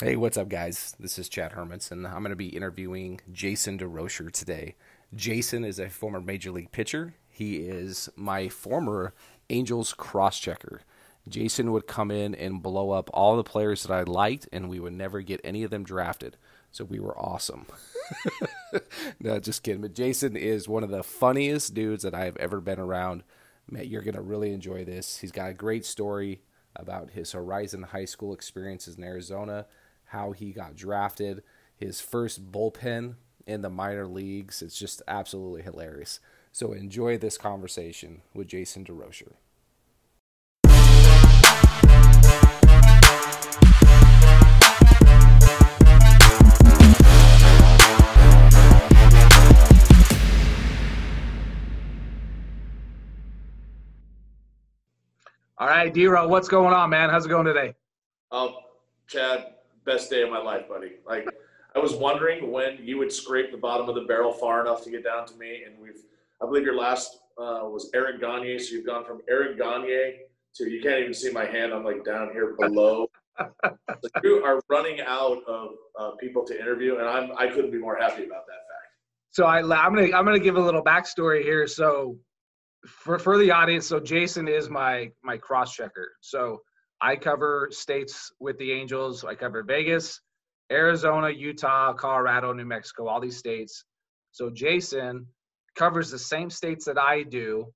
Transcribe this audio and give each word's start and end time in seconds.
Hey, 0.00 0.14
what's 0.14 0.36
up, 0.36 0.48
guys? 0.48 0.94
This 1.00 1.18
is 1.18 1.28
Chad 1.28 1.54
Hermansen. 1.54 1.90
And 1.90 2.06
I'm 2.06 2.22
going 2.22 2.30
to 2.30 2.36
be 2.36 2.54
interviewing 2.54 3.20
Jayson 3.32 3.80
Durocher 3.80 4.30
today. 4.30 4.76
Jason 5.12 5.64
is 5.64 5.80
a 5.80 5.90
former 5.90 6.20
major 6.20 6.52
league 6.52 6.70
pitcher. 6.70 7.14
He 7.28 7.56
is 7.56 8.08
my 8.14 8.48
former 8.48 9.12
Angels 9.50 9.92
cross 9.92 10.38
checker. 10.38 10.82
Jason 11.28 11.72
would 11.72 11.88
come 11.88 12.12
in 12.12 12.36
and 12.36 12.62
blow 12.62 12.92
up 12.92 13.10
all 13.12 13.36
the 13.36 13.42
players 13.42 13.82
that 13.82 13.92
I 13.92 14.04
liked, 14.04 14.48
and 14.52 14.68
we 14.68 14.78
would 14.78 14.92
never 14.92 15.20
get 15.20 15.40
any 15.42 15.64
of 15.64 15.72
them 15.72 15.82
drafted. 15.82 16.36
So 16.70 16.84
we 16.84 17.00
were 17.00 17.18
awesome. 17.18 17.66
no, 19.20 19.40
just 19.40 19.64
kidding. 19.64 19.82
But 19.82 19.96
Jason 19.96 20.36
is 20.36 20.68
one 20.68 20.84
of 20.84 20.90
the 20.90 21.02
funniest 21.02 21.74
dudes 21.74 22.04
that 22.04 22.14
I 22.14 22.24
have 22.24 22.36
ever 22.36 22.60
been 22.60 22.78
around. 22.78 23.24
Man, 23.68 23.88
you're 23.88 24.02
going 24.02 24.14
to 24.14 24.22
really 24.22 24.52
enjoy 24.52 24.84
this. 24.84 25.18
He's 25.18 25.32
got 25.32 25.50
a 25.50 25.54
great 25.54 25.84
story 25.84 26.42
about 26.76 27.10
his 27.10 27.32
Horizon 27.32 27.82
High 27.82 28.04
School 28.04 28.32
experiences 28.32 28.94
in 28.94 29.02
Arizona 29.02 29.66
how 30.08 30.32
he 30.32 30.52
got 30.52 30.74
drafted, 30.76 31.42
his 31.76 32.00
first 32.00 32.50
bullpen 32.50 33.14
in 33.46 33.62
the 33.62 33.70
minor 33.70 34.06
leagues. 34.06 34.62
It's 34.62 34.78
just 34.78 35.02
absolutely 35.08 35.62
hilarious. 35.62 36.20
So 36.52 36.72
enjoy 36.72 37.18
this 37.18 37.38
conversation 37.38 38.22
with 38.34 38.48
Jayson 38.48 38.84
Durocher. 38.84 39.32
All 55.60 55.66
right, 55.66 55.92
D-Ro, 55.92 56.28
what's 56.28 56.46
going 56.46 56.72
on, 56.72 56.90
man? 56.90 57.10
How's 57.10 57.26
it 57.26 57.30
going 57.30 57.44
today? 57.46 57.74
Um, 58.30 58.54
Chad, 59.08 59.54
best 59.88 60.10
day 60.10 60.22
of 60.22 60.30
my 60.30 60.38
life, 60.38 60.68
buddy. 60.68 60.92
Like 61.06 61.26
I 61.74 61.78
was 61.78 61.94
wondering 61.94 62.52
when 62.52 62.78
you 62.82 62.98
would 62.98 63.12
scrape 63.12 63.50
the 63.50 63.58
bottom 63.58 63.88
of 63.88 63.94
the 63.94 64.02
barrel 64.02 64.32
far 64.32 64.60
enough 64.60 64.84
to 64.84 64.90
get 64.90 65.02
down 65.04 65.26
to 65.26 65.34
me, 65.36 65.62
and 65.66 65.78
we've. 65.80 66.02
I 66.40 66.46
believe 66.46 66.62
your 66.62 66.76
last 66.76 67.18
uh, 67.36 67.62
was 67.64 67.90
Eric 67.94 68.20
Gagne, 68.20 68.60
so 68.60 68.76
you've 68.76 68.86
gone 68.86 69.04
from 69.04 69.20
Eric 69.28 69.58
Gagne 69.58 70.20
to 70.54 70.70
you 70.70 70.80
can't 70.80 71.00
even 71.00 71.14
see 71.14 71.32
my 71.32 71.44
hand. 71.44 71.72
I'm 71.72 71.84
like 71.84 72.04
down 72.04 72.30
here 72.32 72.54
below. 72.58 73.08
you 74.22 74.44
are 74.44 74.60
running 74.68 75.00
out 75.00 75.38
of 75.48 75.70
uh, 75.98 76.10
people 76.20 76.44
to 76.44 76.60
interview, 76.60 76.98
and 76.98 77.08
I'm 77.08 77.30
I 77.36 77.48
couldn't 77.48 77.70
be 77.70 77.78
more 77.78 77.96
happy 77.96 78.24
about 78.24 78.46
that 78.46 78.62
fact. 78.70 78.92
So 79.30 79.44
I, 79.46 79.58
I'm 79.58 79.94
gonna 79.94 80.16
I'm 80.16 80.24
gonna 80.24 80.38
give 80.38 80.56
a 80.56 80.60
little 80.60 80.82
backstory 80.82 81.42
here. 81.42 81.66
So 81.66 82.18
for 82.86 83.18
for 83.18 83.38
the 83.38 83.50
audience, 83.50 83.86
so 83.86 84.00
Jason 84.00 84.48
is 84.48 84.68
my 84.68 85.10
my 85.22 85.36
cross 85.36 85.74
checker. 85.74 86.12
So 86.20 86.62
I 87.00 87.16
cover 87.16 87.68
states 87.70 88.32
with 88.40 88.58
the 88.58 88.72
Angels. 88.72 89.24
I 89.24 89.34
cover 89.34 89.62
Vegas, 89.62 90.20
Arizona, 90.70 91.30
Utah, 91.30 91.92
Colorado, 91.92 92.52
New 92.52 92.64
Mexico, 92.64 93.06
all 93.06 93.20
these 93.20 93.36
states. 93.36 93.84
So 94.32 94.50
Jason 94.50 95.26
covers 95.76 96.10
the 96.10 96.18
same 96.18 96.50
states 96.50 96.84
that 96.86 96.98
I 96.98 97.22
do. 97.22 97.72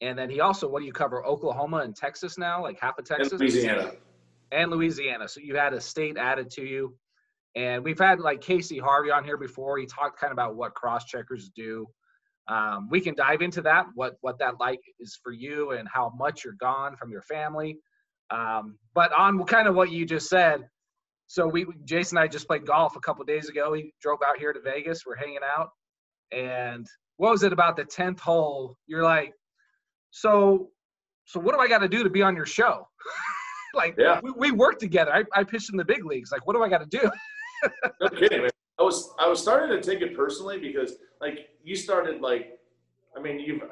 And 0.00 0.18
then 0.18 0.30
he 0.30 0.40
also, 0.40 0.68
what 0.68 0.80
do 0.80 0.86
you 0.86 0.92
cover? 0.92 1.24
Oklahoma 1.24 1.78
and 1.78 1.94
Texas 1.94 2.38
now, 2.38 2.62
like 2.62 2.78
half 2.80 2.98
of 2.98 3.04
Texas? 3.04 3.32
And 3.32 3.40
Louisiana. 3.40 3.92
And 4.50 4.70
Louisiana. 4.70 5.28
So 5.28 5.40
you 5.40 5.56
had 5.56 5.74
a 5.74 5.80
state 5.80 6.16
added 6.16 6.50
to 6.50 6.62
you. 6.62 6.96
And 7.54 7.84
we've 7.84 7.98
had 7.98 8.18
like 8.18 8.40
Casey 8.40 8.78
Harvey 8.78 9.10
on 9.10 9.24
here 9.24 9.36
before. 9.36 9.78
He 9.78 9.86
talked 9.86 10.18
kind 10.18 10.30
of 10.30 10.36
about 10.36 10.56
what 10.56 10.74
cross 10.74 11.04
checkers 11.04 11.50
do. 11.54 11.86
Um, 12.48 12.88
we 12.90 13.00
can 13.00 13.14
dive 13.14 13.42
into 13.42 13.62
that, 13.62 13.86
what 13.94 14.16
what 14.20 14.38
that 14.40 14.58
like 14.58 14.80
is 14.98 15.18
for 15.22 15.32
you 15.32 15.72
and 15.72 15.86
how 15.86 16.12
much 16.16 16.44
you're 16.44 16.54
gone 16.54 16.96
from 16.96 17.10
your 17.10 17.22
family. 17.22 17.78
Um, 18.32 18.78
but 18.94 19.12
on 19.12 19.44
kind 19.44 19.68
of 19.68 19.74
what 19.74 19.90
you 19.90 20.06
just 20.06 20.28
said, 20.28 20.66
so 21.26 21.46
we 21.46 21.66
Jason 21.84 22.18
and 22.18 22.24
I 22.24 22.28
just 22.28 22.46
played 22.46 22.66
golf 22.66 22.96
a 22.96 23.00
couple 23.00 23.24
days 23.24 23.48
ago. 23.48 23.72
He 23.72 23.92
drove 24.00 24.18
out 24.26 24.38
here 24.38 24.52
to 24.52 24.60
Vegas. 24.60 25.02
We're 25.06 25.16
hanging 25.16 25.38
out, 25.44 25.70
and 26.32 26.86
what 27.16 27.30
was 27.30 27.42
it 27.42 27.52
about 27.52 27.76
the 27.76 27.84
tenth 27.84 28.20
hole? 28.20 28.76
You're 28.86 29.02
like, 29.02 29.32
so, 30.10 30.70
so 31.24 31.40
what 31.40 31.54
do 31.54 31.60
I 31.60 31.68
got 31.68 31.78
to 31.78 31.88
do 31.88 32.02
to 32.02 32.10
be 32.10 32.22
on 32.22 32.34
your 32.34 32.46
show? 32.46 32.86
like, 33.74 33.94
yeah. 33.98 34.20
we, 34.22 34.32
we 34.32 34.50
work 34.50 34.78
together. 34.78 35.14
I, 35.14 35.24
I 35.34 35.44
pitched 35.44 35.70
in 35.70 35.76
the 35.76 35.84
big 35.84 36.04
leagues. 36.04 36.32
Like, 36.32 36.46
what 36.46 36.54
do 36.54 36.62
I 36.62 36.68
got 36.68 36.78
to 36.78 36.98
do? 36.98 37.10
no 38.00 38.08
kidding, 38.08 38.42
man. 38.42 38.50
I 38.78 38.82
was 38.82 39.14
I 39.18 39.28
was 39.28 39.40
starting 39.40 39.68
to 39.70 39.82
take 39.82 40.02
it 40.02 40.16
personally 40.16 40.58
because 40.58 40.96
like 41.20 41.50
you 41.62 41.76
started 41.76 42.20
like, 42.20 42.58
I 43.16 43.20
mean 43.20 43.38
you've 43.38 43.62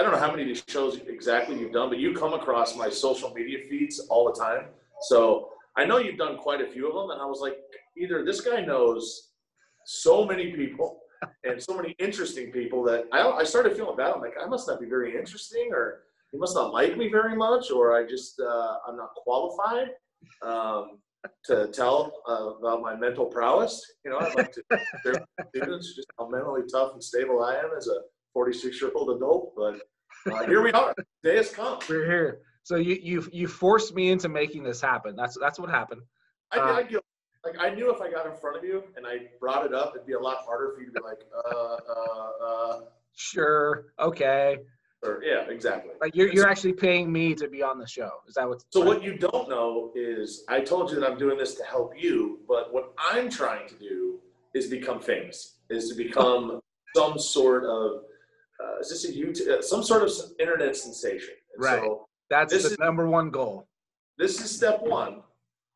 I 0.00 0.02
don't 0.02 0.12
know 0.12 0.18
how 0.18 0.30
many 0.30 0.44
of 0.44 0.48
these 0.48 0.64
shows 0.66 0.98
exactly 1.08 1.60
you've 1.60 1.74
done, 1.74 1.90
but 1.90 1.98
you 1.98 2.14
come 2.14 2.32
across 2.32 2.74
my 2.74 2.88
social 2.88 3.34
media 3.34 3.58
feeds 3.68 3.98
all 4.08 4.32
the 4.32 4.40
time. 4.40 4.68
So 5.02 5.50
I 5.76 5.84
know 5.84 5.98
you've 5.98 6.16
done 6.16 6.38
quite 6.38 6.62
a 6.62 6.66
few 6.66 6.88
of 6.88 6.94
them, 6.94 7.10
and 7.10 7.20
I 7.20 7.26
was 7.26 7.40
like, 7.42 7.58
either 7.98 8.24
this 8.24 8.40
guy 8.40 8.62
knows 8.62 9.32
so 9.84 10.24
many 10.24 10.52
people 10.52 11.00
and 11.44 11.62
so 11.62 11.76
many 11.76 11.94
interesting 11.98 12.50
people 12.50 12.82
that 12.84 13.08
I, 13.12 13.28
I 13.28 13.44
started 13.44 13.76
feeling 13.76 13.94
bad. 13.94 14.14
I'm 14.14 14.22
like, 14.22 14.36
I 14.42 14.46
must 14.46 14.66
not 14.66 14.80
be 14.80 14.86
very 14.86 15.18
interesting, 15.18 15.68
or 15.70 16.04
he 16.32 16.38
must 16.38 16.54
not 16.54 16.72
like 16.72 16.96
me 16.96 17.10
very 17.10 17.36
much, 17.36 17.70
or 17.70 17.94
I 17.94 18.06
just 18.08 18.40
uh, 18.40 18.76
I'm 18.88 18.96
not 18.96 19.10
qualified 19.16 19.88
um, 20.40 21.00
to 21.44 21.66
tell 21.74 22.14
uh, 22.26 22.54
about 22.58 22.80
my 22.80 22.96
mental 22.96 23.26
prowess. 23.26 23.84
You 24.06 24.12
know, 24.12 24.20
I'd 24.20 24.34
like 24.34 24.52
to 24.52 24.62
share 25.04 25.26
students 25.54 25.94
just 25.94 26.08
how 26.18 26.26
mentally 26.30 26.62
tough 26.72 26.94
and 26.94 27.04
stable 27.04 27.44
I 27.44 27.56
am 27.56 27.72
as 27.76 27.86
a 27.88 28.00
46 28.32 28.80
year 28.80 28.90
old 28.94 29.16
adult, 29.16 29.54
but 29.56 29.80
uh, 30.32 30.44
here 30.46 30.62
we 30.62 30.72
are. 30.72 30.94
Day 31.22 31.36
has 31.36 31.50
come. 31.50 31.78
We're 31.88 32.06
here. 32.06 32.40
So 32.62 32.76
you 32.76 32.98
you 33.02 33.28
you 33.32 33.48
forced 33.48 33.94
me 33.94 34.10
into 34.10 34.28
making 34.28 34.62
this 34.62 34.80
happen. 34.80 35.16
That's 35.16 35.36
that's 35.40 35.58
what 35.58 35.70
happened. 35.70 36.02
I, 36.52 36.58
uh, 36.58 36.74
I 36.74 36.84
feel, 36.84 37.00
like 37.44 37.56
I 37.58 37.74
knew 37.74 37.92
if 37.92 38.00
I 38.00 38.10
got 38.10 38.26
in 38.26 38.36
front 38.36 38.56
of 38.56 38.64
you 38.64 38.84
and 38.96 39.06
I 39.06 39.28
brought 39.38 39.64
it 39.64 39.72
up, 39.72 39.92
it'd 39.94 40.06
be 40.06 40.12
a 40.12 40.20
lot 40.20 40.38
harder 40.44 40.72
for 40.74 40.80
you 40.80 40.86
to 40.86 40.92
be 40.92 41.00
like, 41.00 41.20
uh, 41.34 41.76
uh, 41.88 42.46
uh. 42.46 42.80
Sure. 43.14 43.86
Okay. 43.98 44.58
Or, 45.02 45.22
yeah, 45.24 45.48
exactly. 45.48 45.92
Like 46.00 46.14
you're 46.14 46.30
you're 46.30 46.46
actually 46.46 46.74
paying 46.74 47.10
me 47.10 47.34
to 47.34 47.48
be 47.48 47.62
on 47.62 47.78
the 47.78 47.86
show. 47.86 48.10
Is 48.28 48.34
that 48.34 48.46
what? 48.46 48.62
So 48.70 48.84
what 48.84 49.02
you 49.02 49.16
don't 49.16 49.48
know 49.48 49.92
is 49.94 50.44
I 50.48 50.60
told 50.60 50.90
you 50.90 51.00
that 51.00 51.10
I'm 51.10 51.16
doing 51.16 51.38
this 51.38 51.54
to 51.54 51.64
help 51.64 51.94
you, 51.96 52.40
but 52.46 52.72
what 52.74 52.92
I'm 52.98 53.30
trying 53.30 53.66
to 53.68 53.74
do 53.76 54.18
is 54.54 54.66
become 54.66 55.00
famous. 55.00 55.56
Is 55.70 55.88
to 55.88 55.94
become 55.94 56.60
some 56.94 57.18
sort 57.18 57.64
of 57.64 58.02
uh, 58.62 58.78
is 58.80 58.90
this 58.90 59.04
a 59.04 59.12
YouTube, 59.12 59.48
uh, 59.48 59.62
some 59.62 59.82
sort 59.82 60.02
of 60.02 60.10
internet 60.38 60.76
sensation. 60.76 61.34
And 61.54 61.64
right. 61.64 61.80
So 61.80 62.08
That's 62.28 62.52
the 62.52 62.70
is, 62.70 62.78
number 62.78 63.08
one 63.08 63.30
goal. 63.30 63.66
This 64.18 64.40
is 64.40 64.54
step 64.54 64.82
one, 64.82 65.22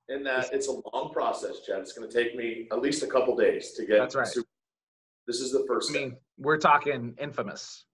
in 0.09 0.22
that 0.25 0.53
it's 0.53 0.69
a 0.69 0.72
long 0.93 1.11
process, 1.12 1.61
Chad. 1.67 1.81
It's 1.81 1.93
going 1.93 2.09
to 2.09 2.15
take 2.15 2.37
me 2.37 2.69
at 2.73 2.81
least 2.81 3.03
a 3.03 3.06
couple 3.06 3.37
days 3.37 3.73
to 3.73 3.87
get. 3.87 3.99
That's 3.99 4.15
right. 4.15 4.27
Super. 4.27 4.49
This 5.27 5.41
is 5.41 5.53
the 5.53 5.65
first. 5.67 5.91
I 5.91 5.94
mean, 5.94 6.17
we're 6.39 6.59
talking 6.59 7.15
infamous. 7.19 7.87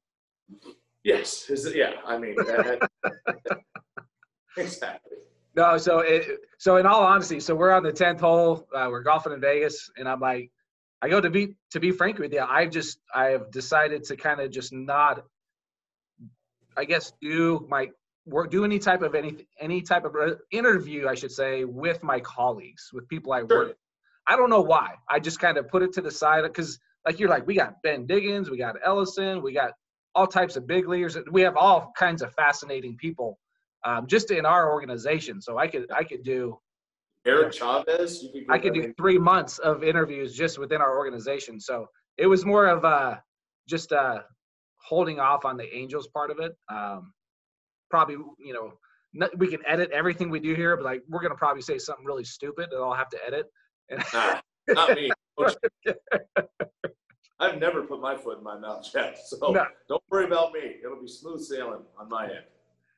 Yes. 1.05 1.49
Is 1.49 1.67
it, 1.67 1.77
yeah. 1.77 1.93
I 2.05 2.19
mean, 2.19 2.37
exactly. 4.57 5.19
No, 5.57 5.79
so 5.79 6.01
it, 6.01 6.27
so 6.59 6.77
in 6.77 6.87
all 6.87 7.03
honesty, 7.03 7.41
so 7.41 7.55
we're 7.55 7.73
on 7.73 7.83
the 7.83 7.93
tenth 7.93 8.21
hole. 8.21 8.69
Uh, 8.75 8.89
we're 8.91 9.03
golfing 9.03 9.33
in 9.33 9.41
Vegas, 9.41 9.91
and 9.97 10.09
I'm 10.09 10.21
like, 10.21 10.51
I 11.03 11.09
go 11.09 11.21
to 11.21 11.31
be 11.31 11.57
to 11.71 11.81
be 11.81 11.93
frank 11.93 12.19
with 12.19 12.33
you, 12.33 12.41
I've 12.41 12.71
just 12.71 12.99
I 13.15 13.31
have 13.31 13.51
decided 13.51 14.05
to 14.05 14.17
kind 14.17 14.41
of 14.41 14.51
just 14.51 14.73
not, 14.73 15.25
I 16.77 16.85
guess, 16.85 17.13
do 17.21 17.67
my 17.69 17.91
work, 18.27 18.51
do 18.51 18.65
any 18.65 18.79
type 18.79 19.03
of 19.03 19.15
any 19.15 19.47
any 19.59 19.83
type 19.83 20.05
of 20.05 20.15
interview, 20.51 21.09
I 21.09 21.15
should 21.15 21.33
say, 21.33 21.65
with 21.65 22.03
my 22.03 22.21
colleagues, 22.21 22.91
with 22.93 23.09
people 23.09 23.33
I 23.33 23.43
work. 23.43 23.69
With. 23.69 23.77
I 24.27 24.37
don't 24.37 24.51
know 24.51 24.61
why. 24.61 24.95
I 25.09 25.19
just 25.19 25.41
kind 25.41 25.57
of 25.57 25.69
put 25.69 25.83
it 25.83 25.93
to 25.95 26.03
the 26.03 26.11
side 26.11 26.43
because, 26.43 26.79
like 27.07 27.19
you're 27.19 27.31
like, 27.31 27.47
we 27.47 27.55
got 27.55 27.83
Ben 27.83 28.07
Diggins, 28.07 28.51
we 28.51 28.59
got 28.59 28.77
Ellison, 28.85 29.43
we 29.43 29.53
got 29.53 29.73
all 30.15 30.27
types 30.27 30.57
of 30.57 30.67
big 30.67 30.89
leaders. 30.89 31.17
We 31.31 31.43
have 31.43 31.57
all 31.57 31.93
kinds 31.97 32.23
of 32.23 32.33
fascinating 32.35 32.97
people 32.97 33.39
um, 33.85 34.07
just 34.07 34.31
in 34.31 34.45
our 34.45 34.71
organization. 34.73 35.41
So 35.41 35.59
I 35.59 35.67
could 35.67 35.91
I 35.91 36.05
could 36.05 36.23
do 36.23 36.59
Eric 37.27 37.53
Chavez. 37.53 38.27
Could 38.33 38.45
I 38.49 38.59
could 38.59 38.75
do 38.75 38.93
three 38.97 39.19
months 39.19 39.59
of 39.59 39.85
interviews 39.85 40.35
just 40.35 40.59
within 40.59 40.81
our 40.81 40.97
organization. 40.97 41.61
So 41.61 41.87
it 42.17 42.27
was 42.27 42.45
more 42.45 42.67
of 42.67 42.85
uh, 42.85 43.17
just 43.69 43.93
uh, 43.93 44.21
holding 44.77 45.21
off 45.21 45.45
on 45.45 45.57
the 45.57 45.75
Angels 45.75 46.09
part 46.09 46.31
of 46.31 46.39
it. 46.41 46.53
Um, 46.73 47.13
probably, 47.91 48.17
you 48.39 48.55
know, 48.55 48.73
we 49.37 49.49
can 49.49 49.61
edit 49.67 49.91
everything 49.91 50.31
we 50.31 50.41
do 50.41 50.55
here, 50.55 50.77
but 50.77 50.85
like 50.85 51.03
we're 51.09 51.23
gonna 51.23 51.35
probably 51.35 51.63
say 51.63 51.79
something 51.79 52.05
really 52.05 52.25
stupid 52.25 52.69
that 52.71 52.77
I'll 52.77 52.95
have 52.95 53.11
to 53.11 53.19
edit. 53.27 53.47
nah, 54.15 54.41
not 54.69 54.95
me. 54.95 55.11
I've 57.41 57.59
never 57.59 57.83
put 57.83 58.01
my 58.01 58.17
foot 58.17 58.39
in 58.39 58.45
my 58.45 58.59
mouth 58.59 58.87
yet, 58.95 59.19
so 59.27 59.51
no. 59.51 59.65
don't 59.89 60.03
worry 60.11 60.27
about 60.27 60.53
me. 60.53 60.77
It'll 60.85 61.01
be 61.01 61.09
smooth 61.09 61.41
sailing 61.41 61.81
on 61.99 62.09
my 62.09 62.25
end. 62.25 62.45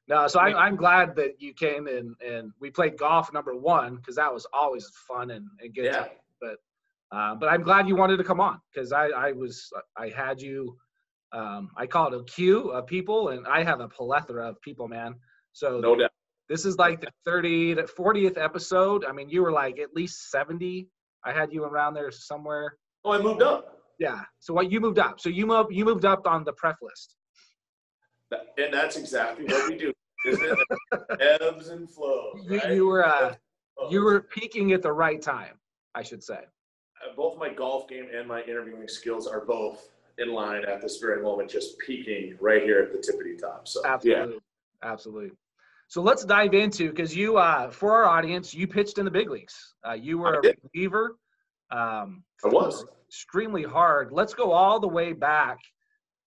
No, 0.08 0.26
so 0.26 0.40
I, 0.40 0.66
I'm 0.66 0.76
glad 0.76 1.14
that 1.16 1.40
you 1.40 1.54
came 1.54 1.86
and 1.86 2.14
and 2.26 2.52
we 2.60 2.70
played 2.70 2.98
golf 2.98 3.32
number 3.32 3.56
one 3.56 3.96
because 3.96 4.16
that 4.16 4.32
was 4.32 4.46
always 4.52 4.88
fun 5.08 5.30
and, 5.30 5.46
and 5.60 5.74
good. 5.74 5.84
Yeah. 5.84 5.92
Time. 5.92 6.08
But 6.40 7.16
uh, 7.16 7.34
but 7.36 7.48
I'm 7.48 7.62
glad 7.62 7.88
you 7.88 7.94
wanted 7.94 8.16
to 8.16 8.24
come 8.24 8.40
on 8.40 8.60
because 8.72 8.92
I 8.92 9.06
I 9.08 9.32
was 9.32 9.70
I 9.96 10.08
had 10.08 10.40
you. 10.40 10.76
Um, 11.32 11.70
I 11.78 11.86
call 11.86 12.12
it 12.12 12.20
a 12.20 12.24
queue 12.24 12.70
of 12.70 12.86
people, 12.86 13.30
and 13.30 13.46
I 13.46 13.62
have 13.62 13.80
a 13.80 13.88
plethora 13.88 14.50
of 14.50 14.60
people, 14.60 14.86
man. 14.86 15.14
So 15.52 15.80
no 15.80 15.96
doubt. 15.96 16.10
This 16.48 16.66
is 16.66 16.76
like 16.76 17.00
the 17.00 17.08
30 17.24 17.76
to 17.76 17.82
40th 17.84 18.36
episode. 18.36 19.06
I 19.06 19.12
mean, 19.12 19.30
you 19.30 19.42
were 19.42 19.52
like 19.52 19.78
at 19.78 19.94
least 19.94 20.30
70. 20.30 20.86
I 21.24 21.32
had 21.32 21.50
you 21.50 21.64
around 21.64 21.94
there 21.94 22.10
somewhere. 22.10 22.76
Oh, 23.04 23.12
I 23.12 23.22
moved 23.22 23.40
up. 23.40 23.78
Yeah. 23.98 24.20
So 24.40 24.52
what 24.52 24.70
you 24.70 24.78
moved 24.78 24.98
up. 24.98 25.20
So 25.20 25.28
you 25.28 25.46
moved 25.46 25.72
you 25.72 25.84
moved 25.84 26.04
up 26.04 26.26
on 26.26 26.44
the 26.44 26.52
pref 26.52 26.76
list. 26.82 27.16
And 28.58 28.72
that's 28.72 28.96
exactly 28.96 29.44
what 29.44 29.68
we 29.68 29.76
do, 29.76 29.92
isn't 30.26 30.44
it? 30.44 31.20
Ebbs 31.40 31.68
and 31.68 31.90
flows. 31.90 32.44
You, 32.48 32.58
right? 32.58 32.72
you 32.72 32.86
were 32.86 33.06
uh, 33.06 33.34
you 33.90 34.02
were 34.02 34.20
peaking 34.20 34.72
at 34.72 34.82
the 34.82 34.92
right 34.92 35.20
time, 35.20 35.58
I 35.94 36.02
should 36.02 36.22
say. 36.22 36.40
Uh, 37.02 37.14
both 37.16 37.38
my 37.38 37.52
golf 37.52 37.88
game 37.88 38.06
and 38.14 38.26
my 38.28 38.42
interviewing 38.42 38.88
skills 38.88 39.26
are 39.26 39.44
both 39.44 39.88
in 40.18 40.32
line 40.32 40.64
at 40.64 40.80
this 40.80 40.98
very 40.98 41.22
moment, 41.22 41.50
just 41.50 41.78
peaking 41.78 42.36
right 42.40 42.62
here 42.62 42.80
at 42.80 42.92
the 42.92 42.98
tippity 42.98 43.38
top. 43.38 43.66
So 43.66 43.82
absolutely, 43.84 44.34
yeah. 44.34 44.90
absolutely. 44.92 45.30
So 45.88 46.00
let's 46.00 46.24
dive 46.24 46.54
into 46.54 46.88
because 46.88 47.14
you, 47.14 47.36
uh, 47.36 47.70
for 47.70 47.92
our 47.92 48.04
audience, 48.06 48.54
you 48.54 48.66
pitched 48.66 48.98
in 48.98 49.04
the 49.04 49.10
big 49.10 49.28
leagues. 49.28 49.74
Uh, 49.86 49.92
you 49.92 50.18
were 50.18 50.34
a 50.34 50.54
reliever. 50.74 51.16
Um, 51.70 52.22
I 52.44 52.48
was 52.48 52.86
extremely 53.08 53.62
hard. 53.62 54.10
Let's 54.10 54.32
go 54.32 54.52
all 54.52 54.80
the 54.80 54.88
way 54.88 55.12
back 55.12 55.58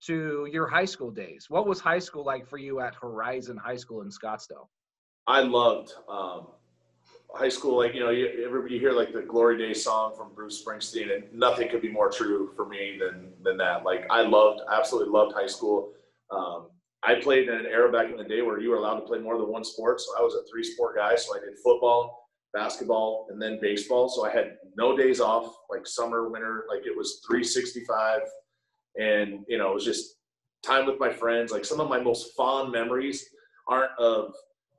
to 0.02 0.48
your 0.52 0.68
high 0.68 0.86
school 0.86 1.12
days. 1.12 1.48
What 1.50 1.68
was 1.68 1.80
high 1.80 2.00
school 2.00 2.26
like 2.26 2.48
for 2.48 2.58
you 2.58 2.80
at 2.80 2.96
Horizon 2.96 3.58
High 3.58 3.78
School 3.78 4.02
in 4.02 4.10
Scottsdale? 4.10 4.68
I 5.28 5.42
loved 5.42 5.94
um, 6.08 6.48
high 7.34 7.50
school. 7.50 7.78
Like 7.78 7.94
you 7.94 8.00
know, 8.00 8.12
you, 8.12 8.44
everybody 8.46 8.78
hear 8.78 8.92
like 8.92 9.14
the 9.14 9.22
Glory 9.22 9.58
Days 9.58 9.84
song 9.84 10.14
from 10.16 10.34
Bruce 10.34 10.64
Springsteen, 10.64 11.14
and 11.14 11.24
nothing 11.34 11.70
could 11.70 11.82
be 11.82 11.92
more 11.92 12.10
true 12.10 12.52
for 12.56 12.68
me 12.68 12.98
than 13.00 13.32
than 13.44 13.58
that. 13.58 13.84
Like 13.84 14.06
I 14.10 14.22
loved, 14.22 14.62
absolutely 14.72 15.12
loved 15.12 15.34
high 15.34 15.48
school. 15.48 15.94
Um, 16.32 16.68
I 17.04 17.16
played 17.16 17.48
in 17.48 17.56
an 17.56 17.66
era 17.68 17.92
back 17.92 18.10
in 18.10 18.18
the 18.18 18.24
day 18.24 18.42
where 18.42 18.60
you 18.60 18.72
were 18.72 18.78
allowed 18.78 19.00
to 19.00 19.06
play 19.06 19.20
more 19.20 19.38
than 19.38 19.48
one 19.48 19.64
sport. 19.64 20.02
So 20.02 20.08
I 20.18 20.22
was 20.22 20.34
a 20.34 20.44
three 20.52 20.64
sport 20.64 20.96
guy. 20.96 21.16
So 21.16 21.36
I 21.36 21.40
did 21.40 21.58
football, 21.64 22.30
basketball, 22.54 23.28
and 23.30 23.40
then 23.40 23.60
baseball. 23.62 24.10
So 24.10 24.26
I 24.26 24.32
had 24.32 24.58
no 24.76 24.98
days 24.98 25.20
off, 25.20 25.54
like 25.70 25.86
summer, 25.86 26.30
winter, 26.30 26.66
like 26.68 26.86
it 26.86 26.98
was 26.98 27.22
365. 27.28 28.22
And, 29.00 29.46
you 29.48 29.58
know, 29.58 29.72
it 29.72 29.76
was 29.76 29.86
just 29.86 30.16
time 30.64 30.86
with 30.86 31.00
my 31.00 31.12
friends. 31.12 31.52
Like 31.52 31.66
some 31.66 31.80
of 31.80 31.90
my 31.90 32.00
most 32.00 32.36
fond 32.36 32.72
memories 32.72 33.26
aren't 33.68 33.92
of, 34.00 34.34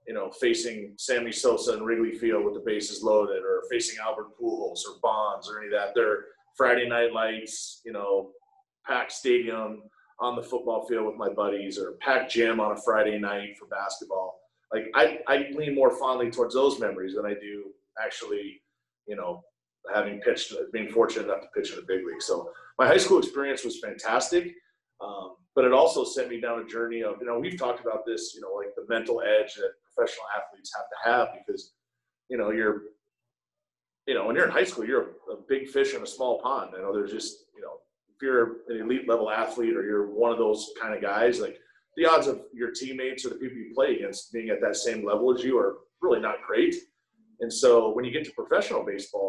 you 0.06 0.14
know, 0.14 0.30
facing 0.30 0.94
Sammy 0.96 1.32
Sosa 1.32 1.74
in 1.74 1.84
Wrigley 1.84 2.16
Field 2.18 2.44
with 2.44 2.54
the 2.54 2.62
bases 2.64 3.02
loaded 3.02 3.42
or 3.42 3.62
facing 3.70 3.98
Albert 4.04 4.38
Pujols 4.40 4.80
or 4.86 5.00
Bonds 5.02 5.50
or 5.50 5.58
any 5.58 5.66
of 5.66 5.72
that. 5.72 5.94
They're 5.94 6.24
Friday 6.56 6.88
night 6.88 7.12
lights, 7.12 7.82
you 7.84 7.92
know, 7.92 8.30
packed 8.86 9.12
stadium, 9.12 9.82
on 10.19 10.36
the 10.36 10.42
football 10.42 10.86
field 10.86 11.06
with 11.06 11.16
my 11.16 11.28
buddies 11.28 11.78
or 11.78 11.92
packed 12.00 12.32
gym 12.32 12.60
on 12.60 12.72
a 12.72 12.80
Friday 12.82 13.19
night 13.19 13.56
for 13.58 13.66
basketball. 13.66 14.40
Like 14.72 14.86
I, 14.94 15.20
I 15.26 15.48
lean 15.54 15.74
more 15.74 15.96
fondly 15.96 16.30
towards 16.30 16.54
those 16.54 16.80
memories 16.80 17.14
than 17.14 17.26
I 17.26 17.34
do 17.34 17.66
actually, 18.02 18.62
you 19.06 19.16
know, 19.16 19.42
having 19.94 20.20
pitched, 20.20 20.52
being 20.72 20.88
fortunate 20.88 21.26
enough 21.26 21.42
to 21.42 21.48
pitch 21.54 21.70
in 21.70 21.76
the 21.76 21.82
big 21.86 22.04
league. 22.04 22.22
So 22.22 22.50
my 22.78 22.87
high 22.87 22.96
school 22.96 23.19
experience 23.19 23.64
was 23.64 23.81
fantastic, 23.81 24.55
um, 25.00 25.37
but 25.55 25.64
it 25.64 25.73
also 25.73 26.05
sent 26.05 26.28
me 26.28 26.40
down 26.40 26.61
a 26.61 26.67
journey 26.67 27.02
of, 27.02 27.17
you 27.20 27.26
know, 27.26 27.38
we've 27.38 27.58
talked 27.58 27.81
about 27.81 28.05
this, 28.06 28.32
you 28.34 28.40
know, 28.40 28.52
like 28.55 28.75
the 28.76 28.84
mental 28.93 29.23
edge 29.23 29.55
that 29.55 29.70
professional 29.94 30.26
athletes 30.37 30.73
have 30.75 30.87
to 30.88 31.11
have 31.11 31.28
because, 31.46 31.73
you 32.28 32.37
know, 32.37 32.50
you're, 32.50 32.82
you 34.06 34.14
know, 34.14 34.26
when 34.26 34.37
you're 34.37 34.46
in 34.46 34.50
high 34.50 34.64
school, 34.64 34.87
you're 34.87 35.02
a, 35.02 35.32
a 35.32 35.37
big 35.49 35.69
fish 35.69 35.94
in 35.94 36.02
a 36.02 36.06
small 36.06 36.40
pond. 36.40 36.73
I 36.76 36.81
know 36.81 36.93
there's 36.93 37.12
just, 37.12 37.44
you 37.55 37.62
know, 37.62 37.78
if 38.14 38.23
you're 38.23 38.58
an 38.69 38.81
elite 38.82 39.08
level 39.08 39.31
athlete 39.31 39.76
or 39.76 39.84
you're 39.84 40.11
one 40.11 40.32
of 40.32 40.38
those 40.38 40.70
kind 40.81 40.94
of 40.94 41.02
guys, 41.02 41.40
like 41.40 41.58
the 41.96 42.06
odds 42.06 42.26
of 42.26 42.43
your 42.52 42.70
teammates 42.70 43.25
or 43.25 43.31
the 43.31 43.37
people 43.37 43.56
you 43.56 43.72
play 43.75 43.96
against 43.96 44.32
being 44.32 44.50
at 44.50 44.61
that 44.61 44.76
same 44.76 45.05
level 45.05 45.34
as 45.34 45.43
you 45.43 45.58
are 45.58 45.79
really 46.00 46.20
not 46.20 46.37
great. 46.46 46.75
And 47.40 47.52
so 47.52 47.93
when 47.93 48.05
you 48.05 48.11
get 48.11 48.25
to 48.25 48.32
professional 48.32 48.84
baseball, 48.84 49.25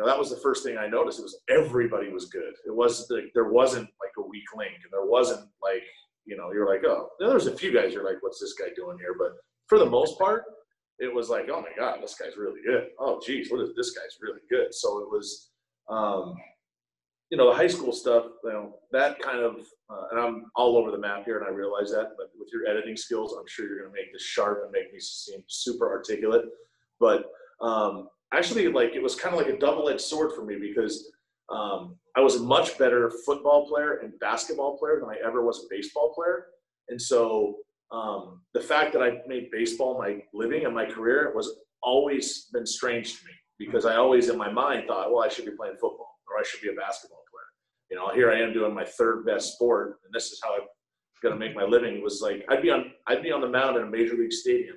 know, 0.00 0.06
that 0.06 0.18
was 0.18 0.30
the 0.30 0.36
first 0.36 0.64
thing 0.64 0.78
I 0.78 0.88
noticed. 0.88 1.18
It 1.18 1.22
was 1.22 1.40
everybody 1.48 2.10
was 2.10 2.26
good. 2.26 2.54
It 2.66 2.74
was 2.74 3.08
like 3.10 3.30
there 3.34 3.50
wasn't 3.50 3.88
like 4.00 4.12
a 4.18 4.26
weak 4.26 4.44
link, 4.56 4.74
and 4.82 4.92
there 4.92 5.06
wasn't 5.06 5.48
like 5.62 5.84
you 6.26 6.36
know 6.36 6.52
you're 6.52 6.68
like 6.68 6.84
oh 6.84 7.08
there's 7.18 7.46
a 7.46 7.56
few 7.56 7.72
guys 7.72 7.92
you're 7.92 8.04
like 8.04 8.22
what's 8.22 8.40
this 8.40 8.54
guy 8.54 8.66
doing 8.76 8.98
here, 8.98 9.14
but 9.18 9.32
for 9.66 9.78
the 9.78 9.86
most 9.86 10.18
part, 10.18 10.44
it 10.98 11.12
was 11.12 11.28
like 11.28 11.48
oh 11.50 11.60
my 11.60 11.72
god 11.78 12.02
this 12.02 12.14
guy's 12.14 12.36
really 12.36 12.60
good. 12.64 12.88
Oh 12.98 13.20
geez, 13.24 13.50
what 13.50 13.60
is 13.60 13.70
this 13.76 13.90
guy's 13.90 14.18
really 14.20 14.40
good. 14.50 14.74
So 14.74 15.00
it 15.00 15.10
was 15.10 15.50
um, 15.88 16.36
you 17.30 17.38
know, 17.38 17.48
the 17.48 17.56
high 17.56 17.68
school 17.68 17.92
stuff, 17.92 18.24
you 18.42 18.52
know, 18.52 18.74
that 18.90 19.20
kind 19.20 19.38
of, 19.38 19.60
uh, 19.88 20.08
and 20.10 20.20
I'm 20.20 20.44
all 20.56 20.76
over 20.76 20.90
the 20.90 20.98
map 20.98 21.24
here 21.24 21.38
and 21.38 21.46
I 21.46 21.50
realize 21.50 21.90
that, 21.92 22.10
but 22.16 22.30
with 22.38 22.48
your 22.52 22.66
editing 22.68 22.96
skills, 22.96 23.36
I'm 23.38 23.46
sure 23.46 23.66
you're 23.66 23.78
going 23.80 23.92
to 23.92 23.96
make 23.96 24.12
this 24.12 24.22
sharp 24.22 24.62
and 24.64 24.72
make 24.72 24.92
me 24.92 24.98
seem 24.98 25.42
super 25.46 25.88
articulate. 25.88 26.46
But 26.98 27.26
um, 27.60 28.08
actually, 28.32 28.68
like, 28.68 28.94
it 28.94 29.02
was 29.02 29.14
kind 29.14 29.34
of 29.34 29.40
like 29.40 29.52
a 29.52 29.58
double 29.58 29.88
edged 29.88 30.00
sword 30.00 30.32
for 30.32 30.44
me 30.44 30.56
because 30.60 31.10
um, 31.50 31.96
I 32.16 32.20
was 32.20 32.36
a 32.36 32.42
much 32.42 32.78
better 32.78 33.10
football 33.26 33.66
player 33.68 33.98
and 33.98 34.12
basketball 34.20 34.78
player 34.78 35.00
than 35.00 35.10
I 35.10 35.16
ever 35.26 35.44
was 35.44 35.64
a 35.64 35.68
baseball 35.68 36.12
player. 36.14 36.46
And 36.88 37.00
so 37.00 37.56
um, 37.92 38.42
the 38.54 38.60
fact 38.60 38.92
that 38.92 39.02
I 39.02 39.18
made 39.26 39.50
baseball 39.50 39.98
my 39.98 40.22
living 40.32 40.64
and 40.64 40.74
my 40.74 40.86
career 40.86 41.32
was 41.34 41.52
always 41.82 42.46
been 42.52 42.66
strange 42.66 43.18
to 43.18 43.26
me 43.26 43.32
because 43.58 43.84
I 43.84 43.96
always 43.96 44.28
in 44.28 44.38
my 44.38 44.50
mind 44.50 44.84
thought, 44.86 45.10
well, 45.12 45.24
I 45.24 45.28
should 45.28 45.44
be 45.44 45.52
playing 45.52 45.74
football 45.74 46.18
or 46.30 46.38
I 46.38 46.42
should 46.44 46.60
be 46.60 46.68
a 46.68 46.80
basketball 46.80 47.22
player. 47.30 47.90
You 47.90 47.96
know, 47.96 48.14
here 48.14 48.30
I 48.30 48.40
am 48.40 48.52
doing 48.52 48.74
my 48.74 48.84
third 48.84 49.26
best 49.26 49.54
sport, 49.54 49.98
and 50.04 50.14
this 50.14 50.30
is 50.30 50.40
how 50.42 50.54
I'm 50.54 50.68
going 51.22 51.34
to 51.34 51.38
make 51.38 51.56
my 51.56 51.64
living. 51.64 51.96
It 51.96 52.02
was 52.02 52.20
like 52.22 52.44
I'd 52.48 52.62
be 52.62 52.70
on 52.70 52.92
I'd 53.08 53.22
be 53.22 53.32
on 53.32 53.40
the 53.40 53.48
mound 53.48 53.76
in 53.76 53.82
a 53.82 53.90
major 53.90 54.14
league 54.14 54.32
stadium, 54.32 54.76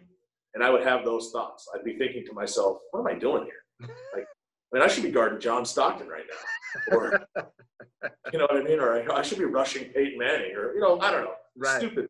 and 0.54 0.64
I 0.64 0.70
would 0.70 0.84
have 0.84 1.04
those 1.04 1.32
thoughts. 1.32 1.68
I'd 1.74 1.84
be 1.84 1.98
thinking 1.98 2.26
to 2.26 2.34
myself, 2.34 2.80
"What 2.92 3.02
am 3.02 3.08
I 3.08 3.20
doing 3.20 3.46
here? 3.46 3.90
Like, 4.14 4.26
I 4.26 4.78
mean, 4.78 4.84
I 4.84 4.88
should 4.88 5.04
be 5.04 5.12
guarding 5.12 5.40
John 5.40 5.66
Stockton 5.66 6.08
right 6.08 6.26
now, 6.30 6.98
or 6.98 7.28
you 8.34 8.40
know 8.40 8.46
what 8.46 8.58
I 8.58 8.64
mean, 8.64 8.80
or 8.80 8.94
I, 8.94 9.20
I 9.20 9.22
should 9.22 9.38
be 9.38 9.46
rushing 9.46 9.86
Peyton 9.86 10.18
Manning, 10.18 10.56
or 10.56 10.74
you 10.74 10.82
know, 10.82 11.00
I 11.00 11.12
don't 11.12 11.24
know, 11.26 11.34
right. 11.58 11.80
stupid." 11.80 12.08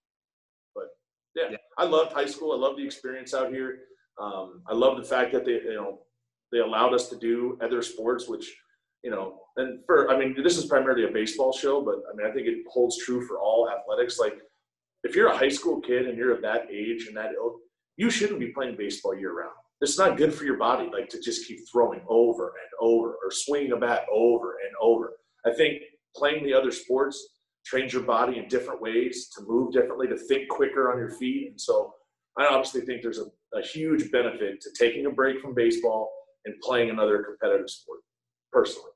But 0.76 0.86
yeah, 1.36 1.52
yeah, 1.52 1.58
I 1.78 1.86
loved 1.86 2.14
high 2.14 2.26
school. 2.26 2.52
I 2.54 2.58
loved 2.58 2.80
the 2.80 2.86
experience 2.86 3.34
out 3.34 3.50
here. 3.52 3.80
Um, 4.22 4.62
I 4.68 4.74
love 4.74 4.98
the 4.98 5.04
fact 5.04 5.32
that 5.34 5.46
they, 5.46 5.54
you 5.54 5.76
know, 5.76 6.00
they 6.52 6.60
allowed 6.60 6.94
us 6.94 7.10
to 7.10 7.18
do 7.18 7.58
other 7.62 7.82
sports, 7.82 8.28
which 8.28 8.54
you 9.04 9.12
know, 9.12 9.40
and 9.58 9.80
for 9.86 10.10
I 10.10 10.18
mean, 10.18 10.36
this 10.42 10.58
is 10.58 10.66
primarily 10.66 11.06
a 11.06 11.12
baseball 11.12 11.52
show, 11.52 11.82
but 11.82 11.96
I 12.12 12.16
mean, 12.16 12.26
I 12.30 12.34
think 12.34 12.48
it 12.48 12.64
holds 12.72 12.98
true 13.00 13.26
for 13.26 13.40
all 13.40 13.70
athletics. 13.70 14.20
Like, 14.20 14.36
if 15.04 15.16
you're 15.16 15.28
a 15.28 15.38
high 15.38 15.50
school 15.50 15.82
kid 15.82 16.08
and 16.08 16.18
you're 16.18 16.34
of 16.34 16.42
that 16.44 16.68
age 16.72 17.08
and 17.08 17.18
that 17.18 17.34
ilk, 17.34 17.58
you 17.98 18.10
shouldn't 18.10 18.40
be 18.40 18.48
playing 18.48 18.76
baseball 18.78 19.16
year 19.16 19.38
round. 19.38 19.54
It's 19.82 19.98
not 20.00 20.18
good 20.18 20.34
for 20.34 20.46
your 20.46 20.58
body, 20.58 20.90
like 20.92 21.10
to 21.10 21.20
just 21.20 21.48
keep 21.48 21.60
throwing 21.72 22.02
over 22.08 22.48
and 22.48 22.90
over 22.90 23.10
or 23.10 23.32
swinging 23.32 23.74
a 23.74 23.78
bat 23.78 24.06
over 24.12 24.56
and 24.66 24.74
over. 24.82 25.14
I 25.46 25.54
think 25.54 25.82
playing 26.16 26.46
the 26.46 26.54
other 26.54 26.72
sports 26.72 27.22
trains 27.66 27.94
your 27.94 28.04
body 28.04 28.38
in 28.38 28.48
different 28.48 28.82
ways 28.82 29.30
to 29.36 29.44
move 29.46 29.74
differently, 29.74 30.08
to 30.08 30.18
think 30.18 30.50
quicker 30.50 30.92
on 30.92 30.98
your 30.98 31.12
feet. 31.12 31.50
And 31.50 31.60
so 31.60 31.94
I 32.38 32.46
obviously 32.46 32.82
think 32.82 33.02
there's 33.02 33.20
a, 33.20 33.26
a 33.58 33.62
huge 33.62 34.12
benefit 34.12 34.62
to 34.62 34.70
taking 34.78 35.06
a 35.06 35.10
break 35.10 35.40
from 35.40 35.54
baseball 35.54 36.12
and 36.46 36.56
playing 36.62 36.90
another 36.90 37.24
competitive 37.24 37.70
sport 37.70 38.00
personally. 38.52 38.90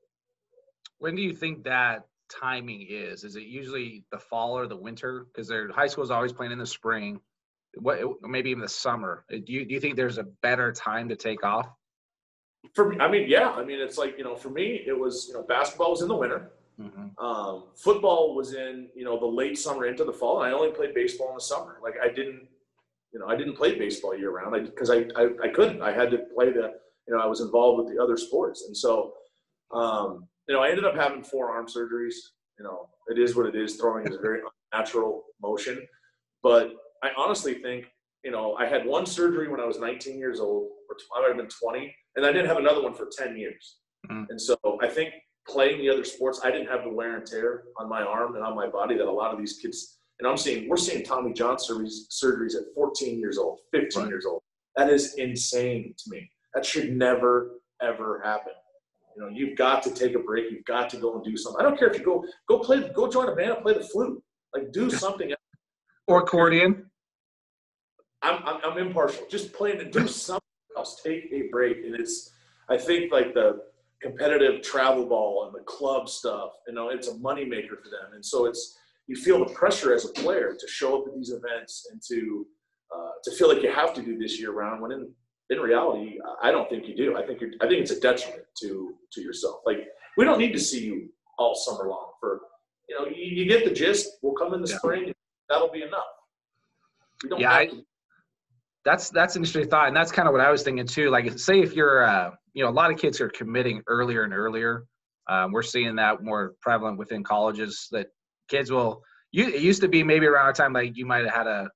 When 1.00 1.16
do 1.16 1.22
you 1.22 1.34
think 1.34 1.64
that 1.64 2.06
timing 2.30 2.86
is? 2.90 3.24
Is 3.24 3.36
it 3.36 3.44
usually 3.44 4.04
the 4.12 4.18
fall 4.18 4.58
or 4.58 4.68
the 4.68 4.76
winter? 4.76 5.28
Because 5.32 5.48
their 5.48 5.72
high 5.72 5.88
school 5.88 6.04
is 6.04 6.12
always 6.12 6.34
playing 6.34 6.52
in 6.52 6.60
the 6.60 6.66
spring. 6.66 7.20
What 7.76 8.00
maybe 8.24 8.50
even 8.50 8.62
the 8.62 8.70
summer? 8.70 9.26
Do 9.30 9.42
you 9.46 9.66
do 9.66 9.74
you 9.74 9.80
think 9.80 9.96
there's 9.96 10.18
a 10.18 10.24
better 10.42 10.72
time 10.72 11.10
to 11.10 11.16
take 11.16 11.44
off? 11.44 11.68
For 12.74 12.90
me, 12.90 12.98
I 13.00 13.10
mean, 13.10 13.28
yeah. 13.28 13.52
I 13.52 13.64
mean, 13.64 13.80
it's 13.80 13.98
like 13.98 14.18
you 14.18 14.24
know, 14.24 14.36
for 14.36 14.50
me, 14.50 14.84
it 14.86 14.98
was 14.98 15.28
you 15.28 15.36
know, 15.36 15.44
basketball 15.44 15.92
was 15.92 16.02
in 16.02 16.08
the 16.08 16.16
winter. 16.16 16.52
Mm-hmm. 16.82 17.24
Um, 17.24 17.66
football 17.76 18.36
was 18.36 18.54
in 18.54 18.88
you 18.96 19.04
know 19.04 19.20
the 19.20 19.26
late 19.26 19.58
summer 19.58 19.86
into 19.86 20.04
the 20.04 20.14
fall, 20.14 20.42
and 20.42 20.54
I 20.54 20.58
only 20.58 20.72
played 20.72 20.94
baseball 20.94 21.30
in 21.30 21.36
the 21.36 21.42
summer. 21.42 21.78
Like 21.82 21.96
I 22.02 22.08
didn't, 22.08 22.48
you 23.14 23.20
know, 23.20 23.28
I 23.28 23.36
didn't 23.36 23.56
play 23.56 23.78
baseball 23.78 24.16
year 24.16 24.32
round 24.32 24.54
because 24.66 24.90
I, 24.90 24.98
I, 25.16 25.24
I 25.24 25.28
I 25.44 25.48
couldn't. 25.50 25.82
I 25.82 25.92
had 25.92 26.12
to 26.12 26.20
play 26.36 26.52
the 26.52 26.74
you 27.08 27.16
know 27.16 27.20
I 27.20 27.26
was 27.26 27.42
involved 27.42 27.84
with 27.84 27.96
the 27.96 28.02
other 28.02 28.18
sports, 28.18 28.66
and 28.68 28.76
so 28.76 29.14
um, 29.74 30.28
you 30.48 30.56
know, 30.56 30.62
I 30.62 30.70
ended 30.70 30.86
up 30.86 30.96
having 30.96 31.24
four 31.24 31.50
arm 31.50 31.68
surgeries. 31.68 32.16
You 32.58 32.66
know, 32.66 32.90
it 33.08 33.20
is 33.20 33.36
what 33.36 33.46
it 33.46 33.56
is. 33.56 33.76
Throwing 33.76 34.08
is 34.08 34.16
a 34.16 34.20
very 34.20 34.40
unnatural 34.74 35.24
motion. 35.42 35.86
But 36.42 36.74
I 37.04 37.10
honestly 37.18 37.56
think, 37.56 37.86
you 38.24 38.32
know, 38.32 38.56
I 38.56 38.66
had 38.66 38.86
one 38.86 39.06
surgery 39.06 39.48
when 39.48 39.60
I 39.60 39.66
was 39.66 39.80
19 39.80 40.18
years 40.18 40.40
old, 40.40 40.70
or 40.90 40.96
I 41.16 41.22
might 41.22 41.28
have 41.30 41.38
been 41.38 41.48
20, 41.48 41.96
and 42.16 42.26
I 42.26 42.32
didn't 42.32 42.48
have 42.48 42.58
another 42.58 42.82
one 42.82 42.94
for 42.94 43.08
10 43.16 43.38
years. 43.38 43.78
Mm-hmm. 44.10 44.24
And 44.30 44.42
so 44.42 44.58
I 44.82 44.88
think 44.88 45.14
playing 45.48 45.80
the 45.80 45.90
other 45.90 46.04
sports, 46.04 46.42
I 46.44 46.52
didn't 46.52 46.68
have 46.68 46.84
the 46.84 46.90
wear 46.90 47.18
and 47.18 47.26
tear 47.26 47.64
on 47.78 47.90
my 47.90 48.02
arm 48.02 48.36
and 48.36 48.44
on 48.44 48.56
my 48.56 48.68
body 48.68 48.98
that 48.98 49.08
a 49.08 49.12
lot 49.12 49.34
of 49.34 49.40
these 49.40 49.58
kids. 49.62 50.00
And 50.20 50.28
I'm 50.28 50.38
seeing, 50.38 50.68
we're 50.68 50.78
seeing 50.78 51.04
Tommy 51.04 51.32
John 51.32 51.58
surgeries, 51.58 52.08
surgeries 52.12 52.56
at 52.56 52.64
14 52.74 53.20
years 53.20 53.38
old, 53.38 53.60
15 53.72 54.02
right. 54.02 54.10
years 54.10 54.26
old. 54.26 54.42
That 54.76 54.90
is 54.90 55.16
insane 55.16 55.94
to 55.98 56.10
me. 56.10 56.30
That 56.54 56.66
should 56.66 56.96
never, 56.96 57.60
ever 57.82 58.22
happen. 58.24 58.54
You 59.16 59.24
know, 59.24 59.30
you've 59.30 59.58
got 59.58 59.82
to 59.84 59.92
take 59.92 60.16
a 60.16 60.20
break. 60.20 60.52
You've 60.52 60.66
got 60.66 60.90
to 60.92 60.98
go 60.98 61.16
and 61.16 61.24
do 61.24 61.36
something. 61.36 61.60
I 61.60 61.68
don't 61.68 61.78
care 61.78 61.90
if 61.90 61.98
you 61.98 62.06
go 62.06 62.24
go 62.48 62.60
play, 62.60 62.90
go 62.94 63.10
join 63.10 63.30
a 63.30 63.36
band 63.36 63.52
and 63.52 63.62
play 63.64 63.74
the 63.74 63.84
flute. 63.84 64.22
Like 64.54 64.72
do 64.72 64.90
something. 64.92 65.34
Or 66.08 66.20
accordion. 66.22 66.87
I'm, 68.22 68.42
I'm, 68.46 68.60
I'm 68.64 68.78
impartial. 68.78 69.26
Just 69.30 69.54
playing 69.54 69.80
to 69.80 69.86
do 69.90 70.08
something 70.08 70.42
else. 70.76 71.02
Take 71.04 71.30
a 71.32 71.44
break. 71.52 71.78
And 71.86 71.96
it's, 71.96 72.32
I 72.70 72.78
think 72.78 73.12
like 73.12 73.34
the 73.34 73.62
competitive 74.02 74.62
travel 74.62 75.06
ball 75.06 75.46
and 75.46 75.56
the 75.56 75.64
club 75.66 76.10
stuff, 76.10 76.52
you 76.68 76.74
know, 76.74 76.90
it's 76.90 77.08
a 77.08 77.16
moneymaker 77.16 77.70
for 77.82 77.90
them. 77.90 78.14
And 78.14 78.26
so 78.26 78.46
it's, 78.46 78.78
you 79.08 79.16
feel 79.16 79.40
the 79.40 79.54
pressure 79.54 79.94
as 79.94 80.06
a 80.06 80.10
player 80.10 80.56
to 80.60 80.68
show 80.68 81.02
up 81.02 81.08
at 81.08 81.16
these 81.16 81.32
events 81.32 81.88
and 81.92 82.02
to, 82.10 82.46
uh, 82.94 83.12
to 83.24 83.32
feel 83.32 83.48
like 83.48 83.64
you 83.64 83.72
have 83.72 83.94
to 83.94 84.02
do 84.02 84.18
this 84.18 84.40
year 84.40 84.52
round 84.52 84.82
when 84.82 84.92
in, 84.92 85.10
in 85.50 85.60
reality, 85.60 86.20
I 86.42 86.52
don't 86.52 86.70
think 86.70 86.88
you 86.88 86.96
do. 86.96 87.18
I 87.18 87.26
think 87.26 87.40
you're, 87.40 87.52
I 87.62 87.68
think 87.68 87.82
it's 87.82 87.92
a 87.92 88.00
detriment 88.00 88.44
to, 88.62 88.96
to 89.14 89.22
yourself. 89.22 89.62
Like 89.66 89.88
we 90.18 90.26
don't 90.26 90.40
need 90.40 90.52
to 90.52 90.60
see 90.60 90.84
you 90.84 91.10
all 91.38 91.56
summer 91.56 91.88
long 91.90 92.12
for, 92.20 92.42
you 92.90 93.00
know, 93.00 93.06
you, 93.08 93.24
you 93.24 93.46
get 93.46 93.64
the 93.64 93.72
gist. 93.72 94.18
We'll 94.22 94.34
come 94.34 94.54
in 94.54 94.62
the 94.62 94.70
yeah. 94.70 94.78
spring. 94.78 95.14
That'll 95.50 95.72
be 95.72 95.84
enough. 95.84 96.04
yeah, 97.38 97.52
I, 97.52 97.70
that's 98.88 99.10
that's 99.10 99.36
an 99.36 99.42
interesting 99.42 99.70
thought, 99.70 99.90
and 99.90 99.96
that's 99.96 100.14
kind 100.14 100.30
of 100.30 100.32
what 100.32 100.40
I 100.40 100.50
was 100.50 100.64
thinking 100.64 100.88
too. 100.88 101.10
Like, 101.10 101.38
say 101.38 101.60
if 101.60 101.74
you're, 101.74 102.06
uh, 102.06 102.32
you 102.54 102.64
know, 102.64 102.70
a 102.70 102.72
lot 102.72 102.90
of 102.90 102.98
kids 102.98 103.20
are 103.20 103.28
committing 103.28 103.82
earlier 103.86 104.24
and 104.24 104.34
earlier. 104.34 104.86
Um, 105.30 105.52
we're 105.52 105.62
seeing 105.62 105.98
that 105.98 106.24
more 106.24 106.54
prevalent 106.62 106.98
within 106.98 107.22
colleges 107.22 107.90
that 107.92 108.08
kids 108.48 108.72
will. 108.72 109.04
You, 109.34 109.50
it 109.50 109.62
used 109.62 109.82
to 109.82 109.90
be 109.90 110.04
maybe 110.04 110.26
around 110.26 110.50
a 110.50 110.54
time 110.54 110.72
like 110.72 110.96
you 110.96 111.06
might 111.06 111.26
have 111.26 111.34
had 111.34 111.48
a 111.48 111.70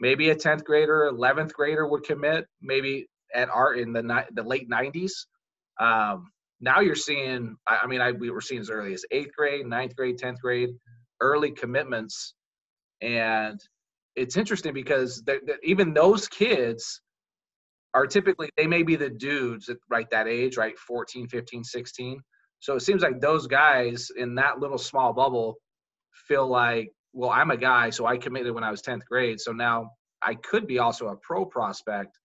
maybe 0.00 0.30
a 0.30 0.34
tenth 0.34 0.64
grader, 0.64 1.04
eleventh 1.04 1.52
grader 1.52 1.86
would 1.86 2.02
commit 2.02 2.46
maybe 2.62 3.08
at 3.34 3.50
art 3.50 3.78
in 3.78 3.92
the 3.92 4.24
the 4.32 4.42
late 4.42 4.70
'90s. 4.70 5.12
Um, 5.78 6.30
now 6.62 6.80
you're 6.80 6.94
seeing. 6.94 7.56
I 7.68 7.86
mean, 7.86 8.00
I 8.00 8.12
we 8.12 8.30
were 8.30 8.40
seeing 8.40 8.62
as 8.62 8.70
early 8.70 8.94
as 8.94 9.04
eighth 9.10 9.36
grade, 9.36 9.66
ninth 9.66 9.94
grade, 9.94 10.16
tenth 10.16 10.40
grade, 10.40 10.70
early 11.20 11.50
commitments, 11.50 12.32
and 13.02 13.60
it's 14.16 14.36
interesting 14.36 14.72
because 14.72 15.22
they're, 15.22 15.40
they're, 15.44 15.58
even 15.62 15.94
those 15.94 16.28
kids 16.28 17.00
are 17.94 18.06
typically 18.06 18.50
they 18.56 18.66
may 18.66 18.82
be 18.82 18.96
the 18.96 19.10
dudes 19.10 19.68
at 19.68 19.76
right 19.90 20.10
that 20.10 20.26
age 20.28 20.56
right 20.56 20.78
14 20.78 21.28
15 21.28 21.64
16 21.64 22.20
so 22.60 22.74
it 22.76 22.80
seems 22.80 23.02
like 23.02 23.20
those 23.20 23.46
guys 23.46 24.08
in 24.16 24.34
that 24.34 24.58
little 24.58 24.78
small 24.78 25.12
bubble 25.12 25.56
feel 26.28 26.46
like 26.46 26.90
well 27.12 27.30
i'm 27.30 27.50
a 27.50 27.56
guy 27.56 27.90
so 27.90 28.06
i 28.06 28.16
committed 28.16 28.54
when 28.54 28.64
i 28.64 28.70
was 28.70 28.82
10th 28.82 29.04
grade 29.04 29.40
so 29.40 29.52
now 29.52 29.90
i 30.22 30.34
could 30.34 30.66
be 30.66 30.78
also 30.78 31.08
a 31.08 31.16
pro 31.16 31.44
prospect. 31.44 32.18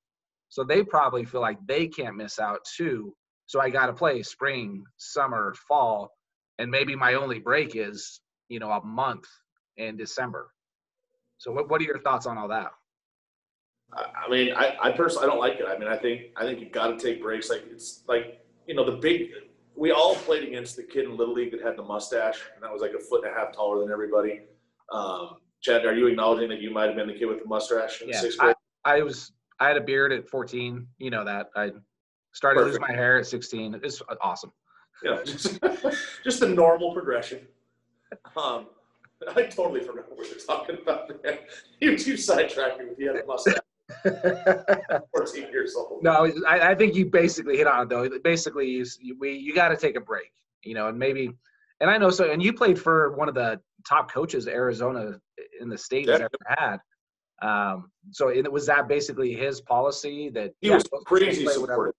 So 0.51 0.63
they 0.63 0.84
probably 0.84 1.25
feel 1.25 1.41
like 1.41 1.60
they 1.67 1.88
can't 1.88 2.15
miss 2.15 2.39
out 2.39 2.60
too. 2.75 3.13
So 3.46 3.60
i 3.62 3.69
got 3.69 3.88
to 3.88 3.93
play 3.93 4.24
spring 4.24 4.84
summer 4.98 5.53
fall 5.67 6.12
and 6.60 6.69
maybe 6.69 6.96
my 6.96 7.15
only 7.15 7.39
break 7.39 7.75
is 7.75 8.22
you 8.50 8.60
know 8.60 8.72
a 8.72 8.86
month 8.86 9.25
in 9.77 9.98
december 9.98 10.51
so 11.39 11.51
what, 11.51 11.69
what 11.69 11.81
are 11.81 11.86
your 11.86 12.00
thoughts 12.00 12.25
on 12.27 12.38
all 12.38 12.50
that? 12.50 12.72
I 13.91 14.29
mean, 14.29 14.53
I, 14.53 14.77
I 14.79 14.91
personally 14.91 15.25
I 15.25 15.29
don't 15.29 15.39
like 15.39 15.53
it. 15.53 15.65
I 15.67 15.77
mean, 15.77 15.88
I 15.88 15.98
think 15.98 16.27
I 16.38 16.43
think 16.43 16.60
you've 16.60 16.72
got 16.72 16.88
to 16.88 16.98
take 16.98 17.24
breaks. 17.24 17.50
Like 17.50 17.63
it's 17.72 18.03
like 18.08 18.46
you 18.67 18.75
know 18.75 18.86
the 18.86 18.98
big. 18.98 19.31
We 19.75 19.91
all 19.91 20.15
played 20.15 20.43
against 20.43 20.75
the 20.75 20.84
kid 20.84 21.05
in 21.05 21.17
little 21.17 21.34
league 21.34 21.51
that 21.51 21.62
had 21.62 21.77
the 21.77 21.84
mustache, 21.84 22.41
and 22.53 22.63
that 22.63 22.72
was 22.72 22.81
like 22.81 22.91
a 22.91 23.00
foot 23.00 23.24
and 23.25 23.34
a 23.34 23.39
half 23.39 23.53
taller 23.53 23.79
than 23.79 23.91
everybody. 23.91 24.41
Um, 24.91 25.38
Chad, 25.62 25.86
are 25.86 25.96
you 25.96 26.08
acknowledging 26.08 26.50
that 26.50 26.62
you 26.62 26.69
might 26.72 26.88
have 26.88 26.96
been 26.96 27.08
the 27.08 27.13
kid 27.13 27.25
with 27.25 27.41
the 27.41 27.48
mustache 27.48 28.01
in 28.01 28.10
yeah, 28.10 28.19
sixth 28.19 28.38
grade? 28.38 28.55
I, 28.86 28.98
I 28.98 29.01
was. 29.01 29.31
I 29.62 29.67
had 29.67 29.77
a 29.77 29.81
beard 29.81 30.12
at 30.12 30.27
14. 30.27 30.86
You 31.00 31.10
know 31.10 31.24
that. 31.25 31.48
I 31.55 31.72
started 32.34 32.62
losing 32.62 32.81
my 32.81 32.91
hair 32.91 33.17
at 33.17 33.25
16. 33.25 33.79
It's 33.84 34.01
awesome. 34.22 34.51
Yeah, 35.03 35.19
just, 35.25 35.60
just 36.24 36.39
the 36.41 36.50
normal 36.50 36.93
progression. 36.93 37.39
Um, 38.36 38.67
I 39.36 39.44
totally 39.44 39.82
forgot 39.82 40.10
what 40.10 40.20
we 40.20 40.26
are 40.26 40.40
talking 40.46 40.78
about. 40.82 41.10
Man. 41.24 41.40
You 41.80 41.92
you 41.92 42.18
sidetracked 42.18 42.80
me 42.80 42.86
with 42.86 42.98
the 42.98 43.10
other 43.10 43.24
mustache. 43.26 43.56
14 44.04 45.52
years 45.52 45.76
old. 45.76 46.04
No, 46.04 46.32
I, 46.48 46.72
I, 46.72 46.76
think 46.76 46.94
you 46.94 47.08
basically 47.08 47.58
hit 47.58 47.68
on 47.68 47.84
it 47.84 47.90
though. 47.90 48.08
Basically, 48.24 48.70
you, 48.70 49.18
we 49.20 49.34
you 49.34 49.56
got 49.56 49.70
to 49.70 49.78
take 49.78 49.96
a 49.96 50.02
break, 50.02 50.32
you 50.64 50.76
know, 50.76 50.90
and 50.90 51.00
maybe, 51.00 51.32
and 51.80 51.90
I 51.90 51.98
know 51.98 52.10
so. 52.10 52.32
And 52.32 52.44
you 52.44 52.54
played 52.54 52.80
for 52.80 53.14
one 53.14 53.28
of 53.28 53.36
the 53.36 53.60
top 53.88 54.12
coaches 54.12 54.48
Arizona 54.48 55.20
in 55.60 55.70
the 55.70 55.78
state 55.78 56.08
has 56.08 56.22
ever 56.22 56.30
had. 56.48 56.78
Um, 57.42 57.90
so 58.12 58.28
it 58.28 58.52
was 58.52 58.66
that 58.68 58.88
basically 58.88 59.34
his 59.34 59.62
policy 59.62 60.30
that 60.30 60.52
he 60.60 60.68
yeah, 60.68 60.76
was 60.76 60.84
crazy 61.06 61.48
supportive. 61.48 61.94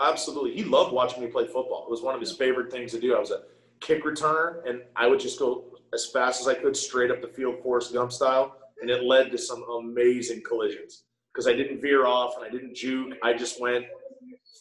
Absolutely, 0.00 0.54
he 0.54 0.64
loved 0.64 0.92
watching 0.92 1.22
me 1.22 1.28
play 1.28 1.44
football. 1.44 1.84
It 1.86 1.90
was 1.90 2.02
one 2.02 2.14
of 2.14 2.20
his 2.20 2.32
favorite 2.32 2.70
things 2.70 2.92
to 2.92 3.00
do. 3.00 3.16
I 3.16 3.18
was 3.18 3.32
a 3.32 3.42
kick 3.80 4.04
returner, 4.04 4.68
and 4.68 4.82
I 4.96 5.08
would 5.08 5.20
just 5.20 5.38
go 5.38 5.77
as 5.92 6.06
fast 6.06 6.40
as 6.40 6.48
I 6.48 6.54
could 6.54 6.76
straight 6.76 7.10
up 7.10 7.20
the 7.20 7.28
field, 7.28 7.56
Forrest 7.62 7.92
Gump 7.92 8.12
style, 8.12 8.56
and 8.80 8.90
it 8.90 9.02
led 9.02 9.30
to 9.32 9.38
some 9.38 9.64
amazing 9.78 10.42
collisions 10.46 11.04
because 11.32 11.46
I 11.46 11.54
didn't 11.54 11.80
veer 11.80 12.06
off 12.06 12.34
and 12.36 12.44
I 12.44 12.50
didn't 12.50 12.74
juke. 12.74 13.14
I 13.22 13.32
just 13.32 13.60
went 13.60 13.86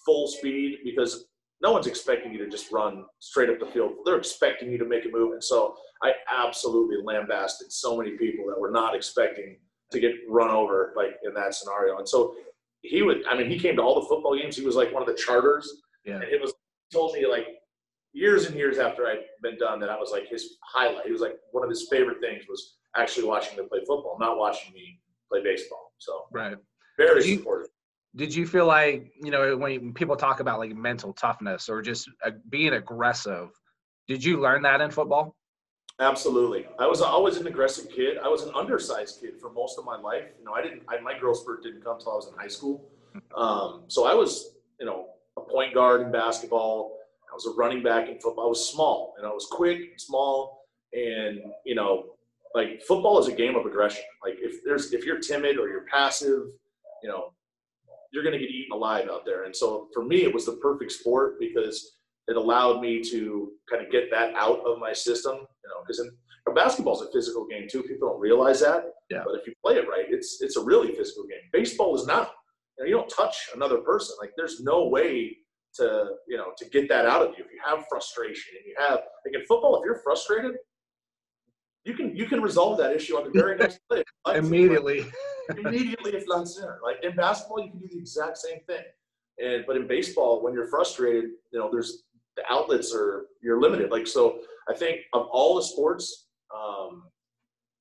full 0.06 0.28
speed 0.28 0.80
because 0.84 1.26
no 1.62 1.72
one's 1.72 1.88
expecting 1.88 2.32
you 2.32 2.38
to 2.40 2.50
just 2.50 2.72
run 2.72 3.06
straight 3.20 3.50
up 3.50 3.60
the 3.60 3.66
field. 3.66 3.94
They're 4.06 4.18
expecting 4.18 4.72
you 4.72 4.78
to 4.78 4.86
make 4.86 5.06
a 5.06 5.10
move, 5.10 5.34
and 5.34 5.44
so 5.44 5.76
I 6.04 6.14
absolutely 6.32 6.98
lambasted 7.04 7.72
so 7.72 7.98
many 7.98 8.12
people 8.12 8.46
that 8.48 8.60
were 8.60 8.72
not 8.72 8.96
expecting 8.96 9.58
to 9.92 10.00
get 10.00 10.12
run 10.30 10.50
over 10.50 10.94
like 10.96 11.18
in 11.24 11.34
that 11.34 11.56
scenario. 11.56 11.98
And 11.98 12.08
so 12.08 12.36
he 12.82 13.02
would, 13.02 13.26
I 13.30 13.36
mean, 13.38 13.50
he 13.50 13.58
came 13.58 13.76
to 13.78 13.82
all 13.82 14.00
the 14.00 14.08
football 14.08 14.38
games. 14.38 14.56
He 14.56 14.66
was 14.66 14.76
like 14.76 14.94
one 14.94 15.02
of 15.02 15.08
the 15.08 15.16
charters. 15.16 15.82
Yeah. 16.06 16.16
And 16.16 16.24
it 16.24 16.40
was 16.42 16.54
told 16.92 17.14
me 17.14 17.26
like 17.26 17.48
years 18.14 18.46
and 18.46 18.56
years 18.56 18.78
after 18.78 19.08
I'd 19.08 19.24
been 19.42 19.58
done 19.58 19.80
that 19.80 19.90
I 19.90 19.98
was 19.98 20.12
like 20.12 20.28
his 20.28 20.58
highlight. 20.64 21.06
He 21.06 21.12
was 21.12 21.22
like 21.22 21.38
one 21.52 21.64
of 21.64 21.70
his 21.70 21.88
favorite 21.90 22.20
things 22.22 22.44
was 22.50 22.78
actually 22.96 23.28
watching 23.28 23.58
me 23.58 23.66
play 23.70 23.80
football, 23.80 24.18
not 24.20 24.38
watching 24.38 24.74
me 24.74 25.00
play 25.32 25.44
baseball. 25.44 25.94
So 26.00 26.26
right, 26.32 26.58
very 26.98 27.22
did 27.22 27.40
supportive. 27.40 27.68
You, 28.14 28.26
did 28.26 28.36
you 28.36 28.48
feel 28.48 28.66
like 28.66 29.12
you 29.22 29.32
know 29.32 29.56
when 29.58 29.94
people 29.94 30.16
talk 30.16 30.40
about 30.40 30.60
like 30.60 30.76
mental 30.76 31.14
toughness 31.14 31.70
or 31.70 31.82
just 31.82 32.10
uh, 32.26 32.32
being 32.50 32.74
aggressive? 32.74 33.50
Did 34.08 34.24
you 34.24 34.40
learn 34.40 34.62
that 34.64 34.82
in 34.82 34.90
football? 34.90 35.36
Absolutely. 36.00 36.68
I 36.80 36.86
was 36.86 37.02
always 37.02 37.38
an 37.38 37.48
aggressive 37.48 37.90
kid. 37.90 38.20
I 38.24 38.28
was 38.28 38.44
an 38.44 38.54
undersized 38.56 39.20
kid 39.20 39.40
for 39.42 39.52
most 39.52 39.80
of 39.80 39.86
my 39.86 39.98
life. 39.98 40.26
You 40.38 40.46
know, 40.46 40.54
I 40.54 40.62
didn't. 40.62 40.84
I, 40.88 41.00
my 41.00 41.18
growth 41.18 41.40
spurt 41.40 41.64
didn't 41.64 41.84
come 41.84 41.96
until 41.96 42.14
I 42.14 42.16
was 42.16 42.28
in 42.28 42.38
high 42.38 42.48
school. 42.48 42.90
Um, 43.36 43.86
so 43.88 44.06
I 44.06 44.14
was, 44.14 44.52
you 44.80 44.86
know, 44.86 45.08
a 45.38 45.42
point 45.42 45.74
guard 45.74 46.02
in 46.02 46.12
basketball 46.12 46.97
was 47.38 47.46
a 47.46 47.58
running 47.58 47.84
back 47.84 48.10
in 48.10 48.20
football. 48.20 48.46
I 48.46 48.50
was 48.50 48.70
small 48.70 49.14
and 49.18 49.26
I 49.26 49.30
was 49.30 49.48
quick, 49.52 50.00
small, 50.00 50.66
and 50.94 51.40
you 51.66 51.76
know, 51.76 52.16
like 52.56 52.82
football 52.82 53.20
is 53.20 53.28
a 53.28 53.32
game 53.32 53.56
of 53.56 53.66
aggression. 53.66 54.04
Like 54.24 54.36
if 54.40 54.64
there's 54.66 54.94
if 54.94 55.06
you're 55.06 55.20
timid 55.20 55.58
or 55.58 55.70
you're 55.70 55.86
passive, 55.92 56.48
you 57.04 57.10
know, 57.10 57.34
you're 58.12 58.24
to 58.24 58.40
get 58.40 58.50
eaten 58.50 58.72
alive 58.74 59.08
out 59.10 59.26
there. 59.26 59.44
And 59.44 59.56
so 59.56 59.88
for 59.94 60.04
me, 60.04 60.24
it 60.24 60.34
was 60.34 60.46
the 60.46 60.54
perfect 60.54 60.92
sport 60.92 61.40
because 61.40 61.98
it 62.28 62.36
allowed 62.36 62.82
me 62.82 63.02
to 63.12 63.52
kind 63.70 63.86
of 63.86 63.92
get 63.92 64.10
that 64.12 64.34
out 64.34 64.60
of 64.66 64.80
my 64.80 64.94
system. 64.94 65.36
You 65.36 65.70
know, 65.70 65.84
because 65.86 66.02
basketball 66.58 67.00
is 67.00 67.08
a 67.08 67.12
physical 67.12 67.46
game 67.46 67.68
too. 67.70 67.84
People 67.84 68.10
don't 68.10 68.20
realize 68.20 68.60
that. 68.62 68.86
Yeah. 69.10 69.22
But 69.26 69.36
if 69.36 69.48
you 69.48 69.54
play 69.64 69.76
it 69.76 69.88
right, 69.88 70.06
it's 70.10 70.42
it's 70.42 70.58
a 70.58 70.64
really 70.64 70.94
physical 70.94 71.24
game. 71.24 71.46
Baseball 71.54 71.96
is 71.96 72.06
not. 72.06 72.32
You, 72.78 72.84
know, 72.84 72.90
you 72.90 72.96
don't 72.96 73.10
touch 73.10 73.36
another 73.56 73.78
person. 73.78 74.16
Like 74.20 74.32
there's 74.36 74.60
no 74.62 74.88
way 74.88 75.38
to 75.76 76.06
you 76.28 76.38
know 76.38 76.52
to 76.58 76.66
get 76.70 76.90
that 76.90 77.06
out 77.06 77.22
of 77.22 77.30
you. 77.38 77.44
If 77.46 77.52
you 77.52 77.60
have 77.66 77.86
frustration 77.90 78.56
and 78.58 78.66
you 78.66 78.76
have 78.78 79.00
like 79.26 79.36
in 79.36 79.46
football, 79.46 79.80
if 79.80 79.86
you're 79.86 80.02
frustrated, 80.04 80.56
you 81.86 81.94
can 81.94 82.16
you 82.16 82.26
can 82.26 82.42
resolve 82.42 82.78
that 82.80 82.96
issue 82.96 83.16
on 83.16 83.26
the 83.26 83.40
very 83.40 83.58
next 83.64 83.80
play 83.90 84.04
immediately. 84.34 85.06
immediately, 85.58 86.14
if 86.14 86.26
not 86.28 86.48
sooner. 86.48 86.80
Like 86.84 87.04
in 87.04 87.16
basketball, 87.16 87.64
you 87.64 87.72
can 87.72 87.80
do 87.80 87.88
the 87.92 88.00
exact 88.00 88.38
same 88.38 88.60
thing. 88.68 88.84
And 89.40 89.66
but 89.66 89.78
in 89.78 89.88
baseball, 89.88 90.44
when 90.44 90.54
you're 90.54 90.68
frustrated, 90.68 91.26
you 91.52 91.60
know 91.60 91.70
there's 91.72 92.04
the 92.36 92.44
outlets 92.50 92.94
are 92.94 93.28
you're 93.42 93.62
limited. 93.62 93.92
Like 93.92 94.08
so, 94.08 94.40
I 94.70 94.74
think 94.74 95.02
of 95.14 95.28
all 95.32 95.56
the 95.56 95.64
sports, 95.64 96.28
um, 96.56 97.04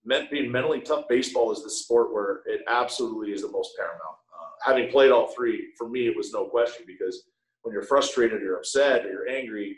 meant 0.05 0.31
being 0.31 0.51
mentally 0.51 0.81
tough, 0.81 1.07
baseball 1.09 1.53
is 1.53 1.63
the 1.63 1.71
sport 1.71 2.13
where 2.13 2.41
it 2.47 2.63
absolutely 2.69 3.33
is 3.33 3.43
the 3.43 3.51
most 3.51 3.73
paramount. 3.77 4.01
Uh, 4.01 4.49
having 4.63 4.91
played 4.91 5.11
all 5.11 5.29
three, 5.29 5.69
for 5.77 5.89
me, 5.89 6.07
it 6.07 6.17
was 6.17 6.33
no 6.33 6.47
question 6.47 6.85
because 6.87 7.25
when 7.67 7.73
you're 7.73 7.83
frustrated 7.83 8.41
or 8.41 8.45
you're 8.45 8.57
upset 8.59 9.05
or 9.05 9.11
you're 9.11 9.29
angry, 9.29 9.77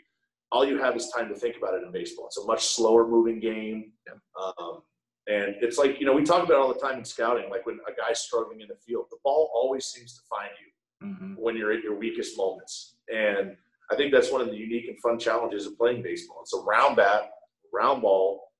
all 0.51 0.63
you 0.63 0.77
have 0.77 0.95
is 0.95 1.09
time 1.09 1.27
to 1.27 1.35
think 1.35 1.57
about 1.57 1.73
it 1.73 1.81
in 1.83 1.91
baseball. 1.91 2.27
It's 2.27 2.37
a 2.37 2.45
much 2.45 2.67
slower 2.67 3.07
moving 3.07 3.39
game. 3.39 3.93
Um, 4.39 4.81
and 5.27 5.55
it's 5.61 5.79
like, 5.79 5.99
you 5.99 6.05
know, 6.05 6.13
we 6.13 6.23
talk 6.23 6.43
about 6.43 6.53
it 6.53 6.59
all 6.59 6.73
the 6.73 6.79
time 6.79 6.99
in 6.99 7.05
scouting, 7.05 7.49
like 7.49 7.65
when 7.65 7.79
a 7.87 7.91
guy's 7.99 8.21
struggling 8.21 8.61
in 8.61 8.67
the 8.67 8.75
field, 8.75 9.05
the 9.09 9.17
ball 9.23 9.51
always 9.55 9.85
seems 9.87 10.13
to 10.15 10.21
find 10.29 10.51
you 10.61 11.07
mm-hmm. 11.07 11.33
when 11.41 11.57
you're 11.57 11.71
at 11.71 11.83
your 11.83 11.97
weakest 11.97 12.37
moments. 12.37 12.97
And 13.11 13.55
I 13.91 13.95
think 13.95 14.11
that's 14.11 14.31
one 14.31 14.41
of 14.41 14.49
the 14.49 14.55
unique 14.55 14.87
and 14.87 14.99
fun 15.01 15.17
challenges 15.17 15.65
of 15.65 15.75
playing 15.75 16.03
baseball. 16.03 16.41
It's 16.41 16.53
a 16.53 16.61
round 16.61 16.95
bat, 16.95 17.31
round 17.73 18.03
ball. 18.03 18.51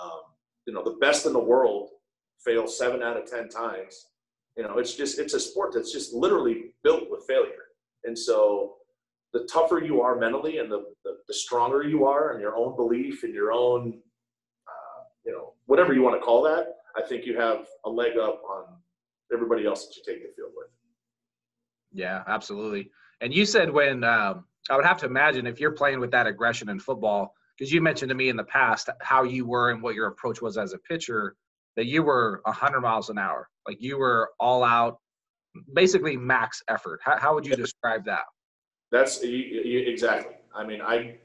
Um, 0.00 0.20
you 0.66 0.74
know, 0.74 0.84
the 0.84 0.96
best 1.00 1.26
in 1.26 1.32
the 1.32 1.40
world 1.40 1.90
fail 2.44 2.68
seven 2.68 3.02
out 3.02 3.16
of 3.16 3.28
10 3.28 3.48
times. 3.48 4.06
You 4.56 4.62
know, 4.62 4.78
it's 4.78 4.94
just, 4.94 5.18
it's 5.18 5.34
a 5.34 5.40
sport 5.40 5.72
that's 5.74 5.92
just 5.92 6.14
literally 6.14 6.74
built 6.84 7.10
with 7.10 7.24
failure. 7.26 7.65
And 8.06 8.18
so 8.18 8.74
the 9.32 9.46
tougher 9.52 9.78
you 9.78 10.00
are 10.00 10.16
mentally 10.16 10.58
and 10.58 10.70
the, 10.70 10.84
the, 11.04 11.18
the 11.28 11.34
stronger 11.34 11.82
you 11.82 12.06
are 12.06 12.34
in 12.34 12.40
your 12.40 12.56
own 12.56 12.76
belief 12.76 13.22
and 13.22 13.34
your 13.34 13.52
own, 13.52 14.00
uh, 14.66 15.02
you 15.24 15.32
know, 15.32 15.52
whatever 15.66 15.92
you 15.92 16.02
want 16.02 16.18
to 16.18 16.24
call 16.24 16.42
that, 16.44 16.76
I 16.96 17.06
think 17.06 17.26
you 17.26 17.38
have 17.38 17.66
a 17.84 17.90
leg 17.90 18.16
up 18.16 18.40
on 18.48 18.64
everybody 19.32 19.66
else 19.66 19.86
that 19.86 19.96
you 19.96 20.02
take 20.06 20.22
the 20.22 20.32
field 20.34 20.52
with. 20.56 20.68
Yeah, 21.92 22.22
absolutely. 22.26 22.90
And 23.20 23.34
you 23.34 23.44
said 23.44 23.70
when 23.70 24.04
um, 24.04 24.44
I 24.70 24.76
would 24.76 24.84
have 24.84 24.98
to 24.98 25.06
imagine 25.06 25.46
if 25.46 25.60
you're 25.60 25.72
playing 25.72 26.00
with 26.00 26.10
that 26.12 26.26
aggression 26.26 26.68
in 26.68 26.78
football, 26.78 27.34
because 27.56 27.72
you 27.72 27.80
mentioned 27.80 28.10
to 28.10 28.14
me 28.14 28.28
in 28.28 28.36
the 28.36 28.44
past 28.44 28.90
how 29.00 29.22
you 29.22 29.46
were 29.46 29.70
and 29.70 29.82
what 29.82 29.94
your 29.94 30.08
approach 30.08 30.42
was 30.42 30.58
as 30.58 30.72
a 30.74 30.78
pitcher, 30.78 31.36
that 31.76 31.86
you 31.86 32.02
were 32.02 32.40
100 32.44 32.80
miles 32.80 33.10
an 33.10 33.18
hour. 33.18 33.48
Like 33.66 33.78
you 33.80 33.98
were 33.98 34.30
all 34.38 34.62
out, 34.62 34.98
basically 35.74 36.16
max 36.16 36.62
effort. 36.68 37.00
How, 37.02 37.18
how 37.18 37.34
would 37.34 37.46
you 37.46 37.56
describe 37.56 38.04
that? 38.06 38.24
That's 38.92 39.20
exactly. 39.22 40.36
I 40.54 40.64
mean, 40.64 40.80
I 40.80 41.18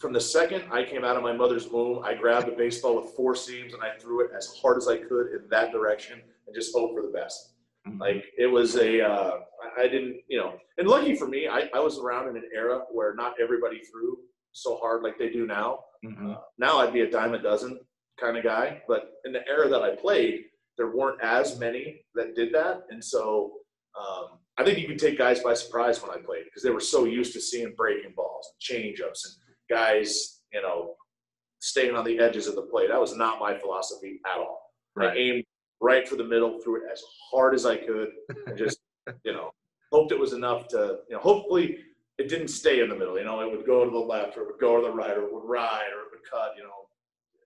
from 0.00 0.12
the 0.14 0.20
second 0.20 0.64
I 0.72 0.82
came 0.82 1.04
out 1.04 1.16
of 1.16 1.22
my 1.22 1.32
mother's 1.32 1.68
womb, 1.68 2.02
I 2.04 2.14
grabbed 2.14 2.48
a 2.48 2.52
baseball 2.52 3.00
with 3.00 3.14
four 3.14 3.34
seams 3.34 3.74
and 3.74 3.82
I 3.82 3.96
threw 3.98 4.24
it 4.24 4.30
as 4.36 4.54
hard 4.60 4.78
as 4.78 4.88
I 4.88 4.96
could 4.96 5.28
in 5.28 5.48
that 5.50 5.72
direction 5.72 6.20
and 6.46 6.54
just 6.54 6.74
hope 6.74 6.94
for 6.94 7.02
the 7.02 7.12
best. 7.12 7.52
Mm-hmm. 7.86 8.00
Like 8.00 8.24
it 8.38 8.46
was 8.46 8.76
a, 8.76 9.02
uh, 9.02 9.40
I 9.78 9.88
didn't, 9.88 10.16
you 10.28 10.38
know, 10.38 10.54
and 10.78 10.88
lucky 10.88 11.14
for 11.14 11.28
me, 11.28 11.48
I, 11.48 11.68
I 11.74 11.80
was 11.80 11.98
around 11.98 12.28
in 12.28 12.36
an 12.36 12.48
era 12.54 12.82
where 12.90 13.14
not 13.14 13.34
everybody 13.40 13.80
threw 13.80 14.18
so 14.52 14.76
hard 14.76 15.02
like 15.02 15.18
they 15.18 15.30
do 15.30 15.46
now. 15.46 15.80
Mm-hmm. 16.04 16.32
Uh, 16.32 16.36
now 16.58 16.78
I'd 16.78 16.92
be 16.92 17.02
a 17.02 17.10
dime 17.10 17.34
a 17.34 17.42
dozen 17.42 17.78
kind 18.18 18.36
of 18.36 18.44
guy, 18.44 18.82
but 18.88 19.12
in 19.24 19.32
the 19.32 19.46
era 19.46 19.68
that 19.68 19.82
I 19.82 19.96
played, 19.96 20.44
there 20.76 20.90
weren't 20.90 21.20
as 21.22 21.58
many 21.58 22.02
that 22.14 22.34
did 22.34 22.52
that, 22.54 22.82
and 22.90 23.02
so 23.02 23.52
um, 23.98 24.38
I 24.56 24.64
think 24.64 24.78
you 24.78 24.86
could 24.86 24.98
take 24.98 25.18
guys 25.18 25.40
by 25.40 25.54
surprise 25.54 26.02
when 26.02 26.10
I 26.10 26.20
played 26.20 26.44
because 26.44 26.62
they 26.62 26.70
were 26.70 26.80
so 26.80 27.04
used 27.04 27.32
to 27.34 27.40
seeing 27.40 27.74
breaking 27.76 28.12
balls, 28.16 28.52
and 28.52 28.78
changeups, 28.78 29.24
and 29.24 29.34
guys, 29.68 30.40
you 30.52 30.62
know, 30.62 30.94
staying 31.60 31.94
on 31.94 32.04
the 32.04 32.18
edges 32.18 32.46
of 32.46 32.54
the 32.54 32.62
plate. 32.62 32.88
That 32.88 33.00
was 33.00 33.16
not 33.16 33.40
my 33.40 33.56
philosophy 33.56 34.20
at 34.26 34.38
all. 34.38 34.72
Right. 34.94 35.10
I 35.10 35.16
aimed 35.16 35.44
right 35.80 36.08
for 36.08 36.16
the 36.16 36.24
middle, 36.24 36.60
threw 36.60 36.76
it 36.76 36.82
as 36.92 37.02
hard 37.30 37.54
as 37.54 37.64
I 37.64 37.76
could, 37.76 38.08
and 38.46 38.58
just, 38.58 38.80
you 39.24 39.32
know, 39.32 39.50
hoped 39.92 40.12
it 40.12 40.18
was 40.18 40.32
enough 40.32 40.68
to, 40.68 40.98
you 41.08 41.16
know, 41.16 41.20
hopefully 41.20 41.78
it 42.18 42.28
didn't 42.28 42.48
stay 42.48 42.80
in 42.80 42.88
the 42.88 42.94
middle. 42.94 43.18
You 43.18 43.24
know, 43.24 43.40
it 43.40 43.50
would 43.50 43.66
go 43.66 43.84
to 43.84 43.90
the 43.90 43.98
left, 43.98 44.36
or 44.36 44.42
it 44.42 44.46
would 44.48 44.60
go 44.60 44.76
to 44.76 44.82
the 44.82 44.92
right, 44.92 45.16
or 45.16 45.24
it 45.24 45.32
would 45.32 45.48
ride, 45.48 45.88
or 45.94 46.02
it 46.02 46.08
would 46.12 46.30
cut. 46.30 46.52
You 46.56 46.64
know, 46.64 46.88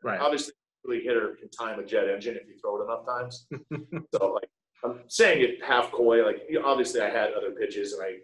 right. 0.02 0.20
Obviously, 0.20 0.54
really 0.84 1.02
hitter 1.02 1.36
can 1.38 1.48
time 1.50 1.78
a 1.78 1.84
jet 1.84 2.08
engine 2.08 2.36
if 2.36 2.46
you 2.48 2.56
throw 2.60 2.80
it 2.80 2.84
enough 2.84 3.06
times. 3.06 3.46
so, 4.14 4.32
like, 4.32 4.48
I'm 4.84 5.00
saying 5.08 5.42
it 5.42 5.64
half 5.64 5.90
coy. 5.92 6.24
Like, 6.24 6.42
you 6.48 6.60
know, 6.60 6.66
obviously, 6.66 7.00
I 7.00 7.10
had 7.10 7.32
other 7.32 7.52
pitches, 7.52 7.92
and 7.92 8.02
I, 8.02 8.08
you 8.08 8.18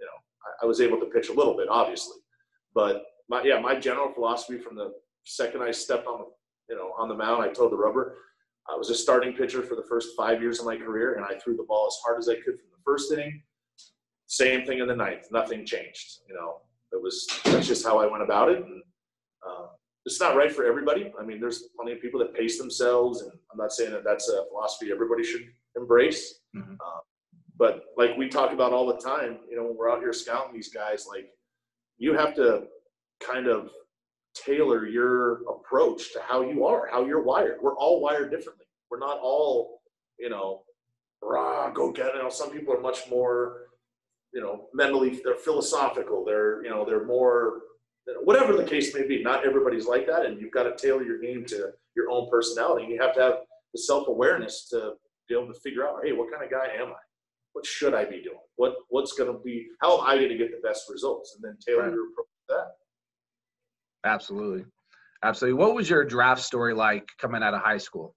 know, 0.00 0.18
I, 0.62 0.64
I 0.64 0.66
was 0.66 0.80
able 0.80 0.98
to 1.00 1.06
pitch 1.06 1.28
a 1.28 1.32
little 1.32 1.56
bit, 1.56 1.68
obviously. 1.70 2.16
But 2.74 3.04
my 3.28 3.42
yeah, 3.42 3.60
my 3.60 3.78
general 3.78 4.12
philosophy 4.12 4.58
from 4.58 4.76
the 4.76 4.92
second 5.24 5.62
I 5.62 5.70
stepped 5.70 6.06
on 6.06 6.20
the 6.20 6.74
you 6.74 6.78
know 6.78 6.92
on 6.98 7.08
the 7.08 7.14
mound, 7.14 7.42
I 7.42 7.48
told 7.48 7.72
the 7.72 7.76
rubber. 7.76 8.16
I 8.70 8.76
was 8.76 8.90
a 8.90 8.94
starting 8.94 9.32
pitcher 9.32 9.62
for 9.62 9.76
the 9.76 9.84
first 9.88 10.10
five 10.16 10.42
years 10.42 10.60
of 10.60 10.66
my 10.66 10.76
career, 10.76 11.14
and 11.14 11.24
I 11.24 11.38
threw 11.38 11.56
the 11.56 11.64
ball 11.64 11.86
as 11.86 11.96
hard 12.04 12.18
as 12.18 12.28
I 12.28 12.34
could 12.34 12.60
from 12.60 12.68
the 12.70 12.82
first 12.84 13.10
inning. 13.12 13.42
Same 14.26 14.66
thing 14.66 14.80
in 14.80 14.86
the 14.86 14.94
ninth. 14.94 15.26
Nothing 15.30 15.64
changed. 15.64 16.18
You 16.28 16.34
know, 16.34 16.56
it 16.92 17.02
was 17.02 17.26
that's 17.44 17.66
just 17.66 17.86
how 17.86 17.98
I 17.98 18.06
went 18.06 18.22
about 18.22 18.50
it. 18.50 18.58
And 18.58 18.82
uh, 19.46 19.68
it's 20.08 20.20
not 20.20 20.36
right 20.36 20.50
for 20.50 20.64
everybody. 20.64 21.12
I 21.20 21.22
mean, 21.22 21.38
there's 21.38 21.64
plenty 21.76 21.92
of 21.92 22.00
people 22.00 22.18
that 22.20 22.34
pace 22.34 22.58
themselves, 22.58 23.20
and 23.20 23.30
I'm 23.52 23.58
not 23.58 23.72
saying 23.72 23.92
that 23.92 24.04
that's 24.04 24.26
a 24.30 24.46
philosophy 24.48 24.90
everybody 24.90 25.22
should 25.22 25.44
embrace. 25.76 26.40
Mm-hmm. 26.56 26.72
Uh, 26.74 27.00
but 27.58 27.84
like 27.98 28.16
we 28.16 28.28
talk 28.28 28.52
about 28.54 28.72
all 28.72 28.86
the 28.86 28.96
time, 28.96 29.40
you 29.50 29.56
know, 29.56 29.64
when 29.64 29.76
we're 29.76 29.92
out 29.92 29.98
here 29.98 30.14
scouting 30.14 30.54
these 30.54 30.72
guys, 30.72 31.06
like 31.06 31.28
you 31.98 32.14
have 32.14 32.34
to 32.36 32.68
kind 33.20 33.48
of 33.48 33.68
tailor 34.34 34.86
your 34.86 35.42
approach 35.46 36.12
to 36.14 36.20
how 36.26 36.40
you 36.40 36.64
are, 36.64 36.88
how 36.90 37.04
you're 37.04 37.22
wired. 37.22 37.58
We're 37.60 37.76
all 37.76 38.00
wired 38.00 38.30
differently. 38.30 38.64
We're 38.90 39.00
not 39.00 39.18
all, 39.20 39.82
you 40.18 40.30
know, 40.30 40.62
rah, 41.22 41.70
go 41.70 41.92
get 41.92 42.06
it. 42.06 42.14
You 42.14 42.22
know, 42.22 42.30
some 42.30 42.50
people 42.50 42.72
are 42.72 42.80
much 42.80 43.10
more, 43.10 43.66
you 44.32 44.40
know, 44.40 44.68
mentally, 44.72 45.20
they're 45.22 45.34
philosophical. 45.34 46.24
They're, 46.24 46.64
you 46.64 46.70
know, 46.70 46.86
they're 46.86 47.04
more, 47.04 47.60
whatever 48.22 48.56
the 48.56 48.64
case 48.64 48.94
may 48.94 49.06
be. 49.06 49.22
Not 49.22 49.46
everybody's 49.46 49.86
like 49.86 50.06
that. 50.06 50.26
And 50.26 50.40
you've 50.40 50.52
got 50.52 50.64
to 50.64 50.76
tailor 50.76 51.02
your 51.02 51.18
game 51.18 51.44
to 51.46 51.72
your 51.96 52.10
own 52.10 52.28
personality. 52.30 52.86
You 52.86 53.00
have 53.00 53.14
to 53.14 53.20
have 53.20 53.34
the 53.72 53.80
self 53.80 54.08
awareness 54.08 54.68
to 54.70 54.92
be 55.28 55.34
able 55.34 55.52
to 55.52 55.60
figure 55.60 55.86
out, 55.86 56.00
hey, 56.04 56.12
what 56.12 56.30
kind 56.30 56.44
of 56.44 56.50
guy 56.50 56.68
am 56.80 56.88
I? 56.88 57.00
What 57.52 57.66
should 57.66 57.94
I 57.94 58.04
be 58.04 58.22
doing? 58.22 58.38
What 58.56 58.76
What's 58.88 59.12
going 59.12 59.32
to 59.32 59.38
be, 59.40 59.66
how 59.80 59.98
am 59.98 60.06
I 60.06 60.16
going 60.16 60.30
to 60.30 60.36
get 60.36 60.50
the 60.50 60.66
best 60.66 60.84
results? 60.90 61.36
And 61.36 61.44
then 61.44 61.58
tailor 61.64 61.84
right. 61.84 61.92
your 61.92 62.08
approach 62.10 62.26
to 62.48 62.54
that. 62.54 64.08
Absolutely. 64.08 64.64
Absolutely. 65.24 65.58
What 65.58 65.74
was 65.74 65.90
your 65.90 66.04
draft 66.04 66.42
story 66.42 66.74
like 66.74 67.08
coming 67.20 67.42
out 67.42 67.54
of 67.54 67.60
high 67.60 67.78
school? 67.78 68.14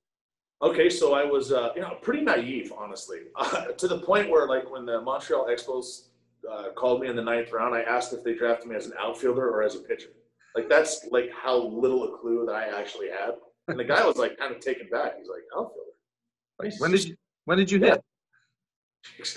Okay, 0.63 0.91
so 0.91 1.15
I 1.15 1.23
was, 1.23 1.51
uh, 1.51 1.69
you 1.75 1.82
know, 1.82 1.97
pretty 2.04 2.21
naive, 2.23 2.71
honestly, 2.77 3.21
uh, 3.36 3.65
to 3.77 3.88
the 3.88 3.97
point 3.97 4.30
where, 4.30 4.47
like, 4.47 4.69
when 4.71 4.86
the 4.86 5.01
Montreal 5.01 5.47
Expos 5.47 6.10
uh, 6.49 6.71
called 6.75 7.01
me 7.01 7.08
in 7.08 7.15
the 7.15 7.21
ninth 7.21 7.51
round, 7.51 7.75
I 7.75 7.82
asked 7.82 8.13
if 8.13 8.23
they 8.23 8.36
drafted 8.36 8.69
me 8.69 8.75
as 8.75 8.86
an 8.86 8.93
outfielder 8.99 9.49
or 9.49 9.63
as 9.63 9.75
a 9.75 9.80
pitcher. 9.80 10.10
Like, 10.56 10.69
that's 10.69 11.08
like 11.12 11.30
how 11.32 11.58
little 11.58 12.04
a 12.04 12.17
clue 12.17 12.45
that 12.45 12.56
I 12.56 12.80
actually 12.80 13.10
had. 13.10 13.36
And 13.67 13.80
the 13.80 13.84
guy 13.84 14.06
was 14.06 14.17
like 14.17 14.38
kind 14.38 14.54
of 14.54 14.60
taken 14.60 14.88
back. 14.91 15.17
He's 15.17 15.30
like, 15.30 15.43
outfielder. 15.56 15.91
Like, 16.60 16.73
when 16.80 16.91
did 16.91 17.06
you 17.06 17.15
when 17.45 17.58
did 17.58 17.71
you 17.71 17.80
hit? 17.80 18.01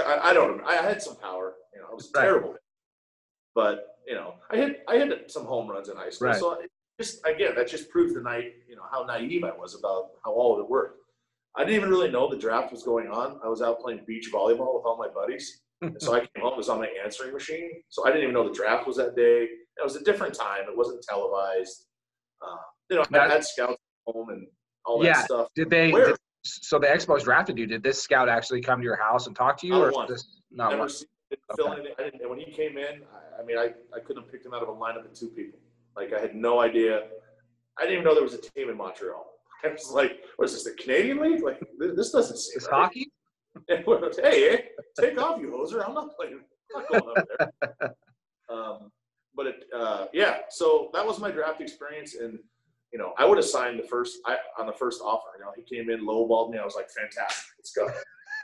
I, 0.04 0.18
I 0.30 0.32
don't 0.32 0.58
know. 0.58 0.64
I 0.64 0.74
had 0.74 1.00
some 1.02 1.16
power. 1.16 1.54
You 1.74 1.80
know, 1.80 1.86
I 1.90 1.94
was 1.94 2.10
right. 2.14 2.22
terrible. 2.22 2.56
But 3.54 3.86
you 4.06 4.14
know, 4.14 4.34
I 4.50 4.56
hit 4.56 4.84
I 4.88 4.98
hit 4.98 5.30
some 5.30 5.44
home 5.44 5.68
runs 5.68 5.88
in 5.88 5.96
high 5.96 6.10
school. 6.10 6.28
Right. 6.28 6.38
So 6.38 6.58
just 7.00 7.20
again, 7.26 7.54
that 7.56 7.68
just 7.68 7.90
proves 7.90 8.14
the 8.14 8.20
night, 8.20 8.52
you 8.68 8.76
know, 8.76 8.82
how 8.90 9.04
naive 9.04 9.44
I 9.44 9.52
was 9.52 9.74
about 9.78 10.10
how 10.24 10.32
all 10.32 10.54
of 10.54 10.60
it 10.60 10.68
worked. 10.68 11.00
I 11.56 11.60
didn't 11.60 11.76
even 11.76 11.90
really 11.90 12.10
know 12.10 12.28
the 12.28 12.36
draft 12.36 12.72
was 12.72 12.82
going 12.82 13.08
on. 13.08 13.38
I 13.44 13.48
was 13.48 13.62
out 13.62 13.80
playing 13.80 14.00
beach 14.06 14.30
volleyball 14.32 14.74
with 14.74 14.84
all 14.84 14.96
my 14.98 15.08
buddies. 15.08 15.62
And 15.88 15.96
so 16.02 16.14
I 16.14 16.20
came 16.20 16.42
home, 16.42 16.54
it 16.54 16.56
was 16.56 16.68
on 16.68 16.78
my 16.78 16.88
answering 17.02 17.32
machine. 17.32 17.70
So 17.88 18.06
I 18.06 18.08
didn't 18.10 18.22
even 18.22 18.34
know 18.34 18.48
the 18.48 18.54
draft 18.54 18.86
was 18.86 18.96
that 18.96 19.16
day. 19.16 19.48
It 19.76 19.82
was 19.82 19.96
a 19.96 20.04
different 20.04 20.34
time. 20.34 20.62
It 20.68 20.76
wasn't 20.76 21.02
televised. 21.02 21.86
Uh, 22.42 22.56
you 22.90 22.96
know, 22.96 23.04
I 23.20 23.28
had 23.28 23.44
scouts 23.44 23.80
home 24.06 24.28
and 24.30 24.46
all 24.84 25.04
yeah. 25.04 25.14
that 25.14 25.24
stuff. 25.24 25.48
Did 25.54 25.70
they? 25.70 25.90
Did, 25.90 26.16
so 26.44 26.78
the 26.78 26.86
Expos 26.86 27.24
drafted 27.24 27.58
you. 27.58 27.66
Did 27.66 27.82
this 27.82 28.02
scout 28.02 28.28
actually 28.28 28.60
come 28.60 28.78
to 28.80 28.84
your 28.84 29.00
house 29.00 29.26
and 29.26 29.34
talk 29.34 29.58
to 29.60 29.66
you, 29.66 29.72
not 29.72 29.94
or 29.94 30.06
this 30.06 30.26
not 30.50 30.70
Never 30.70 30.82
okay. 30.84 31.94
I 31.98 32.02
didn't, 32.04 32.20
and 32.20 32.30
when 32.30 32.38
he 32.38 32.52
came 32.52 32.76
in, 32.76 33.02
I, 33.12 33.42
I 33.42 33.44
mean, 33.44 33.58
I, 33.58 33.70
I 33.94 34.00
couldn't 34.00 34.22
have 34.22 34.30
picked 34.30 34.46
him 34.46 34.54
out 34.54 34.62
of 34.62 34.68
a 34.68 34.72
lineup 34.72 35.04
of 35.04 35.14
two 35.14 35.28
people. 35.28 35.58
Like 35.96 36.12
I 36.12 36.20
had 36.20 36.34
no 36.34 36.60
idea. 36.60 37.04
I 37.78 37.82
didn't 37.82 37.94
even 37.94 38.04
know 38.04 38.14
there 38.14 38.22
was 38.22 38.34
a 38.34 38.40
team 38.40 38.68
in 38.68 38.76
Montreal. 38.76 39.26
I 39.64 39.68
was 39.68 39.90
like, 39.90 40.20
what 40.36 40.46
is 40.46 40.52
this, 40.52 40.64
the 40.64 40.82
Canadian 40.82 41.20
League? 41.20 41.42
Like, 41.42 41.60
this 41.78 42.10
doesn't 42.10 42.36
seem 42.36 42.56
it's 42.56 42.66
right. 42.66 42.82
hockey? 42.82 43.10
hey, 43.68 43.82
hey, 44.22 44.64
take 44.98 45.20
off, 45.20 45.40
you 45.40 45.48
hoser. 45.48 45.86
I'm 45.86 45.94
not 45.94 46.16
playing. 46.16 46.40
I'm 46.74 46.82
not 46.82 46.88
going 46.90 47.16
up 47.16 47.26
there. 47.38 47.94
um, 48.50 48.90
but 49.34 49.46
it, 49.46 49.64
uh, 49.74 50.06
yeah, 50.12 50.38
so 50.50 50.90
that 50.92 51.04
was 51.04 51.18
my 51.18 51.30
draft 51.30 51.60
experience. 51.60 52.14
And, 52.14 52.38
you 52.92 52.98
know, 52.98 53.12
I 53.18 53.24
would 53.24 53.38
have 53.38 53.46
signed 53.46 53.78
the 53.78 53.86
first, 53.86 54.18
I, 54.26 54.36
on 54.58 54.66
the 54.66 54.72
first 54.72 55.00
offer. 55.02 55.28
You 55.38 55.44
know, 55.44 55.52
he 55.56 55.62
came 55.62 55.90
in, 55.90 56.06
lowballed 56.06 56.50
me. 56.50 56.58
I 56.58 56.64
was 56.64 56.76
like, 56.76 56.88
fantastic, 56.90 57.44
let's 57.58 57.72
go. 57.72 57.88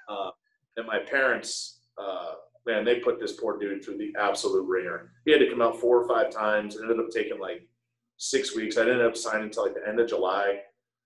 Uh, 0.08 0.30
and 0.76 0.88
my 0.88 0.98
parents, 0.98 1.82
uh, 1.96 2.32
man, 2.66 2.84
they 2.84 2.96
put 2.96 3.20
this 3.20 3.34
poor 3.34 3.56
dude 3.58 3.84
through 3.84 3.96
the 3.96 4.12
absolute 4.18 4.66
ringer. 4.66 5.12
He 5.24 5.30
had 5.30 5.38
to 5.38 5.48
come 5.48 5.62
out 5.62 5.78
four 5.78 6.02
or 6.02 6.08
five 6.08 6.32
times. 6.32 6.74
It 6.74 6.82
ended 6.82 6.98
up 6.98 7.10
taking 7.10 7.38
like 7.38 7.68
six 8.16 8.56
weeks. 8.56 8.76
I 8.76 8.80
ended 8.80 9.02
up 9.02 9.16
signing 9.16 9.44
until 9.44 9.64
like 9.66 9.74
the 9.74 9.88
end 9.88 10.00
of 10.00 10.08
July. 10.08 10.58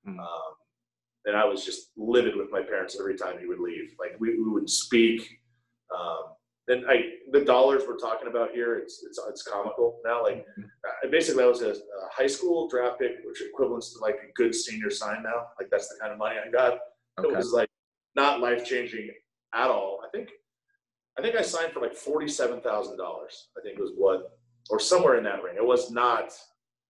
Mm. 0.08 0.18
Um, 0.18 0.54
and 1.26 1.36
I 1.36 1.44
was 1.44 1.64
just 1.64 1.90
livid 1.96 2.36
with 2.36 2.50
my 2.50 2.62
parents 2.62 2.96
every 2.98 3.16
time 3.16 3.38
he 3.40 3.46
would 3.46 3.60
leave. 3.60 3.94
Like 3.98 4.18
we, 4.20 4.38
we 4.38 4.50
would 4.50 4.68
speak. 4.68 5.28
Um, 5.94 6.34
and 6.68 6.84
I, 6.88 7.10
the 7.32 7.44
dollars 7.44 7.82
we're 7.86 7.98
talking 7.98 8.28
about 8.28 8.52
here, 8.52 8.76
it's 8.76 9.04
it's 9.06 9.20
it's 9.28 9.42
comical 9.42 10.00
now. 10.04 10.22
Like 10.22 10.46
mm-hmm. 10.58 11.10
basically, 11.10 11.44
I 11.44 11.46
was 11.46 11.60
a, 11.60 11.70
a, 11.70 11.76
high 12.10 12.26
school 12.26 12.68
draft 12.68 12.98
pick, 12.98 13.12
which 13.24 13.42
equivalents 13.42 13.92
to 13.94 14.00
like 14.00 14.16
a 14.16 14.32
good 14.34 14.54
senior 14.54 14.90
sign 14.90 15.22
now. 15.22 15.46
Like 15.60 15.68
that's 15.70 15.88
the 15.88 15.96
kind 16.00 16.12
of 16.12 16.18
money 16.18 16.36
I 16.44 16.50
got. 16.50 16.78
Okay. 17.18 17.28
It 17.28 17.36
was 17.36 17.52
like 17.52 17.68
not 18.16 18.40
life 18.40 18.64
changing 18.64 19.10
at 19.54 19.68
all. 19.68 20.00
I 20.04 20.08
think 20.16 20.30
I 21.18 21.22
think 21.22 21.36
I 21.36 21.42
signed 21.42 21.72
for 21.72 21.80
like 21.80 21.94
forty-seven 21.94 22.60
thousand 22.60 22.96
dollars. 22.96 23.48
I 23.58 23.62
think 23.62 23.78
it 23.78 23.82
was 23.82 23.92
what, 23.96 24.38
or 24.70 24.80
somewhere 24.80 25.16
in 25.16 25.24
that 25.24 25.42
ring. 25.42 25.56
It 25.56 25.66
was 25.66 25.90
not, 25.90 26.32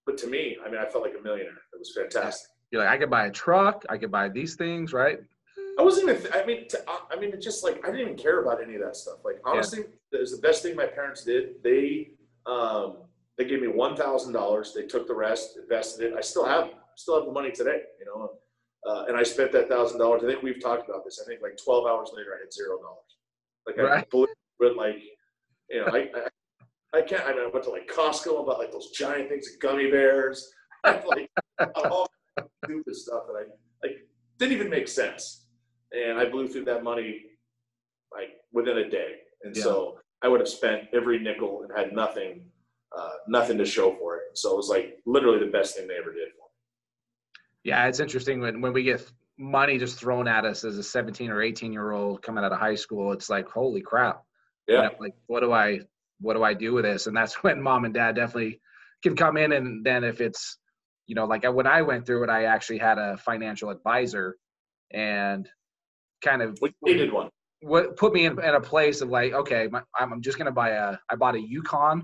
but 0.07 0.16
to 0.18 0.29
me, 0.29 0.57
I 0.64 0.70
mean, 0.70 0.79
I 0.79 0.87
felt 0.87 1.05
like 1.05 1.14
a 1.18 1.23
millionaire. 1.23 1.53
It 1.73 1.79
was 1.79 1.92
fantastic. 1.97 2.49
You're 2.70 2.83
like, 2.83 2.90
I 2.90 2.98
could 2.98 3.11
buy 3.11 3.27
a 3.27 3.31
truck. 3.31 3.85
I 3.88 3.96
could 3.96 4.11
buy 4.11 4.29
these 4.29 4.57
things, 4.57 4.92
right? 4.92 5.18
I 5.79 5.83
wasn't 5.83 6.09
even. 6.09 6.33
I 6.33 6.44
mean, 6.44 6.68
to, 6.68 6.81
I 7.11 7.18
mean, 7.18 7.31
it's 7.33 7.44
just 7.44 7.64
like 7.64 7.85
I 7.85 7.90
didn't 7.90 8.00
even 8.00 8.16
care 8.16 8.42
about 8.42 8.62
any 8.62 8.77
of 8.77 8.83
that 8.83 8.96
stuff. 8.96 9.18
Like 9.24 9.40
honestly, 9.44 9.81
yeah. 9.81 10.18
it 10.18 10.20
was 10.20 10.33
the 10.33 10.40
best 10.40 10.62
thing 10.62 10.77
my 10.77 10.87
parents 10.87 11.24
did. 11.24 11.62
They 11.62 12.11
um, 12.46 12.98
they 13.38 13.44
gave 13.44 13.61
me 13.61 13.68
one 13.68 13.96
thousand 13.96 14.33
dollars. 14.33 14.72
They 14.74 14.87
took 14.87 15.09
the 15.09 15.14
rest, 15.14 15.57
invested 15.57 16.12
it. 16.12 16.14
I 16.16 16.20
still 16.20 16.44
have 16.44 16.70
still 16.96 17.16
have 17.16 17.27
the 17.27 17.33
money 17.33 17.50
today. 17.50 17.83
You 17.98 18.07
know, 18.07 18.31
uh, 18.87 19.07
and 19.09 19.16
I 19.16 19.24
spent 19.24 19.50
that 19.53 19.68
thousand 19.68 19.98
dollars. 19.98 20.22
I 20.22 20.29
think 20.29 20.42
we've 20.42 20.62
talked 20.62 20.88
about 20.88 21.05
this. 21.05 21.20
I 21.24 21.29
think 21.29 21.42
like 21.42 21.59
twelve 21.62 21.87
hours 21.87 22.11
later, 22.14 22.35
I 22.37 22.44
had 22.44 22.53
zero 22.53 22.79
dollars. 22.79 23.16
Like 23.66 23.77
right. 23.79 24.05
I 24.05 24.07
blew 24.11 24.27
but 24.59 24.77
like, 24.77 25.03
you 25.70 25.81
know, 25.81 25.87
I, 25.87 26.09
I, 26.14 26.98
I 26.98 27.03
can't. 27.03 27.22
I 27.24 27.33
mean, 27.33 27.40
I 27.40 27.50
went 27.53 27.64
to 27.64 27.70
like 27.70 27.90
Costco 27.90 28.37
and 28.37 28.46
bought 28.46 28.59
like 28.59 28.72
those 28.72 28.90
giant 28.90 29.29
things 29.29 29.48
of 29.53 29.61
gummy 29.61 29.90
bears, 29.90 30.53
like 30.85 31.29
all 31.74 32.09
stupid 32.64 32.94
stuff 32.97 33.23
that 33.29 33.35
I 33.35 33.87
like 33.87 33.97
didn't 34.38 34.53
even 34.53 34.70
make 34.70 34.88
sense. 34.88 35.40
and 35.92 36.18
I 36.18 36.25
blew 36.25 36.49
through 36.49 36.64
that 36.64 36.83
money 36.83 37.23
like 38.12 38.31
within 38.53 38.79
a 38.79 38.88
day. 38.90 39.18
And 39.44 39.55
Yeah. 39.55 39.62
so 39.62 40.01
I 40.23 40.29
would 40.29 40.40
have 40.40 40.49
spent 40.49 40.88
every 40.92 41.18
nickel 41.20 41.62
and 41.62 41.70
had 41.77 41.92
nothing, 41.92 42.51
uh, 42.97 43.12
nothing 43.29 43.59
to 43.59 43.64
show 43.64 43.94
for 43.94 44.16
it. 44.16 44.37
So 44.37 44.53
it 44.53 44.57
was 44.57 44.68
like 44.68 44.99
literally 45.07 45.38
the 45.38 45.53
best 45.53 45.77
thing 45.77 45.87
they 45.87 45.94
ever 45.97 46.12
did 46.12 46.31
for 46.33 46.38
me. 46.49 47.40
Yeah, 47.62 47.87
it's 47.87 48.01
interesting 48.01 48.40
when, 48.40 48.61
when 48.61 48.73
we 48.73 48.83
get 48.83 49.09
money 49.38 49.79
just 49.79 49.99
thrown 49.99 50.27
at 50.27 50.44
us 50.44 50.64
as 50.64 50.79
a 50.79 50.83
17 50.83 51.31
or 51.31 51.40
18 51.42 51.73
year 51.73 51.92
old 51.92 52.23
coming 52.23 52.42
out 52.44 52.53
of 52.53 52.59
high 52.59 52.75
school. 52.75 53.12
It's 53.12 53.31
like, 53.31 53.49
holy 53.49 53.81
crap. 53.83 54.23
Yeah. 54.66 54.88
like, 54.99 55.14
what 55.27 55.40
do 55.40 55.53
I, 55.53 55.81
what 56.20 56.35
do 56.35 56.42
I 56.42 56.55
do 56.55 56.73
with 56.73 56.85
this? 56.85 57.07
And 57.07 57.16
that's 57.16 57.35
when 57.44 57.62
mom 57.62 57.85
and 57.85 57.94
dad 57.94 58.16
definitely 58.16 58.61
can 59.05 59.14
come 59.14 59.37
in. 59.37 59.53
And 59.53 59.85
then 59.85 60.03
if 60.03 60.20
it's, 60.20 60.59
you 61.06 61.14
know, 61.14 61.26
like 61.26 61.44
when 61.44 61.66
I 61.66 61.82
went 61.82 62.06
through 62.06 62.24
it, 62.24 62.30
I 62.30 62.44
actually 62.44 62.78
had 62.78 62.98
a 62.98 63.16
financial 63.18 63.70
advisor 63.70 64.36
and 64.92 65.48
kind 66.22 66.42
of 66.42 66.58
We 66.60 66.72
needed 66.82 67.12
one. 67.12 67.30
what 67.60 67.96
put 67.96 68.12
me 68.12 68.24
in, 68.26 68.32
in 68.32 68.54
a 68.54 68.60
place 68.60 69.00
of 69.00 69.08
like, 69.08 69.32
okay, 69.32 69.68
my, 69.70 69.82
I'm, 69.98 70.12
I'm 70.12 70.22
just 70.22 70.38
gonna 70.38 70.52
buy 70.52 70.70
a. 70.70 70.96
I 71.10 71.16
bought 71.16 71.34
a 71.34 71.40
Yukon. 71.40 72.02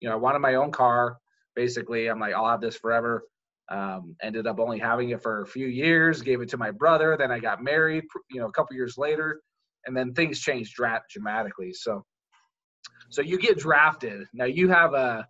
You 0.00 0.08
know, 0.08 0.14
I 0.14 0.18
wanted 0.18 0.40
my 0.40 0.54
own 0.54 0.70
car. 0.70 1.16
Basically, 1.54 2.08
I'm 2.08 2.20
like, 2.20 2.34
I'll 2.34 2.48
have 2.48 2.60
this 2.60 2.76
forever. 2.76 3.24
Um, 3.68 4.14
ended 4.22 4.46
up 4.46 4.60
only 4.60 4.78
having 4.78 5.10
it 5.10 5.22
for 5.22 5.42
a 5.42 5.46
few 5.46 5.66
years. 5.66 6.22
Gave 6.22 6.40
it 6.40 6.48
to 6.50 6.56
my 6.56 6.70
brother. 6.70 7.16
Then 7.18 7.32
I 7.32 7.40
got 7.40 7.64
married. 7.64 8.04
You 8.30 8.40
know, 8.40 8.46
a 8.46 8.52
couple 8.52 8.76
years 8.76 8.96
later, 8.96 9.40
and 9.86 9.96
then 9.96 10.12
things 10.12 10.38
changed 10.40 10.76
dramatically. 10.76 11.72
So, 11.72 12.04
so 13.10 13.22
you 13.22 13.38
get 13.38 13.58
drafted. 13.58 14.26
Now 14.32 14.44
you 14.44 14.68
have 14.68 14.94
a 14.94 15.26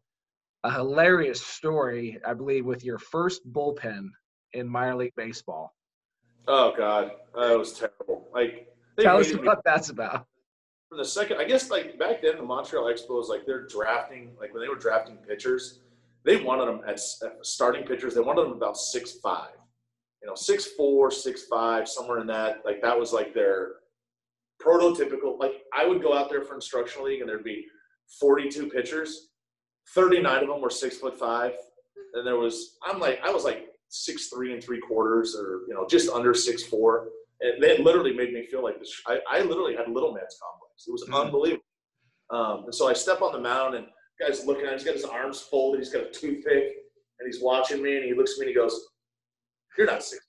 a 0.66 0.70
hilarious 0.70 1.40
story, 1.40 2.18
I 2.26 2.34
believe, 2.34 2.66
with 2.66 2.84
your 2.84 2.98
first 2.98 3.40
bullpen 3.52 4.08
in 4.52 4.66
minor 4.68 4.96
league 4.96 5.14
baseball. 5.16 5.72
Oh 6.48 6.72
God, 6.76 7.12
that 7.36 7.56
was 7.56 7.72
terrible. 7.72 8.28
Like 8.34 8.74
Tell 8.98 9.18
us 9.18 9.32
what 9.32 9.60
that's 9.64 9.90
about. 9.90 10.26
from 10.88 10.98
the 10.98 11.04
second. 11.04 11.38
I 11.38 11.44
guess 11.44 11.70
like 11.70 11.98
back 12.00 12.20
then 12.20 12.36
the 12.36 12.42
Montreal 12.42 12.86
Expos, 12.92 13.28
like 13.28 13.46
they're 13.46 13.66
drafting, 13.68 14.32
like 14.40 14.52
when 14.52 14.60
they 14.60 14.68
were 14.68 14.74
drafting 14.74 15.16
pitchers, 15.18 15.80
they 16.24 16.42
wanted 16.42 16.66
them 16.66 16.80
at, 16.84 16.98
at 17.22 17.46
starting 17.46 17.84
pitchers. 17.84 18.14
They 18.16 18.20
wanted 18.20 18.42
them 18.42 18.52
about 18.52 18.76
six 18.76 19.12
five, 19.22 19.54
you 20.20 20.26
know, 20.26 20.34
six 20.34 20.66
four, 20.76 21.12
six 21.12 21.44
five, 21.44 21.88
somewhere 21.88 22.18
in 22.18 22.26
that. 22.26 22.62
Like 22.64 22.82
that 22.82 22.98
was 22.98 23.12
like 23.12 23.34
their 23.34 23.74
prototypical. 24.60 25.38
Like 25.38 25.62
I 25.72 25.86
would 25.86 26.02
go 26.02 26.12
out 26.12 26.28
there 26.28 26.42
for 26.42 26.56
instructional 26.56 27.06
league, 27.06 27.20
and 27.20 27.28
there'd 27.28 27.44
be 27.44 27.66
forty 28.18 28.48
two 28.48 28.68
pitchers. 28.68 29.28
39 29.94 30.42
of 30.42 30.48
them 30.48 30.60
were 30.60 30.70
six 30.70 30.98
foot 30.98 31.18
five. 31.18 31.52
And 32.14 32.26
there 32.26 32.36
was, 32.36 32.76
I'm 32.84 32.98
like, 33.00 33.20
I 33.24 33.30
was 33.30 33.44
like 33.44 33.68
six 33.88 34.28
three 34.28 34.52
and 34.52 34.62
three 34.62 34.80
quarters 34.80 35.36
or, 35.36 35.62
you 35.68 35.74
know, 35.74 35.86
just 35.88 36.10
under 36.10 36.34
six 36.34 36.62
four. 36.64 37.08
And 37.40 37.62
they 37.62 37.78
literally 37.78 38.14
made 38.14 38.32
me 38.32 38.46
feel 38.46 38.62
like 38.62 38.78
this. 38.78 39.00
I, 39.06 39.20
I 39.30 39.40
literally 39.42 39.76
had 39.76 39.88
little 39.88 40.12
man's 40.12 40.38
complex. 40.40 40.86
It 40.88 40.92
was 40.92 41.04
Mhm. 41.08 41.26
unbelievable. 41.26 41.62
Um, 42.30 42.64
and 42.64 42.74
so 42.74 42.88
I 42.88 42.92
step 42.92 43.22
on 43.22 43.32
the 43.32 43.38
mound 43.40 43.74
and 43.74 43.86
guy's 44.20 44.44
looking 44.46 44.64
at 44.64 44.72
him. 44.72 44.78
He's 44.78 44.84
got 44.86 44.94
his 44.94 45.04
arms 45.04 45.40
folded. 45.42 45.78
He's 45.78 45.92
got 45.92 46.02
a 46.02 46.10
toothpick 46.10 46.64
and 47.18 47.26
he's 47.26 47.40
watching 47.42 47.82
me 47.82 47.96
and 47.96 48.04
he 48.04 48.14
looks 48.14 48.32
at 48.32 48.38
me 48.38 48.46
and 48.46 48.48
he 48.50 48.54
goes, 48.54 48.80
You're 49.78 49.86
not 49.86 50.02
six. 50.02 50.24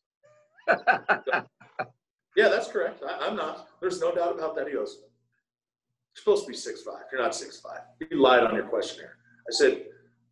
Yeah, 2.35 2.49
that's 2.49 2.67
correct. 2.71 3.01
I, 3.07 3.25
I'm 3.27 3.35
not. 3.35 3.67
There's 3.81 3.99
no 3.99 4.13
doubt 4.13 4.35
about 4.37 4.55
that. 4.57 4.67
He 4.67 4.73
goes, 4.73 4.97
You're 5.01 6.21
supposed 6.21 6.43
to 6.45 6.49
be 6.51 6.55
six 6.55 6.83
five. 6.83 7.03
You're 7.11 7.21
not 7.21 7.33
six 7.33 7.59
five. 7.59 7.79
You 8.11 8.21
lied 8.21 8.43
on 8.43 8.53
your 8.53 8.65
questionnaire. 8.65 9.15
I 9.49 9.51
said, 9.51 9.85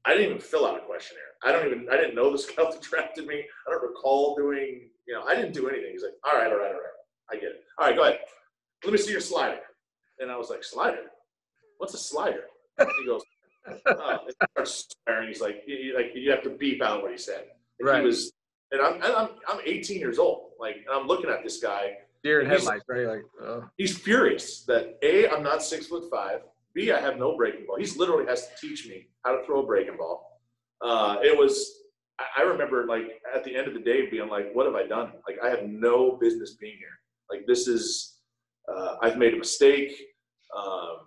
I 0.05 0.11
didn't 0.13 0.25
even 0.27 0.39
fill 0.39 0.65
out 0.65 0.77
a 0.77 0.81
questionnaire. 0.81 1.23
I 1.43 1.51
don't 1.51 1.65
even 1.67 1.87
I 1.91 1.97
didn't 1.97 2.15
know 2.15 2.31
the 2.33 2.37
scout 2.37 2.71
that 2.71 2.81
drafted 2.81 3.27
me. 3.27 3.43
I 3.67 3.71
don't 3.71 3.81
recall 3.83 4.35
doing, 4.35 4.89
you 5.07 5.13
know, 5.13 5.23
I 5.23 5.35
didn't 5.35 5.53
do 5.53 5.69
anything. 5.69 5.91
He's 5.91 6.03
like, 6.03 6.13
All 6.23 6.37
right, 6.39 6.51
all 6.51 6.57
right, 6.57 6.67
all 6.67 6.73
right. 6.73 7.31
I 7.31 7.35
get 7.35 7.43
it. 7.45 7.63
All 7.79 7.87
right, 7.87 7.95
go 7.95 8.03
ahead. 8.03 8.19
Let 8.83 8.91
me 8.91 8.97
see 8.99 9.11
your 9.11 9.21
slider. 9.21 9.59
And 10.19 10.31
I 10.31 10.37
was 10.37 10.49
like, 10.49 10.63
Slider? 10.63 11.11
What's 11.77 11.93
a 11.93 11.97
slider? 11.97 12.43
He 12.79 13.05
goes, 13.05 13.21
oh, 13.87 14.17
it 14.27 14.35
starts 14.53 14.87
swearing. 15.03 15.27
He's 15.27 15.41
like, 15.41 15.63
you- 15.65 15.95
like 15.95 16.11
you 16.13 16.29
have 16.31 16.43
to 16.43 16.51
beep 16.51 16.81
out 16.81 17.01
what 17.01 17.11
he 17.11 17.17
said. 17.17 17.45
And 17.79 17.87
Right. 17.89 17.99
He 18.01 18.05
was, 18.05 18.31
and 18.71 18.81
I'm, 18.81 18.93
and 18.95 19.03
I'm, 19.05 19.29
I'm 19.47 19.59
18 19.65 19.99
years 19.99 20.19
old. 20.19 20.51
Like, 20.59 20.75
and 20.75 20.85
I'm 20.93 21.07
looking 21.07 21.29
at 21.29 21.43
this 21.43 21.59
guy. 21.61 21.97
Deer 22.23 22.41
in 22.41 22.47
headlights, 22.47 22.83
right? 22.87 23.07
Like, 23.07 23.23
oh. 23.41 23.63
He's 23.77 23.97
furious 23.97 24.63
that 24.65 24.97
a, 25.03 25.27
I'm 25.29 25.43
not 25.43 25.61
six 25.63 25.87
foot 25.87 26.09
five. 26.09 26.41
B, 26.75 26.91
I 26.91 26.99
have 26.99 27.17
no 27.17 27.35
breaking 27.37 27.65
ball. 27.65 27.77
He's 27.77 27.97
literally 27.97 28.25
has 28.27 28.47
to 28.49 28.53
teach 28.67 28.87
me 28.87 29.07
how 29.23 29.37
to 29.37 29.45
throw 29.45 29.63
a 29.63 29.65
breaking 29.65 29.95
ball. 29.97 30.41
Uh, 30.81 31.17
it 31.23 31.35
was, 31.35 31.71
I- 32.37 32.43
remember 32.43 32.85
like 32.85 33.21
at 33.33 33.43
the 33.43 33.55
end 33.55 33.67
of 33.67 33.73
the 33.73 33.79
day 33.79 34.09
being 34.09 34.27
like, 34.27 34.51
what 34.53 34.65
have 34.65 34.75
I 34.75 34.85
done? 34.85 35.13
Like, 35.27 35.37
I 35.43 35.49
have 35.49 35.63
no 35.63 36.17
business 36.19 36.55
being 36.59 36.77
here. 36.77 36.99
Like, 37.29 37.47
this 37.47 37.67
is, 37.67 38.19
uh, 38.71 38.97
I've 39.01 39.17
made 39.17 39.33
a 39.33 39.37
mistake. 39.37 39.93
Um, 40.55 40.97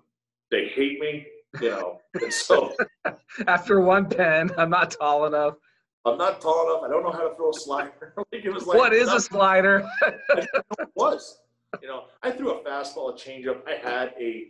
they 0.50 0.68
hate 0.68 0.98
me, 1.00 1.26
you 1.60 1.70
know, 1.70 1.98
and 2.20 2.32
so. 2.32 2.74
After 3.46 3.80
one 3.80 4.08
pen, 4.08 4.50
I'm 4.56 4.70
not 4.70 4.90
tall 4.90 5.26
enough. 5.26 5.54
I'm 6.06 6.16
not 6.16 6.40
tall 6.40 6.70
enough. 6.70 6.84
I 6.84 6.88
don't 6.88 7.02
know 7.02 7.12
how 7.12 7.28
to 7.28 7.36
throw 7.36 7.50
a 7.50 7.54
slider. 7.54 8.14
like 8.32 8.44
it 8.44 8.52
was 8.52 8.66
like 8.66 8.78
what 8.78 8.94
is 8.94 9.12
a 9.12 9.20
slider? 9.20 9.86
was. 10.94 11.38
You 11.82 11.88
know, 11.88 12.04
I 12.22 12.30
threw 12.30 12.52
a 12.52 12.64
fastball, 12.64 13.10
a 13.10 13.12
changeup. 13.12 13.60
I 13.68 13.74
had 13.74 14.14
a 14.18 14.48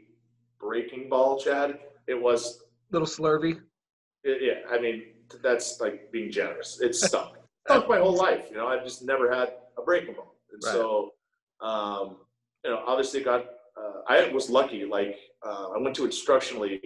breaking 0.61 1.09
ball, 1.09 1.39
Chad. 1.39 1.79
It 2.07 2.21
was, 2.21 2.63
Little 2.91 3.07
slurvy. 3.07 3.61
it, 4.25 4.39
yeah. 4.43 4.69
I 4.75 4.81
mean, 4.81 5.03
that's 5.43 5.81
like 5.81 6.11
being 6.13 6.31
generous. 6.31 6.81
It 6.81 6.95
stunk. 7.07 7.37
stunk 7.67 7.89
my 7.89 7.99
whole 7.99 8.17
life. 8.17 8.47
You 8.51 8.57
know, 8.57 8.67
I've 8.67 8.85
just 8.85 9.03
never 9.05 9.33
had 9.33 9.53
a 9.77 9.83
breaking 9.83 10.15
ball, 10.15 10.37
and 10.53 10.63
Right. 10.65 10.73
so, 10.73 11.13
um, 11.61 12.17
you 12.65 12.71
know, 12.71 12.83
obviously 12.87 13.23
got. 13.23 13.45
Uh, 13.77 14.01
I 14.09 14.29
was 14.33 14.51
lucky. 14.51 14.85
Like 14.85 15.17
uh, 15.47 15.69
I 15.77 15.79
went 15.79 15.95
to 15.97 16.05
instruction 16.05 16.59
league, 16.61 16.83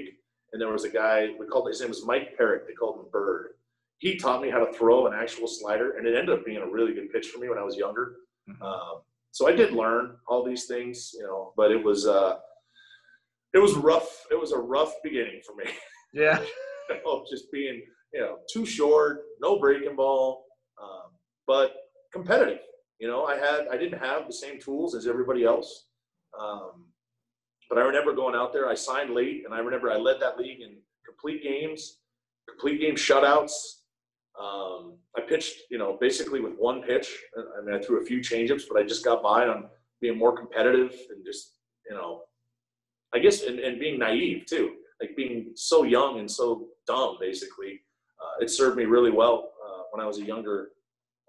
and 0.53 0.61
there 0.61 0.69
was 0.73 0.85
a 0.85 0.91
guy. 0.91 1.29
We 1.39 1.47
called 1.47 1.69
his 1.69 1.81
name 1.81 1.89
was 1.89 2.05
Mike 2.05 2.37
Perrick. 2.39 2.67
They 2.67 2.75
called 2.75 2.99
him 3.01 3.07
Bird. 3.13 3.51
He 3.99 4.17
taught 4.17 4.43
me 4.43 4.51
how 4.51 4.59
to 4.65 4.73
throw 4.73 5.07
an 5.07 5.15
actual 5.15 5.47
slider, 5.47 5.93
and 5.97 6.07
it 6.07 6.17
ended 6.17 6.37
up 6.37 6.45
being 6.45 6.59
a 6.59 6.67
really 6.67 6.93
good 6.93 7.11
pitch 7.13 7.29
for 7.29 7.39
me 7.39 7.49
when 7.49 7.59
I 7.59 7.63
was 7.63 7.77
younger. 7.77 8.17
Mhm. 8.51 8.61
Um, 8.61 9.03
so 9.31 9.47
I 9.49 9.53
did 9.53 9.73
learn 9.73 10.17
all 10.27 10.45
these 10.45 10.67
things, 10.67 11.13
you 11.15 11.23
know, 11.23 11.55
but 11.57 11.71
it 11.71 11.83
was 11.83 12.07
uh, 12.09 12.41
it 13.55 13.59
was 13.59 13.75
rough. 13.75 14.27
It 14.31 14.39
was 14.39 14.53
a 14.53 14.59
rough 14.59 14.95
beginning 15.03 15.41
for 15.47 15.55
me. 15.55 15.65
Yeah. 16.15 16.45
just 17.31 17.51
being 17.51 17.81
you 18.13 18.21
know 18.21 18.37
too 18.53 18.67
short, 18.67 19.23
no 19.41 19.59
breaking 19.59 19.97
ball, 19.97 20.45
um, 20.83 21.13
but 21.47 21.73
competitive. 22.13 22.59
You 22.99 23.09
know, 23.09 23.25
I 23.25 23.37
had 23.37 23.67
I 23.73 23.79
didn't 23.79 23.99
have 23.99 24.27
the 24.27 24.33
same 24.35 24.61
tools 24.61 24.95
as 24.95 25.07
everybody 25.07 25.43
else, 25.43 25.87
um, 26.39 26.89
but 27.71 27.79
I 27.79 27.81
remember 27.81 28.13
going 28.13 28.35
out 28.35 28.53
there. 28.53 28.69
I 28.69 28.75
signed 28.75 29.15
late, 29.15 29.45
and 29.47 29.55
I 29.55 29.59
remember 29.61 29.91
I 29.91 29.97
led 29.97 30.21
that 30.21 30.37
league 30.37 30.61
in 30.61 30.77
complete 31.07 31.43
games, 31.43 31.99
complete 32.47 32.79
game 32.79 32.95
shutouts. 32.95 33.53
Um, 34.39 34.99
I 35.17 35.21
pitched, 35.21 35.63
you 35.71 35.79
know, 35.79 35.97
basically 36.01 36.41
with 36.41 36.55
one 36.59 36.83
pitch. 36.83 37.09
I 37.37 37.65
mean, 37.65 37.75
I 37.75 37.79
threw 37.83 38.01
a 38.01 38.05
few 38.05 38.19
changeups, 38.19 38.63
but 38.69 38.79
I 38.79 38.83
just 38.83 39.05
got 39.05 39.23
by 39.23 39.47
on 39.47 39.69
being 40.01 40.19
more 40.19 40.37
competitive 40.37 40.95
and 41.11 41.25
just, 41.25 41.53
you 41.89 41.95
know, 41.95 42.23
I 43.15 43.19
guess, 43.19 43.43
and, 43.43 43.59
and 43.59 43.79
being 43.79 43.99
naive 43.99 44.47
too, 44.47 44.73
like 45.01 45.17
being 45.17 45.53
so 45.55 45.83
young 45.83 46.19
and 46.19 46.31
so 46.31 46.69
dumb, 46.87 47.17
basically. 47.21 47.81
Uh, 48.21 48.45
it 48.45 48.51
served 48.51 48.77
me 48.77 48.85
really 48.85 49.11
well 49.11 49.53
uh, 49.67 49.83
when 49.91 50.03
I 50.03 50.07
was 50.07 50.19
a 50.19 50.23
younger, 50.23 50.69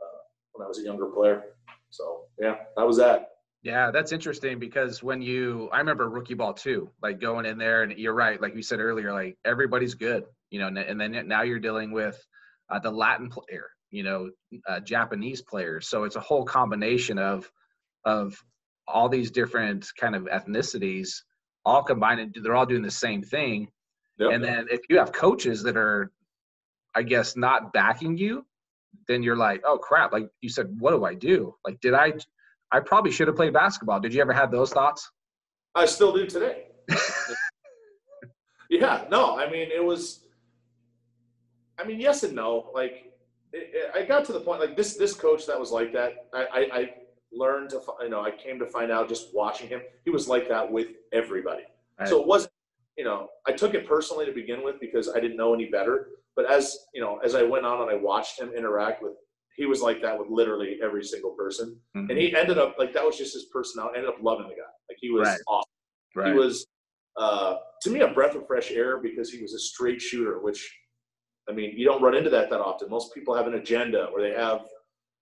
uh, 0.01 0.19
when 0.53 0.65
I 0.65 0.67
was 0.67 0.79
a 0.79 0.83
younger 0.83 1.07
player. 1.07 1.43
So 1.89 2.25
yeah, 2.39 2.55
that 2.77 2.85
was 2.85 2.97
that. 2.97 3.29
Yeah, 3.63 3.91
that's 3.91 4.11
interesting 4.11 4.59
because 4.59 5.01
when 5.01 5.21
you, 5.21 5.69
I 5.71 5.79
remember 5.79 6.09
rookie 6.09 6.33
ball 6.33 6.53
too, 6.53 6.91
like 7.01 7.21
going 7.21 7.45
in 7.45 7.57
there, 7.57 7.83
and 7.83 7.93
you're 7.97 8.13
right, 8.13 8.41
like 8.41 8.55
you 8.55 8.61
said 8.61 8.79
earlier, 8.79 9.13
like 9.13 9.37
everybody's 9.45 9.93
good, 9.93 10.25
you 10.49 10.59
know, 10.59 10.67
and 10.67 10.99
then 10.99 11.27
now 11.27 11.43
you're 11.43 11.59
dealing 11.59 11.91
with 11.91 12.21
uh, 12.69 12.79
the 12.79 12.91
Latin 12.91 13.29
player, 13.29 13.67
you 13.89 14.03
know, 14.03 14.29
uh, 14.67 14.81
Japanese 14.81 15.41
players. 15.41 15.87
So 15.87 16.03
it's 16.03 16.17
a 16.17 16.21
whole 16.21 16.43
combination 16.43 17.17
of 17.17 17.49
of 18.05 18.37
all 18.85 19.07
these 19.07 19.31
different 19.31 19.87
kind 19.97 20.13
of 20.13 20.23
ethnicities 20.23 21.21
all 21.65 21.84
combined, 21.84 22.19
and 22.19 22.36
they're 22.41 22.56
all 22.56 22.65
doing 22.65 22.82
the 22.82 22.91
same 22.91 23.21
thing. 23.21 23.69
Yep. 24.19 24.32
And 24.32 24.43
then 24.43 24.67
if 24.69 24.82
you 24.89 24.97
have 24.97 25.12
coaches 25.12 25.63
that 25.63 25.78
are, 25.78 26.12
I 26.95 27.04
guess, 27.04 27.36
not 27.36 27.73
backing 27.73 28.17
you, 28.17 28.45
then 29.08 29.23
you're 29.23 29.36
like, 29.36 29.62
oh 29.65 29.78
crap! 29.78 30.12
Like 30.13 30.30
you 30.41 30.49
said, 30.49 30.67
what 30.80 30.91
do 30.91 31.06
I 31.06 31.13
do? 31.15 31.56
Like, 31.65 31.80
did 31.82 31.93
I? 31.93 32.13
I 32.71 32.80
probably 32.80 33.12
should 33.12 33.28
have 33.28 33.36
played 33.36 33.54
basketball. 33.54 33.99
Did 33.99 34.13
you 34.13 34.21
ever 34.21 34.34
have 34.34 34.52
those 34.52 34.71
thoughts? 34.71 35.12
I 35.76 35.86
still 35.86 36.12
do 36.13 36.26
today. 36.26 36.65
yeah, 38.69 39.06
no, 39.10 39.38
I 39.38 39.49
mean, 39.49 39.69
it 39.71 39.84
was, 39.84 40.26
I 41.80 41.84
mean, 41.84 41.99
yes 41.99 42.23
and 42.23 42.34
no. 42.34 42.71
Like, 42.73 43.13
it, 43.52 43.69
it, 43.73 43.91
I 43.95 44.04
got 44.06 44.26
to 44.26 44.34
the 44.34 44.39
point, 44.39 44.60
like, 44.60 44.76
this 44.76 44.95
this 44.95 45.13
coach 45.13 45.45
that 45.47 45.60
was 45.60 45.71
like 45.71 45.93
that, 45.93 46.28
I, 46.34 46.43
I, 46.43 46.60
I 46.80 46.89
learned 47.35 47.69
to, 47.71 47.81
you 48.01 48.09
know, 48.09 48.21
I 48.21 48.31
came 48.31 48.59
to 48.59 48.65
find 48.65 48.91
out 48.91 49.09
just 49.09 49.33
watching 49.33 49.67
him, 49.67 49.81
he 50.05 50.09
was 50.11 50.27
like 50.27 50.47
that 50.49 50.69
with 50.71 50.87
everybody. 51.11 51.63
Right. 51.99 52.07
So 52.09 52.21
it 52.21 52.27
wasn't, 52.27 52.51
you 52.97 53.03
know, 53.03 53.29
I 53.47 53.51
took 53.51 53.73
it 53.73 53.87
personally 53.87 54.25
to 54.25 54.31
begin 54.31 54.63
with 54.63 54.79
because 54.79 55.09
I 55.09 55.19
didn't 55.19 55.37
know 55.37 55.53
any 55.53 55.65
better. 55.69 56.09
But 56.35 56.49
as, 56.51 56.77
you 56.93 57.01
know, 57.01 57.19
as 57.23 57.35
I 57.35 57.43
went 57.43 57.65
on 57.65 57.81
and 57.81 57.91
I 57.91 57.95
watched 57.95 58.39
him 58.39 58.51
interact 58.55 59.03
with 59.03 59.13
he 59.55 59.67
was 59.67 59.83
like 59.83 60.01
that 60.01 60.17
with 60.17 60.29
literally 60.29 60.79
every 60.83 61.03
single 61.03 61.29
person. 61.31 61.79
Mhm. 61.95 62.09
And 62.09 62.17
he 62.17 62.35
ended 62.35 62.57
up 62.57 62.75
like 62.79 62.91
that 62.93 63.05
was 63.05 63.15
just 63.17 63.35
his 63.35 63.45
personality. 63.45 63.99
Ended 63.99 64.11
up 64.11 64.19
loving 64.23 64.47
the 64.47 64.55
guy. 64.55 64.61
Like 64.89 64.97
he 64.99 65.11
was 65.11 65.27
Right. 65.27 65.39
awesome. 65.47 65.69
right. 66.15 66.31
He 66.31 66.33
was 66.33 66.65
uh, 67.17 67.57
to 67.83 67.91
me 67.91 67.99
a 67.99 68.07
breath 68.07 68.33
of 68.33 68.47
fresh 68.47 68.71
air 68.71 68.97
because 68.97 69.29
he 69.31 69.39
was 69.43 69.53
a 69.53 69.59
straight 69.59 70.01
shooter, 70.01 70.39
which 70.39 70.75
I 71.47 71.51
mean 71.51 71.77
you 71.77 71.85
don't 71.85 72.01
run 72.01 72.15
into 72.15 72.31
that 72.31 72.49
that 72.49 72.61
often. 72.61 72.89
Most 72.89 73.13
people 73.13 73.35
have 73.35 73.45
an 73.45 73.53
agenda 73.53 74.05
or 74.05 74.21
they 74.21 74.31
have 74.31 74.61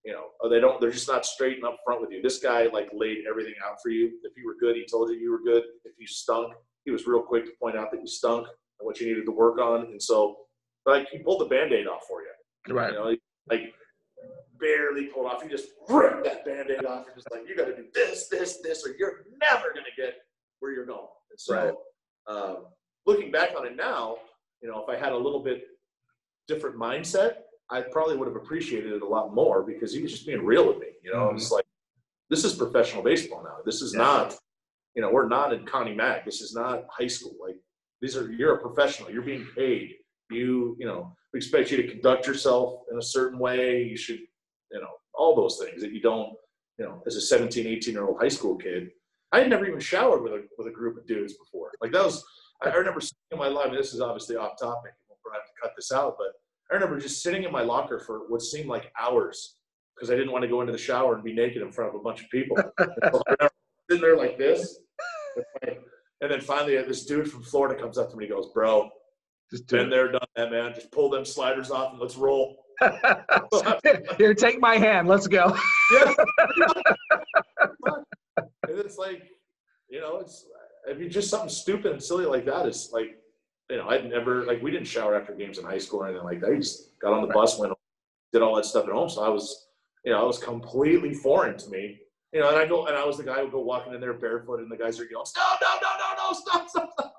you 0.04 0.14
know 0.14 0.26
or 0.40 0.50
they 0.50 0.60
don't 0.60 0.82
they're 0.82 0.92
just 0.92 1.08
not 1.08 1.26
straight 1.26 1.58
and 1.58 1.66
up 1.66 1.78
front 1.86 2.02
with 2.02 2.12
you. 2.12 2.22
This 2.22 2.40
guy 2.40 2.68
like 2.68 2.90
laid 2.94 3.26
everything 3.30 3.54
out 3.66 3.78
for 3.82 3.90
you. 3.90 4.12
If 4.24 4.34
you 4.38 4.46
were 4.46 4.56
good, 4.60 4.76
he 4.76 4.86
told 4.86 5.10
you 5.10 5.18
you 5.18 5.32
were 5.32 5.44
good. 5.44 5.64
If 5.86 5.94
you 6.00 6.08
stunk, 6.08 6.54
he 6.86 6.92
was 6.92 7.06
real 7.08 7.22
quick 7.22 7.46
to 7.46 7.52
point 7.62 7.78
out 7.78 7.92
that 7.92 8.02
you 8.02 8.08
stunk 8.08 8.48
and 8.48 8.86
what 8.86 9.00
you 9.00 9.08
needed 9.08 9.26
to 9.26 9.32
work 9.32 9.60
on. 9.60 9.82
And 9.86 10.02
so 10.02 10.38
like 10.86 11.08
he 11.10 11.20
pulled 11.20 11.42
the 11.42 11.46
band-aid 11.46 11.88
off 11.88 12.04
for 12.08 12.22
you. 12.24 12.74
right. 12.76 12.94
You 12.94 13.00
know, 13.00 13.16
like 13.50 13.74
barely 14.60 15.06
pulled 15.08 15.28
off. 15.28 15.42
He 15.44 15.50
just 15.50 15.68
ripped 15.90 16.24
that 16.24 16.46
band-aid 16.46 16.86
off 16.86 17.06
and 17.08 17.16
just 17.16 17.30
like, 17.32 17.48
you 17.48 17.56
gotta 17.56 17.76
do 17.76 17.86
this, 17.94 18.28
this, 18.30 18.60
this, 18.64 18.86
or 18.86 18.96
you're 18.98 19.26
never 19.42 19.70
gonna 19.74 19.88
get 19.98 20.16
where 20.60 20.72
you're 20.72 20.86
going. 20.86 21.08
And 21.30 21.40
so 21.40 21.56
Right. 21.56 21.74
um, 22.36 22.66
looking 23.06 23.32
back 23.32 23.50
on 23.58 23.66
it 23.66 23.76
now, 23.76 24.18
you 24.62 24.70
know, 24.70 24.84
if 24.84 24.90
I 24.90 24.96
had 24.96 25.12
a 25.12 25.18
little 25.18 25.44
bit 25.44 25.64
different 26.48 26.76
mindset, 26.76 27.38
I 27.72 27.82
probably 27.82 28.18
would 28.18 28.28
have 28.28 28.36
appreciated 28.36 28.92
it 28.92 29.02
a 29.02 29.08
lot 29.08 29.34
more 29.34 29.64
because 29.64 29.94
he 29.94 30.02
was 30.02 30.12
just 30.12 30.28
being 30.28 30.46
real 30.46 30.68
with 30.68 30.78
me. 30.80 30.88
You 31.02 31.14
know, 31.14 31.30
Mhm. 31.30 31.36
it's 31.38 31.52
like 31.52 31.66
this 32.30 32.44
is 32.44 32.54
professional 32.56 33.02
baseball 33.02 33.44
now. 33.44 33.60
This 33.66 33.82
is 33.82 33.94
Yeah. 33.94 34.00
not, 34.00 34.38
you 34.96 35.02
know, 35.02 35.10
we're 35.10 35.28
not 35.28 35.54
in 35.54 35.66
Connie 35.66 35.96
Mack. 35.96 36.26
This 36.26 36.42
is 36.42 36.54
not 36.54 36.86
high 36.90 37.08
school. 37.08 37.36
Like 37.40 37.58
these 38.02 38.16
are 38.18 38.30
you're 38.32 38.56
a 38.56 38.62
professional. 38.62 39.10
You're 39.10 39.22
being 39.24 39.48
paid. 39.56 39.98
You, 40.30 40.76
you 40.80 40.86
know, 40.86 41.16
we 41.34 41.38
expect 41.38 41.72
you 41.72 41.78
to 41.78 41.88
conduct 41.88 42.28
yourself 42.28 42.84
in 42.92 42.98
a 42.98 43.02
certain 43.02 43.40
way. 43.40 43.84
You 43.84 43.98
should, 43.98 44.20
you 44.20 44.80
know, 44.82 44.98
all 45.14 45.36
those 45.36 45.58
things 45.60 45.82
that 45.82 45.92
you 45.92 46.02
don't, 46.02 46.38
you 46.78 46.86
know, 46.86 47.02
as 47.06 47.16
a 47.16 47.22
17, 47.22 47.68
18 47.68 47.94
year 47.94 48.06
old 48.06 48.20
high 48.20 48.30
school 48.30 48.58
kid. 48.58 48.92
I 49.34 49.40
had 49.40 49.50
never 49.50 49.66
even 49.66 49.80
showered 49.80 50.22
with 50.24 50.34
a 50.34 50.48
with 50.58 50.68
a 50.68 50.72
group 50.72 50.98
of 50.98 51.06
dudes 51.08 51.38
before. 51.38 51.74
Like 51.82 51.92
that 51.94 52.04
was 52.04 52.24
I 52.62 52.70
I 52.70 52.76
remember 52.76 53.02
in 53.32 53.38
my 53.40 53.48
life. 53.48 53.70
And 53.70 53.78
this 53.78 53.94
is 53.94 54.02
obviously 54.02 54.36
off 54.36 54.58
topic. 54.60 54.94
We'll 55.08 55.18
probably 55.24 55.40
have 55.40 55.48
to 55.48 55.62
cut 55.62 55.74
this 55.76 55.92
out, 55.92 56.16
but 56.18 56.34
I 56.72 56.76
remember 56.76 57.00
just 57.00 57.22
sitting 57.22 57.44
in 57.44 57.52
my 57.52 57.62
locker 57.62 58.00
for 58.00 58.30
what 58.30 58.42
seemed 58.42 58.70
like 58.70 58.92
hours 59.00 59.58
because 59.94 60.10
I 60.10 60.16
didn't 60.16 60.32
want 60.32 60.44
to 60.44 60.48
go 60.48 60.62
into 60.62 60.72
the 60.72 60.78
shower 60.78 61.16
and 61.16 61.24
be 61.24 61.34
naked 61.34 61.62
in 61.62 61.72
front 61.72 61.94
of 61.94 62.00
a 62.00 62.04
bunch 62.04 62.24
of 62.24 62.30
people. 62.30 62.58
So 63.12 63.22
I 63.28 63.32
remember 63.32 63.52
sitting 63.90 64.02
there 64.02 64.18
like 64.18 64.38
this, 64.38 64.80
and 66.22 66.32
then 66.32 66.40
finally 66.40 66.78
uh, 66.78 66.84
this 66.88 67.06
dude 67.06 67.30
from 67.30 67.44
Florida 67.44 67.80
comes 67.80 67.98
up 67.98 68.10
to 68.12 68.16
me 68.16 68.26
and 68.26 68.34
goes, 68.34 68.48
"Bro, 68.54 68.90
Just 69.52 69.68
been 69.68 69.90
there, 69.90 70.12
done 70.12 70.22
that, 70.36 70.52
man. 70.52 70.74
Just 70.74 70.92
pull 70.92 71.10
them 71.10 71.26
sliders 71.26 71.72
off 71.72 71.92
and 71.92 72.00
let's 72.00 72.16
roll." 72.16 72.58
Here, 74.18 74.34
take 74.34 74.60
my 74.60 74.78
hand. 74.78 75.08
Let's 75.08 75.28
go. 75.28 75.58
Yeah. 75.94 76.14
and 78.38 78.80
it's 78.80 78.98
like, 78.98 79.24
you 79.90 80.00
know, 80.00 80.20
it's 80.20 80.46
I 80.90 80.94
mean, 80.94 81.10
just 81.10 81.30
something 81.30 81.50
stupid 81.50 81.92
and 81.92 82.02
silly 82.02 82.26
like 82.26 82.46
that 82.46 82.66
is 82.66 82.90
like, 82.94 83.18
you 83.72 83.78
know, 83.78 83.88
I'd 83.88 84.10
never 84.10 84.44
like 84.46 84.62
we 84.62 84.70
didn't 84.70 84.88
shower 84.88 85.16
after 85.16 85.34
games 85.34 85.58
in 85.58 85.64
high 85.64 85.78
school 85.78 86.02
or 86.02 86.08
anything 86.08 86.26
like 86.26 86.42
that. 86.42 86.52
I 86.52 86.56
just 86.58 87.00
got 87.00 87.14
on 87.14 87.26
the 87.26 87.34
bus, 87.34 87.58
went, 87.58 87.72
did 88.34 88.42
all 88.42 88.56
that 88.58 88.66
stuff 88.66 88.84
at 88.84 88.92
home. 88.92 89.10
So 89.10 89.24
I 89.24 89.30
was, 89.30 89.68
you 90.04 90.12
know, 90.12 90.20
I 90.20 90.24
was 90.24 90.38
completely 90.38 91.14
foreign 91.14 91.58
to 91.58 91.70
me. 91.70 92.00
You 92.34 92.42
know, 92.42 92.50
and 92.50 92.58
I 92.58 92.66
go 92.66 92.88
and 92.88 92.98
I 92.98 93.06
was 93.06 93.18
the 93.18 93.24
guy 93.24 93.38
who 93.38 93.44
would 93.44 93.52
go 93.54 93.62
walking 93.62 93.94
in 93.94 94.02
there 94.02 94.14
barefoot, 94.14 94.60
and 94.60 94.70
the 94.70 94.76
guys 94.76 95.00
are 95.00 95.06
yelling, 95.06 95.26
"No, 95.38 95.44
No! 95.62 95.68
No! 95.82 95.90
No! 96.00 96.30
No! 96.30 96.34
Stop! 96.34 96.70
Stop! 96.70 96.92
Stop! 96.92 97.14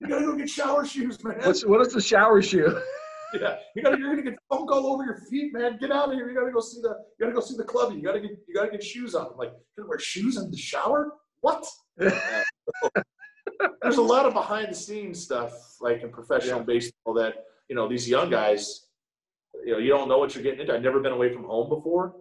You 0.00 0.08
gotta 0.08 0.24
go 0.26 0.36
get 0.36 0.48
shower 0.48 0.86
shoes, 0.86 1.22
man. 1.24 1.38
What's 1.42 1.66
what 1.66 1.80
is 1.80 1.92
the 1.92 2.00
shower 2.00 2.40
shoe? 2.40 2.80
Yeah, 3.34 3.56
you 3.74 3.82
gotta 3.82 3.98
you're 3.98 4.10
gonna 4.10 4.22
get 4.22 4.38
funk 4.48 4.70
all 4.70 4.86
over 4.86 5.04
your 5.04 5.18
feet, 5.28 5.52
man. 5.52 5.78
Get 5.78 5.90
out 5.90 6.08
of 6.08 6.14
here. 6.14 6.30
You 6.30 6.34
gotta 6.34 6.52
go 6.52 6.60
see 6.60 6.80
the 6.80 6.90
you 7.18 7.26
gotta 7.26 7.32
go 7.32 7.40
see 7.40 7.56
the 7.56 7.64
club. 7.64 7.92
You 7.92 8.00
gotta 8.00 8.20
get 8.20 8.30
you 8.46 8.54
gotta 8.54 8.70
get 8.70 8.82
shoes 8.82 9.16
on. 9.16 9.26
I'm 9.32 9.36
like, 9.36 9.50
you 9.50 9.82
gotta 9.82 9.88
wear 9.88 9.98
shoes 9.98 10.36
in 10.36 10.48
the 10.48 10.56
shower? 10.56 11.12
What? 11.40 11.66
There's 13.82 13.96
a 13.98 14.02
lot 14.02 14.26
of 14.26 14.32
behind 14.34 14.70
the 14.70 14.74
scenes 14.74 15.22
stuff, 15.22 15.52
like 15.80 16.02
in 16.02 16.10
professional 16.10 16.58
Yeah. 16.60 16.64
baseball, 16.64 17.14
that 17.14 17.44
you 17.68 17.76
know 17.76 17.88
these 17.88 18.08
young 18.08 18.30
guys, 18.30 18.86
you 19.64 19.72
know, 19.72 19.78
you 19.78 19.88
don't 19.88 20.08
know 20.08 20.18
what 20.18 20.34
you're 20.34 20.42
getting 20.44 20.60
into. 20.60 20.74
I've 20.74 20.82
never 20.82 21.00
been 21.00 21.12
away 21.12 21.32
from 21.32 21.44
home 21.44 21.68
before, 21.68 22.14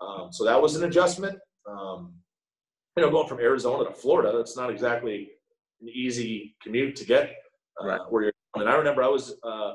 um, 0.00 0.32
so 0.32 0.44
that 0.44 0.60
was 0.60 0.76
an 0.76 0.84
adjustment. 0.84 1.38
Um, 1.66 2.14
you 2.96 3.02
know, 3.02 3.10
going 3.10 3.28
from 3.28 3.38
Arizona 3.40 3.84
to 3.88 3.92
Florida, 3.94 4.36
that's 4.36 4.56
not 4.56 4.70
exactly 4.70 5.30
an 5.80 5.88
easy 5.88 6.56
commute 6.62 6.96
to 6.96 7.04
get 7.04 7.30
uh, 7.82 7.86
Right. 7.86 8.00
where 8.10 8.22
you're. 8.24 8.32
And 8.56 8.68
I 8.68 8.74
remember 8.74 9.02
I 9.02 9.08
was. 9.08 9.36
Uh, 9.42 9.74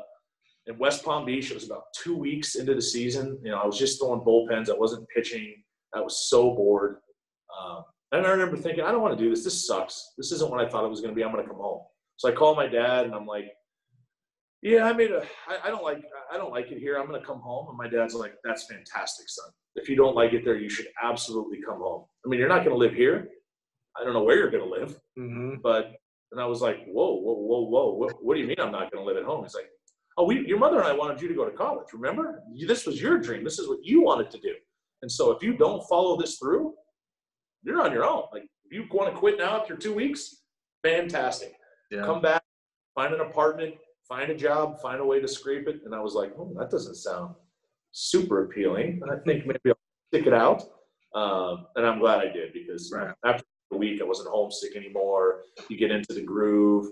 in 0.66 0.78
West 0.78 1.04
Palm 1.04 1.26
Beach. 1.26 1.52
It 1.52 1.56
was 1.56 1.66
about 1.66 1.84
two 1.94 2.16
weeks 2.16 2.56
into 2.56 2.74
the 2.74 2.82
season. 2.82 3.38
You 3.44 3.52
know, 3.52 3.58
I 3.58 3.66
was 3.66 3.78
just 3.78 4.00
throwing 4.00 4.22
bullpens. 4.22 4.70
I 4.70 4.74
wasn't 4.78 5.06
pitching. 5.14 5.62
I 5.94 6.00
was 6.00 6.30
so 6.30 6.56
bored. 6.56 7.00
Um, 7.62 7.84
and 8.14 8.26
I 8.26 8.30
remember 8.30 8.58
thinking, 8.58 8.84
I 8.84 8.92
don't 8.92 9.02
want 9.02 9.18
to 9.18 9.24
do 9.24 9.30
this. 9.30 9.44
This 9.44 9.68
sucks. 9.68 10.14
This 10.18 10.32
isn't 10.32 10.50
what 10.50 10.64
I 10.64 10.70
thought 10.70 10.86
it 10.86 10.90
was 10.90 11.02
going 11.02 11.12
to 11.12 11.16
be. 11.16 11.24
I'm 11.24 11.32
going 11.32 11.44
to 11.44 11.50
come 11.50 11.60
home. 11.60 11.82
So 12.18 12.30
I 12.30 12.32
called 12.34 12.56
my 12.58 12.68
dad 12.68 13.06
and 13.06 13.14
I'm 13.14 13.26
like, 13.26 13.52
Yeah, 14.62 14.86
I 14.86 14.94
made 14.94 15.12
a. 15.12 15.24
I, 15.48 15.68
I 15.68 15.70
don't 15.70 15.84
like. 15.84 16.04
I 16.32 16.38
don't 16.38 16.52
like 16.52 16.72
it 16.72 16.80
here. 16.80 16.98
I'm 16.98 17.08
going 17.08 17.20
to 17.20 17.26
come 17.26 17.40
home. 17.40 17.68
And 17.70 17.78
my 17.78 17.88
dad's 17.88 18.14
like, 18.16 18.34
That's 18.44 18.64
fantastic, 18.66 19.28
son. 19.30 19.50
If 19.76 19.90
you 19.90 19.96
don't 19.96 20.16
like 20.16 20.34
it 20.34 20.46
there, 20.46 20.58
you 20.58 20.70
should 20.70 20.88
absolutely 21.04 21.60
come 21.68 21.80
home. 21.80 22.06
I 22.26 22.30
mean, 22.30 22.40
you're 22.40 22.50
not 22.50 22.60
going 22.64 22.70
to 22.72 22.78
live 22.78 22.94
here. 22.94 23.28
I 24.00 24.04
don't 24.04 24.14
know 24.14 24.24
where 24.24 24.38
you're 24.38 24.52
going 24.52 24.64
to 24.64 24.70
live, 24.70 25.00
hmm 25.18 25.56
but. 25.64 25.92
And 26.32 26.42
I 26.42 26.46
was 26.48 26.62
like, 26.62 26.78
Whoa, 26.88 27.14
whoa, 27.22 27.34
whoa, 27.36 27.62
whoa. 27.68 27.94
What, 27.94 28.16
what 28.24 28.34
do 28.34 28.40
you 28.42 28.48
mean 28.48 28.56
I'm 28.60 28.72
not 28.72 28.92
going 28.92 29.04
to 29.04 29.08
live 29.08 29.18
at 29.18 29.24
home? 29.24 29.44
He's 29.44 29.54
like, 29.54 29.70
oh, 30.18 30.24
we, 30.26 30.48
your 30.48 30.58
mother 30.58 30.80
and 30.80 30.88
I 30.88 30.94
wanted 30.94 31.22
you 31.22 31.28
to 31.28 31.34
go 31.36 31.46
to 31.48 31.56
college. 31.56 31.86
Remember, 31.94 32.42
You- 32.56 32.66
this 32.66 32.88
was 32.88 33.00
your 33.00 33.20
dream. 33.20 33.44
This 33.44 33.60
is 33.60 33.68
what 33.70 33.78
you 33.84 34.02
wanted 34.02 34.32
to 34.32 34.40
do. 34.40 34.54
And 35.04 35.12
so 35.12 35.30
if 35.32 35.44
you 35.44 35.56
don't 35.56 35.84
follow 35.88 36.20
this 36.20 36.40
through, 36.40 36.74
you're 37.64 37.82
on 37.82 37.92
your 37.92 38.06
own. 38.06 38.24
Like 38.32 38.44
if 38.66 38.72
you 38.72 38.86
want 38.92 39.14
to 39.14 39.20
quit 39.20 39.38
now 39.38 39.60
after 39.60 39.76
two 39.76 39.94
weeks, 39.94 40.38
fantastic. 40.84 41.54
Yeah. 41.92 42.04
Come 42.04 42.22
back, 42.22 42.44
find 42.96 43.14
an 43.14 43.22
apartment, 43.22 43.76
find 44.08 44.30
a 44.32 44.36
job, 44.36 44.82
find 44.82 45.00
a 45.00 45.06
way 45.06 45.20
to 45.20 45.28
scrape 45.28 45.68
it. 45.68 45.82
And 45.86 45.94
I 45.94 46.00
was 46.02 46.14
like, 46.14 46.34
oh, 46.38 46.54
that 46.60 46.70
doesn't 46.70 46.96
sound 46.96 47.36
super 47.92 48.46
appealing. 48.46 49.02
I 49.10 49.18
think 49.26 49.46
maybe 49.46 49.60
I'll 49.68 49.78
stick 50.14 50.28
it 50.28 50.34
out. 50.34 50.64
Um, 51.16 51.68
and 51.76 51.86
I'm 51.86 52.00
glad 52.00 52.20
I 52.20 52.32
did 52.32 52.54
because 52.54 52.92
Right. 52.94 53.14
after 53.24 53.44
a 53.72 53.78
week, 53.78 54.02
I 54.02 54.06
wasn't 54.06 54.30
homesick 54.30 54.76
anymore. 54.76 55.42
You 55.70 55.78
get 55.78 55.92
into 55.92 56.14
the 56.14 56.24
groove. 56.24 56.88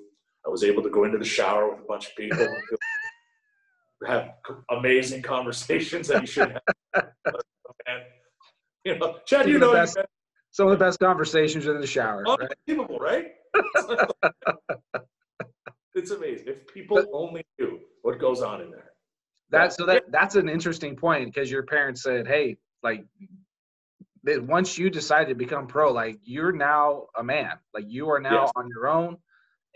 I 0.45 0.49
was 0.49 0.63
able 0.63 0.81
to 0.83 0.89
go 0.89 1.03
into 1.03 1.17
the 1.17 1.25
shower 1.25 1.69
with 1.71 1.79
a 1.81 1.87
bunch 1.87 2.07
of 2.07 2.15
people, 2.15 2.47
have 4.07 4.31
amazing 4.71 5.21
conversations 5.21 6.07
that 6.07 6.21
you 6.21 6.27
should 6.27 6.51
have. 6.51 6.61
and, 7.87 8.03
you 8.83 8.97
know, 8.97 9.17
Chad, 9.25 9.47
you 9.47 9.59
Some 9.59 9.69
of 9.69 9.71
the 9.71 10.01
know, 10.01 10.05
Some 10.51 10.67
of 10.67 10.71
the 10.77 10.83
best 10.85 10.99
conversations 10.99 11.65
are 11.65 11.73
in 11.75 11.81
the 11.81 11.87
shower. 11.87 12.23
been 12.23 12.35
Right? 12.39 12.51
unbelievable, 12.67 12.99
right? 12.99 13.31
it's 15.95 16.11
amazing. 16.11 16.47
If 16.47 16.67
people 16.67 17.03
only 17.13 17.45
knew 17.57 17.79
what 18.01 18.19
goes 18.19 18.41
on 18.41 18.61
in 18.61 18.71
there. 18.71 18.91
That 19.49 19.73
so 19.73 19.85
that 19.85 20.03
that's 20.11 20.35
an 20.35 20.47
interesting 20.49 20.95
point 20.95 21.33
because 21.33 21.49
your 21.51 21.63
parents 21.63 22.03
said, 22.03 22.25
"Hey, 22.27 22.57
like, 22.83 23.05
that 24.23 24.41
once 24.43 24.77
you 24.77 24.89
decide 24.89 25.27
to 25.27 25.35
become 25.35 25.67
pro, 25.67 25.91
like 25.91 26.19
you're 26.23 26.53
now 26.53 27.07
a 27.17 27.23
man. 27.23 27.57
Like 27.73 27.85
you 27.87 28.09
are 28.11 28.19
now 28.19 28.43
Yes. 28.43 28.51
on 28.55 28.67
your 28.69 28.87
own, 28.87 29.17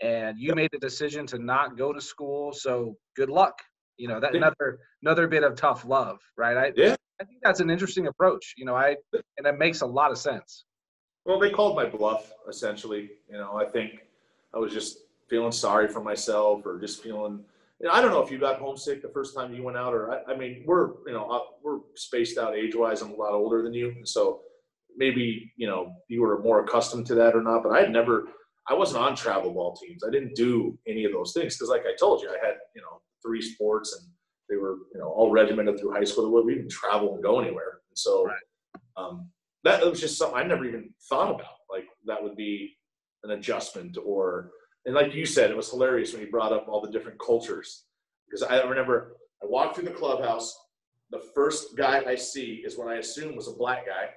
and 0.00 0.38
you 0.38 0.54
made 0.54 0.70
the 0.72 0.78
decision 0.78 1.26
to 1.28 1.38
not 1.38 1.76
go 1.76 1.92
to 1.92 2.00
school. 2.00 2.52
So 2.52 2.96
good 3.16 3.28
luck. 3.30 3.62
You 3.98 4.08
know 4.08 4.20
that 4.20 4.32
Yeah. 4.32 4.38
another 4.38 4.78
another 5.02 5.26
bit 5.26 5.42
of 5.42 5.56
tough 5.56 5.84
love, 5.86 6.20
right? 6.36 6.56
I 6.56 6.72
Yeah. 6.76 6.96
I 7.20 7.24
think 7.24 7.40
that's 7.42 7.60
an 7.60 7.70
interesting 7.70 8.06
approach. 8.08 8.54
You 8.58 8.64
know, 8.66 8.74
I 8.76 8.96
and 9.38 9.46
it 9.46 9.58
makes 9.58 9.80
a 9.82 9.86
lot 9.86 10.10
of 10.10 10.18
sense. 10.18 10.65
Well, 11.26 11.40
they 11.40 11.50
called 11.50 11.74
my 11.76 11.84
bluff, 11.84 12.32
essentially. 12.48 13.10
You 13.28 13.38
know, 13.38 13.56
I 13.56 13.64
think 13.64 14.06
I 14.54 14.58
was 14.58 14.72
just 14.72 14.98
feeling 15.28 15.52
sorry 15.52 15.88
for 15.88 16.00
myself 16.00 16.64
or 16.64 16.78
just 16.78 17.02
feeling, 17.02 17.44
you 17.80 17.86
know, 17.86 17.92
I 17.92 18.00
don't 18.00 18.12
know 18.12 18.22
if 18.22 18.30
you 18.30 18.38
got 18.38 18.60
homesick 18.60 19.02
the 19.02 19.08
first 19.08 19.34
time 19.34 19.52
you 19.52 19.62
went 19.64 19.76
out 19.76 19.92
or, 19.92 20.12
I, 20.12 20.32
I 20.32 20.36
mean, 20.36 20.62
we're, 20.64 20.90
you 21.06 21.12
know, 21.12 21.28
uh, 21.28 21.40
we're 21.62 21.80
spaced 21.96 22.38
out 22.38 22.54
age 22.54 22.76
wise. 22.76 23.02
I'm 23.02 23.10
a 23.10 23.16
lot 23.16 23.32
older 23.32 23.62
than 23.62 23.74
you. 23.74 23.96
So 24.04 24.42
maybe, 24.96 25.52
you 25.56 25.66
know, 25.66 25.92
you 26.08 26.22
were 26.22 26.40
more 26.42 26.60
accustomed 26.60 27.06
to 27.06 27.14
that 27.16 27.34
or 27.34 27.42
not, 27.42 27.64
but 27.64 27.72
I 27.72 27.80
had 27.80 27.90
never, 27.90 28.28
I 28.68 28.74
wasn't 28.74 29.02
on 29.02 29.16
travel 29.16 29.52
ball 29.52 29.76
teams. 29.76 30.04
I 30.06 30.10
didn't 30.10 30.36
do 30.36 30.78
any 30.86 31.04
of 31.04 31.12
those 31.12 31.32
things 31.32 31.56
because, 31.56 31.68
like 31.68 31.82
I 31.86 31.94
told 31.98 32.22
you, 32.22 32.30
I 32.30 32.44
had, 32.44 32.54
you 32.74 32.82
know, 32.82 33.00
three 33.24 33.42
sports 33.42 33.96
and 33.98 34.08
they 34.48 34.56
were, 34.56 34.76
you 34.94 35.00
know, 35.00 35.08
all 35.08 35.30
regimented 35.32 35.78
through 35.78 35.92
high 35.92 36.04
school. 36.04 36.44
We 36.44 36.54
didn't 36.54 36.70
travel 36.70 37.14
and 37.14 37.22
go 37.22 37.40
anywhere. 37.40 37.80
And 37.90 37.98
so, 37.98 38.24
Right. 38.24 38.36
um, 38.96 39.28
that 39.66 39.84
was 39.84 40.00
just 40.00 40.16
something 40.16 40.38
I 40.38 40.44
never 40.44 40.64
even 40.64 40.90
thought 41.08 41.34
about. 41.34 41.56
Like 41.70 41.86
that 42.06 42.22
would 42.22 42.36
be 42.36 42.76
an 43.24 43.32
adjustment 43.32 43.98
or, 44.04 44.52
and 44.84 44.94
like 44.94 45.14
you 45.14 45.26
said, 45.26 45.50
it 45.50 45.56
was 45.56 45.70
hilarious 45.70 46.12
when 46.12 46.22
you 46.22 46.30
brought 46.30 46.52
up 46.52 46.68
all 46.68 46.80
the 46.80 46.90
different 46.90 47.18
cultures. 47.18 47.84
Because 48.28 48.42
I 48.42 48.62
remember 48.62 49.16
I 49.42 49.46
walked 49.46 49.76
through 49.76 49.86
the 49.86 49.90
clubhouse. 49.90 50.56
The 51.10 51.20
first 51.34 51.76
guy 51.76 52.02
I 52.06 52.14
see 52.14 52.62
is 52.64 52.78
what 52.78 52.88
I 52.88 52.96
assume 52.96 53.36
was 53.36 53.48
a 53.48 53.52
black 53.52 53.86
guy. 53.86 54.10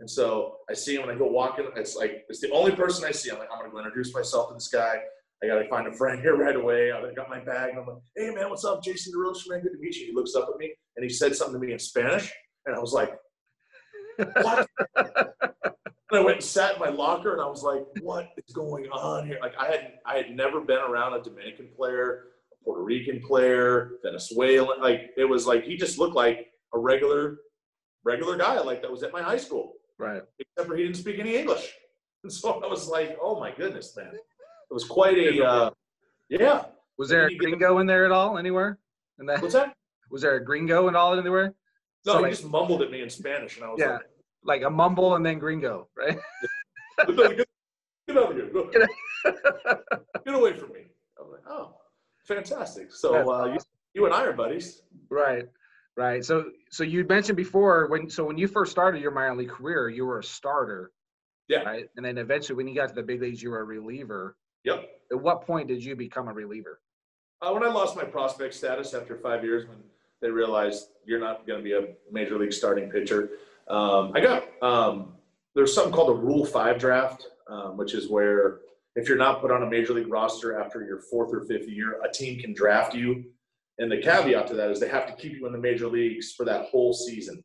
And 0.00 0.08
so 0.08 0.56
I 0.70 0.74
see 0.74 0.94
him 0.94 1.02
and 1.02 1.10
I 1.10 1.14
go 1.14 1.26
walking. 1.26 1.66
It's 1.76 1.96
like, 1.96 2.24
it's 2.28 2.40
the 2.40 2.50
only 2.52 2.72
person 2.72 3.04
I 3.04 3.10
see. 3.10 3.30
I'm 3.30 3.38
like, 3.38 3.48
I'm 3.52 3.70
going 3.70 3.72
to 3.72 3.78
introduce 3.78 4.14
myself 4.14 4.48
to 4.48 4.54
this 4.54 4.68
guy. 4.68 5.00
I 5.42 5.46
got 5.46 5.58
to 5.58 5.68
find 5.68 5.86
a 5.86 5.92
friend 5.92 6.20
here 6.20 6.36
right 6.36 6.56
away. 6.56 6.92
I 6.92 7.00
got 7.14 7.30
my 7.30 7.40
bag 7.40 7.70
and 7.70 7.78
I'm 7.78 7.86
like, 7.86 7.96
hey 8.16 8.30
man, 8.30 8.50
what's 8.50 8.64
up? 8.64 8.84
Jayson 8.84 9.12
Durocher, 9.14 9.48
man. 9.48 9.62
Good 9.62 9.72
to 9.72 9.78
meet 9.80 9.96
you. 9.96 10.06
He 10.06 10.12
looks 10.14 10.34
up 10.34 10.48
at 10.52 10.58
me 10.58 10.72
and 10.96 11.02
he 11.02 11.08
said 11.08 11.34
something 11.34 11.58
to 11.58 11.66
me 11.66 11.72
in 11.72 11.78
Spanish. 11.78 12.30
And 12.66 12.76
I 12.76 12.78
was 12.78 12.92
like, 12.92 13.10
what? 14.42 14.68
and 16.10 16.18
I 16.18 16.20
went 16.20 16.36
and 16.36 16.44
sat 16.44 16.74
in 16.74 16.80
my 16.80 16.88
locker 16.88 17.32
and 17.32 17.40
I 17.40 17.46
was 17.46 17.62
like, 17.62 17.84
what 18.02 18.30
is 18.36 18.54
going 18.54 18.86
on 18.86 19.26
here? 19.26 19.38
Like 19.40 19.54
I 19.58 19.66
had 19.66 19.92
I 20.04 20.16
had 20.16 20.30
never 20.30 20.60
been 20.60 20.78
around 20.78 21.14
a 21.14 21.22
Dominican 21.22 21.68
player, 21.76 22.24
a 22.52 22.64
Puerto 22.64 22.82
Rican 22.82 23.20
player, 23.20 23.92
Venezuelan. 24.02 24.80
Like 24.80 25.10
it 25.16 25.24
was 25.24 25.46
like 25.46 25.64
he 25.64 25.76
just 25.76 25.98
looked 25.98 26.16
like 26.16 26.48
a 26.74 26.78
regular 26.78 27.38
regular 28.04 28.36
guy 28.36 28.58
like 28.60 28.82
that 28.82 28.90
was 28.90 29.02
at 29.02 29.12
my 29.12 29.22
high 29.22 29.36
school. 29.36 29.74
Right. 29.98 30.22
Except 30.38 30.68
for 30.68 30.76
he 30.76 30.84
didn't 30.84 30.96
speak 30.96 31.18
any 31.18 31.36
English. 31.36 31.72
And 32.22 32.30
so 32.30 32.62
I 32.62 32.66
was 32.66 32.86
like, 32.86 33.16
oh 33.22 33.40
my 33.40 33.50
goodness, 33.50 33.96
man. 33.96 34.12
It 34.12 34.74
was 34.74 34.84
quite 34.84 35.16
a 35.16 35.42
uh, 35.42 35.70
yeah. 36.28 36.66
Was 36.98 37.08
there 37.08 37.28
a 37.28 37.34
gringo 37.34 37.78
in 37.78 37.86
there 37.86 38.04
at 38.04 38.12
all 38.12 38.36
anywhere? 38.36 38.78
And 39.18 39.26
that 39.26 39.40
What's 39.40 39.54
that? 39.54 39.72
was 40.10 40.20
there 40.20 40.34
a 40.34 40.44
gringo 40.44 40.88
and 40.88 40.96
all 40.98 41.18
anywhere? 41.18 41.54
No, 42.06 42.12
So, 42.12 42.18
he 42.18 42.22
like- 42.24 42.32
just 42.32 42.44
mumbled 42.46 42.82
at 42.82 42.90
me 42.90 43.02
in 43.02 43.10
Spanish, 43.10 43.56
and 43.56 43.64
I 43.64 43.68
was 43.68 43.78
Yeah. 43.80 43.92
like, 43.94 44.06
Like 44.42 44.62
a 44.62 44.70
mumble 44.70 45.16
and 45.16 45.24
then 45.26 45.38
gringo, 45.38 45.88
right? 45.96 46.18
get, 47.06 47.16
get 48.08 48.16
out 48.16 48.30
of 48.30 48.36
here. 48.36 48.46
Go, 48.46 48.70
Get 48.70 48.88
get 50.24 50.34
away 50.34 50.54
from 50.54 50.72
me. 50.72 50.86
I 51.18 51.22
was 51.22 51.32
like, 51.32 51.42
oh, 51.46 51.74
fantastic. 52.24 52.90
So 52.92 53.30
uh, 53.30 53.46
you, 53.52 53.58
you 53.94 54.04
and 54.06 54.14
I 54.14 54.24
are 54.24 54.32
buddies. 54.32 54.82
Right. 55.10 55.44
Right. 55.96 56.24
So 56.24 56.50
so 56.70 56.84
you 56.84 57.04
mentioned 57.04 57.36
before 57.36 57.86
when 57.88 58.08
so 58.08 58.24
when 58.24 58.38
you 58.38 58.48
first 58.48 58.72
started 58.72 59.02
your 59.02 59.10
minor 59.10 59.36
league 59.36 59.50
career, 59.50 59.90
you 59.90 60.06
were 60.06 60.20
a 60.20 60.24
starter, 60.24 60.90
Yeah. 61.48 61.62
right? 61.64 61.88
And 61.96 62.04
then 62.06 62.16
eventually 62.16 62.56
when 62.56 62.66
you 62.66 62.74
got 62.74 62.88
to 62.88 62.94
the 62.94 63.02
big 63.02 63.20
leagues, 63.20 63.42
you 63.42 63.50
were 63.50 63.60
a 63.60 63.64
reliever. 63.64 64.36
Yep. 64.64 64.88
At 65.12 65.20
what 65.20 65.42
point 65.42 65.68
did 65.68 65.84
you 65.84 65.94
become 65.96 66.28
a 66.28 66.32
reliever? 66.32 66.80
Uh, 67.42 67.50
when 67.52 67.62
I 67.62 67.66
lost 67.68 67.94
my 67.96 68.04
prospect 68.04 68.54
status 68.54 68.94
after 68.94 69.16
five 69.16 69.44
years, 69.44 69.66
when 69.68 69.78
they 70.20 70.30
realized 70.30 70.88
you're 71.04 71.20
not 71.20 71.46
going 71.46 71.58
to 71.58 71.64
be 71.64 71.72
a 71.72 71.94
major 72.10 72.38
league 72.38 72.52
starting 72.52 72.90
pitcher, 72.90 73.30
um, 73.68 74.12
I 74.14 74.20
got 74.20 74.62
um, 74.62 75.12
there's 75.54 75.72
something 75.72 75.92
called 75.92 76.10
a 76.10 76.20
Rule 76.20 76.44
Five 76.44 76.78
draft, 76.78 77.26
um, 77.48 77.76
which 77.76 77.94
is 77.94 78.08
where 78.08 78.60
if 78.96 79.08
you're 79.08 79.18
not 79.18 79.40
put 79.40 79.50
on 79.50 79.62
a 79.62 79.70
major 79.70 79.92
league 79.92 80.10
roster 80.10 80.58
after 80.58 80.84
your 80.84 81.00
fourth 81.00 81.32
or 81.32 81.44
fifth 81.44 81.68
year, 81.68 82.00
a 82.02 82.10
team 82.10 82.40
can 82.40 82.52
draft 82.52 82.94
you. 82.94 83.24
And 83.78 83.90
the 83.90 83.98
caveat 83.98 84.46
to 84.48 84.54
that 84.54 84.70
is 84.70 84.80
they 84.80 84.88
have 84.88 85.06
to 85.06 85.12
keep 85.14 85.32
you 85.32 85.46
in 85.46 85.52
the 85.52 85.58
major 85.58 85.86
leagues 85.86 86.32
for 86.32 86.44
that 86.44 86.66
whole 86.66 86.92
season. 86.92 87.42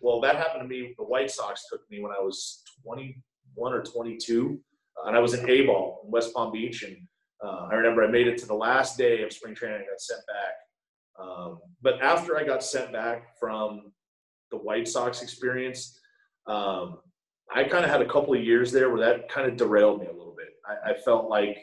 Well, 0.00 0.20
that 0.20 0.36
happened 0.36 0.62
to 0.62 0.68
me. 0.68 0.94
The 0.98 1.04
White 1.04 1.30
Sox 1.30 1.66
took 1.70 1.88
me 1.90 2.00
when 2.00 2.12
I 2.12 2.20
was 2.20 2.62
21 2.84 3.72
or 3.72 3.82
22, 3.82 4.60
uh, 4.96 5.08
and 5.08 5.16
I 5.16 5.20
was 5.20 5.34
in 5.34 5.48
A 5.48 5.62
ball 5.62 6.02
in 6.04 6.10
West 6.10 6.34
Palm 6.34 6.52
Beach, 6.52 6.82
and 6.82 6.96
uh, 7.42 7.68
I 7.70 7.74
remember 7.74 8.04
I 8.04 8.08
made 8.08 8.26
it 8.26 8.36
to 8.38 8.46
the 8.46 8.54
last 8.54 8.98
day 8.98 9.22
of 9.22 9.32
spring 9.32 9.54
training. 9.54 9.80
I 9.80 9.90
got 9.90 10.00
sent 10.00 10.20
back. 10.26 10.54
Um, 11.20 11.58
but 11.82 12.00
after 12.02 12.38
I 12.38 12.44
got 12.44 12.62
sent 12.62 12.92
back 12.92 13.38
from 13.38 13.92
the 14.50 14.56
White 14.56 14.88
Sox 14.88 15.22
experience, 15.22 15.98
um, 16.46 16.98
I 17.54 17.64
kind 17.64 17.84
of 17.84 17.90
had 17.90 18.02
a 18.02 18.06
couple 18.08 18.34
of 18.34 18.42
years 18.42 18.70
there 18.72 18.90
where 18.90 19.00
that 19.00 19.28
kind 19.28 19.50
of 19.50 19.56
derailed 19.56 20.00
me 20.00 20.06
a 20.06 20.12
little 20.12 20.34
bit. 20.36 20.48
I, 20.66 20.90
I 20.90 20.94
felt 21.04 21.28
like 21.28 21.58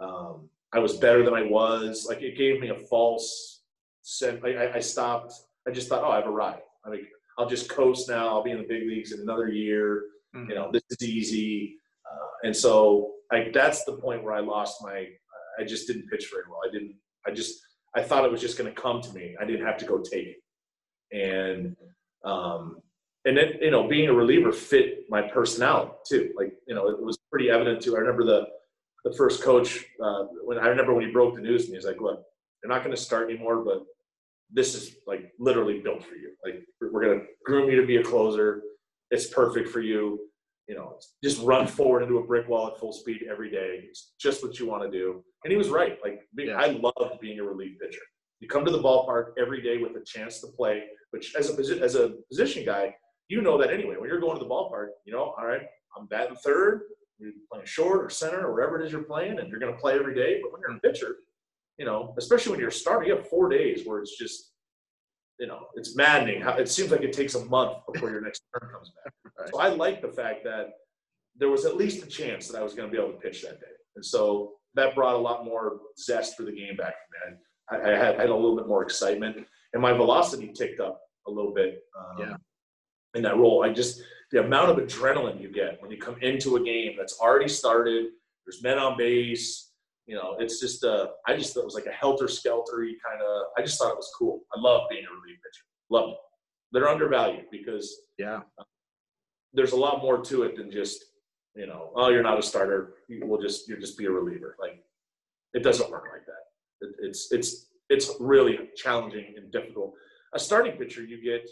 um, 0.00 0.48
I 0.72 0.78
was 0.78 0.96
better 0.96 1.24
than 1.24 1.34
I 1.34 1.42
was. 1.42 2.06
Like 2.08 2.22
it 2.22 2.36
gave 2.36 2.60
me 2.60 2.68
a 2.70 2.74
false 2.76 3.62
sense. 4.02 4.40
I, 4.44 4.72
I- 4.74 4.80
stopped. 4.80 5.32
I 5.68 5.70
just 5.70 5.88
thought, 5.88 6.02
oh, 6.02 6.10
I've 6.10 6.26
arrived. 6.26 6.62
I 6.86 6.90
mean, 6.90 7.06
I'll 7.38 7.48
just 7.48 7.68
coast 7.68 8.08
now. 8.08 8.28
I'll 8.28 8.42
be 8.42 8.50
in 8.50 8.58
the 8.58 8.66
big 8.66 8.82
leagues 8.88 9.12
in 9.12 9.20
another 9.20 9.48
year 9.48 10.04
you 10.48 10.54
know 10.54 10.70
this 10.72 10.82
is 10.90 11.02
easy 11.08 11.76
uh, 12.08 12.28
and 12.44 12.54
so 12.56 13.14
like 13.32 13.52
that's 13.52 13.84
the 13.84 13.94
point 13.94 14.22
where 14.22 14.32
i 14.32 14.38
lost 14.38 14.76
my 14.80 15.04
i 15.58 15.64
just 15.66 15.88
didn't 15.88 16.06
pitch 16.08 16.28
very 16.30 16.44
well 16.48 16.60
i 16.64 16.70
didn't 16.70 16.94
i 17.26 17.32
just 17.32 17.60
i 17.96 18.02
thought 18.02 18.24
it 18.24 18.30
was 18.30 18.40
just 18.40 18.58
going 18.58 18.72
to 18.72 18.80
come 18.80 19.00
to 19.00 19.12
me. 19.12 19.36
I 19.40 19.44
didn't 19.44 19.66
have 19.66 19.78
to 19.78 19.84
go 19.84 19.98
take 19.98 20.28
it. 20.28 20.42
And 21.12 21.76
um 22.24 22.80
and 23.24 23.36
then 23.36 23.54
you 23.60 23.70
know 23.70 23.88
being 23.88 24.08
a 24.08 24.12
reliever 24.12 24.52
fit 24.52 25.04
my 25.08 25.22
personality 25.22 25.92
too. 26.08 26.32
Like 26.36 26.52
you 26.66 26.74
know 26.74 26.88
it 26.88 27.02
was 27.02 27.18
pretty 27.30 27.50
evident 27.50 27.82
too. 27.82 27.96
I 27.96 28.00
remember 28.00 28.24
the 28.24 28.48
the 29.04 29.12
first 29.14 29.42
coach 29.42 29.86
uh, 30.04 30.24
when 30.44 30.58
i 30.58 30.66
remember 30.66 30.92
when 30.92 31.06
he 31.06 31.10
broke 31.10 31.34
the 31.34 31.40
news 31.40 31.70
me 31.70 31.74
he's 31.74 31.86
like 31.86 32.02
look 32.02 32.22
you're 32.62 32.70
not 32.70 32.84
going 32.84 32.94
to 32.94 33.00
start 33.00 33.30
anymore 33.30 33.64
but 33.64 33.82
this 34.52 34.74
is 34.74 34.96
like 35.06 35.32
literally 35.38 35.80
built 35.80 36.04
for 36.04 36.14
you. 36.14 36.30
Like 36.44 36.64
we're 36.80 37.04
going 37.04 37.20
to 37.20 37.26
groom 37.44 37.70
you 37.70 37.80
to 37.80 37.86
be 37.86 37.96
a 37.96 38.02
closer. 38.02 38.62
It's 39.10 39.26
perfect 39.26 39.68
for 39.70 39.80
you. 39.80 40.29
You 40.70 40.76
know, 40.76 40.96
just 41.24 41.42
run 41.42 41.66
forward 41.66 42.04
into 42.04 42.18
a 42.18 42.24
brick 42.24 42.48
wall 42.48 42.68
at 42.68 42.78
full 42.78 42.92
speed 42.92 43.22
every 43.28 43.50
day. 43.50 43.80
It's 43.88 44.12
just 44.20 44.40
what 44.40 44.60
you 44.60 44.66
want 44.66 44.84
to 44.84 44.90
do. 44.90 45.24
And 45.42 45.50
he 45.50 45.58
was 45.58 45.68
right. 45.68 45.98
Like 46.04 46.20
being, 46.36 46.50
Yeah. 46.50 46.60
I 46.60 46.66
love 46.68 47.18
being 47.20 47.40
a 47.40 47.42
relief 47.42 47.76
pitcher. 47.80 48.04
You 48.38 48.46
come 48.46 48.64
to 48.64 48.70
the 48.70 48.80
ballpark 48.80 49.32
every 49.36 49.60
day 49.62 49.78
with 49.78 49.96
a 50.00 50.04
chance 50.04 50.40
to 50.42 50.46
play, 50.46 50.84
which 51.10 51.34
as 51.34 51.50
a 51.50 51.82
as 51.82 51.96
a 51.96 52.14
position 52.30 52.64
guy, 52.64 52.94
you 53.26 53.42
know 53.42 53.58
that 53.58 53.72
anyway. 53.72 53.96
When 53.98 54.08
you're 54.08 54.20
going 54.20 54.38
to 54.38 54.44
the 54.44 54.48
ballpark, 54.48 54.90
you 55.04 55.12
know, 55.12 55.34
all 55.36 55.44
right, 55.44 55.62
I'm 55.96 56.06
batting 56.06 56.36
third, 56.36 56.82
you're 57.18 57.32
playing 57.50 57.66
short 57.66 58.04
or 58.04 58.10
center 58.10 58.46
or 58.46 58.52
wherever 58.54 58.80
it 58.80 58.86
is 58.86 58.92
you're 58.92 59.02
playing, 59.02 59.40
and 59.40 59.48
you're 59.50 59.58
going 59.58 59.74
to 59.74 59.80
play 59.80 59.94
every 59.94 60.14
day. 60.14 60.38
But 60.40 60.52
when 60.52 60.60
you're 60.60 60.70
a 60.70 60.74
hmm. 60.74 60.86
pitcher, 60.86 61.16
you 61.78 61.84
know, 61.84 62.14
especially 62.16 62.52
when 62.52 62.60
you're 62.60 62.70
starting, 62.70 63.08
you 63.08 63.16
have 63.16 63.28
four 63.28 63.48
days 63.48 63.86
where 63.86 63.98
it's 64.00 64.16
just, 64.16 64.49
you 65.40 65.46
know, 65.46 65.66
it's 65.74 65.96
maddening. 65.96 66.40
How 66.42 66.52
it 66.52 66.68
seems 66.68 66.90
like 66.90 67.00
it 67.00 67.12
takes 67.12 67.34
a 67.34 67.44
month 67.46 67.78
before 67.90 68.10
your 68.10 68.20
next 68.20 68.42
turn 68.52 68.70
comes 68.70 68.92
back. 69.02 69.12
So 69.50 69.58
I 69.58 69.68
like 69.68 70.02
the 70.02 70.12
fact 70.12 70.44
that 70.44 70.74
there 71.34 71.48
was 71.48 71.64
at 71.64 71.74
least 71.74 72.04
a 72.04 72.06
chance 72.06 72.46
that 72.48 72.58
I 72.58 72.62
was 72.62 72.74
going 72.74 72.90
to 72.90 72.92
be 72.94 73.02
able 73.02 73.14
to 73.14 73.18
pitch 73.18 73.40
that 73.40 73.58
day, 73.58 73.72
and 73.96 74.04
so 74.04 74.52
that 74.74 74.94
brought 74.94 75.14
a 75.14 75.18
lot 75.18 75.46
more 75.46 75.80
zest 75.98 76.36
for 76.36 76.42
the 76.42 76.52
game 76.52 76.76
back 76.76 76.94
for 77.00 77.30
me. 77.30 77.36
I, 77.70 77.90
I 77.90 77.96
had, 77.96 78.16
I 78.16 78.20
had 78.20 78.28
a 78.28 78.34
little 78.34 78.54
bit 78.56 78.68
more 78.68 78.82
excitement, 78.82 79.38
and 79.72 79.80
my 79.80 79.94
velocity 79.94 80.52
ticked 80.52 80.78
up 80.78 81.00
a 81.26 81.30
little 81.30 81.54
bit. 81.54 81.82
Um, 81.98 82.18
Yeah. 82.18 82.36
In 83.14 83.22
that 83.22 83.38
role, 83.38 83.64
I 83.64 83.72
just 83.72 84.02
the 84.30 84.44
amount 84.44 84.70
of 84.70 84.76
adrenaline 84.76 85.40
you 85.40 85.50
get 85.50 85.80
when 85.80 85.90
you 85.90 85.96
come 85.96 86.16
into 86.20 86.56
a 86.56 86.62
game 86.62 86.96
that's 86.98 87.18
already 87.18 87.48
started. 87.48 88.10
There's 88.44 88.62
men 88.62 88.78
on 88.78 88.98
base. 88.98 89.69
You 90.10 90.16
know, 90.16 90.34
it's 90.40 90.58
just 90.58 90.82
uh, 90.82 91.06
I 91.28 91.36
just 91.36 91.54
thought 91.54 91.60
it 91.60 91.66
was 91.72 91.78
like 91.80 91.86
a 91.86 91.92
helter 92.02 92.24
skeltery 92.24 92.94
kind 93.06 93.20
of. 93.24 93.42
I 93.56 93.62
just 93.62 93.78
thought 93.78 93.92
it 93.92 93.96
was 93.96 94.10
cool. 94.18 94.40
I 94.52 94.60
love 94.60 94.82
being 94.90 95.04
a 95.04 95.14
relief 95.14 95.38
pitcher. 95.44 95.64
Love 95.88 96.10
it. 96.10 96.16
They're 96.72 96.88
undervalued 96.88 97.44
because 97.52 97.86
Yeah. 98.18 98.40
there's 99.52 99.70
a 99.72 99.76
lot 99.86 100.02
more 100.02 100.18
to 100.30 100.42
it 100.46 100.56
than 100.56 100.68
just 100.70 100.98
you 101.54 101.66
know 101.70 101.92
oh 101.96 102.08
you're 102.10 102.28
not 102.30 102.38
a 102.38 102.42
starter 102.42 102.80
you 103.08 103.26
will 103.28 103.40
just 103.46 103.68
you'll 103.68 103.80
just 103.86 103.98
be 103.98 104.06
a 104.06 104.10
reliever 104.10 104.54
like 104.64 104.76
it 105.58 105.62
doesn't 105.68 105.90
work 105.90 106.06
like 106.14 106.24
that 106.32 106.44
it, 106.86 106.90
it's 107.06 107.22
it's 107.36 107.50
it's 107.94 108.06
really 108.20 108.56
challenging 108.76 109.26
and 109.36 109.50
difficult 109.50 109.90
a 110.34 110.38
starting 110.38 110.74
pitcher 110.80 111.02
you 111.02 111.18
get 111.30 111.42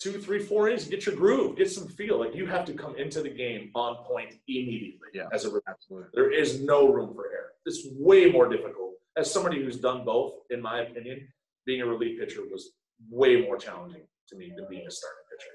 two 0.00 0.18
three 0.20 0.38
four 0.40 0.68
innings 0.68 0.86
get 0.86 1.04
your 1.06 1.14
groove 1.14 1.56
get 1.56 1.70
some 1.70 1.86
feel 1.86 2.18
like 2.18 2.34
you 2.34 2.46
have 2.46 2.64
to 2.64 2.72
come 2.72 2.96
into 2.96 3.22
the 3.22 3.28
game 3.28 3.70
on 3.74 3.96
point 4.04 4.30
immediately 4.48 5.08
Yeah. 5.12 5.28
as 5.32 5.44
a 5.44 5.48
reliever. 5.48 6.10
There 6.14 6.32
is 6.32 6.60
no 6.60 6.88
room 6.92 7.14
for 7.14 7.26
error 7.30 7.52
it's 7.66 7.86
way 7.98 8.30
more 8.30 8.48
difficult 8.48 8.94
as 9.16 9.30
somebody 9.32 9.62
who's 9.62 9.78
done 9.78 10.04
both 10.04 10.32
in 10.50 10.60
my 10.62 10.80
opinion 10.80 11.28
being 11.66 11.82
a 11.82 11.86
relief 11.86 12.18
pitcher 12.18 12.40
was 12.50 12.72
way 13.10 13.42
more 13.42 13.58
challenging 13.58 14.02
to 14.28 14.36
me 14.36 14.52
than 14.56 14.66
being 14.68 14.86
a 14.86 14.90
starting 14.90 15.24
pitcher 15.30 15.50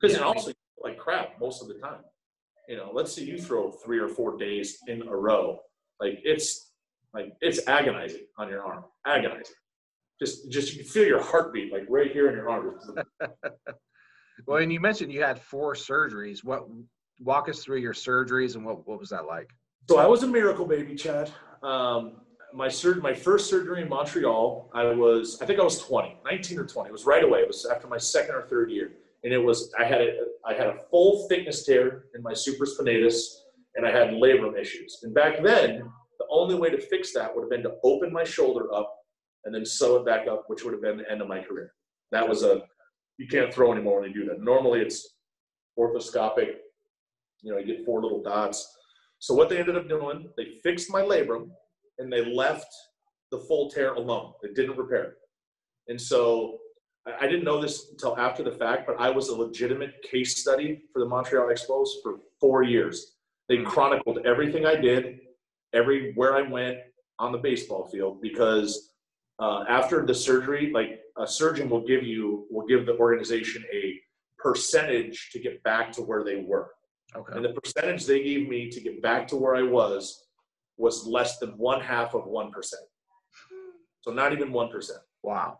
because 0.00 0.14
Yeah, 0.16 0.22
it 0.22 0.36
also 0.36 0.52
like 0.82 0.98
crap 0.98 1.40
most 1.40 1.62
of 1.62 1.68
the 1.68 1.74
time. 1.74 2.02
You 2.68 2.76
know, 2.76 2.90
let's 2.92 3.12
say 3.12 3.22
you 3.22 3.38
throw 3.38 3.70
three 3.70 3.98
or 3.98 4.08
four 4.08 4.36
days 4.36 4.78
in 4.88 5.02
a 5.08 5.16
row, 5.16 5.60
like 6.00 6.18
it's 6.24 6.72
like 7.14 7.32
it's 7.40 7.66
agonizing 7.66 8.26
on 8.38 8.48
your 8.48 8.62
arm, 8.64 8.84
agonizing. 9.06 9.54
Just, 10.20 10.50
just 10.50 10.72
you 10.74 10.80
can 10.82 10.88
feel 10.90 11.06
your 11.06 11.22
heartbeat 11.22 11.72
like 11.72 11.84
right 11.88 12.10
here 12.12 12.28
in 12.28 12.34
your 12.36 12.50
arm. 12.50 12.74
Well, 14.46 14.62
and 14.62 14.72
you 14.72 14.80
mentioned 14.80 15.12
you 15.12 15.22
had 15.22 15.40
four 15.40 15.74
surgeries. 15.74 16.44
What 16.44 16.66
walk 17.20 17.48
us 17.48 17.64
through 17.64 17.78
your 17.78 17.94
surgeries 17.94 18.54
and 18.54 18.64
what 18.64 18.86
what 18.86 19.00
was 19.00 19.08
that 19.08 19.26
like? 19.26 19.48
So 19.88 19.98
I 19.98 20.06
was 20.06 20.22
a 20.24 20.26
miracle 20.26 20.66
baby, 20.66 20.94
Chad. 20.94 21.30
Um, 21.62 22.20
my 22.52 22.68
sur- 22.68 23.00
my 23.00 23.14
first 23.14 23.48
surgery 23.48 23.82
in 23.82 23.88
Montreal, 23.88 24.70
I 24.74 24.84
was, 24.84 25.40
I 25.40 25.46
think 25.46 25.60
I 25.60 25.64
was 25.64 25.80
20, 25.80 26.20
19 26.24 26.58
or 26.58 26.64
20. 26.64 26.88
It 26.88 26.92
was 26.92 27.04
right 27.04 27.24
away. 27.24 27.40
It 27.40 27.48
was 27.48 27.66
after 27.66 27.86
my 27.86 27.98
second 27.98 28.34
or 28.34 28.42
third 28.42 28.70
year. 28.70 28.92
And 29.24 29.32
it 29.32 29.38
was, 29.38 29.72
I 29.78 29.84
had 29.84 30.00
a, 30.00 30.18
I 30.44 30.54
had 30.54 30.68
a 30.68 30.78
full 30.90 31.26
thickness 31.28 31.64
tear 31.64 32.04
in 32.14 32.22
my 32.22 32.32
supraspinatus 32.32 33.20
and 33.74 33.86
I 33.86 33.90
had 33.90 34.10
labrum 34.10 34.58
issues. 34.58 35.00
And 35.02 35.14
back 35.14 35.42
then, 35.42 35.90
the 36.18 36.26
only 36.30 36.54
way 36.54 36.70
to 36.70 36.80
fix 36.80 37.12
that 37.14 37.34
would 37.34 37.42
have 37.42 37.50
been 37.50 37.62
to 37.62 37.76
open 37.82 38.12
my 38.12 38.24
shoulder 38.24 38.72
up 38.72 38.94
and 39.44 39.54
then 39.54 39.64
sew 39.64 39.96
it 39.96 40.06
back 40.06 40.26
up, 40.28 40.44
which 40.46 40.64
would 40.64 40.72
have 40.72 40.82
been 40.82 40.98
the 40.98 41.10
end 41.10 41.20
of 41.20 41.28
my 41.28 41.40
career. 41.40 41.74
That 42.12 42.26
was 42.28 42.42
a, 42.42 42.62
you 43.18 43.26
can't 43.26 43.52
throw 43.52 43.72
anymore 43.72 44.00
when 44.00 44.10
you 44.10 44.22
do 44.22 44.28
that. 44.28 44.42
Normally 44.42 44.80
it's 44.80 45.16
orthoscopic, 45.78 46.56
you 47.42 47.52
know, 47.52 47.58
you 47.58 47.66
get 47.66 47.84
four 47.84 48.02
little 48.02 48.22
dots. 48.22 48.66
So 49.18 49.34
what 49.34 49.48
they 49.48 49.58
ended 49.58 49.76
up 49.76 49.88
doing, 49.88 50.28
they 50.36 50.58
fixed 50.62 50.90
my 50.90 51.02
labrum 51.02 51.48
and 51.98 52.12
they 52.12 52.24
left 52.24 52.72
the 53.30 53.38
full 53.38 53.70
tear 53.70 53.94
alone. 53.94 54.32
They 54.42 54.52
didn't 54.52 54.76
repair 54.76 55.02
it. 55.04 55.14
And 55.88 56.00
so 56.00 56.58
I 57.20 57.26
didn't 57.26 57.44
know 57.44 57.60
this 57.60 57.90
until 57.90 58.18
after 58.18 58.42
the 58.42 58.52
fact, 58.52 58.86
but 58.86 58.96
I 58.98 59.10
was 59.10 59.28
a 59.28 59.36
legitimate 59.36 60.02
case 60.02 60.40
study 60.40 60.82
for 60.92 60.98
the 60.98 61.06
Montreal 61.06 61.48
Expos 61.48 61.88
for 62.02 62.16
four 62.40 62.64
years. 62.64 63.14
They 63.48 63.58
chronicled 63.58 64.26
everything 64.26 64.66
I 64.66 64.74
did, 64.74 65.20
everywhere 65.72 66.36
I 66.36 66.42
went 66.42 66.78
on 67.18 67.30
the 67.30 67.38
baseball 67.38 67.86
field, 67.86 68.20
because 68.20 68.90
uh, 69.38 69.64
after 69.68 70.04
the 70.06 70.14
surgery, 70.14 70.70
like 70.72 71.00
a 71.18 71.26
surgeon 71.26 71.68
will 71.68 71.86
give 71.86 72.02
you 72.02 72.46
will 72.50 72.66
give 72.66 72.86
the 72.86 72.96
organization 72.96 73.64
a 73.72 74.00
percentage 74.38 75.30
to 75.32 75.38
get 75.38 75.62
back 75.62 75.92
to 75.92 76.02
where 76.02 76.24
they 76.24 76.36
were. 76.36 76.70
Okay. 77.14 77.34
And 77.36 77.44
the 77.44 77.52
percentage 77.60 78.06
they 78.06 78.22
gave 78.22 78.48
me 78.48 78.70
to 78.70 78.80
get 78.80 79.02
back 79.02 79.26
to 79.28 79.36
where 79.36 79.56
I 79.56 79.62
was 79.62 80.26
was 80.76 81.06
less 81.06 81.38
than 81.38 81.50
one 81.58 81.80
half 81.80 82.14
of 82.14 82.26
one 82.26 82.50
percent. 82.50 82.82
So 84.02 84.12
not 84.12 84.32
even 84.32 84.52
one 84.52 84.70
percent. 84.70 85.00
Wow. 85.22 85.58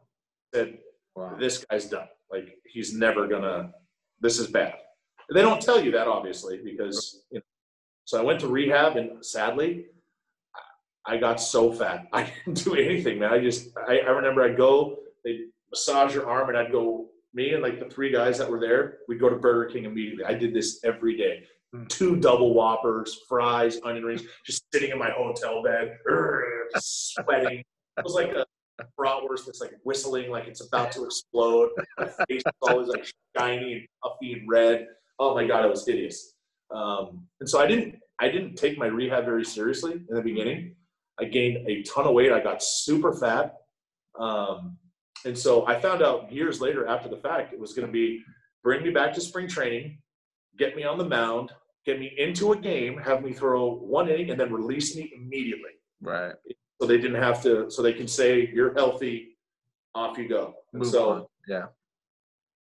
Said 0.54 0.78
Wow. 1.14 1.34
this 1.40 1.64
guy's 1.64 1.86
done. 1.86 2.08
Like 2.30 2.58
he's 2.64 2.92
never 2.94 3.26
gonna. 3.26 3.72
This 4.20 4.38
is 4.38 4.48
bad. 4.48 4.74
They 5.32 5.40
don't 5.42 5.60
tell 5.62 5.82
you 5.82 5.90
that 5.92 6.06
obviously 6.08 6.60
because 6.62 7.24
you 7.30 7.38
know. 7.38 7.44
So 8.04 8.20
I 8.20 8.22
went 8.22 8.38
to 8.40 8.48
rehab 8.48 8.96
and 8.96 9.24
sadly, 9.24 9.86
I 11.06 11.16
got 11.16 11.40
so 11.40 11.72
fat. 11.72 12.06
I 12.12 12.30
didn't 12.44 12.64
do 12.64 12.74
anything, 12.74 13.18
man. 13.18 13.32
I 13.32 13.40
just 13.40 13.70
I, 13.88 13.98
I 13.98 14.10
remember 14.10 14.42
I'd 14.42 14.56
go, 14.56 14.98
they 15.24 15.40
massage 15.70 16.14
your 16.14 16.28
arm, 16.28 16.48
and 16.48 16.58
I'd 16.58 16.72
go. 16.72 17.08
Me 17.34 17.52
and 17.52 17.62
like 17.62 17.78
the 17.78 17.84
three 17.84 18.10
guys 18.10 18.38
that 18.38 18.50
were 18.50 18.58
there, 18.58 18.98
we'd 19.08 19.20
go 19.20 19.28
to 19.28 19.36
Burger 19.36 19.70
King 19.70 19.84
immediately. 19.84 20.24
I 20.24 20.32
did 20.32 20.54
this 20.54 20.80
every 20.84 21.18
day. 21.18 21.42
Mm. 21.74 21.86
Two 21.86 22.16
double 22.16 22.54
whoppers, 22.54 23.20
fries, 23.28 23.78
onion 23.84 24.04
rings, 24.04 24.22
just 24.46 24.64
sitting 24.72 24.90
in 24.90 24.98
my 24.98 25.10
hotel 25.10 25.62
bed, 25.62 25.98
sweating. 26.76 27.58
It 27.58 28.04
was 28.04 28.14
like 28.14 28.30
a 28.30 28.46
bratwurst 28.98 29.46
that's 29.46 29.60
like 29.60 29.74
whistling 29.84 30.30
like 30.30 30.46
it's 30.46 30.66
about 30.66 30.92
to 30.92 31.04
explode. 31.04 31.70
My 31.98 32.06
face 32.06 32.42
is 32.46 32.52
always 32.62 32.88
like 32.88 33.06
shiny 33.36 33.72
and 33.72 33.86
puffy 34.02 34.32
and 34.34 34.48
red. 34.48 34.86
Oh 35.18 35.34
my 35.34 35.46
god, 35.46 35.64
it 35.64 35.68
was 35.68 35.86
hideous. 35.86 36.34
Um, 36.74 37.26
and 37.40 37.48
so 37.48 37.60
I 37.60 37.66
didn't 37.66 37.96
I 38.18 38.28
didn't 38.28 38.56
take 38.56 38.78
my 38.78 38.86
rehab 38.86 39.24
very 39.24 39.44
seriously 39.44 39.92
in 39.92 40.14
the 40.14 40.22
beginning. 40.22 40.74
I 41.18 41.24
gained 41.24 41.66
a 41.68 41.82
ton 41.82 42.06
of 42.06 42.14
weight. 42.14 42.32
I 42.32 42.40
got 42.40 42.62
super 42.62 43.12
fat. 43.14 43.54
Um, 44.18 44.76
and 45.24 45.36
so 45.36 45.66
I 45.66 45.78
found 45.80 46.02
out 46.02 46.30
years 46.30 46.60
later 46.60 46.86
after 46.86 47.08
the 47.08 47.16
fact 47.16 47.52
it 47.52 47.58
was 47.60 47.72
going 47.72 47.86
to 47.86 47.92
be 47.92 48.22
bring 48.62 48.82
me 48.82 48.90
back 48.90 49.12
to 49.14 49.20
spring 49.20 49.48
training, 49.48 49.98
get 50.58 50.76
me 50.76 50.84
on 50.84 50.98
the 50.98 51.04
mound, 51.04 51.52
get 51.84 51.98
me 51.98 52.12
into 52.18 52.52
a 52.52 52.56
game, 52.56 52.98
have 52.98 53.22
me 53.22 53.32
throw 53.32 53.76
one 53.76 54.08
inning, 54.08 54.30
and 54.30 54.38
then 54.40 54.52
release 54.52 54.94
me 54.96 55.12
immediately 55.16 55.70
Right. 56.02 56.34
so 56.80 56.86
they 56.86 56.98
didn't 56.98 57.22
have 57.22 57.42
to 57.44 57.70
so 57.70 57.80
they 57.82 57.92
can 57.94 58.06
say 58.06 58.50
you're 58.52 58.74
healthy 58.74 59.38
off 59.94 60.18
you 60.18 60.28
go 60.28 60.54
and 60.74 60.82
Move 60.82 60.90
so, 60.90 61.10
on. 61.10 61.26
Yeah. 61.48 61.66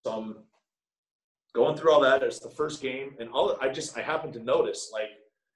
so 0.05 0.11
i'm 0.11 0.35
going 1.55 1.77
through 1.77 1.93
all 1.93 2.01
that 2.01 2.21
it's 2.23 2.39
the 2.39 2.49
first 2.49 2.81
game 2.81 3.15
and 3.21 3.29
all 3.29 3.57
i 3.61 3.69
just 3.69 3.97
i 3.97 4.01
happened 4.01 4.33
to 4.33 4.39
notice 4.43 4.89
like 4.91 5.11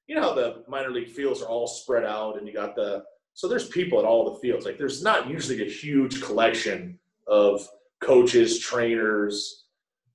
you 0.07 0.15
know 0.15 0.21
how 0.21 0.33
the 0.33 0.63
minor 0.67 0.91
league 0.91 1.09
fields 1.09 1.41
are 1.41 1.47
all 1.47 1.67
spread 1.67 2.03
out 2.03 2.37
and 2.37 2.47
you 2.47 2.53
got 2.53 2.75
the 2.75 3.03
so 3.33 3.47
there's 3.47 3.67
people 3.69 3.99
at 3.99 4.05
all 4.05 4.33
the 4.33 4.39
fields 4.39 4.65
like 4.65 4.77
there's 4.77 5.03
not 5.03 5.29
usually 5.29 5.61
a 5.65 5.69
huge 5.69 6.21
collection 6.21 6.97
of 7.27 7.67
coaches 8.01 8.59
trainers 8.59 9.65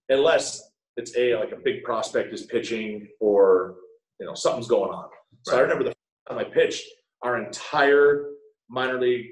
unless 0.08 0.70
it's 0.96 1.16
a 1.16 1.34
like 1.36 1.52
a 1.52 1.56
big 1.56 1.82
prospect 1.82 2.32
is 2.32 2.42
pitching 2.42 3.08
or 3.20 3.76
you 4.18 4.26
know 4.26 4.34
something's 4.34 4.68
going 4.68 4.90
on 4.90 5.08
so 5.42 5.56
i 5.56 5.60
remember 5.60 5.84
the 5.84 5.90
first 5.90 6.28
time 6.28 6.38
i 6.38 6.44
pitched 6.44 6.86
our 7.22 7.42
entire 7.42 8.26
minor 8.68 9.00
league 9.00 9.26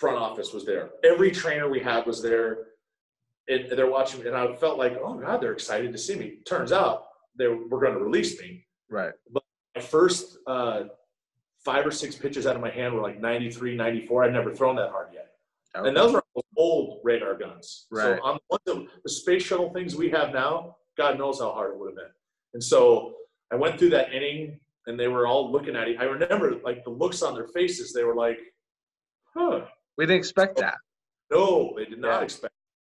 front 0.00 0.16
office 0.16 0.52
was 0.52 0.64
there. 0.64 0.90
Every 1.04 1.30
trainer 1.30 1.68
we 1.68 1.78
had 1.78 2.06
was 2.06 2.22
there, 2.22 2.68
and 3.48 3.70
they're 3.70 3.90
watching. 3.90 4.26
And 4.26 4.34
I 4.34 4.56
felt 4.56 4.78
like, 4.78 4.96
oh 5.00 5.14
god, 5.14 5.42
they're 5.42 5.52
excited 5.52 5.92
to 5.92 5.98
see 5.98 6.16
me. 6.16 6.38
Turns 6.46 6.72
out 6.72 7.04
they 7.38 7.46
were 7.46 7.80
going 7.80 7.92
to 7.92 8.00
release 8.00 8.40
me. 8.40 8.66
Right. 8.88 9.12
My 9.30 9.39
first 9.78 10.38
uh, 10.46 10.84
five 11.64 11.86
or 11.86 11.90
six 11.90 12.16
pitches 12.16 12.46
out 12.46 12.56
of 12.56 12.62
my 12.62 12.70
hand 12.70 12.94
were 12.94 13.02
like 13.02 13.20
93, 13.20 13.76
94. 13.76 14.24
I'd 14.24 14.32
never 14.32 14.52
thrown 14.52 14.76
that 14.76 14.90
hard 14.90 15.08
yet. 15.12 15.28
Okay. 15.76 15.86
And 15.88 15.96
those 15.96 16.14
are 16.14 16.24
old 16.56 17.00
radar 17.04 17.34
guns. 17.36 17.86
Right. 17.92 18.18
So 18.18 18.24
on 18.24 18.38
the, 18.66 18.86
the 19.04 19.10
space 19.10 19.42
shuttle 19.44 19.72
things 19.72 19.94
we 19.94 20.10
have 20.10 20.32
now, 20.32 20.76
God 20.96 21.18
knows 21.18 21.38
how 21.38 21.52
hard 21.52 21.72
it 21.72 21.78
would 21.78 21.90
have 21.90 21.96
been. 21.96 22.10
And 22.54 22.62
so 22.64 23.14
I 23.52 23.56
went 23.56 23.78
through 23.78 23.90
that 23.90 24.12
inning, 24.12 24.58
and 24.86 24.98
they 24.98 25.06
were 25.06 25.26
all 25.26 25.52
looking 25.52 25.76
at 25.76 25.86
it. 25.88 25.98
I 26.00 26.04
remember 26.04 26.56
like 26.64 26.82
the 26.82 26.90
looks 26.90 27.22
on 27.22 27.34
their 27.34 27.46
faces. 27.48 27.92
They 27.92 28.02
were 28.02 28.14
like, 28.16 28.38
"Huh." 29.36 29.66
we 29.96 30.06
didn't 30.06 30.18
expect 30.18 30.56
that. 30.58 30.74
No, 31.30 31.74
they 31.76 31.84
did 31.84 32.00
not 32.00 32.18
Yeah. 32.18 32.24
expect. 32.24 32.54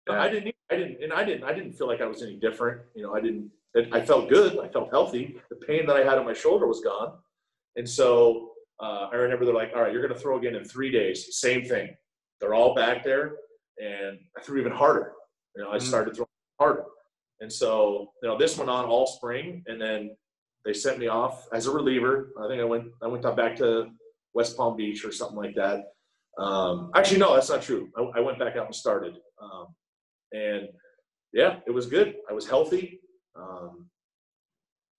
Yeah. 0.08 0.20
I 0.20 0.28
didn't. 0.28 0.54
I 0.70 0.76
didn't, 0.76 1.02
and 1.02 1.12
I 1.12 1.24
didn't. 1.24 1.44
I 1.44 1.52
didn't 1.52 1.72
feel 1.74 1.86
like 1.86 2.00
I 2.00 2.06
was 2.06 2.22
any 2.22 2.34
different. 2.34 2.80
You 2.96 3.04
know, 3.04 3.14
I 3.14 3.20
didn't. 3.20 3.50
I 3.92 4.00
felt 4.04 4.28
good. 4.28 4.58
I 4.60 4.68
felt 4.68 4.90
healthy. 4.90 5.36
The 5.50 5.56
pain 5.56 5.86
that 5.86 5.96
I 5.96 6.04
had 6.04 6.18
on 6.18 6.24
my 6.24 6.32
shoulder 6.32 6.66
was 6.66 6.80
gone, 6.80 7.18
and 7.76 7.88
so 7.88 8.52
uh, 8.80 9.08
I 9.12 9.16
remember 9.16 9.44
they're 9.44 9.54
like, 9.54 9.72
"All 9.74 9.82
right, 9.82 9.92
you're 9.92 10.02
going 10.02 10.14
to 10.14 10.18
throw 10.20 10.38
again 10.38 10.54
in 10.54 10.64
three 10.64 10.90
days." 10.90 11.36
Same 11.38 11.64
thing. 11.64 11.94
They're 12.40 12.54
all 12.54 12.74
back 12.74 13.02
there, 13.02 13.36
and 13.78 14.18
I 14.36 14.42
threw 14.42 14.60
even 14.60 14.72
harder. 14.72 15.12
You 15.56 15.64
know, 15.64 15.70
I 15.70 15.76
Mhm. 15.76 15.82
started 15.82 16.14
throwing 16.14 16.28
harder, 16.60 16.84
and 17.40 17.52
so 17.52 18.12
you 18.22 18.28
know 18.28 18.38
this 18.38 18.56
went 18.56 18.70
on 18.70 18.84
all 18.84 19.06
spring, 19.06 19.64
and 19.66 19.80
then 19.80 20.16
they 20.64 20.72
sent 20.72 20.98
me 20.98 21.08
off 21.08 21.48
as 21.52 21.66
a 21.66 21.72
reliever. 21.72 22.32
I 22.40 22.46
think 22.48 22.60
I 22.60 22.64
went. 22.64 22.92
I 23.02 23.08
went 23.08 23.24
back 23.36 23.56
to 23.56 23.90
West 24.34 24.56
Palm 24.56 24.76
Beach 24.76 25.04
or 25.04 25.10
something 25.10 25.36
like 25.36 25.54
that. 25.56 25.92
Um, 26.38 26.90
actually, 26.94 27.18
no, 27.18 27.34
that's 27.34 27.50
not 27.50 27.62
true. 27.62 27.90
I, 27.96 28.18
I 28.18 28.20
went 28.20 28.38
back 28.38 28.56
out 28.56 28.66
and 28.66 28.74
started, 28.74 29.16
um, 29.40 29.66
and 30.32 30.68
yeah, 31.32 31.58
it 31.66 31.70
was 31.72 31.86
good. 31.86 32.16
I 32.30 32.32
was 32.32 32.46
healthy. 32.48 33.00
Um, 33.36 33.86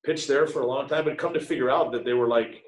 pitched 0.05 0.27
there 0.27 0.45
for 0.47 0.61
a 0.61 0.67
long 0.67 0.87
time, 0.87 1.05
but 1.05 1.17
come 1.17 1.33
to 1.33 1.39
figure 1.39 1.69
out 1.69 1.91
that 1.93 2.05
they 2.05 2.13
were 2.13 2.27
like, 2.27 2.61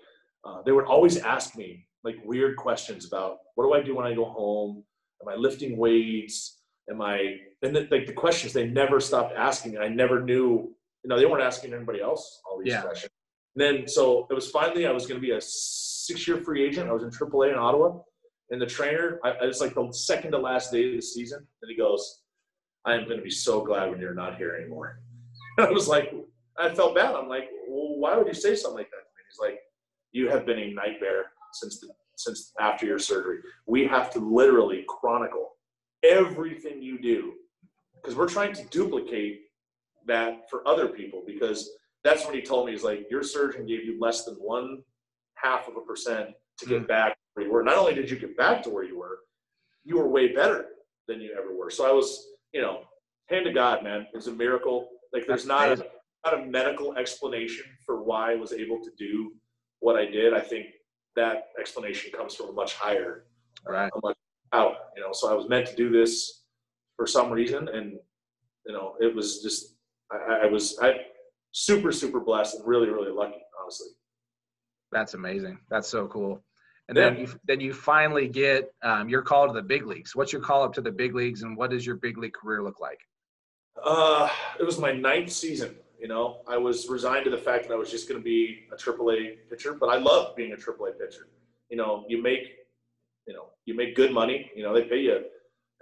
uh, 0.45 0.61
they 0.65 0.71
would 0.71 0.85
always 0.85 1.17
ask 1.17 1.55
me 1.55 1.87
like 2.03 2.15
weird 2.23 2.55
questions 2.57 3.05
about 3.05 3.37
what 3.55 3.65
do 3.65 3.73
I 3.73 3.81
do 3.83 3.95
when 3.95 4.05
I 4.07 4.13
go 4.15 4.25
home? 4.25 4.83
Am 5.21 5.27
I 5.29 5.35
lifting 5.35 5.77
weights? 5.77 6.61
Am 6.89 7.01
I? 7.01 7.35
And 7.61 7.75
the, 7.75 7.87
like 7.91 8.05
the 8.07 8.13
questions 8.13 8.53
they 8.53 8.67
never 8.67 8.99
stopped 8.99 9.35
asking. 9.35 9.75
and 9.75 9.83
I 9.83 9.87
never 9.89 10.21
knew. 10.23 10.73
You 11.03 11.09
know, 11.09 11.17
they 11.17 11.25
weren't 11.25 11.43
asking 11.43 11.73
anybody 11.73 12.01
else 12.01 12.41
all 12.49 12.59
these 12.59 12.73
Yeah. 12.73 12.81
questions. 12.81 13.11
And 13.55 13.61
then 13.79 13.87
so 13.87 14.27
it 14.29 14.33
was 14.33 14.49
finally 14.49 14.85
I 14.85 14.91
was 14.91 15.05
going 15.07 15.19
to 15.19 15.25
be 15.25 15.31
a 15.33 15.41
six-year 15.41 16.37
free 16.43 16.63
agent. 16.65 16.89
I 16.89 16.93
was 16.93 17.03
in 17.03 17.09
AAA 17.09 17.51
in 17.51 17.57
Ottawa, 17.57 17.99
and 18.51 18.61
the 18.61 18.65
trainer. 18.65 19.19
I, 19.23 19.31
it's 19.41 19.61
like 19.61 19.73
the 19.73 19.91
second 19.91 20.31
to 20.31 20.37
last 20.37 20.71
day 20.71 20.89
of 20.89 20.95
the 20.95 21.01
season, 21.01 21.39
and 21.61 21.69
he 21.71 21.75
goes, 21.77 22.21
"I 22.85 22.93
am 22.93 23.05
going 23.05 23.17
to 23.17 23.23
be 23.23 23.29
so 23.31 23.63
glad 23.65 23.89
when 23.89 23.99
you're 23.99 24.13
not 24.13 24.37
here 24.37 24.55
anymore." 24.55 25.01
And 25.57 25.67
I 25.67 25.71
was 25.71 25.87
like, 25.87 26.13
I 26.57 26.73
felt 26.73 26.95
bad. 26.95 27.15
I'm 27.15 27.27
like, 27.27 27.49
well, 27.67 27.97
why 27.97 28.17
would 28.17 28.27
you 28.27 28.33
say 28.33 28.55
something 28.55 28.77
like 28.77 28.89
that? 28.89 28.97
to 28.97 29.03
me? 29.03 29.23
He's 29.29 29.39
like, 29.39 29.59
you 30.11 30.29
have 30.29 30.45
been 30.45 30.59
a 30.59 30.73
nightmare 30.73 31.25
since 31.53 31.79
the, 31.79 31.89
since 32.15 32.53
after 32.59 32.85
your 32.85 32.99
surgery. 32.99 33.39
We 33.65 33.85
have 33.87 34.11
to 34.11 34.19
literally 34.19 34.85
chronicle 34.87 35.51
everything 36.03 36.81
you 36.81 36.99
do 36.99 37.33
because 37.95 38.15
we're 38.15 38.27
trying 38.27 38.53
to 38.53 38.63
duplicate 38.65 39.41
that 40.07 40.49
for 40.49 40.67
other 40.67 40.87
people 40.87 41.23
because 41.25 41.69
that's 42.03 42.25
what 42.25 42.33
he 42.33 42.41
told 42.41 42.65
me 42.65 42.71
He's 42.71 42.83
like 42.83 43.07
your 43.09 43.23
surgeon 43.23 43.65
gave 43.65 43.83
you 43.83 43.99
less 43.99 44.23
than 44.23 44.35
one 44.35 44.81
half 45.35 45.67
of 45.67 45.75
a 45.75 45.81
percent 45.81 46.29
to 46.59 46.65
get 46.65 46.81
hmm. 46.81 46.87
back 46.87 47.17
where 47.33 47.45
you 47.45 47.51
were. 47.51 47.63
Not 47.63 47.77
only 47.77 47.93
did 47.93 48.09
you 48.09 48.17
get 48.17 48.37
back 48.37 48.63
to 48.63 48.69
where 48.69 48.83
you 48.83 48.97
were, 48.97 49.19
you 49.83 49.97
were 49.97 50.07
way 50.07 50.33
better 50.33 50.65
than 51.07 51.21
you 51.21 51.35
ever 51.37 51.55
were. 51.55 51.69
So 51.69 51.87
I 51.87 51.91
was, 51.93 52.27
you 52.53 52.61
know, 52.61 52.81
hand 53.29 53.45
to 53.45 53.53
God, 53.53 53.83
man. 53.83 54.07
It's 54.13 54.27
a 54.27 54.31
miracle. 54.31 54.89
Like 55.13 55.27
there's 55.27 55.45
not 55.45 55.71
a, 55.71 55.85
not 56.25 56.39
a 56.39 56.45
medical 56.45 56.95
explanation 56.97 57.65
for 57.85 58.03
why 58.03 58.33
I 58.33 58.35
was 58.35 58.53
able 58.53 58.79
to 58.83 58.91
do 58.97 59.33
what 59.79 59.95
I 59.95 60.05
did. 60.05 60.33
I 60.33 60.41
think 60.41 60.67
that 61.15 61.49
explanation 61.59 62.11
comes 62.11 62.35
from 62.35 62.49
a 62.49 62.51
much 62.53 62.75
higher, 62.75 63.25
Right. 63.65 63.91
a 63.93 63.99
much 64.03 64.17
out. 64.53 64.75
You 64.95 65.01
know, 65.01 65.11
so 65.13 65.31
I 65.31 65.33
was 65.33 65.47
meant 65.49 65.67
to 65.67 65.75
do 65.75 65.89
this 65.89 66.43
for 66.95 67.07
some 67.07 67.31
reason, 67.31 67.67
and 67.67 67.93
you 68.65 68.73
know, 68.73 68.95
it 68.99 69.13
was 69.15 69.41
just 69.41 69.75
I, 70.11 70.41
I 70.43 70.45
was 70.47 70.77
I 70.81 70.93
super 71.51 71.91
super 71.91 72.19
blessed 72.19 72.55
and 72.55 72.67
really 72.67 72.89
really 72.89 73.11
lucky, 73.11 73.41
honestly. 73.61 73.87
That's 74.91 75.13
amazing. 75.15 75.59
That's 75.69 75.87
so 75.87 76.07
cool. 76.07 76.43
And 76.89 76.95
then 76.95 77.17
you 77.17 77.27
then 77.45 77.59
you 77.59 77.73
finally 77.73 78.29
get 78.29 78.71
um, 78.81 79.09
your 79.09 79.21
call 79.21 79.47
to 79.47 79.53
the 79.53 79.61
big 79.61 79.85
leagues. 79.85 80.15
What's 80.15 80.31
your 80.31 80.41
call 80.41 80.63
up 80.63 80.73
to 80.75 80.81
the 80.81 80.91
big 80.91 81.13
leagues, 81.15 81.43
and 81.43 81.57
what 81.57 81.69
does 81.71 81.85
your 81.85 81.97
big 81.97 82.17
league 82.17 82.33
career 82.33 82.63
look 82.63 82.79
like? 82.79 82.99
Uh, 83.83 84.29
it 84.59 84.63
was 84.63 84.79
my 84.79 84.91
ninth 84.91 85.31
season. 85.31 85.75
You 85.99 86.07
know, 86.07 86.41
I 86.47 86.57
was 86.57 86.87
resigned 86.89 87.25
to 87.25 87.31
the 87.31 87.37
fact 87.37 87.67
that 87.67 87.73
I 87.73 87.77
was 87.77 87.89
just 87.89 88.07
going 88.07 88.19
to 88.19 88.23
be 88.23 88.59
a 88.71 88.75
AAA 88.75 89.49
pitcher, 89.49 89.73
but 89.73 89.87
I 89.89 89.97
love 89.97 90.35
being 90.35 90.53
a 90.53 90.55
AAA 90.55 90.99
pitcher. 90.99 91.27
You 91.69 91.77
know, 91.77 92.05
you 92.07 92.21
make, 92.21 92.43
you 93.27 93.33
know, 93.33 93.47
you 93.65 93.75
make 93.75 93.95
good 93.95 94.11
money. 94.13 94.51
You 94.55 94.63
know, 94.63 94.73
they 94.73 94.83
pay 94.83 94.99
you. 95.01 95.25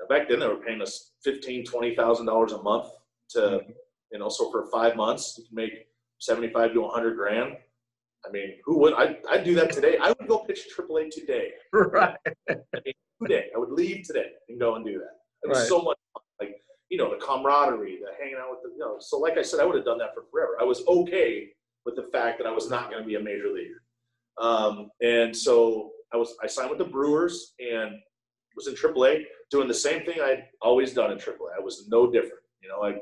back 0.10 0.30
then, 0.30 0.40
they 0.40 0.48
were 0.48 0.56
paying 0.58 0.82
us 0.82 1.12
fifteen, 1.24 1.66
twenty 1.66 1.96
thousand 1.96 2.28
dollars 2.28 2.54
a 2.54 2.62
month 2.62 2.88
to, 3.32 3.62
you 4.12 4.20
know, 4.20 4.30
so 4.30 4.50
for 4.52 4.68
five 4.72 4.96
months, 4.96 5.36
you 5.38 5.46
can 5.46 5.56
make 5.56 5.74
seventy-five 6.20 6.74
to 6.74 6.86
a 6.86 6.90
hundred 6.90 7.16
grand. 7.18 7.58
I 8.26 8.32
mean, 8.32 8.56
who 8.64 8.80
would? 8.80 8.94
I 8.94 9.18
I'd 9.30 9.44
do 9.44 9.54
that 9.56 9.72
today. 9.72 9.98
I 10.02 10.10
would 10.10 10.28
go 10.28 10.40
pitch 10.40 10.62
AAA 10.78 11.12
today. 11.12 11.52
right. 11.74 12.16
Today, 13.22 13.46
I 13.56 13.58
would 13.60 13.72
leave 13.72 14.06
today 14.08 14.30
and 14.50 14.60
go 14.60 14.76
and 14.76 14.86
do 14.86 14.94
that. 15.00 15.16
It 15.44 15.50
was 15.50 15.60
Right. 15.60 15.68
so 15.68 15.82
much 15.82 15.98
fun. 16.14 16.24
like 16.40 16.56
you 16.90 16.98
know 16.98 17.10
the 17.10 17.24
camaraderie, 17.24 18.00
the 18.00 18.12
hanging 18.20 18.38
out 18.40 18.52
with 18.52 18.64
the 18.64 18.70
you 18.70 18.80
know. 18.80 18.98
So 19.00 19.18
like 19.18 19.38
I 19.38 19.42
said, 19.42 19.60
I 19.60 19.66
would 19.66 19.76
have 19.76 19.86
done 19.86 19.98
that 20.00 20.14
for 20.14 20.24
forever. 20.32 20.58
I 20.60 20.64
was 20.64 20.84
okay 20.88 21.50
with 21.86 21.96
the 21.96 22.04
fact 22.04 22.38
that 22.40 22.48
I 22.48 22.52
was 22.52 22.70
not 22.70 22.90
going 22.90 23.02
to 23.02 23.08
be 23.08 23.16
a 23.16 23.20
major 23.20 23.50
leaguer, 23.52 23.82
um, 24.40 24.90
and 25.02 25.36
so 25.36 25.92
I 26.14 26.18
was 26.18 26.36
I 26.44 26.48
signed 26.48 26.70
with 26.70 26.80
the 26.80 26.86
Brewers, 26.86 27.54
and 27.60 27.96
was 28.56 28.68
in 28.68 28.76
AAA 28.76 29.26
doing 29.52 29.68
the 29.68 29.74
same 29.74 30.06
thing 30.06 30.22
I'd 30.22 30.46
always 30.62 30.94
done 30.94 31.12
in 31.12 31.18
AAA. 31.18 31.58
I 31.58 31.62
was 31.62 31.88
no 31.90 32.12
different. 32.12 32.44
You 32.62 32.70
know, 32.70 32.84
I 32.84 32.96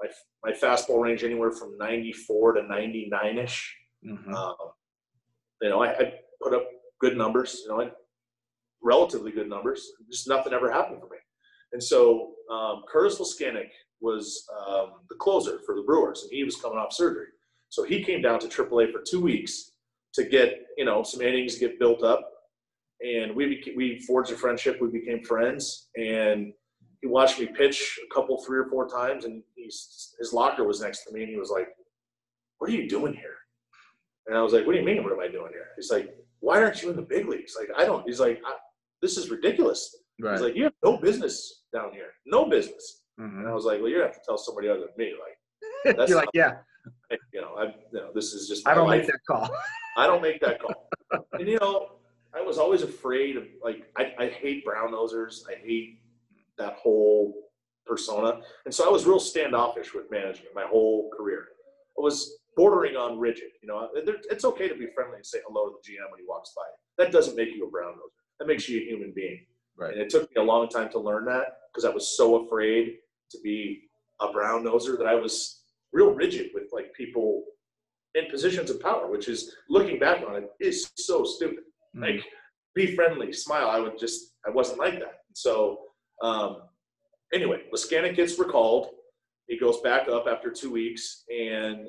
my 0.00 0.08
my 0.42 0.52
fastball 0.52 1.02
range 1.02 1.22
anywhere 1.24 1.52
from 1.52 1.76
94 1.78 2.54
to 2.54 2.62
99 2.62 3.38
ish. 3.38 3.76
Mhm. 4.04 4.34
Um, 4.34 4.54
you 5.62 5.68
know, 5.70 5.82
I, 5.82 5.90
I 5.92 6.14
put 6.42 6.54
up 6.54 6.66
good 7.00 7.16
numbers. 7.16 7.62
You 7.64 7.68
know, 7.68 7.90
relatively 8.82 9.32
good 9.32 9.48
numbers. 9.48 9.86
Just 10.10 10.28
nothing 10.28 10.52
ever 10.52 10.70
happened 10.70 11.00
for 11.00 11.08
me. 11.08 11.18
And 11.74 11.82
so 11.82 12.30
um, 12.50 12.84
Curtis 12.88 13.18
Leskanic 13.18 13.68
was 14.00 14.46
um, 14.56 14.92
the 15.10 15.16
closer 15.16 15.58
for 15.66 15.74
the 15.74 15.82
Brewers, 15.82 16.22
and 16.22 16.30
he 16.30 16.44
was 16.44 16.56
coming 16.56 16.78
off 16.78 16.92
surgery. 16.92 17.26
So 17.68 17.82
he 17.82 18.02
came 18.02 18.22
down 18.22 18.38
to 18.38 18.46
AAA 18.46 18.92
for 18.92 19.02
two 19.02 19.20
weeks 19.20 19.72
to 20.14 20.24
get 20.24 20.66
you 20.78 20.84
know 20.84 21.02
some 21.02 21.20
innings 21.20 21.54
to 21.54 21.60
get 21.60 21.80
built 21.80 22.04
up, 22.04 22.30
and 23.04 23.34
we 23.34 23.74
we 23.76 23.98
forged 24.06 24.30
a 24.30 24.36
friendship. 24.36 24.80
We 24.80 24.88
became 24.88 25.24
friends, 25.24 25.88
and 25.96 26.52
he 27.00 27.08
watched 27.08 27.40
me 27.40 27.46
pitch 27.46 27.98
a 28.08 28.14
couple, 28.14 28.40
three 28.44 28.58
or 28.58 28.66
four 28.66 28.88
times, 28.88 29.24
and 29.24 29.42
he's, 29.56 30.14
his 30.18 30.32
locker 30.32 30.62
was 30.62 30.80
next 30.80 31.04
to 31.04 31.12
me, 31.12 31.22
and 31.22 31.28
he 31.28 31.36
was 31.36 31.50
like, 31.50 31.68
"What 32.58 32.70
are 32.70 32.74
you 32.74 32.88
doing 32.88 33.14
here?" 33.14 33.36
And 34.28 34.38
I 34.38 34.42
was 34.42 34.52
like, 34.52 34.64
"What 34.64 34.74
do 34.74 34.78
you 34.78 34.86
mean? 34.86 35.02
What 35.02 35.12
am 35.12 35.18
I 35.18 35.26
doing 35.26 35.50
here?" 35.50 35.70
He's 35.74 35.90
like, 35.90 36.14
"Why 36.38 36.62
aren't 36.62 36.82
you 36.82 36.90
in 36.90 36.96
the 36.96 37.02
big 37.02 37.26
leagues?" 37.26 37.56
Like, 37.58 37.70
I 37.76 37.84
don't. 37.84 38.06
He's 38.06 38.20
like, 38.20 38.40
"This 39.02 39.16
is 39.16 39.28
ridiculous." 39.28 40.03
Right. 40.20 40.32
He's 40.32 40.40
like, 40.40 40.56
"You 40.56 40.64
have 40.64 40.74
no 40.84 40.96
business 40.96 41.64
down 41.72 41.92
here. 41.92 42.10
No 42.26 42.46
business." 42.48 43.02
Mhm. 43.20 43.40
And 43.40 43.48
I 43.48 43.52
was 43.52 43.64
like, 43.64 43.80
"Well, 43.80 43.90
you 43.90 44.00
have 44.00 44.14
to 44.14 44.20
tell 44.24 44.38
somebody 44.38 44.68
other 44.68 44.80
than 44.86 44.94
me." 44.96 45.12
Like, 45.12 45.96
that's 45.96 46.08
You're 46.10 46.18
like, 46.18 46.28
yeah, 46.34 46.58
you 47.32 47.40
know, 47.40 47.54
I, 47.56 47.64
you 47.92 48.00
know, 48.00 48.10
this 48.14 48.32
is 48.32 48.48
just 48.48 48.66
I 48.68 48.74
don't 48.74 48.86
life. 48.88 49.00
make 49.02 49.06
that 49.08 49.20
call. 49.28 49.48
I 49.96 50.06
don't 50.06 50.22
make 50.22 50.40
that 50.40 50.60
call. 50.60 50.88
and 51.32 51.48
you 51.48 51.58
know, 51.58 51.92
I 52.34 52.40
was 52.42 52.58
always 52.58 52.82
afraid 52.82 53.36
of 53.36 53.44
like 53.62 53.84
I, 53.96 54.12
I 54.18 54.28
hate 54.28 54.64
brown 54.64 54.92
nosers. 54.92 55.42
I 55.48 55.54
hate 55.64 56.00
that 56.58 56.74
whole 56.74 57.34
persona. 57.86 58.40
And 58.64 58.74
so 58.74 58.86
I 58.86 58.90
was 58.90 59.06
real 59.06 59.20
standoffish 59.20 59.94
with 59.94 60.10
management 60.10 60.54
my 60.54 60.64
whole 60.64 61.10
career. 61.16 61.46
I 61.98 62.02
was 62.02 62.38
bordering 62.56 62.96
on 62.96 63.18
rigid. 63.18 63.50
You 63.62 63.68
know, 63.68 63.88
it's 63.94 64.44
okay 64.44 64.68
to 64.68 64.74
be 64.74 64.86
friendly 64.94 65.16
and 65.16 65.26
say 65.26 65.38
hello 65.46 65.68
to 65.68 65.74
the 65.82 65.92
GM 65.92 66.10
when 66.10 66.20
he 66.20 66.26
walks 66.26 66.52
by. 66.56 66.62
That 67.02 67.12
doesn't 67.12 67.36
make 67.36 67.54
you 67.54 67.66
a 67.66 67.70
brown 67.70 67.92
noser. 67.92 68.14
That 68.38 68.46
makes 68.46 68.68
you 68.68 68.80
a 68.80 68.84
human 68.84 69.12
being. 69.14 69.46
Right. 69.76 69.92
And 69.92 70.02
it 70.02 70.10
took 70.10 70.22
me 70.30 70.40
a 70.40 70.44
long 70.44 70.68
time 70.68 70.90
to 70.90 70.98
learn 70.98 71.24
that 71.26 71.46
because 71.72 71.84
I 71.84 71.90
was 71.90 72.16
so 72.16 72.46
afraid 72.46 72.96
to 73.30 73.38
be 73.42 73.88
a 74.20 74.32
brown 74.32 74.64
noser 74.64 74.96
that 74.98 75.06
I 75.06 75.14
was 75.14 75.62
real 75.92 76.10
rigid 76.14 76.50
with 76.54 76.64
like 76.72 76.94
people 76.94 77.44
in 78.14 78.30
positions 78.30 78.70
of 78.70 78.80
power, 78.80 79.10
which 79.10 79.28
is 79.28 79.54
looking 79.68 79.98
back 79.98 80.24
on 80.26 80.36
it 80.36 80.50
is 80.60 80.90
so 80.96 81.24
stupid. 81.24 81.64
Like 81.94 82.24
be 82.74 82.94
friendly, 82.94 83.32
smile. 83.32 83.68
I 83.68 83.78
would 83.78 83.98
just 83.98 84.34
I 84.46 84.50
wasn't 84.50 84.78
like 84.78 84.98
that. 84.98 85.20
So 85.32 85.78
um, 86.22 86.62
anyway, 87.32 87.62
Leskanic 87.72 88.16
gets 88.16 88.38
recalled. 88.38 88.88
He 89.48 89.58
goes 89.58 89.80
back 89.80 90.08
up 90.08 90.26
after 90.26 90.50
two 90.50 90.70
weeks, 90.70 91.24
and 91.28 91.88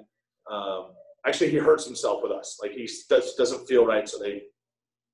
um, 0.51 0.91
actually 1.25 1.51
he 1.51 1.57
hurts 1.57 1.85
himself 1.85 2.21
with 2.21 2.31
us. 2.31 2.59
Like 2.61 2.71
he 2.71 2.89
does, 3.09 3.35
doesn't 3.35 3.67
feel 3.67 3.85
right, 3.85 4.07
so 4.07 4.19
they 4.19 4.43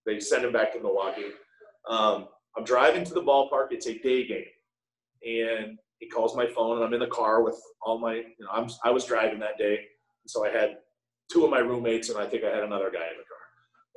they 0.05 0.19
send 0.19 0.45
him 0.45 0.51
back 0.51 0.74
to 0.74 0.80
Milwaukee. 0.80 1.32
Um, 1.89 2.28
I'm 2.58 2.64
driving 2.64 3.04
to 3.06 3.14
the 3.14 3.22
ballpark. 3.22 3.68
It's 3.72 3.88
a 3.88 3.97
day 3.97 4.28
game, 4.28 4.45
and 5.24 5.78
he 5.99 6.08
calls 6.08 6.36
my 6.36 6.47
phone, 6.47 6.78
and 6.78 6.86
I'm 6.86 6.93
in 6.93 6.99
the 6.99 7.08
car 7.08 7.43
with 7.43 7.60
all 7.82 7.97
my. 7.99 8.16
You 8.16 8.24
know, 8.39 8.49
I'm 8.52 8.68
I 8.84 8.89
was 8.89 9.06
driving 9.06 9.39
that 9.39 9.58
day, 9.58 9.80
so 10.28 10.45
I 10.45 10.49
had 10.49 10.78
two 11.32 11.45
of 11.45 11.52
my 11.52 11.60
roommates, 11.60 12.10
and 12.10 12.18
I 12.18 12.26
think 12.26 12.43
I 12.43 12.49
had 12.49 12.64
another 12.64 12.91
guy 12.91 13.08
in 13.08 13.18
the 13.18 13.24
car. 13.24 13.38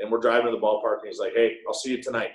And 0.00 0.11
we're 0.11 0.20
driving 0.20 0.46
to 0.46 0.52
the 0.52 0.62
ballpark, 0.62 1.00
and 1.00 1.09
he's 1.09 1.18
like, 1.18 1.34
"Hey, 1.34 1.59
I'll 1.66 1.74
see 1.74 1.90
you 1.90 2.02
tonight." 2.02 2.32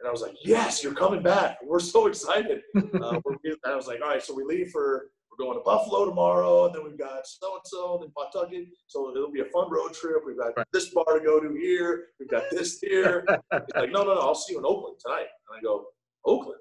And 0.00 0.08
I 0.08 0.12
was 0.12 0.20
like, 0.20 0.34
"Yes, 0.44 0.82
you're 0.82 0.94
coming 0.94 1.22
back. 1.22 1.58
We're 1.64 1.80
so 1.80 2.06
excited." 2.08 2.62
uh, 2.76 3.20
we're, 3.24 3.36
I 3.64 3.74
was 3.74 3.86
like, 3.86 4.00
"All 4.02 4.08
right, 4.08 4.22
so 4.22 4.34
we 4.34 4.44
leave 4.44 4.70
for 4.70 5.10
we're 5.32 5.46
going 5.46 5.58
to 5.58 5.64
Buffalo 5.64 6.04
tomorrow, 6.04 6.66
and 6.66 6.74
then 6.74 6.84
we've 6.84 6.98
got 6.98 7.26
so 7.26 7.54
and 7.54 7.62
so, 7.64 7.94
and 7.94 8.02
then 8.02 8.12
Pawtucket. 8.16 8.66
So 8.86 9.10
it'll 9.10 9.32
be 9.32 9.40
a 9.40 9.46
fun 9.46 9.70
road 9.70 9.94
trip. 9.94 10.22
We've 10.26 10.38
got 10.38 10.52
this 10.72 10.90
bar 10.90 11.18
to 11.18 11.24
go 11.24 11.40
to 11.40 11.54
here. 11.54 12.08
We've 12.20 12.28
got 12.28 12.44
this 12.50 12.80
here." 12.80 13.24
He's 13.52 13.60
like, 13.74 13.90
"No, 13.90 14.04
no, 14.04 14.14
no. 14.14 14.20
I'll 14.20 14.34
see 14.34 14.52
you 14.52 14.58
in 14.58 14.66
Oakland 14.66 14.96
tonight." 15.04 15.26
And 15.48 15.58
I 15.58 15.62
go, 15.62 15.86
"Oakland?" 16.26 16.60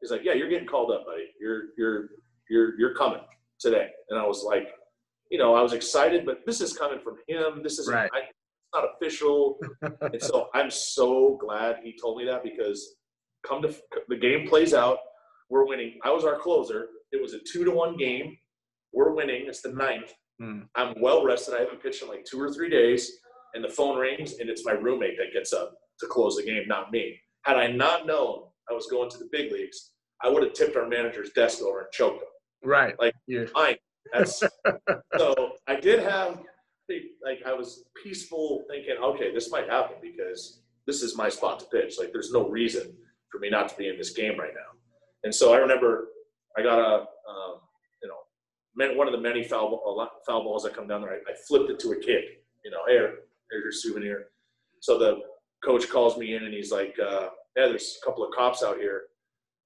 He's 0.00 0.10
like, 0.10 0.22
"Yeah, 0.24 0.32
you're 0.32 0.48
getting 0.48 0.66
called 0.66 0.90
up, 0.90 1.06
buddy. 1.06 1.26
You're 1.40 1.66
you're 1.78 2.10
you're 2.50 2.78
you're 2.78 2.94
coming 2.94 3.20
today." 3.60 3.88
And 4.10 4.18
I 4.18 4.26
was 4.26 4.42
like, 4.42 4.68
you 5.30 5.38
know, 5.38 5.54
I 5.54 5.62
was 5.62 5.72
excited, 5.72 6.26
but 6.26 6.40
this 6.44 6.60
is 6.60 6.72
coming 6.76 6.98
from 7.00 7.16
him. 7.28 7.62
This 7.62 7.78
is 7.78 7.88
Right. 7.88 8.10
I, 8.12 8.18
it's 8.18 8.74
not 8.74 8.84
official. 8.96 9.58
and 10.00 10.20
so 10.20 10.48
I'm 10.54 10.70
so 10.70 11.38
glad 11.40 11.76
he 11.82 11.96
told 12.00 12.18
me 12.18 12.24
that 12.26 12.42
because 12.42 12.96
come 13.46 13.62
to 13.62 13.74
the 14.08 14.16
game 14.16 14.48
plays 14.48 14.74
out. 14.74 14.98
We're 15.48 15.66
winning. 15.66 15.98
I 16.04 16.10
was 16.10 16.24
our 16.24 16.38
closer. 16.38 16.88
It 17.12 17.22
was 17.22 17.34
a 17.34 17.38
two 17.40 17.64
to 17.64 17.70
one 17.70 17.96
game. 17.96 18.36
We're 18.92 19.14
winning. 19.14 19.46
It's 19.46 19.62
the 19.62 19.72
ninth. 19.72 20.12
Hmm. 20.40 20.62
I'm 20.74 21.00
well 21.00 21.24
rested. 21.24 21.54
I 21.54 21.60
haven't 21.60 21.82
pitched 21.82 22.02
in 22.02 22.08
like 22.08 22.24
two 22.24 22.40
or 22.40 22.52
three 22.52 22.68
days. 22.70 23.10
And 23.54 23.62
the 23.62 23.68
phone 23.68 23.98
rings, 23.98 24.38
and 24.38 24.48
it's 24.48 24.64
my 24.64 24.72
roommate 24.72 25.18
that 25.18 25.32
gets 25.34 25.52
up 25.52 25.74
to 26.00 26.06
close 26.06 26.36
the 26.36 26.42
game, 26.42 26.66
not 26.66 26.90
me. 26.90 27.18
Had 27.42 27.56
I 27.58 27.66
not 27.66 28.06
known 28.06 28.44
I 28.70 28.72
was 28.72 28.86
going 28.86 29.10
to 29.10 29.18
the 29.18 29.28
big 29.30 29.52
leagues, 29.52 29.90
I 30.22 30.30
would 30.30 30.42
have 30.42 30.54
tipped 30.54 30.76
our 30.76 30.88
manager's 30.88 31.30
desk 31.32 31.60
over 31.62 31.80
and 31.80 31.88
choked 31.92 32.22
him 32.22 32.28
Right. 32.64 32.98
Like- 32.98 33.14
you 33.26 33.46
fine. 33.48 33.76
That's 34.12 34.42
so 35.18 35.52
I 35.68 35.76
did 35.76 36.00
have 36.00 36.40
like 37.24 37.40
I 37.46 37.52
was 37.54 37.84
peaceful 38.02 38.64
thinking, 38.68 38.96
okay, 39.02 39.32
this 39.32 39.50
might 39.50 39.68
happen 39.68 39.96
because 40.02 40.60
this 40.86 41.02
is 41.02 41.16
my 41.16 41.28
spot 41.28 41.60
to 41.60 41.66
pitch. 41.66 41.96
Like 41.98 42.12
there's 42.12 42.32
no 42.32 42.48
reason 42.48 42.94
for 43.30 43.38
me 43.38 43.48
not 43.48 43.68
to 43.70 43.76
be 43.76 43.88
in 43.88 43.96
this 43.96 44.10
game 44.10 44.38
right 44.38 44.52
now. 44.54 44.78
And 45.24 45.34
so 45.34 45.54
I 45.54 45.58
remember 45.58 46.08
I 46.56 46.62
got 46.62 46.78
a 46.78 46.94
um, 47.00 47.60
you 48.02 48.08
know 48.08 48.94
one 48.96 49.06
of 49.06 49.12
the 49.12 49.20
many 49.20 49.42
foul 49.42 50.10
foul 50.26 50.44
balls 50.44 50.64
that 50.64 50.74
come 50.74 50.88
down 50.88 51.02
there. 51.02 51.12
I, 51.12 51.30
I 51.30 51.34
flipped 51.48 51.70
it 51.70 51.78
to 51.80 51.92
a 51.92 51.96
kid. 51.96 52.24
You 52.64 52.70
know, 52.70 52.78
here, 52.88 53.14
here's 53.50 53.62
your 53.64 53.72
souvenir. 53.72 54.26
So 54.80 54.98
the 54.98 55.20
coach 55.64 55.88
calls 55.88 56.16
me 56.16 56.34
in 56.34 56.44
and 56.44 56.52
he's 56.52 56.72
like, 56.72 56.96
uh, 57.00 57.28
yeah, 57.56 57.66
there's 57.66 57.98
a 58.02 58.04
couple 58.04 58.24
of 58.24 58.32
cops 58.34 58.62
out 58.62 58.78
here. 58.78 59.02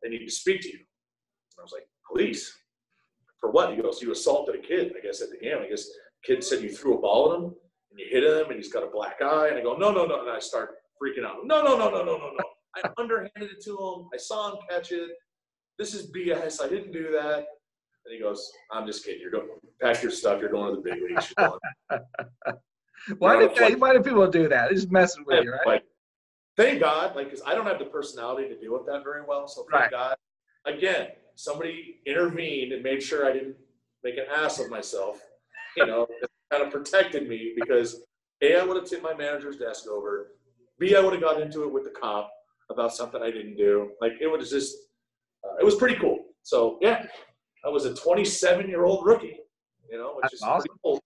They 0.03 0.09
need 0.09 0.24
to 0.24 0.30
speak 0.30 0.61
to 0.62 0.68
you. 0.68 0.78
And 0.78 1.61
I 1.61 1.62
was 1.62 1.72
like, 1.72 1.89
police? 2.11 2.53
For 3.41 3.51
what? 3.51 3.74
He 3.74 3.82
goes, 3.82 4.01
you 4.03 4.12
assaulted 4.12 4.55
a 4.55 4.59
kid, 4.59 4.93
I 4.97 5.05
guess, 5.05 5.20
at 5.20 5.30
the 5.30 5.39
game. 5.39 5.59
I 5.62 5.68
guess 5.68 5.89
kid 6.24 6.43
said 6.43 6.62
you 6.62 6.70
threw 6.70 6.99
a 6.99 7.01
ball 7.01 7.32
at 7.32 7.39
him 7.39 7.45
and 7.45 7.99
you 7.99 8.07
hit 8.11 8.24
him 8.24 8.51
and 8.51 8.57
he's 8.57 8.72
got 8.72 8.82
a 8.82 8.91
black 8.91 9.20
eye. 9.22 9.49
And 9.49 9.59
I 9.59 9.62
go, 9.62 9.76
no, 9.76 9.91
no, 9.91 10.07
no. 10.07 10.22
And 10.22 10.30
I 10.30 10.39
start 10.39 10.70
freaking 11.03 11.24
out. 11.24 11.39
No, 11.45 11.62
no, 11.62 11.76
no, 11.76 11.91
no, 11.91 12.05
no, 12.05 12.16
no, 12.16 12.30
no. 12.30 12.45
I 12.76 12.89
underhanded 12.99 13.51
it 13.51 13.62
to 13.64 13.70
him. 13.70 14.09
I 14.12 14.16
saw 14.16 14.53
him 14.53 14.59
catch 14.68 14.93
it. 14.93 15.11
This 15.79 15.95
is 15.95 16.11
BS. 16.11 16.62
I 16.62 16.68
didn't 16.68 16.93
do 16.93 17.11
that. 17.12 17.39
And 17.39 18.14
he 18.14 18.20
goes, 18.20 18.51
I'm 18.72 18.87
just 18.87 19.05
kidding. 19.05 19.20
You're 19.20 19.31
going, 19.31 19.47
to 19.49 19.85
pack 19.85 20.03
your 20.03 20.12
stuff. 20.12 20.41
You're 20.41 20.51
going 20.51 20.74
to 20.74 20.81
the 20.81 20.91
big 20.91 21.03
leagues. 21.03 21.33
You're 21.37 21.49
going. 21.91 22.03
why 23.18 23.37
did 23.39 23.55
they, 23.55 23.61
like- 23.70 23.81
why 23.81 23.93
do 23.93 24.03
people 24.03 24.27
do 24.29 24.49
that? 24.49 24.68
They're 24.68 24.74
just 24.74 24.91
messing 24.91 25.24
with 25.27 25.45
you, 25.45 25.53
right? 25.53 25.66
Like, 25.66 25.85
thank 26.57 26.81
God, 26.81 27.16
like, 27.16 27.27
because 27.31 27.43
I 27.47 27.55
don't 27.55 27.66
have 27.66 27.79
the 27.79 27.85
personality 27.87 28.49
to 28.49 28.59
deal 28.59 28.72
with 28.72 28.87
that 28.87 29.03
very 29.05 29.22
well. 29.27 29.49
So 29.49 29.66
thank 29.70 29.83
Right. 29.83 29.91
God. 29.91 30.16
Again, 30.64 31.09
somebody 31.35 32.01
intervened 32.07 32.72
and 32.72 32.83
made 32.83 33.03
sure 33.03 33.27
I 33.29 33.33
didn't 33.33 33.57
make 34.03 34.16
an 34.16 34.24
ass 34.35 34.59
of 34.61 34.70
myself. 34.70 35.20
You 35.77 35.87
know, 35.87 36.07
kind 36.51 36.62
of 36.62 36.72
protected 36.72 37.29
me 37.29 37.55
because 37.57 38.03
A, 38.41 38.57
I 38.57 38.64
would 38.64 38.77
have 38.77 38.87
tipped 38.89 39.03
my 39.03 39.14
manager's 39.14 39.57
desk 39.57 39.87
over. 39.89 40.29
B, 40.79 40.95
I 40.95 41.01
would 41.01 41.12
have 41.12 41.22
got 41.22 41.41
into 41.41 41.64
it 41.64 41.72
with 41.72 41.85
the 41.85 41.91
cop 41.91 42.31
about 42.70 42.95
something 42.95 43.20
I 43.22 43.31
didn't 43.31 43.57
do. 43.57 43.91
Like, 44.01 44.12
it 44.20 44.27
was 44.27 44.51
just, 44.51 44.77
it 45.61 45.64
was 45.64 45.74
pretty 45.76 45.97
cool. 45.97 46.24
So, 46.42 46.78
yeah, 46.80 47.05
I 47.64 47.68
was 47.68 47.84
a 47.84 47.94
27 47.94 48.68
year 48.68 48.84
old 48.84 49.05
rookie, 49.07 49.38
you 49.90 49.99
know, 49.99 50.12
which 50.14 50.22
That's 50.22 50.34
is 50.34 50.42
awesome. 50.42 50.68
pretty 50.68 50.80
old. 50.84 51.01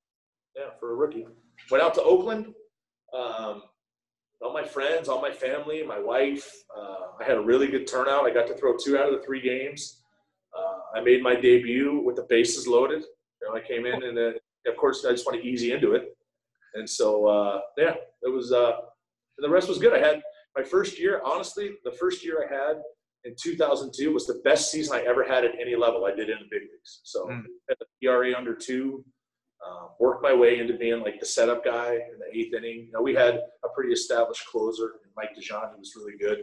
Yeah, 0.56 0.70
for 0.78 0.92
a 0.92 0.94
rookie. 0.94 1.26
Went 1.70 1.82
out 1.82 1.94
to 1.94 2.02
Oakland. 2.02 2.54
Um, 3.14 3.62
all 4.42 4.52
my 4.52 4.64
friends, 4.64 5.08
all 5.08 5.20
my 5.20 5.30
family, 5.30 5.82
my 5.82 5.98
wife. 5.98 6.50
Uh, 6.76 7.12
I 7.20 7.24
had 7.24 7.36
a 7.36 7.40
really 7.40 7.68
good 7.68 7.86
turnout. 7.86 8.24
I 8.24 8.30
got 8.32 8.46
to 8.48 8.54
throw 8.54 8.74
two 8.76 8.98
out 8.98 9.12
of 9.12 9.18
the 9.18 9.24
three 9.24 9.40
games. 9.40 10.02
Uh, 10.56 10.98
I 10.98 11.02
made 11.02 11.22
my 11.22 11.34
debut 11.34 12.02
with 12.04 12.16
the 12.16 12.26
bases 12.28 12.66
loaded. 12.66 13.02
You 13.40 13.48
know, 13.48 13.54
I 13.54 13.60
came 13.60 13.86
in 13.86 14.02
and 14.02 14.16
then, 14.16 14.34
of 14.66 14.76
course, 14.76 15.04
I 15.04 15.10
just 15.12 15.26
want 15.26 15.40
to 15.40 15.46
easy 15.46 15.72
into 15.72 15.92
it. 15.92 16.16
And 16.74 16.88
so, 16.88 17.26
uh, 17.26 17.60
yeah, 17.76 17.94
it 18.22 18.32
was. 18.32 18.52
Uh, 18.52 18.72
and 19.38 19.44
the 19.44 19.50
rest 19.50 19.68
was 19.68 19.78
good. 19.78 19.92
I 19.92 19.98
had 20.06 20.22
my 20.56 20.62
first 20.62 20.98
year. 20.98 21.20
Honestly, 21.24 21.72
the 21.84 21.92
first 21.92 22.24
year 22.24 22.46
I 22.46 22.54
had 22.54 22.82
in 23.24 23.34
2002 23.40 24.12
was 24.12 24.26
the 24.26 24.40
best 24.44 24.70
season 24.70 24.96
I 24.96 25.02
ever 25.02 25.24
had 25.24 25.44
at 25.44 25.52
any 25.60 25.76
level. 25.76 26.04
I 26.06 26.14
did 26.14 26.30
in 26.30 26.38
the 26.38 26.48
big 26.50 26.62
leagues. 26.62 27.00
So, 27.04 27.26
Mm. 27.26 27.44
had 27.68 27.76
the 27.78 27.86
ERA 28.06 28.34
under 28.34 28.54
two. 28.54 29.04
Uh, 29.64 29.88
worked 29.98 30.22
my 30.22 30.32
way 30.32 30.58
into 30.58 30.74
being 30.78 31.00
like 31.00 31.20
the 31.20 31.26
setup 31.26 31.62
guy 31.62 31.92
in 31.94 32.18
the 32.18 32.26
eighth 32.38 32.54
inning. 32.54 32.86
You 32.86 32.92
know, 32.92 33.02
we 33.02 33.14
had 33.14 33.34
a 33.62 33.68
pretty 33.74 33.92
established 33.92 34.46
closer, 34.46 35.00
Mike 35.16 35.36
DeJean, 35.36 35.72
who 35.72 35.78
was 35.78 35.94
really 35.96 36.16
good. 36.16 36.38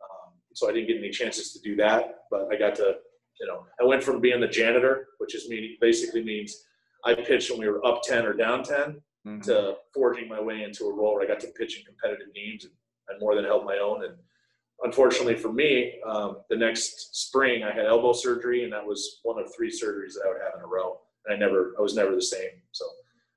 Um, 0.00 0.32
so 0.54 0.68
I 0.68 0.72
didn't 0.72 0.88
get 0.88 0.96
any 0.96 1.10
chances 1.10 1.52
to 1.52 1.60
do 1.60 1.76
that, 1.76 2.20
but 2.30 2.50
I 2.50 2.56
got 2.56 2.74
to, 2.76 2.96
you 3.38 3.46
know, 3.46 3.66
I 3.78 3.84
went 3.84 4.02
from 4.02 4.18
being 4.22 4.40
the 4.40 4.48
janitor, 4.48 5.08
which 5.18 5.34
is 5.34 5.46
meaning 5.48 5.76
basically 5.78 6.24
means 6.24 6.64
I 7.04 7.14
pitched 7.14 7.50
when 7.50 7.60
we 7.60 7.68
were 7.68 7.84
up 7.86 8.00
ten 8.02 8.24
or 8.24 8.32
down 8.32 8.62
ten, 8.62 9.02
Mhm. 9.26 9.42
to 9.44 9.76
forging 9.92 10.26
my 10.28 10.40
way 10.40 10.62
into 10.62 10.84
a 10.86 10.92
role 10.92 11.12
where 11.14 11.22
I 11.22 11.26
got 11.26 11.40
to 11.40 11.48
pitch 11.48 11.78
in 11.78 11.84
competitive 11.84 12.32
games 12.34 12.64
and 12.64 12.72
I 13.10 13.18
more 13.18 13.34
than 13.34 13.44
held 13.44 13.66
my 13.66 13.76
own. 13.78 14.04
And 14.04 14.16
unfortunately 14.82 15.36
for 15.36 15.52
me, 15.52 16.00
um, 16.06 16.38
the 16.50 16.56
next 16.56 17.16
spring 17.16 17.62
I 17.62 17.72
had 17.72 17.86
elbow 17.86 18.12
surgery, 18.12 18.64
and 18.64 18.72
that 18.72 18.84
was 18.84 19.20
one 19.22 19.38
of 19.38 19.54
three 19.54 19.70
surgeries 19.70 20.14
that 20.14 20.24
I 20.26 20.28
would 20.28 20.42
have 20.42 20.54
in 20.58 20.64
a 20.64 20.66
row. 20.66 21.00
And 21.26 21.34
I 21.36 21.38
never, 21.38 21.74
I 21.78 21.82
was 21.82 21.94
never 21.94 22.14
the 22.14 22.22
same. 22.22 22.50
So 22.72 22.84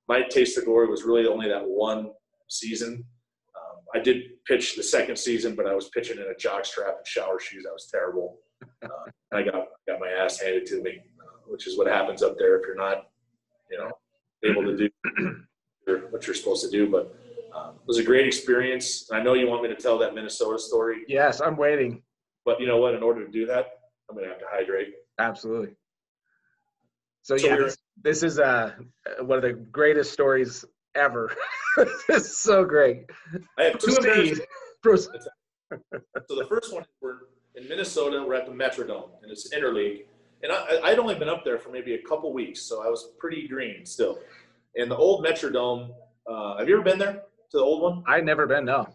my 0.08 0.24
taste 0.24 0.58
of 0.58 0.66
glory 0.66 0.88
was 0.88 1.04
really 1.04 1.28
only 1.28 1.48
that 1.50 1.66
one 1.66 2.12
season. 2.50 3.04
Um, 3.56 3.78
I 3.94 4.00
did 4.00 4.24
pitch 4.46 4.76
the 4.76 4.84
second 4.84 5.18
season, 5.18 5.56
but 5.56 5.68
I 5.68 5.74
was 5.74 5.90
pitching 5.90 6.18
in 6.18 6.24
a 6.24 6.36
jock 6.36 6.66
strap 6.66 6.96
and 6.98 7.08
shower 7.08 7.40
shoes. 7.40 7.66
I 7.70 7.74
was 7.74 7.88
terrible. 7.92 8.40
Uh, 8.84 8.88
I 9.34 9.44
got 9.44 9.68
got 9.88 10.00
my 10.00 10.10
ass 10.10 10.40
handed 10.40 10.66
to 10.68 10.82
me, 10.82 11.00
uh, 11.20 11.40
which 11.48 11.68
is 11.68 11.78
what 11.78 11.88
happens 11.88 12.24
up 12.24 12.38
there 12.38 12.58
if 12.60 12.66
you're 12.66 12.76
not, 12.76 13.08
you 13.70 13.78
know, 13.78 13.92
able 14.44 14.64
to 14.64 14.78
do 14.78 14.90
what 16.10 16.26
you're 16.26 16.36
supposed 16.36 16.64
to 16.66 16.72
do. 16.72 16.90
But 16.90 17.16
um, 17.58 17.76
it 17.76 17.88
was 17.88 17.98
a 17.98 18.04
great 18.04 18.28
experience. 18.28 19.10
I 19.12 19.22
know 19.22 19.34
you 19.34 19.48
want 19.48 19.64
me 19.64 19.70
to 19.70 19.76
tell 19.76 19.98
that 20.00 20.14
Minnesota 20.14 20.60
story. 20.60 21.04
Yes, 21.08 21.42
I'm 21.42 21.58
waiting. 21.58 22.02
But 22.46 22.60
you 22.60 22.68
know 22.68 22.78
what? 22.78 22.94
In 22.94 23.04
order 23.04 23.26
to 23.26 23.32
do 23.32 23.46
that, 23.48 23.68
I'm 24.10 24.16
going 24.16 24.26
to 24.26 24.32
have 24.32 24.40
to 24.40 24.46
hydrate. 24.50 24.94
Absolutely. 25.20 25.76
So, 27.24 27.36
so 27.36 27.48
yeah, 27.48 27.58
this, 27.58 27.78
this, 28.02 28.24
is 28.24 28.40
uh, 28.40 28.74
one 29.22 29.38
of 29.38 29.42
the 29.42 29.54
greatest 29.54 30.14
stories 30.14 30.64
ever. 30.96 31.32
this 31.78 32.10
is 32.10 32.38
so 32.38 32.64
great. 32.64 33.06
I 33.58 33.64
have 33.64 33.80
two 33.80 33.96
Proceed. 33.96 34.42
Proceed. 34.82 35.22
so 35.72 36.36
the 36.36 36.46
first 36.48 36.74
one, 36.74 36.86
we're 37.02 37.18
in 37.56 37.68
Minnesota. 37.68 38.24
We're 38.26 38.36
at 38.36 38.46
the 38.46 38.54
Metrodome, 38.54 39.10
and 39.22 39.32
it's 39.32 39.54
interleague. 39.54 40.06
And 40.44 40.52
I, 40.52 40.80
I'd 40.84 41.00
only 41.00 41.16
been 41.16 41.30
up 41.30 41.44
there 41.44 41.58
for 41.58 41.70
maybe 41.70 41.96
a 41.96 42.02
couple 42.04 42.32
weeks, 42.32 42.62
so 42.62 42.84
I 42.84 42.88
was 42.88 43.10
pretty 43.20 43.48
green 43.48 43.86
still. 43.86 44.20
And 44.76 44.90
the 44.90 44.96
old 44.96 45.26
Metrodome, 45.26 45.90
uh, 46.30 46.58
have 46.60 46.70
you 46.70 46.76
ever 46.76 46.84
been 46.84 47.00
there 47.00 47.24
to 47.52 47.58
the 47.58 47.64
old 47.64 47.82
one? 47.82 48.04
I've 48.08 48.24
never 48.24 48.46
been, 48.46 48.66
no. 48.66 48.88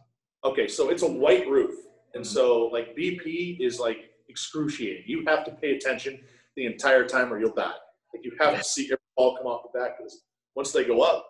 Okay, 0.45 0.69
so 0.69 0.91
it's 0.91 1.03
a 1.03 1.11
white 1.11 1.49
roof. 1.49 1.75
And 2.15 2.25
mm-hmm. 2.25 2.35
so, 2.35 2.67
like, 2.67 2.97
BP 2.97 3.61
is 3.61 3.79
like 3.79 4.11
excruciating. 4.29 5.05
You 5.07 5.25
have 5.27 5.45
to 5.45 5.53
pay 5.53 5.77
attention 5.77 6.21
the 6.57 6.67
entire 6.67 7.07
time 7.07 7.33
or 7.33 7.39
you'll 7.39 7.55
die. 7.55 7.73
Like, 8.13 8.25
you 8.25 8.33
have 8.41 8.59
to 8.59 8.65
see 8.65 8.87
every 8.87 8.99
ball 9.17 9.37
come 9.37 9.47
off 9.47 9.63
the 9.73 9.79
back 9.79 9.99
because 9.99 10.23
once 10.55 10.73
they 10.73 10.85
go 10.85 11.01
up, 11.01 11.27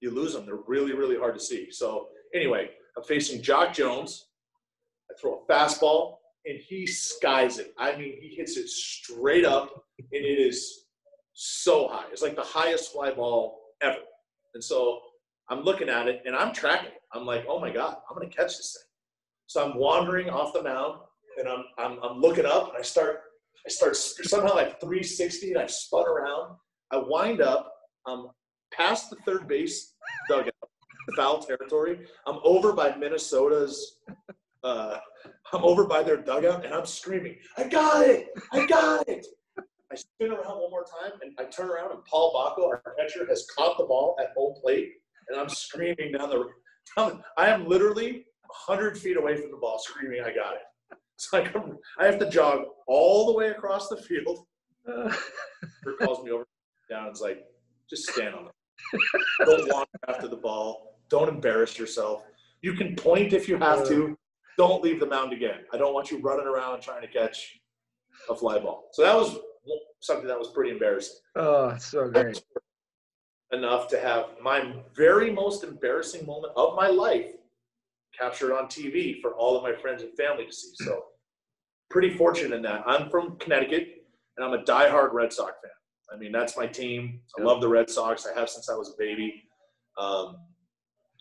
you 0.00 0.10
lose 0.10 0.32
them. 0.32 0.46
They're 0.46 0.56
really, 0.66 0.94
really 0.94 1.16
hard 1.16 1.34
to 1.34 1.40
see. 1.40 1.70
So, 1.70 2.08
anyway, 2.34 2.70
I'm 2.96 3.04
facing 3.04 3.40
Jacque 3.42 3.72
Jones. 3.72 4.26
I 5.10 5.14
throw 5.20 5.42
a 5.46 5.52
fastball 5.52 6.16
and 6.46 6.58
he 6.58 6.86
skies 6.86 7.58
it. 7.58 7.72
I 7.78 7.96
mean, 7.96 8.16
he 8.20 8.34
hits 8.36 8.56
it 8.56 8.68
straight 8.68 9.44
up 9.44 9.84
and 9.98 10.24
it 10.24 10.38
is 10.38 10.86
so 11.32 11.88
high. 11.88 12.06
It's 12.10 12.22
like 12.22 12.34
the 12.34 12.42
highest 12.42 12.92
fly 12.92 13.12
ball 13.12 13.60
ever. 13.80 13.98
And 14.54 14.62
so 14.62 15.00
I'm 15.52 15.64
looking 15.64 15.90
at 15.90 16.08
it 16.08 16.22
and 16.24 16.34
I'm 16.34 16.54
tracking 16.54 16.86
it. 16.86 17.02
I'm 17.12 17.26
like, 17.26 17.44
oh 17.46 17.60
my 17.60 17.70
God, 17.70 17.96
I'm 18.08 18.16
going 18.16 18.28
to 18.28 18.34
catch 18.34 18.56
this 18.56 18.74
thing. 18.74 18.88
So 19.48 19.62
I'm 19.62 19.76
wandering 19.76 20.30
off 20.30 20.54
the 20.54 20.62
mound 20.62 21.00
and 21.38 21.46
I'm, 21.46 21.64
I'm, 21.76 21.98
I'm 22.02 22.20
looking 22.22 22.46
up 22.46 22.68
and 22.70 22.78
I 22.78 22.80
start, 22.80 23.20
I 23.66 23.68
start 23.68 23.94
somehow 23.94 24.54
like 24.54 24.80
360 24.80 25.52
and 25.52 25.60
I 25.60 25.66
spun 25.66 26.08
around. 26.08 26.56
I 26.90 27.02
wind 27.06 27.42
up, 27.42 27.70
I'm 28.06 28.28
past 28.72 29.10
the 29.10 29.16
third 29.26 29.46
base 29.46 29.92
dugout, 30.26 30.54
foul 31.16 31.42
territory. 31.42 32.00
I'm 32.26 32.38
over 32.44 32.72
by 32.72 32.96
Minnesota's, 32.96 33.98
uh, 34.64 34.96
I'm 35.52 35.64
over 35.64 35.84
by 35.84 36.02
their 36.02 36.16
dugout 36.16 36.64
and 36.64 36.72
I'm 36.72 36.86
screaming, 36.86 37.36
I 37.58 37.64
got 37.64 38.06
it, 38.06 38.28
I 38.52 38.64
got 38.66 39.06
it. 39.06 39.26
I 39.58 39.96
spin 39.96 40.32
around 40.32 40.62
one 40.62 40.70
more 40.70 40.86
time 41.02 41.12
and 41.20 41.32
I 41.38 41.44
turn 41.44 41.68
around 41.68 41.92
and 41.92 42.02
Paul 42.06 42.32
Bako, 42.32 42.68
our 42.68 42.82
catcher, 42.98 43.26
has 43.28 43.46
caught 43.54 43.76
the 43.76 43.84
ball 43.84 44.16
at 44.18 44.32
home 44.34 44.54
plate 44.62 44.92
and 45.28 45.40
I'm 45.40 45.48
screaming 45.48 46.12
down 46.12 46.30
the. 46.30 46.48
I 46.96 47.48
am 47.48 47.66
literally 47.66 48.26
100 48.66 48.98
feet 48.98 49.16
away 49.16 49.36
from 49.36 49.50
the 49.50 49.56
ball, 49.56 49.78
screaming, 49.78 50.22
"I 50.22 50.34
got 50.34 50.54
it!" 50.54 50.62
So 51.16 51.38
I 51.38 52.02
I 52.02 52.06
have 52.06 52.18
to 52.18 52.28
jog 52.28 52.64
all 52.86 53.26
the 53.26 53.32
way 53.32 53.50
across 53.50 53.88
the 53.88 53.96
field. 53.96 54.46
Uh, 54.84 55.14
calls 56.00 56.24
me 56.24 56.32
over 56.32 56.44
down 56.90 57.06
It's 57.06 57.20
like, 57.20 57.44
"Just 57.88 58.08
stand 58.10 58.34
on 58.34 58.46
it. 58.46 59.00
Don't 59.46 59.72
walk 59.72 59.88
after 60.08 60.26
the 60.26 60.34
ball. 60.34 60.98
Don't 61.08 61.28
embarrass 61.28 61.78
yourself. 61.78 62.24
You 62.62 62.74
can 62.74 62.96
point 62.96 63.32
if 63.32 63.48
you 63.48 63.56
have 63.58 63.86
to. 63.86 64.18
Don't 64.58 64.82
leave 64.82 64.98
the 64.98 65.06
mound 65.06 65.32
again. 65.32 65.60
I 65.72 65.76
don't 65.76 65.94
want 65.94 66.10
you 66.10 66.18
running 66.18 66.48
around 66.48 66.80
trying 66.80 67.02
to 67.02 67.06
catch 67.06 67.60
a 68.28 68.34
fly 68.34 68.58
ball." 68.58 68.88
So 68.92 69.02
that 69.02 69.14
was 69.14 69.38
something 70.00 70.26
that 70.26 70.36
was 70.36 70.48
pretty 70.48 70.72
embarrassing. 70.72 71.18
Oh, 71.36 71.76
so 71.78 72.08
great 72.10 72.42
enough 73.52 73.88
to 73.88 73.98
have 73.98 74.26
my 74.42 74.74
very 74.94 75.30
most 75.30 75.64
embarrassing 75.64 76.26
moment 76.26 76.52
of 76.56 76.74
my 76.74 76.88
life 76.88 77.32
captured 78.18 78.54
on 78.54 78.66
TV 78.66 79.20
for 79.20 79.32
all 79.32 79.56
of 79.56 79.62
my 79.62 79.72
friends 79.72 80.02
and 80.02 80.14
family 80.16 80.46
to 80.46 80.52
see. 80.52 80.72
So, 80.74 81.04
pretty 81.90 82.16
fortunate 82.16 82.54
in 82.54 82.62
that. 82.62 82.82
I'm 82.86 83.10
from 83.10 83.36
Connecticut, 83.36 84.04
and 84.36 84.46
I'm 84.46 84.54
a 84.54 84.62
diehard 84.64 85.12
Red 85.12 85.32
Sox 85.32 85.52
fan. 85.62 85.70
I 86.12 86.18
mean, 86.18 86.32
that's 86.32 86.56
my 86.56 86.66
team. 86.66 87.20
I 87.38 87.42
love 87.42 87.60
the 87.60 87.68
Red 87.68 87.88
Sox. 87.88 88.26
I 88.26 88.38
have 88.38 88.48
since 88.50 88.68
I 88.68 88.74
was 88.74 88.90
a 88.90 88.98
baby. 88.98 89.42
Um, 89.98 90.36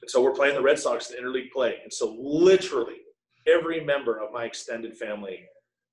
and 0.02 0.10
so 0.10 0.22
we're 0.22 0.34
playing 0.34 0.56
the 0.56 0.62
Red 0.62 0.80
Sox 0.80 1.12
in 1.12 1.24
interleague 1.24 1.52
play. 1.52 1.78
And 1.84 1.92
so 1.92 2.16
literally 2.20 2.98
every 3.48 3.84
member 3.84 4.20
of 4.20 4.34
my 4.34 4.46
extended 4.46 4.98
family 4.98 5.46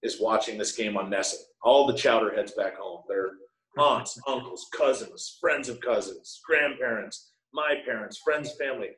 is 0.02 0.20
watching 0.20 0.58
this 0.58 0.72
game 0.72 0.96
on 0.96 1.10
NESN. 1.10 1.36
All 1.62 1.86
the 1.86 1.94
chowder 1.94 2.34
heads 2.34 2.52
back 2.52 2.76
home. 2.78 3.02
They're 3.08 3.32
aunts, 3.78 4.20
uncles, 4.26 4.66
cousins, 4.76 5.38
friends 5.40 5.68
of 5.68 5.80
cousins, 5.80 6.40
grandparents, 6.44 7.32
my 7.52 7.74
parents, 7.84 8.18
friends, 8.18 8.52
family. 8.58 8.88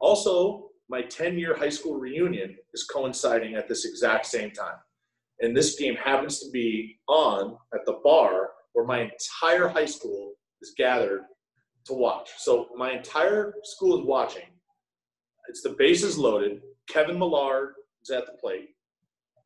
Also, 0.00 0.68
my 0.88 1.02
10 1.02 1.38
year 1.38 1.56
high 1.56 1.68
school 1.68 1.98
reunion 1.98 2.56
is 2.72 2.84
coinciding 2.84 3.54
at 3.54 3.68
this 3.68 3.84
exact 3.84 4.26
same 4.26 4.50
time. 4.50 4.76
And 5.40 5.56
this 5.56 5.76
game 5.76 5.94
happens 5.96 6.40
to 6.40 6.50
be 6.50 6.98
on 7.08 7.56
at 7.74 7.84
the 7.86 8.00
bar 8.04 8.50
where 8.72 8.86
my 8.86 9.00
entire 9.00 9.68
high 9.68 9.86
school 9.86 10.32
is 10.62 10.74
gathered 10.76 11.22
to 11.86 11.94
watch. 11.94 12.30
So 12.38 12.68
my 12.76 12.92
entire 12.92 13.54
school 13.64 13.98
is 13.98 14.06
watching. 14.06 14.48
It's 15.48 15.62
the 15.62 15.74
bases 15.78 16.18
loaded. 16.18 16.60
Kevin 16.88 17.18
Millar 17.18 17.74
is 18.02 18.10
at 18.10 18.26
the 18.26 18.32
plate. 18.40 18.70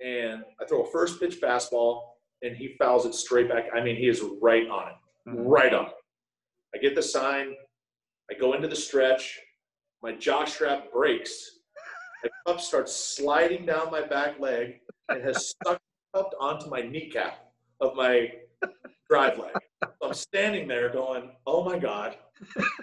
And 0.05 0.43
I 0.61 0.67
throw 0.67 0.83
a 0.83 0.91
first 0.91 1.21
pitch 1.21 1.41
fastball 1.41 2.03
and 2.43 2.57
he 2.57 2.75
fouls 2.79 3.07
it 3.07 3.15
straight 3.15 3.49
back. 3.49 3.67
I 3.75 3.83
mean, 3.83 3.97
he 3.97 4.09
is 4.09 4.23
right 4.41 4.69
on 4.69 4.89
it, 4.89 5.31
mm-hmm. 5.31 5.47
right 5.47 5.73
on 5.73 5.87
it. 5.87 5.93
I 6.75 6.79
get 6.79 6.95
the 6.95 7.03
sign. 7.03 7.55
I 8.31 8.35
go 8.35 8.55
into 8.55 8.69
the 8.69 8.77
stretch. 8.77 9.39
My 10.03 10.13
jaw 10.13 10.45
strap 10.45 10.93
breaks. 10.93 11.59
My 12.25 12.31
cup 12.47 12.61
starts 12.61 12.95
sliding 12.95 13.67
down 13.67 13.91
my 13.91 14.03
back 14.03 14.41
leg 14.41 14.81
and 15.09 15.23
has 15.23 15.51
stuck 15.51 15.81
up 16.15 16.33
onto 16.41 16.69
my 16.69 16.81
kneecap 16.81 17.53
of 17.81 17.95
my 17.95 18.31
drive 19.09 19.39
leg. 19.39 19.53
So 19.83 20.09
I'm 20.09 20.15
standing 20.15 20.69
there 20.69 20.91
going, 20.91 21.31
oh 21.47 21.65
my 21.65 21.79
God, 21.79 22.17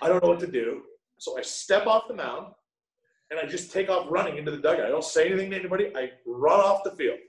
I 0.01 0.07
don't 0.07 0.23
know 0.23 0.29
what 0.29 0.39
to 0.41 0.47
do. 0.47 0.83
So 1.17 1.37
I 1.37 1.41
step 1.41 1.87
off 1.87 2.07
the 2.07 2.13
mound 2.13 2.47
and 3.31 3.39
I 3.39 3.45
just 3.45 3.71
take 3.71 3.89
off 3.89 4.07
running 4.09 4.37
into 4.37 4.51
the 4.51 4.57
dugout. 4.57 4.85
I 4.85 4.89
don't 4.89 5.03
say 5.03 5.27
anything 5.27 5.51
to 5.51 5.57
anybody. 5.57 5.91
I 5.95 6.11
run 6.25 6.59
off 6.59 6.83
the 6.83 6.91
field. 6.91 7.19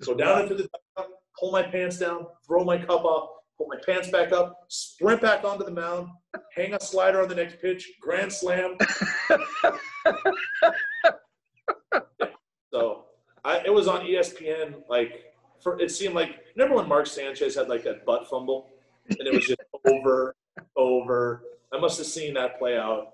So 0.00 0.14
down 0.14 0.42
into 0.42 0.54
the 0.54 0.68
dugout, 0.96 1.10
pull 1.40 1.50
my 1.50 1.62
pants 1.62 1.98
down, 1.98 2.26
throw 2.46 2.62
my 2.62 2.76
cup 2.76 3.04
off, 3.04 3.30
put 3.56 3.66
my 3.68 3.76
pants 3.84 4.10
back 4.10 4.30
up, 4.32 4.64
sprint 4.68 5.22
back 5.22 5.42
onto 5.42 5.64
the 5.64 5.70
mound, 5.70 6.08
hang 6.54 6.74
a 6.74 6.80
slider 6.80 7.22
on 7.22 7.28
the 7.28 7.34
next 7.34 7.60
pitch, 7.60 7.90
grand 8.00 8.30
slam. 8.32 8.76
so 12.72 13.06
I, 13.44 13.62
it 13.64 13.72
was 13.72 13.88
on 13.88 14.02
ESPN. 14.02 14.82
Like 14.88 15.24
for 15.62 15.80
it 15.80 15.90
seemed 15.90 16.14
like 16.14 16.40
remember 16.54 16.76
when 16.76 16.88
Mark 16.88 17.06
Sanchez 17.06 17.54
had 17.54 17.68
like 17.68 17.84
that 17.84 18.04
butt 18.04 18.28
fumble, 18.28 18.68
and 19.08 19.26
it 19.26 19.32
was 19.32 19.46
just 19.46 19.60
over, 19.86 20.36
over. 20.76 21.42
I 21.72 21.78
must 21.78 21.98
have 21.98 22.06
seen 22.06 22.34
that 22.34 22.58
play 22.58 22.76
out. 22.76 23.12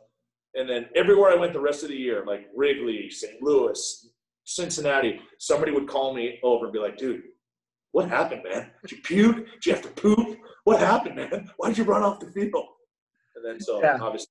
And 0.54 0.68
then 0.68 0.86
everywhere 0.96 1.30
I 1.30 1.34
went 1.34 1.52
the 1.52 1.60
rest 1.60 1.82
of 1.82 1.90
the 1.90 1.96
year, 1.96 2.24
like 2.26 2.48
Wrigley, 2.56 3.10
St. 3.10 3.42
Louis, 3.42 4.08
Cincinnati, 4.44 5.20
somebody 5.38 5.70
would 5.70 5.86
call 5.86 6.14
me 6.14 6.38
over 6.42 6.64
and 6.64 6.72
be 6.72 6.78
like, 6.78 6.96
dude, 6.96 7.24
what 7.96 8.10
happened, 8.10 8.42
man? 8.44 8.66
Did 8.82 8.92
you 8.92 8.98
puke? 8.98 9.36
Did 9.36 9.64
you 9.64 9.72
have 9.72 9.80
to 9.80 9.88
poop? 9.88 10.36
What 10.64 10.80
happened, 10.80 11.16
man? 11.16 11.50
Why 11.56 11.68
did 11.68 11.78
you 11.78 11.84
run 11.84 12.02
off 12.02 12.20
the 12.20 12.26
field? 12.26 12.66
And 13.34 13.42
then 13.42 13.58
so 13.58 13.80
yeah. 13.80 13.96
obviously. 13.98 14.28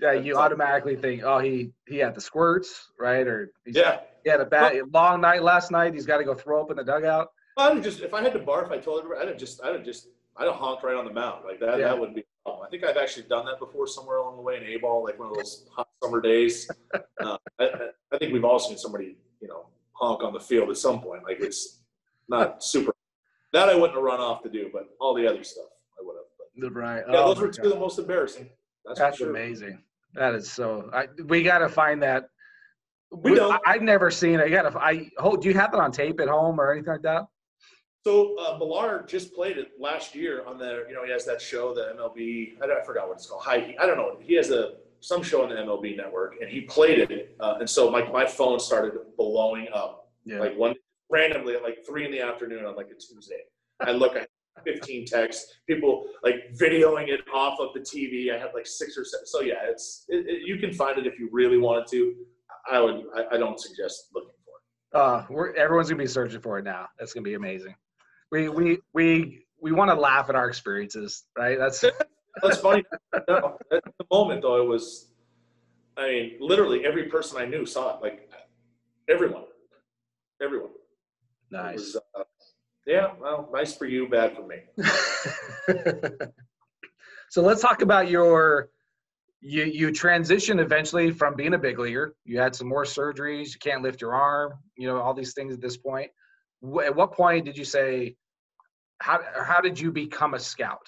Yeah, 0.00 0.14
you 0.14 0.36
automatically 0.36 0.96
think, 0.96 1.22
oh, 1.22 1.38
he 1.38 1.70
he 1.86 1.98
had 1.98 2.16
the 2.16 2.20
squirts, 2.20 2.88
right? 2.98 3.24
Or 3.24 3.52
yeah, 3.66 4.00
he 4.24 4.30
had 4.30 4.40
a 4.40 4.44
bad 4.44 4.74
long 4.92 5.20
night 5.20 5.44
last 5.44 5.70
night. 5.70 5.94
He's 5.94 6.06
got 6.06 6.18
to 6.18 6.24
go 6.24 6.34
throw 6.34 6.60
up 6.60 6.72
in 6.72 6.76
the 6.76 6.82
dugout. 6.82 7.28
I'd 7.56 7.80
just 7.84 8.00
if 8.00 8.12
I 8.14 8.20
had 8.20 8.32
to 8.32 8.40
barf, 8.40 8.72
I 8.72 8.78
told 8.78 9.04
everybody, 9.04 9.22
I'd 9.22 9.28
have 9.28 9.38
just 9.38 9.62
I'd 9.62 9.76
have 9.76 9.84
just 9.84 10.08
I'd 10.36 10.46
have 10.46 10.56
honked 10.56 10.82
right 10.82 10.96
on 10.96 11.04
the 11.04 11.12
mound 11.12 11.44
like 11.46 11.60
that. 11.60 11.78
Yeah. 11.78 11.86
That 11.86 12.00
would 12.00 12.16
be. 12.16 12.24
I 12.48 12.66
think 12.68 12.82
I've 12.82 12.96
actually 12.96 13.26
done 13.28 13.46
that 13.46 13.60
before 13.60 13.86
somewhere 13.86 14.16
along 14.16 14.34
the 14.34 14.42
way 14.42 14.56
in 14.56 14.64
A 14.64 14.76
ball, 14.78 15.04
like 15.04 15.20
one 15.20 15.28
of 15.28 15.34
those 15.36 15.68
hot 15.70 15.86
summer 16.02 16.20
days. 16.20 16.68
uh, 17.20 17.36
I, 17.60 17.68
I 18.12 18.18
think 18.18 18.32
we've 18.32 18.44
all 18.44 18.58
seen 18.58 18.76
somebody, 18.76 19.18
you 19.40 19.46
know, 19.46 19.66
honk 19.92 20.24
on 20.24 20.32
the 20.32 20.40
field 20.40 20.68
at 20.68 20.76
some 20.78 21.00
point. 21.00 21.22
Like 21.22 21.38
it's 21.38 21.81
not 22.32 22.64
super. 22.64 22.92
That 23.52 23.68
I 23.68 23.74
wouldn't 23.74 23.94
have 23.94 24.02
run 24.02 24.18
off 24.18 24.42
to 24.42 24.48
do, 24.48 24.70
but 24.72 24.88
all 24.98 25.14
the 25.14 25.26
other 25.26 25.44
stuff 25.44 25.66
I 25.98 26.04
would 26.04 26.16
have. 26.16 26.72
But, 26.72 26.74
right. 26.74 27.04
Yeah, 27.08 27.18
oh 27.18 27.34
those 27.34 27.40
were 27.42 27.48
two 27.48 27.62
God. 27.62 27.68
of 27.68 27.74
the 27.74 27.80
most 27.80 27.98
embarrassing. 27.98 28.48
That's, 28.84 28.98
That's 28.98 29.18
sure. 29.18 29.30
amazing. 29.30 29.82
That 30.14 30.34
is 30.34 30.50
so. 30.50 30.90
I, 30.92 31.06
we 31.26 31.42
got 31.42 31.58
to 31.58 31.68
find 31.68 32.02
that 32.02 32.28
We 33.10 33.34
don't. 33.34 33.60
I, 33.66 33.74
have 33.74 33.82
never 33.82 34.10
seen 34.10 34.40
it. 34.40 34.50
Gotta. 34.50 34.76
I 34.78 35.10
hold, 35.18 35.42
do 35.42 35.48
you 35.48 35.54
have 35.54 35.72
it 35.72 35.80
on 35.80 35.92
tape 35.92 36.20
at 36.20 36.28
home 36.28 36.60
or 36.60 36.72
anything 36.72 36.92
like 36.92 37.02
that? 37.02 37.26
So 38.04 38.36
uh, 38.38 38.58
Millar 38.58 39.04
just 39.06 39.32
played 39.32 39.58
it 39.58 39.72
last 39.78 40.14
year 40.14 40.44
on 40.46 40.58
the. 40.58 40.84
You 40.88 40.94
know, 40.94 41.04
he 41.04 41.12
has 41.12 41.24
that 41.26 41.40
show, 41.40 41.74
the 41.74 41.94
MLB. 41.96 42.54
I, 42.62 42.80
I 42.80 42.84
forgot 42.84 43.08
what 43.08 43.14
it's 43.14 43.26
called. 43.26 43.42
High. 43.42 43.76
I 43.78 43.86
don't 43.86 43.96
know. 43.96 44.18
He 44.20 44.34
has 44.34 44.50
a 44.50 44.72
some 45.00 45.22
show 45.22 45.42
on 45.42 45.48
the 45.50 45.56
MLB 45.56 45.96
network, 45.96 46.36
and 46.40 46.50
he 46.50 46.62
played 46.62 47.10
it. 47.10 47.36
Uh, 47.40 47.56
and 47.60 47.68
so 47.68 47.90
my 47.90 48.02
my 48.10 48.26
phone 48.26 48.58
started 48.58 48.94
blowing 49.16 49.68
up. 49.74 50.10
Yeah. 50.24 50.40
Like 50.40 50.56
one 50.56 50.74
randomly 51.12 51.54
at 51.54 51.62
like 51.62 51.78
three 51.86 52.04
in 52.04 52.10
the 52.10 52.20
afternoon 52.20 52.64
on 52.64 52.74
like 52.74 52.88
a 52.90 52.94
Tuesday. 52.94 53.42
I 53.80 53.92
look 53.92 54.16
at 54.16 54.28
15 54.64 55.06
texts, 55.06 55.52
people 55.68 56.06
like 56.24 56.52
videoing 56.60 57.08
it 57.08 57.20
off 57.32 57.60
of 57.60 57.72
the 57.74 57.80
TV. 57.80 58.34
I 58.34 58.38
had 58.38 58.50
like 58.54 58.66
six 58.66 58.96
or 58.96 59.04
seven. 59.04 59.26
So 59.26 59.42
yeah, 59.42 59.54
it's 59.68 60.06
it, 60.08 60.26
it, 60.26 60.42
you 60.46 60.58
can 60.58 60.72
find 60.72 60.98
it 60.98 61.06
if 61.06 61.18
you 61.18 61.28
really 61.30 61.58
wanted 61.58 61.86
to. 61.88 62.14
I 62.70 62.80
would. 62.80 63.04
I, 63.14 63.34
I 63.34 63.38
don't 63.38 63.60
suggest 63.60 64.08
looking 64.14 64.30
for 64.44 64.98
it. 64.98 65.00
Uh, 65.00 65.26
we're 65.30 65.52
everyone's 65.54 65.88
gonna 65.88 66.02
be 66.02 66.08
searching 66.08 66.40
for 66.40 66.58
it 66.58 66.64
now. 66.64 66.86
That's 66.98 67.12
gonna 67.12 67.24
be 67.24 67.34
amazing. 67.34 67.74
We 68.30 68.48
we 68.48 68.78
we 68.94 69.44
we 69.60 69.72
want 69.72 69.90
to 69.90 69.94
laugh 69.94 70.28
at 70.28 70.36
our 70.36 70.48
experiences, 70.48 71.24
right? 71.36 71.58
That's 71.58 71.80
that's 72.42 72.58
funny. 72.58 72.84
No, 73.28 73.58
at 73.72 73.82
the 73.98 74.04
moment 74.10 74.42
though, 74.42 74.62
it 74.62 74.66
was. 74.66 75.08
I 75.96 76.08
mean, 76.08 76.36
literally 76.40 76.86
every 76.86 77.04
person 77.08 77.36
I 77.36 77.44
knew 77.44 77.66
saw 77.66 77.96
it. 77.96 78.02
Like 78.02 78.30
everyone, 79.08 79.44
everyone. 80.40 80.70
Nice. 81.52 81.94
Was, 81.94 81.96
uh, 82.18 82.24
yeah, 82.86 83.08
well, 83.20 83.48
nice 83.52 83.76
for 83.76 83.86
you, 83.86 84.08
bad 84.08 84.34
for 84.34 84.46
me. 84.46 84.56
so 87.30 87.42
let's 87.42 87.60
talk 87.60 87.82
about 87.82 88.08
your 88.08 88.70
you 89.40 89.64
you 89.64 89.88
transitioned 89.88 90.60
eventually 90.60 91.10
from 91.10 91.36
being 91.36 91.54
a 91.54 91.58
big 91.58 91.78
leaguer. 91.78 92.16
You 92.24 92.38
had 92.38 92.56
some 92.56 92.68
more 92.68 92.84
surgeries. 92.84 93.52
You 93.52 93.60
can't 93.60 93.82
lift 93.82 94.00
your 94.00 94.14
arm. 94.14 94.54
You 94.76 94.88
know 94.88 94.98
all 94.98 95.14
these 95.14 95.34
things 95.34 95.52
at 95.52 95.60
this 95.60 95.76
point. 95.76 96.10
At 96.84 96.96
what 96.96 97.12
point 97.12 97.44
did 97.44 97.56
you 97.56 97.64
say? 97.64 98.16
How 99.00 99.20
how 99.44 99.60
did 99.60 99.78
you 99.78 99.92
become 99.92 100.34
a 100.34 100.40
scout? 100.40 100.86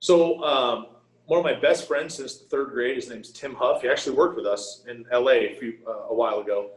So 0.00 0.42
um, 0.42 0.86
one 1.26 1.38
of 1.38 1.44
my 1.44 1.54
best 1.60 1.86
friends 1.86 2.14
since 2.14 2.38
the 2.38 2.46
third 2.46 2.70
grade. 2.70 2.96
His 2.96 3.10
name's 3.10 3.30
Tim 3.30 3.54
Huff. 3.54 3.82
He 3.82 3.88
actually 3.88 4.16
worked 4.16 4.36
with 4.36 4.46
us 4.46 4.84
in 4.88 5.04
LA 5.12 5.32
a 5.32 5.54
few 5.54 5.74
uh, 5.86 6.08
a 6.08 6.14
while 6.14 6.40
ago. 6.40 6.70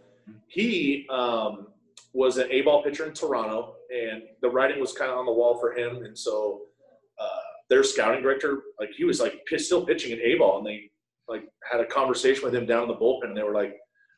He 0.47 1.07
um, 1.09 1.67
was 2.13 2.37
an 2.37 2.47
A-ball 2.51 2.83
pitcher 2.83 3.05
in 3.05 3.13
Toronto, 3.13 3.75
and 3.89 4.23
the 4.41 4.49
writing 4.49 4.79
was 4.79 4.93
kind 4.93 5.11
of 5.11 5.17
on 5.17 5.25
the 5.25 5.31
wall 5.31 5.59
for 5.59 5.73
him. 5.73 6.03
And 6.03 6.17
so 6.17 6.61
uh, 7.19 7.39
their 7.69 7.83
scouting 7.83 8.21
director, 8.21 8.61
like 8.79 8.91
he 8.95 9.03
was 9.03 9.19
like 9.19 9.41
still 9.57 9.85
pitching 9.85 10.13
an 10.13 10.19
A-ball, 10.23 10.59
and 10.59 10.67
they 10.67 10.91
like 11.27 11.43
had 11.69 11.81
a 11.81 11.85
conversation 11.85 12.43
with 12.43 12.53
him 12.53 12.65
down 12.65 12.83
in 12.83 12.89
the 12.89 12.95
bullpen, 12.95 13.25
and 13.25 13.37
they 13.37 13.43
were 13.43 13.53
like, 13.53 13.73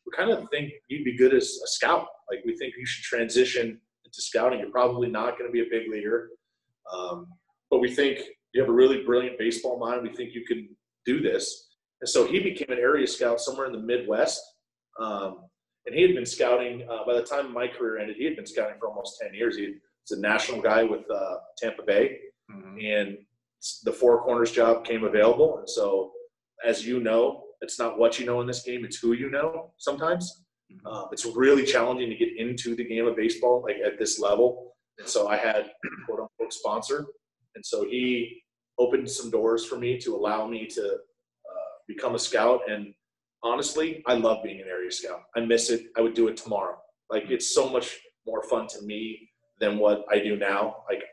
"We 0.05 0.11
kind 0.15 0.29
of 0.29 0.49
think 0.49 0.73
you'd 0.89 1.05
be 1.05 1.17
good 1.17 1.33
as 1.33 1.59
a 1.63 1.67
scout. 1.67 2.05
Like 2.29 2.43
we 2.45 2.57
think 2.57 2.73
you 2.77 2.85
should 2.85 3.03
transition 3.03 3.79
into 4.03 4.21
scouting. 4.21 4.59
You're 4.59 4.71
probably 4.71 5.09
not 5.09 5.37
going 5.37 5.49
to 5.49 5.53
be 5.53 5.61
a 5.61 5.69
big 5.69 5.89
leaguer, 5.89 6.31
um, 6.93 7.27
but 7.69 7.79
we 7.79 7.93
think 7.93 8.19
you 8.53 8.61
have 8.61 8.69
a 8.69 8.73
really 8.73 9.03
brilliant 9.03 9.37
baseball 9.37 9.79
mind. 9.79 10.03
We 10.03 10.13
think 10.13 10.33
you 10.33 10.45
can 10.45 10.67
do 11.05 11.21
this." 11.21 11.69
And 12.01 12.09
so 12.09 12.27
he 12.27 12.39
became 12.41 12.71
an 12.71 12.77
area 12.77 13.07
scout 13.07 13.39
somewhere 13.39 13.67
in 13.67 13.71
the 13.71 13.79
Midwest. 13.79 14.41
Um, 14.99 15.45
and 15.85 15.95
he 15.95 16.01
had 16.01 16.15
been 16.15 16.25
scouting 16.25 16.87
uh, 16.89 17.05
by 17.05 17.13
the 17.13 17.21
time 17.21 17.53
my 17.53 17.67
career 17.67 17.99
ended. 17.99 18.17
He 18.17 18.25
had 18.25 18.35
been 18.35 18.45
scouting 18.45 18.77
for 18.79 18.87
almost 18.87 19.19
ten 19.21 19.33
years. 19.33 19.57
He 19.57 19.75
was 20.09 20.17
a 20.17 20.21
national 20.21 20.61
guy 20.61 20.83
with 20.83 21.09
uh, 21.11 21.35
Tampa 21.57 21.83
Bay, 21.83 22.17
mm-hmm. 22.51 22.79
and 22.79 23.17
the 23.83 23.91
four 23.91 24.23
corners 24.23 24.51
job 24.51 24.85
came 24.85 25.03
available. 25.03 25.59
And 25.59 25.69
so, 25.69 26.11
as 26.65 26.85
you 26.85 26.99
know, 26.99 27.43
it's 27.61 27.79
not 27.79 27.97
what 27.97 28.19
you 28.19 28.25
know 28.25 28.41
in 28.41 28.47
this 28.47 28.63
game; 28.63 28.83
it's 28.83 28.97
who 28.97 29.13
you 29.13 29.29
know. 29.29 29.71
Sometimes 29.77 30.43
mm-hmm. 30.71 30.87
uh, 30.87 31.07
it's 31.11 31.25
really 31.25 31.65
challenging 31.65 32.09
to 32.09 32.15
get 32.15 32.37
into 32.37 32.75
the 32.75 32.83
game 32.83 33.05
of 33.05 33.15
baseball, 33.15 33.63
like 33.63 33.77
at 33.85 33.99
this 33.99 34.19
level. 34.19 34.73
And 34.97 35.07
so, 35.07 35.27
I 35.27 35.37
had 35.37 35.71
quote 36.07 36.19
unquote 36.19 36.53
sponsor, 36.53 37.05
and 37.55 37.65
so 37.65 37.83
he 37.83 38.41
opened 38.77 39.09
some 39.09 39.29
doors 39.29 39.65
for 39.65 39.77
me 39.77 39.97
to 39.99 40.15
allow 40.15 40.47
me 40.47 40.67
to 40.67 40.83
uh, 40.85 41.71
become 41.87 42.15
a 42.15 42.19
scout 42.19 42.61
and 42.69 42.93
honestly, 43.45 44.03
I 44.07 44.15
love 44.15 44.43
being 44.43 44.59
an 44.59 44.67
area 44.67 44.91
scout. 44.91 45.21
I 45.35 45.41
miss 45.41 45.69
it. 45.69 45.87
I 45.95 46.01
would 46.01 46.15
do 46.15 46.27
it 46.27 46.35
tomorrow. 46.35 46.77
Like 47.09 47.29
it's 47.29 47.53
so 47.53 47.69
much 47.69 47.97
more 48.25 48.43
fun 48.43 48.67
to 48.67 48.81
me 48.81 49.29
than 49.59 49.77
what 49.77 50.03
I 50.11 50.19
do 50.19 50.35
now. 50.35 50.77
Like 50.89 51.03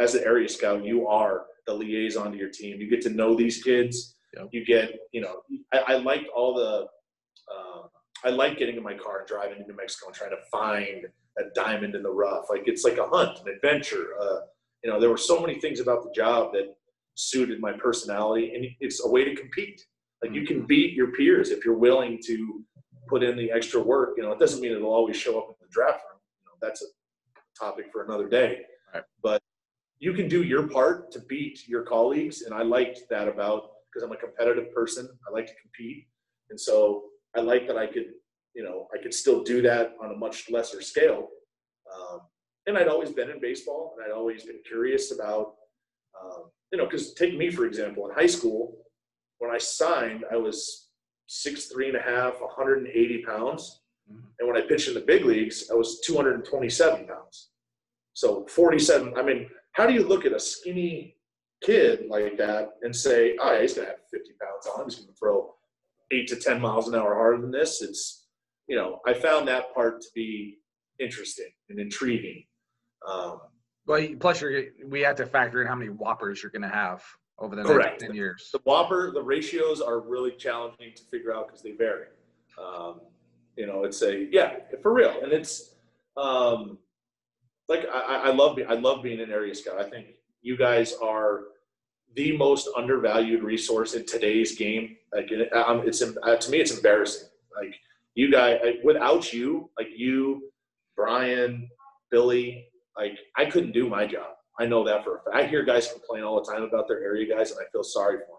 as 0.00 0.14
an 0.14 0.24
area 0.24 0.48
scout, 0.48 0.84
you 0.84 1.06
are 1.08 1.46
the 1.66 1.74
liaison 1.74 2.32
to 2.32 2.38
your 2.38 2.50
team. 2.50 2.80
You 2.80 2.88
get 2.88 3.02
to 3.02 3.10
know 3.10 3.34
these 3.34 3.62
kids. 3.62 4.16
Yep. 4.36 4.48
You 4.52 4.64
get, 4.64 4.94
you 5.12 5.20
know, 5.20 5.42
I, 5.72 5.94
I 5.94 5.96
liked 5.96 6.28
all 6.34 6.54
the, 6.54 6.86
uh, 7.52 7.86
I 8.24 8.30
like 8.30 8.58
getting 8.58 8.76
in 8.76 8.82
my 8.82 8.94
car 8.94 9.20
and 9.20 9.28
driving 9.28 9.58
to 9.58 9.64
New 9.64 9.76
Mexico 9.76 10.06
and 10.06 10.14
trying 10.14 10.30
to 10.30 10.42
find 10.50 11.06
a 11.38 11.42
diamond 11.54 11.94
in 11.94 12.02
the 12.02 12.10
rough. 12.10 12.46
Like 12.48 12.62
it's 12.66 12.84
like 12.84 12.98
a 12.98 13.06
hunt, 13.06 13.38
an 13.40 13.52
adventure. 13.52 14.06
Uh, 14.20 14.40
you 14.82 14.90
know, 14.90 15.00
there 15.00 15.10
were 15.10 15.16
so 15.16 15.40
many 15.40 15.60
things 15.60 15.80
about 15.80 16.02
the 16.04 16.12
job 16.14 16.52
that 16.52 16.74
suited 17.14 17.60
my 17.60 17.72
personality, 17.72 18.52
and 18.54 18.66
it's 18.80 19.04
a 19.04 19.08
way 19.08 19.24
to 19.24 19.34
compete. 19.34 19.80
Like 20.24 20.32
you 20.32 20.46
can 20.46 20.64
beat 20.64 20.94
your 20.94 21.08
peers 21.08 21.50
if 21.50 21.66
you're 21.66 21.76
willing 21.76 22.18
to 22.24 22.64
put 23.08 23.22
in 23.22 23.36
the 23.36 23.52
extra 23.52 23.78
work. 23.78 24.14
You 24.16 24.22
know, 24.22 24.32
it 24.32 24.38
doesn't 24.38 24.62
mean 24.62 24.72
it'll 24.72 24.90
always 24.90 25.18
show 25.18 25.38
up 25.38 25.48
in 25.50 25.54
the 25.60 25.66
draft 25.70 26.02
room. 26.08 26.18
You 26.38 26.46
know, 26.46 26.56
that's 26.62 26.80
a 26.80 26.86
topic 27.62 27.92
for 27.92 28.04
another 28.04 28.26
day. 28.26 28.62
Right. 28.94 29.02
But 29.22 29.42
you 29.98 30.14
can 30.14 30.26
do 30.26 30.42
your 30.42 30.66
part 30.66 31.12
to 31.12 31.20
beat 31.28 31.68
your 31.68 31.82
colleagues, 31.82 32.40
and 32.40 32.54
I 32.54 32.62
liked 32.62 33.00
that 33.10 33.28
about 33.28 33.68
because 33.92 34.02
I'm 34.02 34.12
a 34.12 34.16
competitive 34.16 34.72
person. 34.74 35.06
I 35.28 35.30
like 35.30 35.46
to 35.46 35.52
compete, 35.60 36.06
and 36.48 36.58
so 36.58 37.02
I 37.36 37.40
like 37.40 37.66
that 37.66 37.76
I 37.76 37.86
could, 37.86 38.06
you 38.54 38.64
know, 38.64 38.88
I 38.98 39.02
could 39.02 39.12
still 39.12 39.42
do 39.42 39.60
that 39.60 39.92
on 40.02 40.10
a 40.10 40.16
much 40.16 40.50
lesser 40.50 40.80
scale. 40.80 41.28
Um, 41.94 42.20
and 42.66 42.78
I'd 42.78 42.88
always 42.88 43.10
been 43.10 43.28
in 43.28 43.42
baseball, 43.42 43.94
and 43.94 44.06
I'd 44.06 44.16
always 44.16 44.44
been 44.44 44.60
curious 44.66 45.12
about, 45.12 45.56
um, 46.18 46.44
you 46.72 46.78
know, 46.78 46.86
because 46.86 47.12
take 47.12 47.36
me 47.36 47.50
for 47.50 47.66
example, 47.66 48.08
in 48.08 48.14
high 48.14 48.26
school, 48.38 48.83
when 49.38 49.50
I 49.50 49.58
signed, 49.58 50.24
I 50.32 50.36
was 50.36 50.88
six 51.26 51.66
three 51.66 51.88
and 51.88 51.96
a 51.96 52.02
half, 52.02 52.40
180 52.40 53.22
pounds, 53.22 53.82
mm-hmm. 54.10 54.26
and 54.38 54.48
when 54.48 54.56
I 54.56 54.66
pitched 54.66 54.88
in 54.88 54.94
the 54.94 55.00
big 55.00 55.24
leagues, 55.24 55.70
I 55.70 55.74
was 55.74 56.00
227 56.06 57.06
pounds. 57.06 57.50
So 58.14 58.46
47. 58.46 59.14
I 59.16 59.22
mean, 59.22 59.48
how 59.72 59.86
do 59.86 59.92
you 59.92 60.06
look 60.06 60.24
at 60.24 60.32
a 60.32 60.40
skinny 60.40 61.16
kid 61.62 62.06
like 62.08 62.36
that 62.38 62.70
and 62.82 62.94
say, 62.94 63.36
"Oh, 63.40 63.52
yeah, 63.52 63.62
he's 63.62 63.74
gonna 63.74 63.88
have 63.88 64.08
50 64.10 64.32
pounds 64.40 64.66
on 64.66 64.80
him. 64.80 64.88
He's 64.88 64.98
gonna 65.00 65.12
throw 65.18 65.54
eight 66.10 66.28
to 66.28 66.36
10 66.36 66.60
miles 66.60 66.88
an 66.88 66.94
hour 66.94 67.14
harder 67.14 67.40
than 67.40 67.50
this"? 67.50 67.82
It's, 67.82 68.26
you 68.68 68.76
know, 68.76 69.00
I 69.06 69.14
found 69.14 69.48
that 69.48 69.74
part 69.74 70.00
to 70.00 70.08
be 70.14 70.58
interesting 71.00 71.50
and 71.68 71.78
intriguing. 71.78 72.44
Um, 73.08 73.40
well, 73.86 74.06
plus, 74.18 74.40
you're, 74.40 74.64
we 74.86 75.00
have 75.00 75.16
to 75.16 75.26
factor 75.26 75.60
in 75.60 75.68
how 75.68 75.74
many 75.74 75.90
whoppers 75.90 76.42
you're 76.42 76.52
going 76.52 76.62
to 76.62 76.68
have 76.68 77.04
over 77.38 77.56
the 77.56 77.62
Correct. 77.62 78.00
next 78.00 78.04
10 78.04 78.14
years. 78.14 78.50
The 78.52 78.60
Whopper, 78.64 79.10
the 79.12 79.22
ratios 79.22 79.80
are 79.80 80.00
really 80.00 80.32
challenging 80.32 80.92
to 80.94 81.02
figure 81.04 81.34
out 81.34 81.48
because 81.48 81.62
they 81.62 81.72
vary. 81.72 82.06
Um, 82.58 83.00
you 83.56 83.66
know, 83.66 83.84
it's 83.84 84.02
a, 84.02 84.28
yeah, 84.30 84.56
for 84.82 84.92
real. 84.92 85.14
And 85.22 85.32
it's, 85.32 85.74
um, 86.16 86.78
like, 87.68 87.86
I, 87.92 88.24
I 88.26 88.32
love, 88.32 88.58
I 88.68 88.74
love 88.74 89.02
being 89.02 89.20
an 89.20 89.30
area 89.30 89.54
scout. 89.54 89.80
I 89.80 89.88
think 89.88 90.06
you 90.42 90.56
guys 90.56 90.94
are 91.02 91.44
the 92.14 92.36
most 92.36 92.68
undervalued 92.76 93.42
resource 93.42 93.94
in 93.94 94.06
today's 94.06 94.56
game. 94.56 94.96
Like, 95.12 95.30
um, 95.52 95.82
it's, 95.86 96.02
uh, 96.02 96.36
to 96.36 96.50
me, 96.50 96.58
it's 96.58 96.74
embarrassing. 96.74 97.28
Like, 97.56 97.74
you 98.14 98.30
guys, 98.30 98.60
without 98.84 99.32
you, 99.32 99.70
like 99.78 99.88
you, 99.96 100.52
Brian, 100.96 101.68
Billy, 102.10 102.68
like, 102.96 103.18
I 103.36 103.46
couldn't 103.46 103.72
do 103.72 103.88
my 103.88 104.06
job. 104.06 104.34
I 104.58 104.66
know 104.66 104.84
that 104.84 105.04
for 105.04 105.16
a 105.16 105.20
fact. 105.20 105.36
I 105.36 105.46
hear 105.46 105.64
guys 105.64 105.90
complain 105.90 106.22
all 106.22 106.42
the 106.42 106.50
time 106.50 106.62
about 106.62 106.86
their 106.88 107.02
area 107.02 107.34
guys, 107.34 107.50
and 107.50 107.60
I 107.60 107.68
feel 107.72 107.82
sorry 107.82 108.18
for 108.18 108.38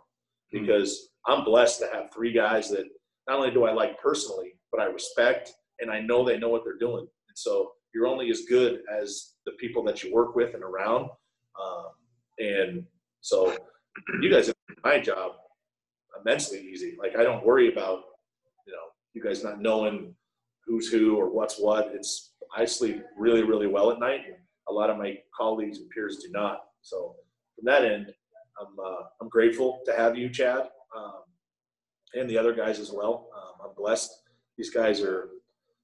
them 0.54 0.62
hmm. 0.62 0.66
because 0.66 1.10
mm-hmm. 1.28 1.40
I'm 1.40 1.46
blessed 1.46 1.80
to 1.80 1.90
have 1.94 2.14
three 2.14 2.32
guys 2.32 2.70
that 2.70 2.86
not 3.28 3.38
only 3.38 3.52
do 3.52 3.66
I 3.66 3.74
like 3.74 4.00
personally, 4.00 4.54
but 4.72 4.82
I 4.82 4.86
respect, 4.86 5.52
and 5.80 5.92
I 5.92 6.00
know 6.00 6.24
they 6.24 6.38
know 6.38 6.50
what 6.50 6.64
they're 6.64 6.78
doing. 6.78 7.02
And 7.02 7.38
so 7.38 7.72
you're 7.94 8.08
only 8.08 8.30
as 8.30 8.42
good 8.50 8.82
as 9.02 9.34
the 9.46 9.54
people 9.54 9.84
that 9.86 10.04
you 10.04 10.14
work 10.14 10.36
with 10.36 10.54
and 10.54 10.64
around. 10.64 11.10
Um, 11.62 11.86
and 12.38 12.86
so 13.22 13.56
you 14.22 14.30
guys 14.30 14.48
have 14.48 14.56
made 14.70 14.78
my 14.84 15.00
job 15.00 15.32
immensely 16.22 16.60
easy. 16.60 16.96
Like 17.00 17.18
I 17.18 17.24
don't 17.24 17.46
worry 17.46 17.72
about 17.72 18.02
you 18.68 18.74
know 18.74 18.88
you 19.14 19.24
guys 19.24 19.44
not 19.44 19.62
knowing 19.62 20.14
who's 20.66 20.90
who 20.90 21.16
or 21.16 21.30
what's 21.30 21.60
what. 21.60 21.92
It's 21.94 22.34
I 22.56 22.66
sleep 22.66 23.02
really 23.18 23.44
really 23.44 23.68
well 23.68 23.92
at 23.92 24.00
night. 24.00 24.22
And 24.26 24.36
a 24.70 24.74
lot 24.74 24.90
of 24.90 24.98
my 24.98 25.18
colleagues 25.36 25.80
and 25.80 25.90
peers 25.90 26.18
do 26.18 26.30
not. 26.32 26.66
So 26.82 27.16
from 27.56 27.66
that 27.66 27.86
end, 27.86 28.14
I'm 28.60 28.80
uh, 28.80 29.04
I'm 29.22 29.30
grateful 29.30 29.82
to 29.86 29.94
have 29.94 30.18
you, 30.18 30.30
Chad, 30.30 30.70
um, 30.96 31.24
and 32.14 32.30
the 32.30 32.38
other 32.38 32.54
guys 32.54 32.80
as 32.80 32.92
well. 32.92 33.30
Um, 33.36 33.68
I'm 33.70 33.76
blessed. 33.76 34.12
These 34.58 34.70
guys 34.70 35.02
are 35.02 35.30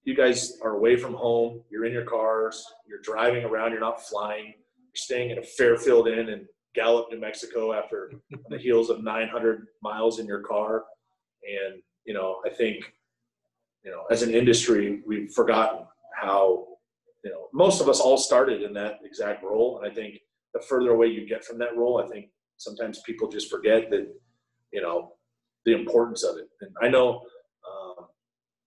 you 0.04 0.16
guys 0.16 0.58
are 0.62 0.76
away 0.76 0.96
from 0.96 1.14
home. 1.14 1.62
You're 1.70 1.86
in 1.86 1.94
your 1.94 2.06
cars. 2.06 2.66
You're 2.88 3.02
driving 3.02 3.44
around. 3.44 3.72
You're 3.72 3.82
not 3.82 4.02
flying. 4.02 4.46
You're 4.46 4.96
staying 4.96 5.32
at 5.32 5.38
a 5.38 5.44
Fairfield 5.44 6.08
Inn 6.08 6.30
in 6.30 6.48
Gallup, 6.74 7.08
New 7.12 7.20
Mexico, 7.20 7.74
after 7.74 8.12
the 8.50 8.58
heels 8.58 8.90
of 8.90 9.04
900 9.04 9.68
miles 9.84 10.20
in 10.20 10.26
your 10.26 10.42
car. 10.42 10.86
And 11.44 11.82
you 12.06 12.14
know, 12.14 12.42
I 12.46 12.50
think 12.50 12.94
you 13.84 13.92
know, 13.92 14.04
as 14.10 14.22
an 14.22 14.34
industry, 14.34 15.02
we've 15.06 15.32
forgotten 15.32 15.86
how, 16.20 16.68
you 17.24 17.32
know, 17.32 17.48
most 17.54 17.82
of 17.82 17.90
us 17.90 18.00
all 18.00 18.18
started 18.18 18.64
in 18.64 18.74
that 18.74 19.00
exact 19.04 19.44
role. 19.44 19.80
And 19.80 19.90
I 19.90 19.94
think 19.94 20.16
the 20.54 20.62
further 20.62 20.92
away 20.92 21.08
you 21.08 21.28
get 21.28 21.44
from 21.44 21.58
that 21.60 21.76
role, 21.78 22.04
I 22.04 22.08
think 22.08 22.28
sometimes 22.58 23.02
people 23.06 23.30
just 23.30 23.50
forget 23.50 23.90
that, 23.92 24.08
you 24.72 24.82
know, 24.82 25.14
the 25.66 25.74
importance 25.74 26.24
of 26.24 26.38
it. 26.38 26.48
And 26.62 26.72
I 26.82 26.88
know, 26.88 27.22
um, 27.70 28.06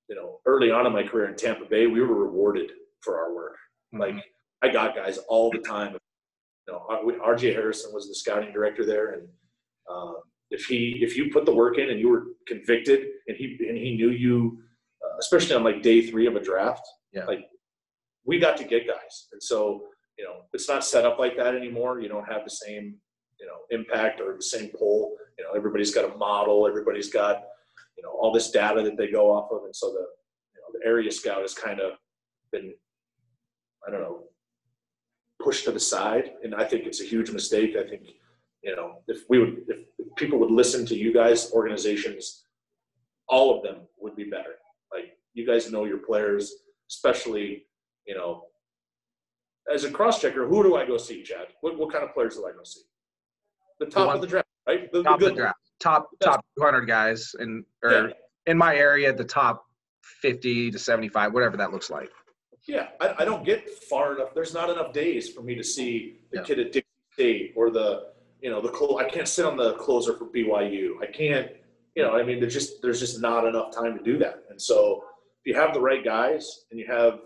you 0.09 0.15
know, 0.15 0.41
early 0.47 0.71
on 0.71 0.87
in 0.87 0.93
my 0.93 1.03
career 1.03 1.29
in 1.29 1.37
Tampa 1.37 1.65
Bay, 1.65 1.87
we 1.87 2.01
were 2.01 2.15
rewarded 2.15 2.71
for 3.01 3.19
our 3.19 3.35
work. 3.35 3.57
Mm-hmm. 3.95 4.17
Like 4.17 4.25
I 4.63 4.69
got 4.69 4.95
guys 4.95 5.19
all 5.29 5.51
the 5.51 5.59
time. 5.59 5.97
You 6.67 6.75
know, 6.75 6.87
RJ 7.23 7.55
Harrison 7.55 7.93
was 7.93 8.09
the 8.09 8.15
scouting 8.15 8.53
director 8.53 8.87
there, 8.87 9.13
and 9.13 9.29
um, 9.91 10.17
if 10.51 10.65
he 10.65 10.99
if 11.03 11.15
you 11.15 11.31
put 11.31 11.45
the 11.45 11.55
work 11.55 11.77
in 11.77 11.91
and 11.91 12.01
you 12.01 12.09
were 12.09 12.25
convicted 12.49 13.07
and 13.29 13.37
he 13.37 13.59
and 13.69 13.77
he 13.77 13.97
knew 13.97 14.11
you, 14.11 14.59
uh, 15.05 15.19
especially 15.19 15.55
on 15.55 15.63
like 15.63 15.83
day 15.83 16.07
three 16.07 16.27
of 16.27 16.37
a 16.37 16.41
draft, 16.41 16.81
yeah. 17.13 17.27
like 17.27 17.47
we 18.25 18.39
got 18.39 18.57
to 18.59 18.65
get 18.65 18.87
guys, 18.87 19.29
and 19.33 19.43
so 19.43 19.83
you 20.19 20.25
know 20.25 20.43
it's 20.53 20.69
not 20.69 20.85
set 20.85 21.05
up 21.05 21.19
like 21.19 21.37
that 21.37 21.55
anymore. 21.55 22.01
You 22.01 22.09
don't 22.09 22.31
have 22.31 22.45
the 22.45 22.51
same 22.51 22.97
you 23.41 23.47
know 23.47 23.59
impact 23.71 24.21
or 24.21 24.35
the 24.37 24.43
same 24.43 24.69
pull. 24.69 25.17
You 25.39 25.45
know, 25.45 25.51
everybody's 25.57 25.95
got 25.95 26.13
a 26.13 26.17
model, 26.17 26.67
everybody's 26.67 27.11
got 27.13 27.43
you 27.97 28.03
know 28.03 28.11
all 28.11 28.33
this 28.33 28.51
data 28.51 28.83
that 28.83 28.97
they 28.97 29.11
go 29.11 29.31
off 29.31 29.51
of, 29.51 29.65
and 29.65 29.75
so 29.75 29.89
the 29.89 30.07
you 30.55 30.61
know 30.61 30.79
the 30.79 30.87
area 30.87 31.11
scout 31.11 31.43
has 31.43 31.55
kind 31.55 31.81
of 31.81 31.93
been 32.53 32.73
I 33.87 33.91
don't 33.91 34.01
know 34.01 34.25
pushed 35.43 35.65
to 35.67 35.73
the 35.73 35.81
side, 35.81 36.33
and 36.43 36.55
I 36.55 36.65
think 36.65 36.87
it's 36.87 37.01
a 37.01 37.05
huge 37.05 37.31
mistake. 37.31 37.77
I 37.77 37.89
think 37.89 38.03
you 38.63 38.75
know 38.77 39.03
if 39.09 39.23
we 39.29 39.39
would 39.39 39.65
if 39.69 40.17
people 40.17 40.39
would 40.39 40.51
listen 40.51 40.87
to 40.87 40.97
you 40.97 41.13
guys, 41.13 41.53
organizations, 41.53 42.45
all 43.29 43.57
of 43.57 43.63
them 43.63 43.83
would 43.99 44.17
be 44.17 44.25
better. 44.25 44.57
Like 44.93 45.19
you 45.35 45.47
guys 45.47 45.71
know 45.71 45.85
your 45.85 45.99
players, 45.99 46.53
especially 46.91 47.67
you 48.07 48.15
know 48.15 48.45
as 49.73 49.85
a 49.85 49.91
cross 49.91 50.21
checker, 50.21 50.47
who 50.47 50.63
do 50.63 50.77
I 50.77 50.87
go 50.87 50.97
see, 50.97 51.23
Chad? 51.23 51.49
What, 51.61 51.79
what 51.79 51.93
kind 51.93 52.05
of 52.05 52.13
players 52.13 52.37
do 52.37 52.47
I 52.47 52.53
go 52.53 52.63
see? 52.65 52.83
The 53.81 53.87
top 53.87 54.09
the 54.09 54.15
of 54.15 54.21
the 54.21 54.27
draft, 54.27 54.49
right? 54.67 54.93
The, 54.93 55.03
top 55.03 55.21
the 55.21 55.27
of 55.27 55.35
the 55.35 55.41
draft. 55.41 55.59
Top 55.81 56.09
top 56.23 56.45
200 56.59 56.83
guys, 56.83 57.35
and 57.39 57.65
or 57.83 57.91
yeah. 57.91 58.07
in 58.47 58.57
my 58.57 58.77
area, 58.77 59.13
the 59.13 59.25
top 59.25 59.65
50 60.23 60.71
to 60.71 60.79
75, 60.79 61.35
whatever 61.35 61.57
that 61.57 61.73
looks 61.73 61.91
like. 61.91 62.11
Yeah, 62.67 62.89
I, 63.01 63.15
I, 63.19 63.25
don't 63.27 63.45
get 63.45 63.69
far 63.69 64.15
enough. 64.15 64.29
There's 64.35 64.55
not 64.55 64.71
enough 64.71 64.95
days 64.95 65.29
for 65.29 65.43
me 65.43 65.55
to 65.55 65.65
see 65.65 66.21
the 66.31 66.39
yeah. 66.39 66.45
kid 66.45 66.61
at 66.61 66.73
Dixie 66.73 66.89
State 67.13 67.53
or 67.57 67.71
the, 67.71 68.13
you 68.41 68.49
know, 68.49 68.63
the 68.63 68.71
close. 68.71 68.99
I 68.99 69.09
can't 69.09 69.29
sit 69.29 69.45
on 69.45 69.59
the 69.59 69.75
closer 69.75 70.17
for 70.17 70.27
BYU. 70.27 70.93
I 71.03 71.07
can't, 71.07 71.51
you 71.95 72.03
know, 72.03 72.17
I 72.17 72.23
mean, 72.23 72.41
there's 72.41 72.55
just 72.55 72.81
there's 72.81 73.01
just 73.01 73.21
not 73.21 73.47
enough 73.47 73.75
time 73.75 73.99
to 73.99 74.03
do 74.03 74.17
that. 74.19 74.45
And 74.49 74.61
so, 74.61 75.05
if 75.45 75.53
you 75.53 75.61
have 75.61 75.75
the 75.75 75.81
right 75.81 76.03
guys 76.03 76.65
and 76.71 76.81
you 76.81 76.87
have 76.87 77.21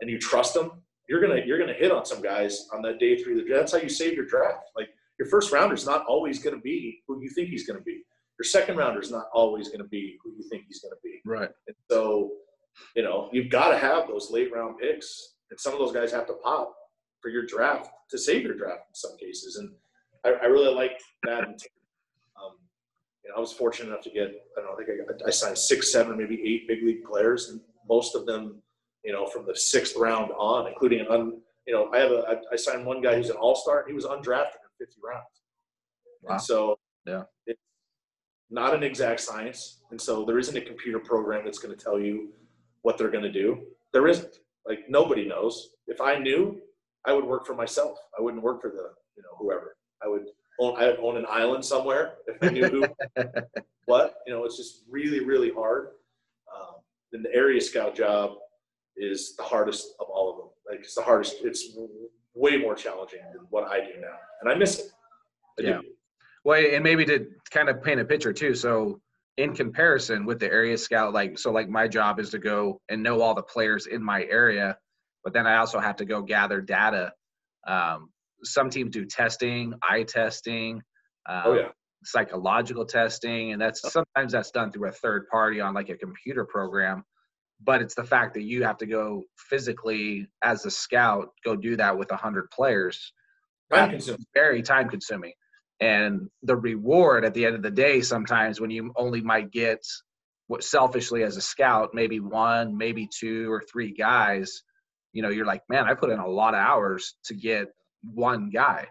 and 0.00 0.10
you 0.10 0.18
trust 0.18 0.54
them, 0.54 0.72
you're 1.08 1.20
gonna 1.20 1.40
you're 1.44 1.58
gonna 1.58 1.72
hit 1.72 1.92
on 1.92 2.04
some 2.04 2.22
guys 2.22 2.68
on 2.72 2.82
that 2.82 2.98
day 2.98 3.22
three. 3.22 3.44
That's 3.50 3.72
how 3.72 3.78
you 3.78 3.88
save 3.88 4.14
your 4.14 4.26
draft. 4.26 4.70
Like 4.76 4.88
your 5.18 5.28
first 5.28 5.52
rounder 5.52 5.74
is 5.74 5.86
not 5.86 6.04
always 6.06 6.42
going 6.42 6.56
to 6.56 6.62
be 6.62 7.00
who 7.06 7.20
you 7.22 7.28
think 7.30 7.48
he's 7.48 7.66
going 7.66 7.78
to 7.78 7.84
be. 7.84 8.02
Your 8.38 8.44
second 8.44 8.76
rounder 8.76 9.00
is 9.00 9.10
not 9.10 9.26
always 9.34 9.68
going 9.68 9.82
to 9.82 9.88
be 9.88 10.16
who 10.24 10.32
you 10.32 10.42
think 10.48 10.64
he's 10.66 10.80
going 10.80 10.92
to 10.92 10.98
be. 11.04 11.20
Right. 11.24 11.50
And 11.66 11.76
so 11.90 12.32
you 12.96 13.02
know, 13.02 13.28
you've 13.32 13.50
got 13.50 13.70
to 13.70 13.78
have 13.78 14.08
those 14.08 14.30
late 14.30 14.52
round 14.52 14.78
picks, 14.78 15.34
and 15.50 15.58
some 15.58 15.72
of 15.72 15.78
those 15.78 15.92
guys 15.92 16.12
have 16.12 16.26
to 16.26 16.34
pop 16.34 16.74
for 17.20 17.28
your 17.28 17.46
draft 17.46 17.90
to 18.10 18.18
save 18.18 18.42
your 18.42 18.56
draft 18.56 18.82
in 18.88 18.94
some 18.94 19.16
cases. 19.18 19.56
And 19.56 19.70
I, 20.24 20.44
I 20.44 20.46
really 20.46 20.74
like 20.74 21.00
that. 21.24 21.44
Um, 22.42 22.54
you 23.22 23.30
know, 23.30 23.36
I 23.36 23.40
was 23.40 23.52
fortunate 23.52 23.90
enough 23.90 24.02
to 24.04 24.10
get 24.10 24.28
I 24.56 24.62
don't 24.62 24.64
know, 24.64 24.72
I 24.72 24.76
think 24.84 24.88
I, 24.88 25.12
got, 25.12 25.28
I 25.28 25.30
signed 25.30 25.56
six, 25.56 25.92
seven, 25.92 26.16
maybe 26.16 26.42
eight 26.44 26.66
big 26.66 26.82
league 26.82 27.04
players, 27.04 27.50
and 27.50 27.60
most 27.88 28.16
of 28.16 28.24
them, 28.26 28.60
you 29.04 29.12
know, 29.12 29.26
from 29.26 29.46
the 29.46 29.56
sixth 29.56 29.96
round 29.96 30.30
on, 30.32 30.66
including 30.68 31.00
an 31.00 31.06
un, 31.08 31.40
you 31.66 31.74
know, 31.74 31.90
I 31.92 31.98
have 31.98 32.10
a 32.10 32.40
I 32.52 32.56
signed 32.56 32.86
one 32.86 33.00
guy 33.00 33.16
who's 33.16 33.30
an 33.30 33.36
all 33.36 33.54
star. 33.54 33.80
And 33.80 33.88
he 33.88 33.94
was 33.94 34.04
undrafted 34.04 34.60
in 34.80 34.86
50 34.86 35.00
rounds. 35.04 35.42
Wow. 36.22 36.32
And 36.32 36.42
so 36.42 36.78
yeah, 37.06 37.22
it's 37.46 37.60
not 38.50 38.74
an 38.74 38.82
exact 38.82 39.20
science, 39.20 39.80
and 39.90 40.00
so 40.00 40.24
there 40.24 40.38
isn't 40.38 40.56
a 40.56 40.60
computer 40.60 40.98
program 40.98 41.44
that's 41.44 41.58
going 41.58 41.76
to 41.76 41.82
tell 41.82 41.98
you 41.98 42.30
what 42.82 42.96
they're 42.98 43.10
going 43.10 43.24
to 43.24 43.32
do. 43.32 43.62
There 43.92 44.06
isn't. 44.06 44.36
Like 44.66 44.88
nobody 44.88 45.26
knows. 45.26 45.70
If 45.88 46.00
I 46.00 46.16
knew, 46.18 46.60
I 47.04 47.12
would 47.12 47.24
work 47.24 47.46
for 47.46 47.54
myself. 47.54 47.98
I 48.16 48.22
wouldn't 48.22 48.42
work 48.42 48.60
for 48.60 48.70
the 48.70 48.90
you 49.16 49.22
know 49.22 49.36
whoever. 49.38 49.76
I 50.02 50.08
would 50.08 50.26
own. 50.60 50.76
I 50.76 50.86
would 50.86 51.00
own 51.00 51.16
an 51.16 51.26
island 51.28 51.64
somewhere 51.64 52.14
if 52.28 52.36
I 52.42 52.50
knew 52.50 52.68
who. 52.68 52.86
what 53.86 54.14
you 54.26 54.32
know, 54.32 54.44
it's 54.44 54.56
just 54.56 54.84
really 54.88 55.24
really 55.24 55.52
hard. 55.52 55.88
Um, 56.54 56.76
and 57.12 57.24
the 57.24 57.34
area 57.34 57.60
scout 57.60 57.96
job 57.96 58.36
is 58.96 59.34
the 59.36 59.42
hardest 59.42 59.94
of 60.00 60.06
all 60.08 60.30
of 60.30 60.36
them. 60.36 60.48
Like 60.70 60.80
it's 60.80 60.94
the 60.94 61.02
hardest. 61.02 61.36
It's 61.42 61.76
way 62.34 62.56
more 62.56 62.74
challenging 62.74 63.20
than 63.34 63.46
what 63.50 63.68
I 63.68 63.80
do 63.80 64.00
now, 64.00 64.16
and 64.40 64.50
I 64.50 64.54
miss 64.54 64.78
it. 64.78 64.86
I 65.58 65.62
yeah. 65.62 65.80
Do. 65.80 65.88
Well, 66.44 66.64
and 66.72 66.82
maybe 66.82 67.04
to 67.06 67.26
kind 67.50 67.68
of 67.68 67.82
paint 67.82 68.00
a 68.00 68.04
picture 68.04 68.32
too. 68.32 68.54
So 68.54 69.00
in 69.38 69.54
comparison 69.54 70.26
with 70.26 70.38
the 70.38 70.50
area 70.52 70.76
scout 70.76 71.12
like 71.12 71.38
so 71.38 71.50
like 71.50 71.68
my 71.68 71.88
job 71.88 72.20
is 72.20 72.30
to 72.30 72.38
go 72.38 72.80
and 72.88 73.02
know 73.02 73.22
all 73.22 73.34
the 73.34 73.42
players 73.42 73.86
in 73.86 74.02
my 74.02 74.24
area 74.24 74.76
but 75.24 75.32
then 75.32 75.46
i 75.46 75.56
also 75.56 75.80
have 75.80 75.96
to 75.96 76.04
go 76.04 76.20
gather 76.20 76.60
data 76.60 77.12
um, 77.66 78.10
some 78.42 78.68
teams 78.68 78.90
do 78.90 79.06
testing 79.06 79.72
eye 79.82 80.02
testing 80.02 80.82
um, 81.28 81.42
oh, 81.46 81.54
yeah. 81.54 81.68
psychological 82.04 82.84
testing 82.84 83.52
and 83.52 83.62
that's 83.62 83.80
sometimes 83.90 84.32
that's 84.32 84.50
done 84.50 84.70
through 84.70 84.88
a 84.88 84.92
third 84.92 85.26
party 85.28 85.60
on 85.60 85.72
like 85.72 85.88
a 85.88 85.96
computer 85.96 86.44
program 86.44 87.02
but 87.64 87.82
it's 87.82 87.94
the 87.94 88.04
fact 88.04 88.34
that 88.34 88.42
you 88.42 88.64
have 88.64 88.78
to 88.78 88.86
go 88.86 89.24
physically 89.36 90.26
as 90.42 90.64
a 90.64 90.70
scout 90.70 91.28
go 91.44 91.56
do 91.56 91.76
that 91.76 91.96
with 91.96 92.10
100 92.10 92.50
players. 92.50 93.12
Time 93.72 93.98
very 94.34 94.62
time 94.62 94.88
consuming. 94.88 95.32
And 95.80 96.28
the 96.42 96.56
reward 96.56 97.24
at 97.24 97.34
the 97.34 97.46
end 97.46 97.56
of 97.56 97.62
the 97.62 97.70
day 97.70 98.00
sometimes 98.00 98.60
when 98.60 98.70
you 98.70 98.92
only 98.96 99.20
might 99.20 99.50
get 99.50 99.84
what 100.48 100.62
selfishly 100.62 101.22
as 101.22 101.36
a 101.36 101.40
scout 101.40 101.90
maybe 101.94 102.20
one 102.20 102.76
maybe 102.76 103.08
two 103.08 103.50
or 103.50 103.62
three 103.62 103.92
guys 103.92 104.62
you 105.12 105.22
know 105.22 105.30
you're 105.30 105.46
like 105.46 105.62
man 105.70 105.86
i 105.86 105.94
put 105.94 106.10
in 106.10 106.18
a 106.18 106.28
lot 106.28 106.52
of 106.52 106.60
hours 106.60 107.14
to 107.24 107.34
get 107.34 107.68
one 108.02 108.50
guy. 108.50 108.86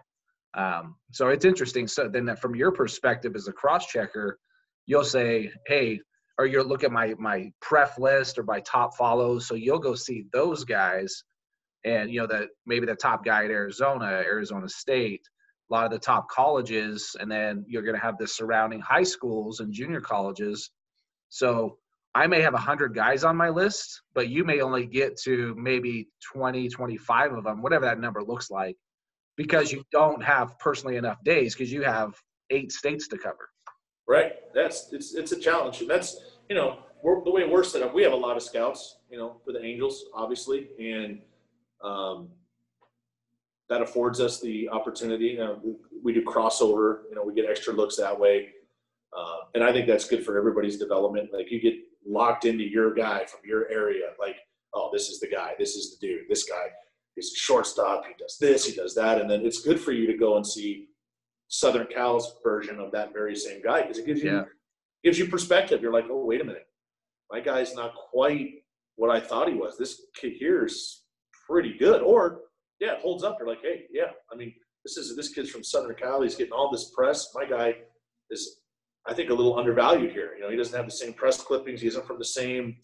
Um, 0.54 0.96
so 1.12 1.28
it's 1.28 1.44
interesting. 1.44 1.86
So 1.86 2.08
then 2.08 2.24
that 2.26 2.40
from 2.40 2.54
your 2.54 2.72
perspective 2.72 3.36
as 3.36 3.48
a 3.48 3.52
cross 3.52 3.86
checker 3.86 4.38
you'll 4.86 5.04
say 5.04 5.52
hey 5.66 6.00
or 6.38 6.46
you'll 6.46 6.66
look 6.66 6.84
at 6.84 6.92
my 6.92 7.14
my 7.18 7.50
pref 7.60 7.98
list 7.98 8.38
or 8.38 8.44
my 8.44 8.60
top 8.60 8.96
follows 8.96 9.46
so 9.46 9.54
you'll 9.54 9.78
go 9.78 9.94
see 9.94 10.24
those 10.32 10.64
guys 10.64 11.24
and 11.84 12.10
you 12.10 12.20
know 12.20 12.26
that 12.26 12.48
maybe 12.66 12.86
the 12.86 12.94
top 12.94 13.24
guy 13.24 13.44
at 13.44 13.50
arizona 13.50 14.06
arizona 14.06 14.68
state 14.68 15.22
a 15.72 15.74
lot 15.74 15.86
of 15.86 15.90
the 15.90 15.98
top 15.98 16.28
colleges, 16.28 17.16
and 17.18 17.30
then 17.30 17.64
you're 17.66 17.82
going 17.82 17.94
to 17.94 18.00
have 18.00 18.18
the 18.18 18.26
surrounding 18.26 18.80
high 18.80 19.02
schools 19.02 19.60
and 19.60 19.72
junior 19.72 20.02
colleges. 20.02 20.70
So 21.30 21.78
I 22.14 22.26
may 22.26 22.42
have 22.42 22.52
100 22.52 22.94
guys 22.94 23.24
on 23.24 23.38
my 23.38 23.48
list, 23.48 24.02
but 24.14 24.28
you 24.28 24.44
may 24.44 24.60
only 24.60 24.84
get 24.84 25.16
to 25.22 25.54
maybe 25.56 26.08
20, 26.30 26.68
25 26.68 27.32
of 27.32 27.44
them, 27.44 27.62
whatever 27.62 27.86
that 27.86 27.98
number 27.98 28.22
looks 28.22 28.50
like, 28.50 28.76
because 29.36 29.72
you 29.72 29.82
don't 29.92 30.22
have 30.22 30.58
personally 30.58 30.96
enough 30.96 31.24
days 31.24 31.54
because 31.54 31.72
you 31.72 31.82
have 31.82 32.14
eight 32.50 32.70
states 32.70 33.08
to 33.08 33.16
cover. 33.16 33.48
Right. 34.12 34.32
That's 34.52 34.92
it's 34.92 35.14
it's 35.14 35.32
a 35.32 35.40
challenge. 35.40 35.80
and 35.80 35.88
That's 35.88 36.20
you 36.50 36.54
know 36.54 36.80
the 37.02 37.30
way 37.30 37.46
we're 37.48 37.64
set 37.64 37.80
up. 37.80 37.94
We 37.94 38.02
have 38.02 38.12
a 38.12 38.22
lot 38.28 38.36
of 38.36 38.42
scouts, 38.42 38.98
you 39.10 39.16
know, 39.16 39.40
for 39.42 39.52
the 39.52 39.64
Angels, 39.64 40.04
obviously, 40.12 40.68
and 40.78 41.22
um, 41.82 42.28
that 43.70 43.80
affords 43.80 44.20
us 44.20 44.38
the 44.38 44.68
opportunity. 44.68 45.28
You 45.28 45.38
know, 45.38 45.78
we 46.04 46.12
do 46.12 46.22
crossover. 46.22 47.04
You 47.08 47.14
know, 47.14 47.24
we 47.24 47.32
get 47.32 47.46
extra 47.48 47.72
looks 47.72 47.96
that 47.96 48.20
way, 48.20 48.50
uh, 49.16 49.38
and 49.54 49.64
I 49.64 49.72
think 49.72 49.86
that's 49.86 50.06
good 50.06 50.26
for 50.26 50.36
everybody's 50.36 50.76
development. 50.76 51.30
Like 51.32 51.50
you 51.50 51.58
get 51.58 51.76
locked 52.06 52.44
into 52.44 52.64
your 52.64 52.92
guy 52.92 53.24
from 53.24 53.40
your 53.46 53.70
area. 53.70 54.08
Like, 54.20 54.36
oh, 54.74 54.90
this 54.92 55.08
is 55.08 55.20
the 55.20 55.28
guy. 55.28 55.54
This 55.58 55.74
is 55.74 55.96
the 55.96 56.06
dude. 56.06 56.28
This 56.28 56.44
guy 56.44 56.66
is 57.16 57.32
a 57.32 57.38
shortstop. 57.38 58.04
He 58.04 58.12
does 58.18 58.36
this. 58.38 58.66
He 58.66 58.74
does 58.74 58.94
that, 58.94 59.22
and 59.22 59.30
then 59.30 59.46
it's 59.46 59.62
good 59.62 59.80
for 59.80 59.92
you 59.92 60.06
to 60.06 60.18
go 60.18 60.36
and 60.36 60.46
see 60.46 60.88
Southern 61.52 61.86
Cal's 61.86 62.36
version 62.42 62.80
of 62.80 62.90
that 62.92 63.12
very 63.12 63.36
same 63.36 63.60
guy 63.62 63.82
because 63.82 63.98
it 63.98 64.06
gives 64.06 64.22
you 64.22 64.32
yeah. 64.32 64.44
gives 65.04 65.18
you 65.18 65.26
perspective. 65.26 65.82
You're 65.82 65.92
like, 65.92 66.06
oh, 66.10 66.24
wait 66.24 66.40
a 66.40 66.44
minute, 66.44 66.66
my 67.30 67.40
guy's 67.40 67.74
not 67.74 67.94
quite 67.94 68.62
what 68.96 69.10
I 69.10 69.20
thought 69.20 69.48
he 69.48 69.54
was. 69.54 69.76
This 69.76 70.00
kid 70.18 70.32
here 70.38 70.64
is 70.64 71.02
pretty 71.46 71.76
good, 71.76 72.00
or 72.00 72.40
yeah, 72.80 72.94
it 72.94 73.00
holds 73.00 73.22
up. 73.22 73.36
You're 73.38 73.48
like, 73.48 73.60
hey, 73.62 73.84
yeah. 73.92 74.12
I 74.32 74.36
mean, 74.36 74.54
this 74.82 74.96
is 74.96 75.14
this 75.14 75.28
kid's 75.28 75.50
from 75.50 75.62
Southern 75.62 75.94
Cal. 75.94 76.22
He's 76.22 76.36
getting 76.36 76.54
all 76.54 76.70
this 76.72 76.90
press. 76.90 77.28
My 77.34 77.44
guy 77.44 77.74
is, 78.30 78.62
I 79.06 79.12
think, 79.12 79.28
a 79.28 79.34
little 79.34 79.58
undervalued 79.58 80.12
here. 80.12 80.32
You 80.34 80.44
know, 80.44 80.50
he 80.50 80.56
doesn't 80.56 80.74
have 80.74 80.86
the 80.86 80.90
same 80.90 81.12
press 81.12 81.38
clippings. 81.42 81.82
He 81.82 81.88
isn't 81.88 82.06
from 82.06 82.18
the 82.18 82.24
same, 82.24 82.78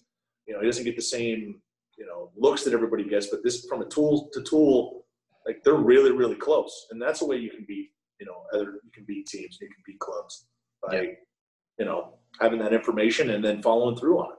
you 0.47 0.53
know, 0.53 0.61
he 0.61 0.67
doesn't 0.67 0.85
get 0.85 0.97
the 0.97 1.03
same, 1.03 1.63
you 1.97 2.05
know, 2.05 2.33
looks 2.37 2.65
that 2.65 2.75
everybody 2.75 3.09
gets. 3.09 3.29
But 3.29 3.43
this, 3.43 3.65
from 3.65 3.81
a 3.81 3.87
tool 3.87 4.29
to 4.35 4.43
tool, 4.43 5.07
like 5.47 5.65
they're 5.65 5.75
really, 5.75 6.13
really 6.13 6.37
close. 6.37 6.89
And 6.91 7.01
that's 7.01 7.21
the 7.21 7.27
way 7.27 7.37
you 7.39 7.51
can 7.51 7.65
beat, 7.67 7.89
you 8.21 8.27
know, 8.27 8.43
other 8.53 8.81
you 8.85 8.91
can 8.93 9.05
beat 9.05 9.27
teams. 9.27 9.59
You 9.61 9.69
can 9.69 9.83
beat 9.87 9.99
clubs 9.99 10.47
by, 10.83 10.95
yeah. 10.95 11.03
you 11.79 11.85
know, 11.85 12.15
having 12.41 12.59
that 12.61 12.73
information 12.73 13.31
and 13.31 13.45
then 13.45 13.63
following 13.63 13.97
through 13.97 14.19
on 14.19 14.33
it. 14.33 14.39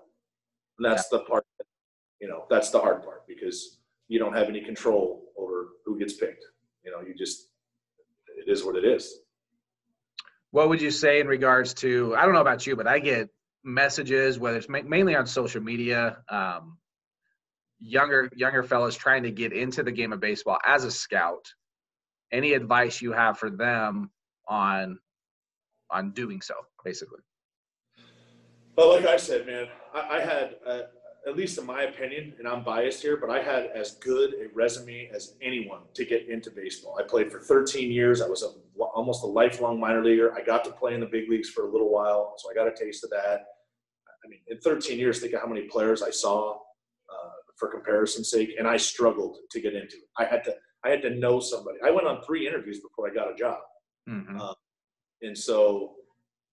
and 0.80 0.92
that's 0.92 1.10
the 1.10 1.20
part. 1.20 1.46
That, 1.58 1.66
you 2.22 2.28
know, 2.28 2.46
that's 2.50 2.70
the 2.70 2.80
hard 2.80 3.04
part 3.04 3.28
because 3.28 3.80
you 4.08 4.20
don't 4.20 4.34
have 4.34 4.50
any 4.50 4.62
control 4.62 5.24
over 5.38 5.70
who 5.86 5.98
gets 5.98 6.14
picked. 6.14 6.44
You 6.84 6.92
know, 6.92 7.02
you 7.02 7.14
just 7.16 7.50
it 8.38 8.52
is 8.52 8.64
what 8.64 8.76
it 8.76 8.86
is. 8.86 9.22
What 10.52 10.70
would 10.70 10.82
you 10.82 10.92
say 10.92 11.20
in 11.20 11.28
regards 11.28 11.74
to? 11.76 12.16
I 12.16 12.26
don't 12.26 12.34
know 12.34 12.42
about 12.42 12.66
you, 12.66 12.76
but 12.76 12.88
I 12.88 13.00
get 13.00 13.30
messages, 13.64 14.40
whether 14.40 14.58
it's 14.58 14.70
ma- 14.70 14.82
mainly 14.86 15.16
on 15.16 15.28
social 15.28 15.62
media, 15.62 16.18
um, 16.30 16.78
younger 17.80 18.30
younger 18.36 18.64
fellas 18.64 18.96
trying 18.96 19.24
to 19.24 19.32
get 19.32 19.54
into 19.54 19.84
the 19.84 19.92
game 19.92 20.12
of 20.12 20.20
baseball 20.20 20.58
as 20.66 20.84
a 20.84 20.92
scout. 20.92 21.46
Any 22.32 22.54
advice 22.54 23.02
you 23.02 23.12
have 23.12 23.38
for 23.38 23.50
them 23.50 24.12
on 24.48 25.00
on 25.92 26.12
doing 26.12 26.42
so, 26.42 26.54
basically? 26.84 27.20
But 28.76 28.88
like 28.90 29.06
I 29.06 29.18
said, 29.18 29.46
man, 29.46 29.68
I, 29.94 30.18
I 30.18 30.20
had, 30.22 30.56
uh, 30.66 30.82
at 31.28 31.36
least 31.36 31.58
in 31.58 31.66
my 31.66 31.84
opinion, 31.84 32.34
and 32.40 32.48
I'm 32.48 32.64
biased 32.64 33.02
here, 33.02 33.18
but 33.18 33.30
I 33.30 33.42
had 33.42 33.72
as 33.76 33.96
good 33.96 34.36
a 34.36 34.48
resume 34.54 35.10
as 35.14 35.36
anyone 35.42 35.82
to 35.96 36.06
get 36.06 36.30
into 36.30 36.50
baseball. 36.50 36.98
I 36.98 37.04
played 37.04 37.32
for 37.32 37.40
13 37.40 37.92
years. 37.92 38.22
I 38.22 38.28
was 38.28 38.44
a, 38.44 38.82
almost 38.82 39.24
a 39.24 39.28
lifelong 39.28 39.80
minor 39.80 40.04
leaguer. 40.04 40.34
I 40.34 40.44
got 40.44 40.64
to 40.66 40.72
play 40.72 40.94
in 40.94 41.02
the 41.02 41.06
big 41.06 41.30
leagues 41.30 41.50
for 41.50 41.68
a 41.68 41.72
little 41.72 41.92
while, 41.92 42.36
so 42.38 42.50
I 42.50 42.54
got 42.54 42.68
a 42.68 42.74
taste 42.74 43.04
of 43.04 43.10
that. 43.10 43.46
I 44.24 44.28
mean, 44.30 44.40
in 44.48 44.60
13 44.60 44.98
years, 44.98 45.20
think 45.20 45.34
of 45.34 45.42
how 45.42 45.48
many 45.48 45.64
players 45.64 46.02
I 46.02 46.12
saw 46.12 46.54
uh, 46.54 47.30
for 47.58 47.70
comparison's 47.70 48.32
sake, 48.32 48.56
and 48.58 48.68
I 48.68 48.78
struggled 48.78 49.38
to 49.52 49.60
get 49.60 49.74
into 49.74 49.98
it. 49.98 50.10
I 50.18 50.26
had 50.26 50.44
to, 50.46 50.56
I 50.86 50.90
had 50.90 51.02
to 51.04 51.10
know 51.12 51.40
somebody. 51.40 51.78
I 51.86 51.92
went 51.92 52.08
on 52.08 52.22
three 52.24 52.48
interviews 52.48 52.80
before 52.80 53.10
I 53.10 53.14
got 53.14 53.32
a 53.32 53.36
job, 53.36 53.60
Mm-hmm. 54.10 54.40
uh, 54.42 54.54
and 55.22 55.38
so 55.38 55.94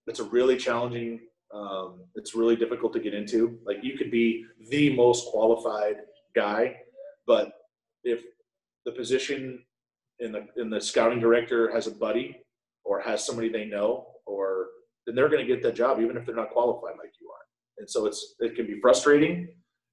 it's 0.05 0.19
a 0.19 0.23
really 0.25 0.57
challenging. 0.57 1.21
Um, 1.53 2.01
it's 2.15 2.35
really 2.35 2.55
difficult 2.55 2.93
to 2.93 2.99
get 2.99 3.13
into. 3.13 3.57
Like 3.65 3.77
you 3.81 3.97
could 3.97 4.11
be 4.11 4.45
the 4.69 4.95
most 4.95 5.27
qualified 5.31 5.95
guy, 6.35 6.75
but 7.25 7.53
if 8.03 8.21
the 8.85 8.91
position 8.91 9.63
in 10.19 10.31
the 10.31 10.47
in 10.57 10.69
the 10.69 10.79
scouting 10.81 11.19
director 11.19 11.71
has 11.71 11.87
a 11.87 11.91
buddy 11.91 12.37
or 12.83 12.99
has 13.01 13.25
somebody 13.25 13.49
they 13.49 13.65
know, 13.65 14.07
or 14.25 14.67
then 15.05 15.15
they're 15.15 15.29
going 15.29 15.45
to 15.45 15.51
get 15.51 15.63
that 15.63 15.75
job 15.75 15.99
even 15.99 16.17
if 16.17 16.25
they're 16.25 16.35
not 16.35 16.51
qualified 16.51 16.95
like 16.99 17.11
you 17.19 17.27
are. 17.29 17.45
And 17.79 17.89
so 17.89 18.05
it's 18.05 18.35
it 18.39 18.55
can 18.55 18.67
be 18.67 18.79
frustrating 18.81 19.47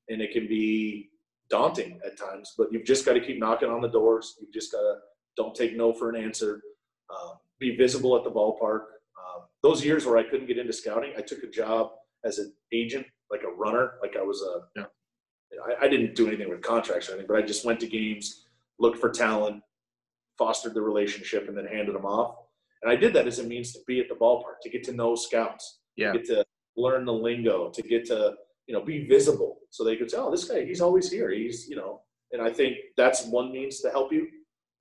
and 0.09 0.21
it 0.21 0.33
can 0.33 0.47
be 0.49 1.11
daunting 1.51 2.01
at 2.05 2.19
times, 2.19 2.55
but 2.57 2.73
you've 2.73 2.85
just 2.85 3.05
got 3.05 3.15
to 3.15 3.21
keep 3.21 3.39
knocking 3.39 3.69
on 3.69 3.81
the 3.81 3.89
doors. 3.89 4.37
You've 4.41 4.53
just 4.53 4.73
got 4.73 4.81
to 4.81 4.95
don't 5.37 5.55
take 5.55 5.77
no 5.77 5.93
for 5.93 6.11
an 6.11 6.17
answer. 6.17 6.63
Um, 7.11 7.35
be 7.59 7.77
visible 7.77 8.17
at 8.17 8.25
the 8.25 8.31
ballpark. 8.31 8.81
Um, 9.19 9.43
those 9.63 9.85
years 9.85 10.07
where 10.07 10.17
I 10.17 10.23
couldn't 10.23 10.47
get 10.47 10.59
into 10.59 10.73
scouting, 10.73 11.13
I 11.17 11.21
took 11.23 11.43
a 11.43 11.49
job 11.49 11.91
as 12.25 12.39
an 12.39 12.53
agent, 12.73 13.07
like 13.31 13.43
a 13.43 13.51
runner, 13.53 13.95
like 14.01 14.17
I 14.19 14.23
was 14.23 14.43
a. 14.43 14.81
Yeah. 14.81 14.87
I, 15.81 15.85
I 15.87 15.89
didn't 15.89 16.15
do 16.17 16.27
anything 16.27 16.49
with 16.49 16.63
contracts 16.63 17.09
or 17.09 17.13
anything, 17.13 17.29
but 17.29 17.37
I 17.37 17.43
just 17.43 17.65
went 17.65 17.79
to 17.81 17.87
games, 17.87 18.47
looked 18.79 18.99
for 18.99 19.11
talent, 19.11 19.63
fostered 20.37 20.75
the 20.75 20.83
relationship, 20.83 21.49
and 21.49 21.57
then 21.57 21.67
handed 21.67 21.95
them 21.95 22.05
off. 22.07 22.37
And 22.83 22.91
I 22.91 22.97
did 22.97 23.15
that 23.15 23.27
as 23.27 23.39
a 23.39 23.45
means 23.45 23.73
to 23.73 23.79
be 23.87 24.01
at 24.01 24.09
the 24.09 24.15
ballpark, 24.17 24.61
to 24.63 24.71
get 24.71 24.83
to 24.85 24.93
know 24.93 25.15
scouts, 25.15 25.79
Yeah. 25.97 26.13
to 26.13 26.19
get 26.19 26.27
to 26.29 26.45
learn 26.77 27.05
the 27.05 27.13
lingo, 27.13 27.71
to 27.71 27.83
get 27.83 28.05
to 28.07 28.35
you 28.67 28.75
know 28.75 28.83
be 28.83 29.07
visible, 29.07 29.59
so 29.71 29.85
they 29.85 29.97
could 29.97 30.11
say, 30.11 30.17
"Oh, 30.19 30.31
this 30.31 30.45
guy, 30.45 30.65
he's 30.65 30.81
always 30.81 31.11
here. 31.11 31.31
He's 31.31 31.69
you 31.69 31.77
know." 31.77 32.01
And 32.33 32.43
I 32.43 32.51
think 32.51 32.79
that's 32.97 33.27
one 33.27 33.53
means 33.53 33.81
to 33.81 33.91
help 33.91 34.13
you. 34.13 34.27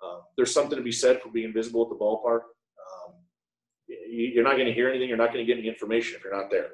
Uh, 0.03 0.21
there's 0.35 0.53
something 0.53 0.77
to 0.77 0.83
be 0.83 0.91
said 0.91 1.21
for 1.21 1.29
being 1.29 1.53
visible 1.53 1.83
at 1.83 1.89
the 1.89 1.95
ballpark. 1.95 2.41
Um, 2.81 3.13
you, 3.87 4.31
you're 4.33 4.43
not 4.43 4.53
going 4.53 4.65
to 4.65 4.73
hear 4.73 4.89
anything. 4.89 5.07
You're 5.07 5.17
not 5.17 5.31
going 5.31 5.45
to 5.45 5.51
get 5.51 5.59
any 5.59 5.67
information 5.67 6.15
if 6.15 6.23
you're 6.23 6.35
not 6.35 6.49
there. 6.49 6.69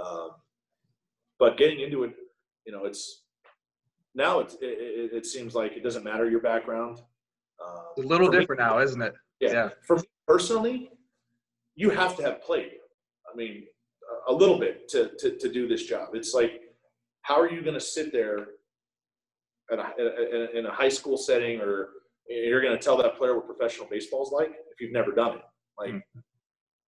Um, 0.00 0.30
but 1.38 1.56
getting 1.56 1.80
into 1.80 2.04
it, 2.04 2.12
you 2.66 2.72
know, 2.72 2.84
it's 2.84 3.22
now 4.14 4.40
it's, 4.40 4.54
it, 4.60 5.12
it, 5.12 5.26
seems 5.26 5.54
like 5.54 5.72
it 5.72 5.82
doesn't 5.82 6.04
matter 6.04 6.28
your 6.28 6.40
background. 6.40 7.00
Um, 7.64 8.04
a 8.04 8.06
little 8.06 8.26
for 8.26 8.32
me- 8.32 8.38
different 8.38 8.60
now, 8.60 8.80
isn't 8.80 9.00
it? 9.00 9.14
yeah. 9.40 9.52
Yeah. 9.52 9.68
For 9.86 9.96
me 9.96 10.02
personally, 10.28 10.90
you 11.74 11.90
have 11.90 12.16
to 12.16 12.22
have 12.22 12.42
played. 12.42 12.72
I 13.32 13.36
mean, 13.36 13.64
a- 14.28 14.32
little 14.32 14.58
bit 14.58 14.88
to, 14.90 15.10
to, 15.18 15.38
to 15.38 15.52
do 15.52 15.68
this 15.68 15.84
job. 15.84 16.10
It's 16.14 16.34
like, 16.34 16.60
how 17.22 17.40
are 17.40 17.50
you 17.50 17.62
going 17.62 17.74
to 17.74 17.80
sit 17.80 18.12
there 18.12 18.38
at 19.70 19.78
a, 19.78 19.86
in 19.98 20.42
a- 20.42 20.58
in 20.58 20.66
a 20.66 20.72
high 20.72 20.88
school 20.88 21.16
setting 21.16 21.60
or 21.60 21.90
you're 22.28 22.62
going 22.62 22.76
to 22.76 22.82
tell 22.82 22.96
that 22.98 23.16
player 23.16 23.34
what 23.36 23.46
professional 23.46 23.88
baseball 23.88 24.24
is 24.24 24.32
like 24.32 24.50
if 24.70 24.80
you've 24.80 24.92
never 24.92 25.12
done 25.12 25.36
it? 25.36 25.42
Like, 25.78 25.90
hmm. 25.90 26.20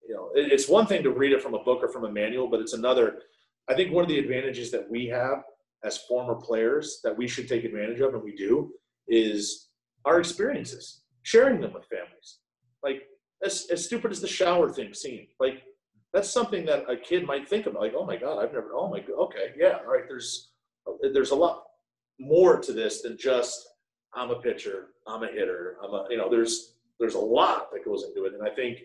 you 0.07 0.15
know, 0.15 0.31
it, 0.35 0.53
it's 0.53 0.69
one 0.69 0.87
thing 0.87 1.03
to 1.03 1.11
read 1.11 1.33
it 1.33 1.43
from 1.43 1.55
a 1.55 1.63
book 1.63 1.83
or 1.83 1.89
from 1.89 2.05
a 2.05 2.11
manual, 2.11 2.49
but 2.49 2.61
it's 2.61 2.75
another. 2.75 3.21
I 3.69 3.75
think 3.75 3.93
one 3.93 4.05
of 4.05 4.09
the 4.09 4.19
advantages 4.19 4.71
that 4.73 4.91
we 4.91 5.07
have 5.07 5.43
as 5.85 5.99
former 5.99 6.35
players 6.35 7.01
that 7.05 7.17
we 7.17 7.29
should 7.29 7.49
take 7.49 7.65
advantage 7.65 8.01
of, 8.01 8.15
and 8.15 8.23
we 8.23 8.35
do, 8.35 8.73
is 9.07 9.69
our 10.05 10.19
experiences, 10.19 11.03
sharing 11.23 11.61
them 11.61 11.73
with 11.73 11.85
families. 11.87 12.39
Like, 12.83 13.03
as, 13.45 13.67
as 13.71 13.85
stupid 13.85 14.11
as 14.11 14.21
the 14.21 14.29
shower 14.29 14.73
thing 14.73 14.95
seemed, 14.95 15.29
like, 15.41 15.63
that's 16.15 16.31
something 16.31 16.65
that 16.65 16.89
a 16.89 16.97
kid 16.97 17.27
might 17.27 17.49
think 17.49 17.67
about. 17.67 17.83
Like, 17.83 17.95
oh 17.97 18.07
my 18.07 18.17
God, 18.17 18.39
I've 18.39 18.53
never, 18.53 18.71
oh 18.73 18.89
my 18.89 19.01
God, 19.01 19.19
okay, 19.25 19.51
yeah, 19.59 19.79
all 19.85 19.93
right, 19.93 20.05
there's, 20.07 20.53
there's 21.13 21.33
a 21.33 21.35
lot 21.35 21.65
more 22.21 22.61
to 22.61 22.73
this 22.73 23.03
than 23.03 23.19
just, 23.19 23.67
I'm 24.15 24.31
a 24.31 24.37
pitcher, 24.37 24.91
I'm 25.09 25.25
a 25.25 25.27
hitter, 25.27 25.77
I'm 25.83 25.93
a, 25.93 26.07
you 26.09 26.17
know, 26.17 26.31
there's, 26.31 26.77
there's 27.01 27.17
a 27.17 27.21
lot 27.21 27.73
that 27.73 27.85
goes 27.85 28.05
into 28.05 28.27
it. 28.27 28.35
And 28.35 28.49
I 28.49 28.55
think, 28.55 28.79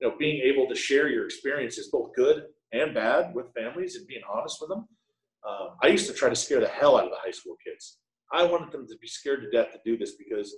you 0.00 0.08
know, 0.08 0.14
being 0.18 0.40
able 0.40 0.66
to 0.68 0.74
share 0.74 1.10
your 1.10 1.26
experiences, 1.26 1.90
both 1.92 2.14
good 2.16 2.44
and 2.72 2.94
bad, 2.94 3.34
with 3.34 3.52
families 3.54 3.96
and 3.96 4.06
being 4.06 4.22
honest 4.32 4.56
with 4.62 4.70
them. 4.70 4.88
Um, 5.46 5.70
I 5.82 5.88
used 5.88 6.06
to 6.06 6.14
try 6.14 6.30
to 6.30 6.36
scare 6.36 6.60
the 6.60 6.68
hell 6.68 6.96
out 6.96 7.04
of 7.04 7.10
the 7.10 7.16
high 7.22 7.30
school 7.30 7.56
kids. 7.62 7.98
I 8.32 8.44
wanted 8.44 8.72
them 8.72 8.86
to 8.88 8.96
be 9.02 9.06
scared 9.06 9.42
to 9.42 9.50
death 9.50 9.72
to 9.72 9.80
do 9.84 9.98
this 9.98 10.14
because 10.14 10.56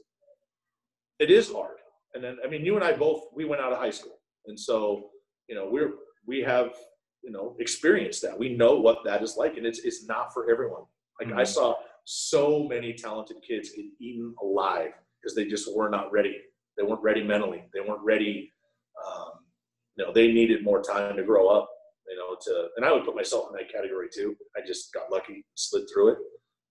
it 1.18 1.32
is 1.32 1.50
hard. 1.50 1.78
And 2.14 2.22
then, 2.22 2.36
I 2.44 2.48
mean, 2.48 2.64
you 2.64 2.76
and 2.76 2.84
I 2.84 2.92
both, 2.92 3.24
we 3.34 3.44
went 3.44 3.60
out 3.60 3.72
of 3.72 3.78
high 3.78 3.90
school. 3.90 4.20
And 4.46 4.58
so, 4.58 5.10
you 5.48 5.56
know, 5.56 5.68
we're, 5.68 5.90
we 6.26 6.40
have, 6.40 6.74
you 7.22 7.30
know, 7.30 7.56
experienced 7.58 8.22
that. 8.22 8.38
We 8.38 8.56
know 8.56 8.78
what 8.78 8.98
that 9.04 9.22
is 9.22 9.36
like. 9.36 9.56
And 9.56 9.66
it's, 9.66 9.80
it's 9.80 10.06
not 10.06 10.32
for 10.32 10.50
everyone. 10.50 10.84
Like 11.20 11.32
I 11.32 11.42
Mhm. 11.42 11.46
saw 11.46 11.74
so 12.04 12.64
many 12.64 12.92
talented 12.94 13.36
kids 13.46 13.70
get 13.70 13.84
eaten 14.00 14.34
alive 14.42 14.92
because 15.20 15.34
they 15.36 15.44
just 15.46 15.72
were 15.74 15.88
not 15.88 16.10
ready. 16.10 16.36
They 16.76 16.82
weren't 16.82 17.02
ready 17.02 17.22
mentally. 17.22 17.64
They 17.72 17.80
weren't 17.80 18.02
ready. 18.02 18.52
Um, 19.06 19.32
you 19.96 20.04
know, 20.04 20.12
they 20.12 20.32
needed 20.32 20.64
more 20.64 20.82
time 20.82 21.16
to 21.16 21.22
grow 21.22 21.48
up. 21.48 21.68
You 22.08 22.16
know, 22.16 22.36
to 22.42 22.68
and 22.76 22.84
I 22.84 22.92
would 22.92 23.04
put 23.04 23.14
myself 23.14 23.48
in 23.50 23.56
that 23.56 23.72
category 23.72 24.08
too. 24.12 24.36
I 24.56 24.60
just 24.66 24.92
got 24.92 25.10
lucky, 25.10 25.46
slid 25.54 25.84
through 25.92 26.08
it. 26.12 26.18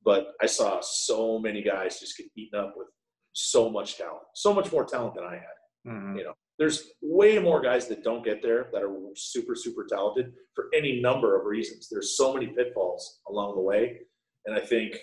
But 0.04 0.34
I 0.42 0.46
saw 0.46 0.82
so 0.82 1.40
many 1.40 1.62
guys 1.62 2.00
just 2.00 2.18
get 2.18 2.28
eaten 2.36 2.60
up 2.60 2.74
with 2.76 2.88
so 3.34 3.70
much 3.70 3.98
talent, 3.98 4.24
so 4.36 4.54
much 4.54 4.72
more 4.72 4.84
talent 4.84 5.16
than 5.16 5.24
I 5.24 5.36
had. 5.36 5.56
Mhm. 5.88 6.18
You 6.18 6.24
know, 6.26 6.34
there's 6.62 6.92
way 7.02 7.40
more 7.40 7.60
guys 7.60 7.88
that 7.88 8.04
don't 8.04 8.24
get 8.24 8.44
there 8.44 8.68
that 8.72 8.84
are 8.84 8.96
super, 9.16 9.56
super 9.56 9.84
talented 9.84 10.32
for 10.54 10.66
any 10.76 11.02
number 11.02 11.36
of 11.36 11.48
reasons. 11.48 11.88
There's 11.90 12.16
so 12.16 12.36
many 12.36 12.46
pitfalls 12.46 13.20
along 13.28 13.56
the 13.56 13.62
way, 13.62 14.02
and 14.46 14.56
I 14.56 14.60
think, 14.60 14.96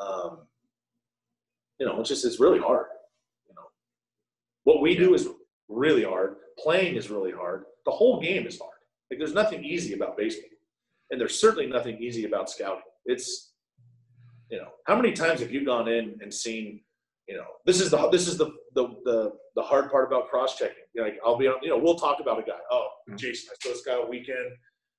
um, 0.00 0.46
you 1.78 1.84
know, 1.84 2.00
it's 2.00 2.08
just 2.08 2.24
it's 2.24 2.40
really 2.40 2.58
hard. 2.58 2.86
You 3.46 3.54
know, 3.54 3.66
what 4.62 4.80
we 4.80 4.96
do 4.96 5.12
is 5.12 5.28
really 5.68 6.04
hard. 6.04 6.36
Playing 6.58 6.96
is 6.96 7.10
really 7.10 7.32
hard. 7.32 7.64
The 7.84 7.92
whole 7.92 8.18
game 8.18 8.46
is 8.46 8.58
hard. 8.58 8.72
Like 9.10 9.18
there's 9.18 9.34
nothing 9.34 9.62
easy 9.62 9.92
about 9.92 10.16
baseball, 10.16 10.48
and 11.10 11.20
there's 11.20 11.38
certainly 11.38 11.66
nothing 11.66 11.98
easy 11.98 12.24
about 12.24 12.48
scouting. 12.48 12.80
It's, 13.04 13.52
you 14.50 14.56
know, 14.56 14.68
how 14.86 14.96
many 14.96 15.12
times 15.12 15.40
have 15.40 15.52
you 15.52 15.66
gone 15.66 15.86
in 15.86 16.16
and 16.22 16.32
seen 16.32 16.80
you 17.28 17.36
know, 17.36 17.46
this 17.64 17.80
is 17.80 17.90
the 17.90 18.08
this 18.10 18.26
is 18.26 18.36
the 18.36 18.46
the 18.74 18.88
the, 19.04 19.32
the 19.56 19.62
hard 19.62 19.90
part 19.90 20.06
about 20.06 20.28
cross 20.28 20.56
checking. 20.56 20.83
Like 20.96 21.18
I'll 21.24 21.36
be 21.36 21.48
on, 21.48 21.56
you 21.62 21.68
know, 21.70 21.78
we'll 21.78 21.96
talk 21.96 22.20
about 22.20 22.38
a 22.38 22.42
guy. 22.42 22.58
Oh, 22.70 22.88
Mhm. 23.08 23.16
Jayson, 23.18 23.50
I 23.50 23.54
saw 23.60 23.70
this 23.70 23.82
guy 23.84 23.94
a 23.94 24.06
weekend. 24.06 24.52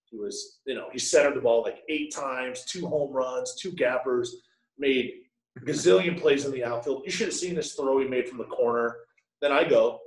He 0.06 0.18
was, 0.18 0.60
you 0.66 0.76
know, 0.76 0.90
he 0.92 1.00
centered 1.00 1.36
the 1.36 1.42
ball 1.42 1.64
like 1.64 1.84
eight 1.90 2.14
times, 2.14 2.66
two 2.66 2.86
home 2.88 3.12
runs, 3.14 3.56
two 3.56 3.72
gappers, 3.72 4.36
made 4.78 5.22
gazillion 5.62 6.20
plays 6.20 6.46
in 6.46 6.52
the 6.52 6.64
outfield. 6.64 7.04
You 7.06 7.12
should 7.12 7.28
have 7.28 7.36
seen 7.36 7.56
this 7.56 7.74
throw 7.76 8.00
he 8.00 8.08
made 8.08 8.28
from 8.28 8.38
the 8.38 8.44
corner. 8.46 8.98
Then 9.42 9.52
I 9.52 9.64
go, 9.68 10.00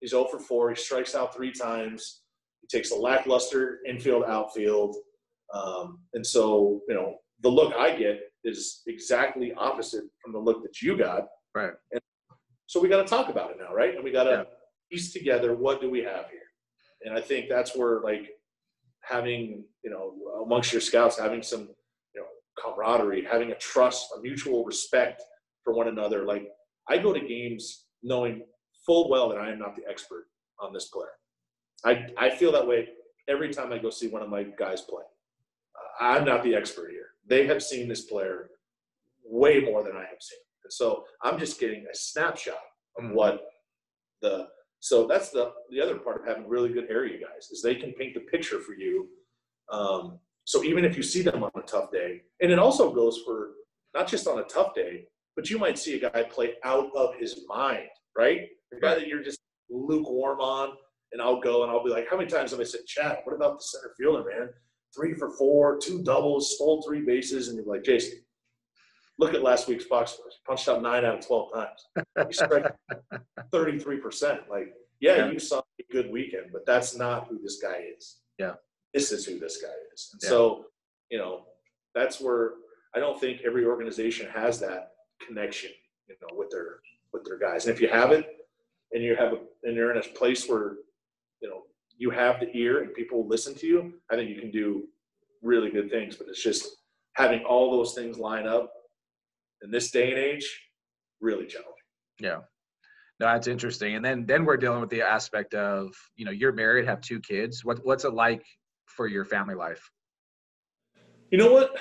he's 0.00 0.10
0 0.10 0.24
for 0.24 0.38
4. 0.40 0.70
He 0.70 0.76
strikes 0.76 1.14
out 1.14 1.34
three 1.34 1.52
times. 1.52 2.22
He 2.60 2.66
takes 2.66 2.90
a 2.90 2.96
lackluster 2.96 3.80
infield, 3.86 4.24
outfield. 4.26 4.96
Um, 5.54 6.00
and 6.14 6.26
so, 6.26 6.82
you 6.88 6.94
know, 6.94 7.16
the 7.40 7.48
look 7.48 7.72
I 7.74 7.94
get 7.96 8.20
is 8.44 8.82
exactly 8.86 9.52
opposite 9.54 10.04
from 10.22 10.32
the 10.32 10.38
look 10.38 10.62
that 10.62 10.82
you 10.82 10.96
got. 10.96 11.28
Right. 11.54 11.72
And 11.92 12.00
so 12.66 12.80
we 12.80 12.88
got 12.88 13.02
to 13.02 13.08
talk 13.08 13.28
about 13.28 13.50
it 13.52 13.56
now, 13.58 13.72
right? 13.74 13.94
And 13.94 14.04
we 14.04 14.10
got 14.10 14.24
to 14.24 14.30
Yeah. 14.30 14.44
Piece 14.90 15.12
together 15.12 15.54
what 15.54 15.80
do 15.80 15.90
we 15.90 16.00
have 16.00 16.28
here. 16.30 16.40
And 17.04 17.16
I 17.16 17.20
think 17.20 17.48
that's 17.48 17.76
where 17.76 18.00
like 18.00 18.30
having 19.02 19.64
you 19.82 19.90
know 19.90 20.14
amongst 20.44 20.72
your 20.72 20.80
scouts 20.80 21.18
having 21.18 21.42
some 21.42 21.62
you 22.14 22.20
know 22.20 22.26
camaraderie, 22.58 23.24
having 23.24 23.52
a 23.52 23.56
trust, 23.56 24.08
a 24.16 24.20
mutual 24.20 24.64
respect 24.64 25.22
for 25.64 25.72
one 25.74 25.88
another. 25.88 26.24
Like 26.24 26.48
I 26.88 26.98
go 26.98 27.12
to 27.12 27.20
games 27.20 27.86
knowing 28.02 28.42
full 28.84 29.08
well 29.08 29.28
that 29.30 29.38
I 29.38 29.50
am 29.50 29.58
not 29.58 29.76
the 29.76 29.82
expert 29.88 30.26
on 30.58 30.72
this 30.72 30.88
player. 30.88 31.12
I 31.84 32.06
I 32.18 32.30
feel 32.30 32.52
that 32.52 32.66
way 32.66 32.88
every 33.28 33.52
time 33.52 33.72
I 33.72 33.78
go 33.78 33.90
see 33.90 34.08
one 34.08 34.22
of 34.22 34.28
my 34.28 34.42
guys 34.42 34.82
play. 34.82 35.04
Uh, 35.76 36.04
I'm 36.04 36.24
not 36.24 36.42
the 36.42 36.54
expert 36.54 36.90
here. 36.90 37.06
they 37.26 37.46
have 37.46 37.62
seen 37.62 37.86
this 37.86 38.06
player 38.06 38.50
way 39.24 39.60
more 39.60 39.84
than 39.84 39.94
I 39.94 40.00
have 40.00 40.20
seen. 40.20 40.40
And 40.64 40.72
so 40.72 41.04
I'm 41.22 41.38
just 41.38 41.60
getting 41.60 41.86
a 41.86 41.94
snapshot 41.94 42.58
of 42.98 43.04
Mhm. 43.04 43.14
what 43.14 43.46
the 44.20 44.50
so 44.80 45.06
that's 45.06 45.30
the 45.30 45.52
the 45.70 45.80
other 45.80 45.96
part 45.96 46.20
of 46.20 46.26
having 46.26 46.48
really 46.48 46.70
good 46.70 46.86
area 46.90 47.18
guys 47.18 47.50
is 47.50 47.62
they 47.62 47.74
can 47.74 47.92
paint 47.92 48.14
the 48.14 48.20
picture 48.20 48.60
for 48.60 48.72
you. 48.72 49.08
Um, 49.70 50.18
so 50.44 50.64
even 50.64 50.84
if 50.84 50.96
you 50.96 51.02
see 51.02 51.22
them 51.22 51.44
on 51.44 51.50
a 51.54 51.62
tough 51.62 51.92
day, 51.92 52.22
and 52.40 52.50
it 52.50 52.58
also 52.58 52.92
goes 52.92 53.22
for 53.24 53.50
not 53.94 54.08
just 54.08 54.26
on 54.26 54.40
a 54.40 54.44
tough 54.44 54.74
day, 54.74 55.04
but 55.36 55.50
you 55.50 55.58
might 55.58 55.78
see 55.78 55.94
a 55.94 56.10
guy 56.10 56.22
play 56.24 56.54
out 56.64 56.90
of 56.96 57.14
his 57.16 57.42
mind, 57.46 57.88
right? 58.16 58.48
The 58.72 58.80
guy 58.80 58.94
that 58.94 59.06
you're 59.06 59.22
just 59.22 59.38
lukewarm 59.68 60.40
on, 60.40 60.70
and 61.12 61.20
I'll 61.20 61.40
go 61.40 61.62
and 61.62 61.70
I'll 61.70 61.84
be 61.84 61.90
like, 61.90 62.08
how 62.08 62.16
many 62.16 62.28
times 62.28 62.50
have 62.50 62.60
I 62.60 62.64
said, 62.64 62.86
Chad, 62.86 63.18
what 63.24 63.36
about 63.36 63.58
the 63.58 63.62
center 63.62 63.94
fielder, 63.98 64.24
man? 64.28 64.48
Three 64.96 65.14
for 65.14 65.30
four, 65.30 65.78
two 65.78 66.02
doubles, 66.02 66.54
stole 66.56 66.82
three 66.82 67.02
bases, 67.02 67.48
and 67.48 67.56
you're 67.56 67.66
like, 67.66 67.84
Jayson, 67.84 68.14
look 69.20 69.34
at 69.34 69.42
last 69.42 69.68
week's 69.68 69.84
box 69.84 70.12
scores. 70.12 70.38
Punched 70.46 70.68
out 70.68 70.82
nine 70.82 71.04
out 71.04 71.18
of 71.18 71.26
twelve 71.26 71.52
times. 71.52 71.86
He 72.26 72.32
struck 72.32 72.74
thirty-three 73.52 73.98
percent. 73.98 74.40
Like, 74.50 74.72
yeah, 75.00 75.16
Yeah. 75.16 75.30
you 75.30 75.38
saw 75.38 75.58
a 75.60 75.92
good 75.92 76.10
weekend, 76.10 76.46
but 76.52 76.66
that's 76.66 76.96
not 76.96 77.28
who 77.28 77.38
this 77.42 77.60
guy 77.62 77.84
is. 77.96 78.16
Yeah. 78.38 78.54
This 78.94 79.12
is 79.12 79.24
who 79.26 79.38
this 79.38 79.60
guy 79.62 79.74
is. 79.94 80.10
And 80.14 80.20
Yeah. 80.22 80.28
so, 80.30 80.64
you 81.10 81.18
know, 81.18 81.44
that's 81.94 82.20
where 82.20 82.54
I 82.94 82.98
don't 82.98 83.20
think 83.20 83.42
every 83.44 83.64
organization 83.64 84.28
has 84.30 84.58
that 84.60 84.92
connection, 85.26 85.70
you 86.08 86.16
know, 86.22 86.36
with 86.36 86.50
their 86.50 86.80
with 87.12 87.24
their 87.24 87.38
guys. 87.38 87.66
And 87.66 87.74
if 87.74 87.80
you 87.80 87.88
have 87.88 88.10
it, 88.12 88.26
and 88.92 89.02
you 89.04 89.14
have 89.16 89.32
a, 89.34 89.38
and 89.64 89.76
you're 89.76 89.90
in 89.92 89.98
a 89.98 90.02
place 90.02 90.48
where, 90.48 90.76
you 91.42 91.48
know, 91.48 91.62
you 91.96 92.10
have 92.10 92.40
the 92.40 92.50
ear 92.56 92.82
and 92.82 92.94
people 92.94 93.26
listen 93.28 93.54
to 93.56 93.66
you, 93.66 93.94
I 94.10 94.16
think 94.16 94.30
you 94.30 94.40
can 94.40 94.50
do 94.50 94.84
really 95.42 95.70
good 95.70 95.90
things. 95.90 96.16
But 96.16 96.28
it's 96.28 96.42
just 96.42 96.68
having 97.14 97.44
all 97.44 97.70
those 97.70 97.94
things 97.94 98.16
line 98.18 98.46
up 98.46 98.72
in 99.62 99.70
this 99.70 99.90
day 99.90 100.10
and 100.10 100.18
age, 100.18 100.68
really 101.20 101.46
challenging. 101.46 101.74
Yeah. 102.18 102.40
No, 103.18 103.26
that's 103.26 103.46
interesting. 103.46 103.96
And 103.96 104.04
then 104.04 104.24
then 104.24 104.44
we're 104.44 104.56
dealing 104.56 104.80
with 104.80 104.90
the 104.90 105.02
aspect 105.02 105.54
of, 105.54 105.94
you 106.16 106.24
know, 106.24 106.30
you're 106.30 106.52
married, 106.52 106.86
have 106.86 107.00
two 107.02 107.20
kids. 107.20 107.64
What 107.64 107.84
what's 107.84 108.04
it 108.04 108.14
like 108.14 108.44
for 108.86 109.06
your 109.06 109.24
family 109.24 109.54
life? 109.54 109.90
You 111.30 111.38
know 111.38 111.52
what? 111.52 111.78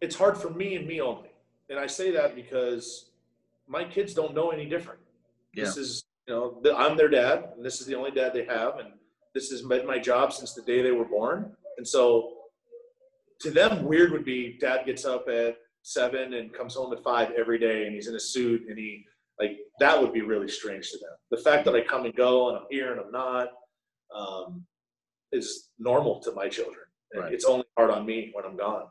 It's 0.00 0.16
hard 0.16 0.38
for 0.38 0.50
me 0.50 0.76
and 0.76 0.86
me 0.86 1.00
only. 1.00 1.30
And 1.68 1.78
I 1.78 1.86
say 1.86 2.12
that 2.12 2.34
because 2.34 3.10
my 3.66 3.84
kids 3.84 4.14
don't 4.14 4.34
know 4.34 4.50
any 4.50 4.66
different. 4.66 5.00
This 5.54 5.76
is, 5.76 6.04
you 6.26 6.34
know, 6.34 6.62
I'm 6.76 6.96
their 6.96 7.08
dad, 7.08 7.50
and 7.56 7.64
this 7.64 7.80
is 7.80 7.86
the 7.86 7.94
only 7.94 8.10
dad 8.10 8.32
they 8.32 8.44
have, 8.46 8.78
and 8.78 8.88
this 9.34 9.50
has 9.50 9.62
been 9.62 9.86
my 9.86 9.98
job 9.98 10.32
since 10.32 10.54
the 10.54 10.62
day 10.62 10.82
they 10.82 10.92
were 10.92 11.04
born. 11.04 11.52
And 11.76 11.86
so, 11.86 12.32
to 13.40 13.50
them, 13.50 13.84
weird 13.84 14.12
would 14.12 14.24
be 14.24 14.56
dad 14.60 14.86
gets 14.86 15.04
up 15.04 15.28
at 15.28 15.56
seven 15.82 16.34
and 16.34 16.52
comes 16.52 16.74
home 16.74 16.92
at 16.92 17.02
five 17.02 17.32
every 17.36 17.58
day, 17.58 17.86
and 17.86 17.94
he's 17.94 18.08
in 18.08 18.14
a 18.14 18.20
suit, 18.20 18.62
and 18.68 18.78
he 18.78 19.04
like 19.40 19.58
that 19.80 20.00
would 20.00 20.12
be 20.12 20.22
really 20.22 20.48
strange 20.48 20.90
to 20.90 20.98
them. 20.98 21.10
The 21.30 21.38
fact 21.38 21.64
that 21.64 21.74
I 21.74 21.80
come 21.82 22.04
and 22.04 22.14
go, 22.14 22.48
and 22.48 22.58
I'm 22.58 22.66
here 22.70 22.92
and 22.92 23.00
I'm 23.00 23.10
not, 23.10 23.48
um, 24.14 24.64
is 25.32 25.70
normal 25.78 26.20
to 26.20 26.32
my 26.32 26.48
children. 26.48 26.84
And 27.12 27.24
Right. 27.24 27.32
It's 27.32 27.44
only 27.44 27.64
hard 27.76 27.90
on 27.90 28.06
me 28.06 28.30
when 28.32 28.44
I'm 28.44 28.56
gone. 28.56 28.86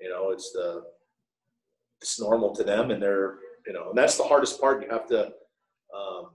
You 0.00 0.10
know, 0.10 0.30
it's 0.30 0.52
the 0.52 0.84
it's 2.00 2.20
normal 2.20 2.54
to 2.56 2.64
them, 2.64 2.90
and 2.90 3.02
they're 3.02 3.38
you 3.66 3.72
know, 3.72 3.90
and 3.90 3.98
that's 3.98 4.16
the 4.16 4.24
hardest 4.24 4.60
part. 4.60 4.82
You 4.82 4.90
have 4.90 5.06
to 5.08 5.32
um, 5.96 6.30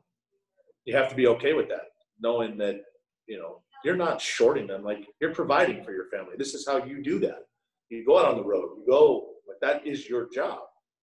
you 0.85 0.95
have 0.95 1.09
to 1.09 1.15
be 1.15 1.27
okay 1.27 1.53
with 1.53 1.69
that, 1.69 1.89
knowing 2.19 2.57
that 2.57 2.81
you 3.27 3.37
know 3.37 3.61
you're 3.83 3.95
not 3.95 4.21
shorting 4.21 4.67
them. 4.67 4.83
Like 4.83 5.05
you're 5.21 5.33
providing 5.35 5.83
for 5.83 5.91
your 5.91 6.09
family. 6.09 6.33
This 6.37 6.53
is 6.53 6.65
how 6.67 6.83
you 6.83 7.03
do 7.03 7.19
that. 7.19 7.45
You 7.89 8.05
go 8.05 8.17
out 8.17 8.25
on 8.25 8.37
the 8.37 8.43
road. 8.43 8.77
You 8.79 8.85
go 8.87 9.28
that 9.61 9.85
is 9.85 10.07
your 10.09 10.29
job. 10.33 10.59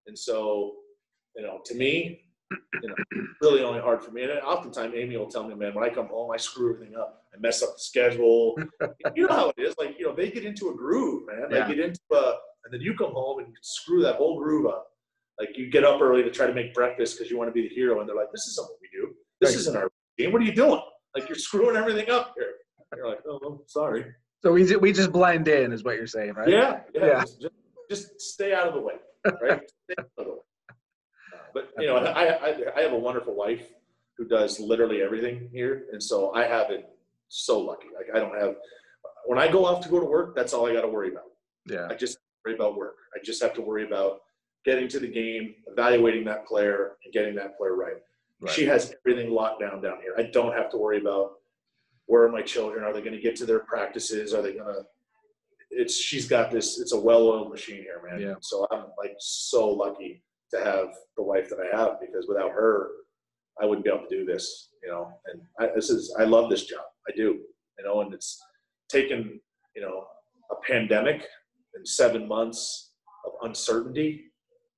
And 0.07 0.19
so, 0.19 0.73
you 1.37 1.43
know, 1.43 1.61
to 1.65 1.75
me, 1.75 2.23
you 2.83 2.89
know, 2.89 2.95
really 3.41 3.63
only 3.63 3.81
hard 3.81 4.03
for 4.03 4.11
me. 4.13 4.23
And 4.23 4.31
oftentimes 4.41 4.95
Amy 4.97 5.17
will 5.17 5.27
tell 5.31 5.47
me, 5.49 5.55
man, 5.55 5.75
when 5.75 5.85
I 5.85 5.93
come 5.93 6.07
home, 6.07 6.31
I 6.33 6.37
screw 6.37 6.75
everything 6.75 6.97
up. 6.97 7.23
I 7.35 7.39
mess 7.41 7.63
up 7.63 7.71
the 7.75 7.81
schedule. 7.81 8.57
you 9.17 9.27
know 9.27 9.35
how 9.35 9.53
it 9.57 9.61
is. 9.61 9.75
Like, 9.79 9.97
you 9.99 10.07
know, 10.07 10.15
they 10.15 10.31
get 10.31 10.45
into 10.45 10.71
a 10.71 10.75
groove, 10.75 11.25
man. 11.27 11.51
They 11.51 11.57
Yeah. 11.57 11.69
get 11.69 11.81
into 11.81 12.01
a, 12.13 12.35
and 12.65 12.73
then 12.73 12.81
you 12.81 12.95
come 12.97 13.13
home 13.13 13.41
and 13.41 13.49
screw 13.63 14.03
that 14.03 14.17
whole 14.17 14.39
groove 14.39 14.67
up. 14.67 14.87
Like 15.39 15.51
you 15.59 15.71
get 15.71 15.85
up 15.85 16.01
early 16.01 16.23
to 16.23 16.31
try 16.31 16.47
to 16.47 16.55
make 16.55 16.73
breakfast 16.73 17.17
because 17.19 17.31
you 17.31 17.37
want 17.37 17.49
to 17.49 17.53
be 17.53 17.69
the 17.69 17.75
hero, 17.75 18.01
and 18.01 18.09
they're 18.09 18.17
like, 18.17 18.33
"This 18.33 18.47
isn't 18.49 18.65
what 18.65 18.79
we 18.81 18.89
do. 18.99 19.15
This 19.41 19.51
Right. 19.51 19.59
isn't 19.61 19.77
our 19.77 19.91
game. 20.17 20.33
What 20.33 20.41
are 20.41 20.47
you 20.47 20.55
doing? 20.55 20.81
Like 21.15 21.29
you're 21.29 21.37
screwing 21.37 21.77
everything 21.77 22.09
up 22.11 22.33
here." 22.39 22.55
You're 22.97 23.07
like, 23.09 23.21
"Oh, 23.29 23.39
well, 23.43 23.63
sorry." 23.67 24.07
So 24.43 24.53
we 24.53 24.75
we 24.77 24.93
just 24.93 25.13
blend 25.13 25.47
in, 25.49 25.73
is 25.75 25.85
what 25.85 25.97
you're 25.97 26.07
saying, 26.07 26.33
right? 26.35 26.49
Yeah, 26.49 26.81
yeah. 26.95 27.07
Yeah. 27.07 27.21
Just, 27.21 27.43
just, 27.43 27.55
just 27.89 28.21
stay 28.21 28.53
out 28.53 28.69
of 28.69 28.75
the 28.75 28.81
way, 28.81 28.95
right? 29.25 29.63
stay 29.85 29.95
out 29.99 30.11
of 30.19 30.25
the 30.25 30.33
way. 30.33 30.39
Uh, 30.71 31.39
but 31.55 31.71
you 31.79 31.87
know, 31.87 31.97
I, 31.97 32.25
I 32.25 32.57
I 32.77 32.81
have 32.83 32.93
a 32.93 32.99
wonderful 32.99 33.35
wife 33.35 33.67
who 34.17 34.25
does 34.25 34.59
literally 34.61 35.03
everything 35.03 35.49
here, 35.53 35.87
and 35.93 36.03
so 36.03 36.33
I 36.33 36.45
have 36.45 36.71
it 36.71 36.89
so 37.29 37.59
lucky. 37.59 37.89
Like 37.97 38.15
I 38.15 38.19
don't 38.19 38.39
have 38.41 38.57
when 39.27 39.39
I 39.39 39.51
go 39.51 39.67
off 39.67 39.83
to 39.83 39.89
go 39.89 40.01
to 40.01 40.07
work, 40.07 40.35
that's 40.35 40.53
all 40.53 40.69
I 40.69 40.73
got 40.73 40.83
to 40.83 40.89
worry 40.89 41.11
about. 41.11 41.25
Yeah. 41.67 41.89
I 41.91 41.95
just 41.95 42.19
worry 42.45 42.55
about 42.55 42.77
work. 42.77 42.97
I 43.15 43.19
just 43.25 43.43
have 43.43 43.55
to 43.55 43.61
worry 43.61 43.85
about 43.85 44.21
getting 44.65 44.89
to 44.89 45.01
the 45.01 45.09
game, 45.09 45.55
evaluating 45.67 46.25
that 46.25 46.47
player, 46.47 46.97
and 47.05 47.13
getting 47.13 47.35
that 47.37 47.59
player 47.59 47.75
right. 47.75 47.97
Right. 48.41 48.53
She 48.53 48.65
has 48.67 48.95
everything 49.05 49.33
locked 49.33 49.61
down 49.61 49.83
down 49.83 49.99
here. 50.01 50.15
I 50.17 50.31
don't 50.31 50.55
have 50.55 50.71
to 50.71 50.77
worry 50.77 50.99
about 50.99 51.33
where 52.07 52.23
are 52.23 52.31
my 52.31 52.43
children? 52.43 52.85
Are 52.85 52.93
they 52.93 53.01
going 53.01 53.15
to 53.15 53.21
get 53.21 53.37
to 53.37 53.47
their 53.47 53.61
practices? 53.61 54.33
Are 54.33 54.43
they 54.43 54.53
going 54.53 54.75
to? 54.75 54.87
It's 55.79 55.95
she's 55.95 56.27
got 56.27 56.51
this. 56.51 56.81
It's 56.81 56.93
a 56.93 57.01
well-oiled 57.01 57.51
machine 57.51 57.83
here, 57.83 58.01
man. 58.09 58.21
Yeah. 58.21 58.35
So 58.41 58.67
I'm 58.71 58.87
like 58.99 59.15
so 59.19 59.69
lucky 59.69 60.23
to 60.53 60.59
have 60.59 60.89
the 61.17 61.23
wife 61.23 61.49
that 61.51 61.59
I 61.61 61.77
have 61.77 62.01
because 62.01 62.27
without 62.29 62.51
her, 62.51 62.89
I 63.61 63.67
wouldn't 63.67 63.85
be 63.85 63.91
able 63.91 64.07
to 64.09 64.17
do 64.17 64.25
this. 64.25 64.71
You 64.83 64.91
know, 64.91 65.13
and 65.27 65.43
I, 65.61 65.75
this 65.75 65.91
is 65.91 66.15
I 66.19 66.25
love 66.25 66.49
this 66.49 66.65
job. 66.65 66.85
I 67.09 67.13
do. 67.15 67.41
You 67.79 67.85
know, 67.85 68.01
and 68.01 68.15
it's 68.15 68.41
taken 68.89 69.41
you 69.75 69.83
know 69.83 70.07
a 70.51 70.55
pandemic 70.67 71.27
and 71.75 71.87
seven 71.87 72.27
months 72.27 72.93
of 73.27 73.33
uncertainty 73.43 74.25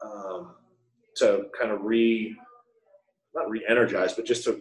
um, 0.04 0.54
to 1.16 1.46
kind 1.58 1.70
of 1.70 1.82
re 1.82 2.36
not 3.34 3.50
re-energize, 3.50 4.14
but 4.14 4.24
just 4.24 4.44
to. 4.44 4.60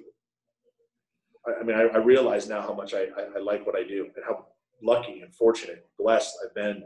I, 1.48 1.64
mean, 1.64 1.78
I, 1.78 1.84
I 1.84 1.98
realize 2.00 2.50
now 2.50 2.62
how 2.62 2.74
much 2.74 2.94
I, 2.94 3.04
I, 3.18 3.38
I 3.38 3.40
like 3.40 3.66
what 3.66 3.78
I 3.78 3.84
do 3.84 4.10
and 4.14 4.26
how 4.28 4.48
lucky 4.82 5.22
and 5.22 5.34
fortunate, 5.34 5.86
blessed 6.00 6.34
I've 6.46 6.54
been 6.56 6.84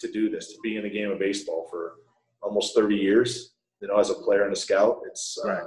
to 0.00 0.10
do 0.12 0.30
this, 0.30 0.48
to 0.52 0.58
be 0.62 0.76
in 0.76 0.82
the 0.82 0.90
game 0.90 1.10
of 1.10 1.18
baseball 1.18 1.66
for 1.70 1.94
almost 2.42 2.74
30 2.74 2.96
years. 2.96 3.54
You 3.80 3.88
know, 3.88 3.98
as 3.98 4.10
a 4.10 4.14
player 4.14 4.44
and 4.44 4.52
a 4.52 4.56
scout, 4.56 5.00
it's. 5.06 5.38
Uh, 5.44 5.48
Right. 5.48 5.62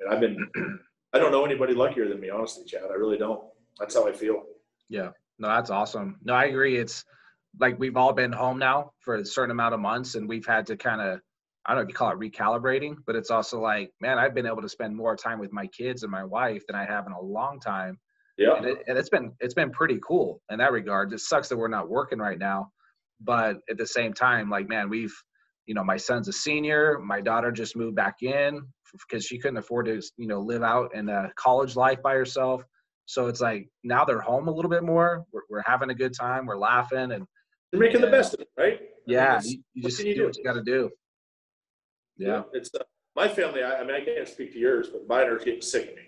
and 0.00 0.12
I've 0.14 0.20
been. 0.20 0.38
I 1.12 1.18
don't 1.18 1.32
know 1.32 1.44
anybody 1.44 1.72
luckier 1.74 2.08
than 2.08 2.20
me, 2.20 2.28
honestly, 2.30 2.64
Chad. 2.66 2.82
I 2.90 2.94
really 2.94 3.16
don't. 3.16 3.40
That's 3.78 3.94
how 3.94 4.06
I 4.06 4.12
feel. 4.12 4.42
Yeah. 4.88 5.10
No, 5.38 5.48
that's 5.48 5.70
awesome. 5.70 6.18
No, 6.22 6.34
I 6.34 6.44
agree. 6.46 6.76
It's 6.76 7.04
like 7.58 7.78
we've 7.78 7.96
all 7.96 8.12
been 8.12 8.32
home 8.32 8.58
now 8.58 8.90
for 9.00 9.16
a 9.16 9.24
certain 9.24 9.50
amount 9.50 9.74
of 9.74 9.80
months, 9.80 10.14
and 10.14 10.28
we've 10.28 10.44
had 10.46 10.66
to 10.66 10.76
kind 10.76 11.00
of, 11.00 11.20
I 11.64 11.70
don't 11.72 11.78
know 11.78 11.82
if 11.82 11.88
you 11.88 11.94
call 11.94 12.12
it 12.12 12.18
recalibrating, 12.18 12.96
but 13.06 13.16
it's 13.16 13.30
also 13.30 13.60
like, 13.60 13.90
man, 14.00 14.18
I've 14.18 14.34
been 14.34 14.46
able 14.46 14.62
to 14.62 14.68
spend 14.68 14.94
more 14.94 15.16
time 15.16 15.38
with 15.38 15.52
my 15.52 15.66
kids 15.68 16.02
and 16.02 16.12
my 16.12 16.24
wife 16.24 16.66
than 16.66 16.76
I 16.76 16.84
have 16.84 17.06
in 17.06 17.12
a 17.12 17.20
long 17.20 17.60
time, 17.60 17.98
Yeah. 18.38 18.56
and, 18.56 18.66
it, 18.66 18.78
and 18.86 18.98
it's 18.98 19.08
been 19.08 19.32
it's 19.40 19.54
been 19.54 19.70
pretty 19.70 19.98
cool 20.06 20.42
in 20.50 20.58
that 20.58 20.72
regard. 20.72 21.12
It 21.12 21.20
sucks 21.20 21.48
that 21.48 21.56
we're 21.56 21.68
not 21.68 21.88
working 21.88 22.18
right 22.18 22.38
now, 22.38 22.70
but 23.20 23.58
at 23.70 23.78
the 23.78 23.86
same 23.86 24.12
time, 24.12 24.50
like, 24.50 24.68
man, 24.68 24.88
we've, 24.90 25.14
you 25.66 25.74
know, 25.74 25.84
my 25.84 25.96
son's 25.96 26.28
a 26.28 26.32
senior. 26.32 26.98
My 26.98 27.20
daughter 27.20 27.50
just 27.50 27.76
moved 27.76 27.96
back 27.96 28.22
in 28.22 28.60
because 29.08 29.24
she 29.24 29.38
couldn't 29.38 29.56
afford 29.56 29.86
to, 29.86 30.02
you 30.16 30.28
know, 30.28 30.40
live 30.40 30.62
out 30.62 30.94
in 30.94 31.08
a 31.08 31.30
college 31.36 31.76
life 31.76 32.02
by 32.02 32.14
herself. 32.14 32.62
So 33.06 33.28
it's 33.28 33.40
like 33.40 33.68
now 33.84 34.04
they're 34.04 34.20
home 34.20 34.48
a 34.48 34.50
little 34.50 34.70
bit 34.70 34.82
more. 34.82 35.24
We're, 35.32 35.42
we're 35.48 35.62
having 35.64 35.90
a 35.90 35.94
good 35.94 36.12
time. 36.14 36.46
We're 36.46 36.58
laughing, 36.58 37.12
and 37.12 37.24
You're 37.72 37.80
making 37.80 38.00
the 38.00 38.08
best 38.08 38.34
of 38.34 38.40
it, 38.40 38.48
right? 38.58 38.74
I 38.74 38.80
mean, 38.80 38.80
yeah, 39.06 39.40
you, 39.42 39.62
you 39.74 39.82
just 39.82 40.02
you 40.02 40.14
do 40.14 40.20
do? 40.20 40.26
what 40.26 40.36
you 40.36 40.44
got 40.44 40.54
to 40.54 40.62
do. 40.62 40.90
Yeah, 42.18 42.42
It's 42.52 42.70
uh, 42.74 42.82
my 43.14 43.28
family. 43.28 43.62
I, 43.62 43.80
I 43.80 43.84
mean, 43.84 43.94
I 43.94 44.04
can't 44.04 44.26
speak 44.26 44.52
to 44.52 44.58
yours, 44.58 44.88
but 44.88 45.06
mine 45.06 45.28
are 45.28 45.38
getting 45.38 45.62
sick 45.62 45.90
of 45.90 45.96
me. 45.96 46.02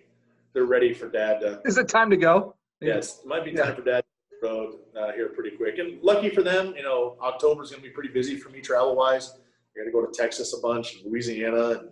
They're 0.54 0.64
ready 0.64 0.92
for 0.94 1.08
dad 1.08 1.40
to. 1.40 1.60
is 1.64 1.78
it 1.78 1.88
time 1.88 2.10
to 2.10 2.16
go? 2.16 2.56
Yes, 2.80 3.20
it 3.20 3.26
might 3.26 3.44
be 3.44 3.52
time 3.52 3.74
for 3.76 3.82
dad 3.82 4.02
to 4.42 4.46
road 4.48 4.74
uh, 4.98 5.12
here 5.12 5.28
pretty 5.30 5.56
quick. 5.56 5.78
And 5.78 6.00
lucky 6.02 6.30
for 6.30 6.42
them, 6.42 6.74
you 6.76 6.82
know, 6.82 7.16
October's 7.22 7.70
going 7.70 7.82
to 7.82 7.88
be 7.88 7.92
pretty 7.92 8.10
busy 8.10 8.36
for 8.36 8.50
me 8.50 8.60
travel 8.60 8.94
wise. 8.96 9.32
I 9.34 9.80
got 9.80 9.84
to 9.86 9.92
go 9.92 10.04
to 10.04 10.12
Texas 10.12 10.54
a 10.56 10.60
bunch, 10.60 10.98
Louisiana, 11.04 11.70
and 11.70 11.88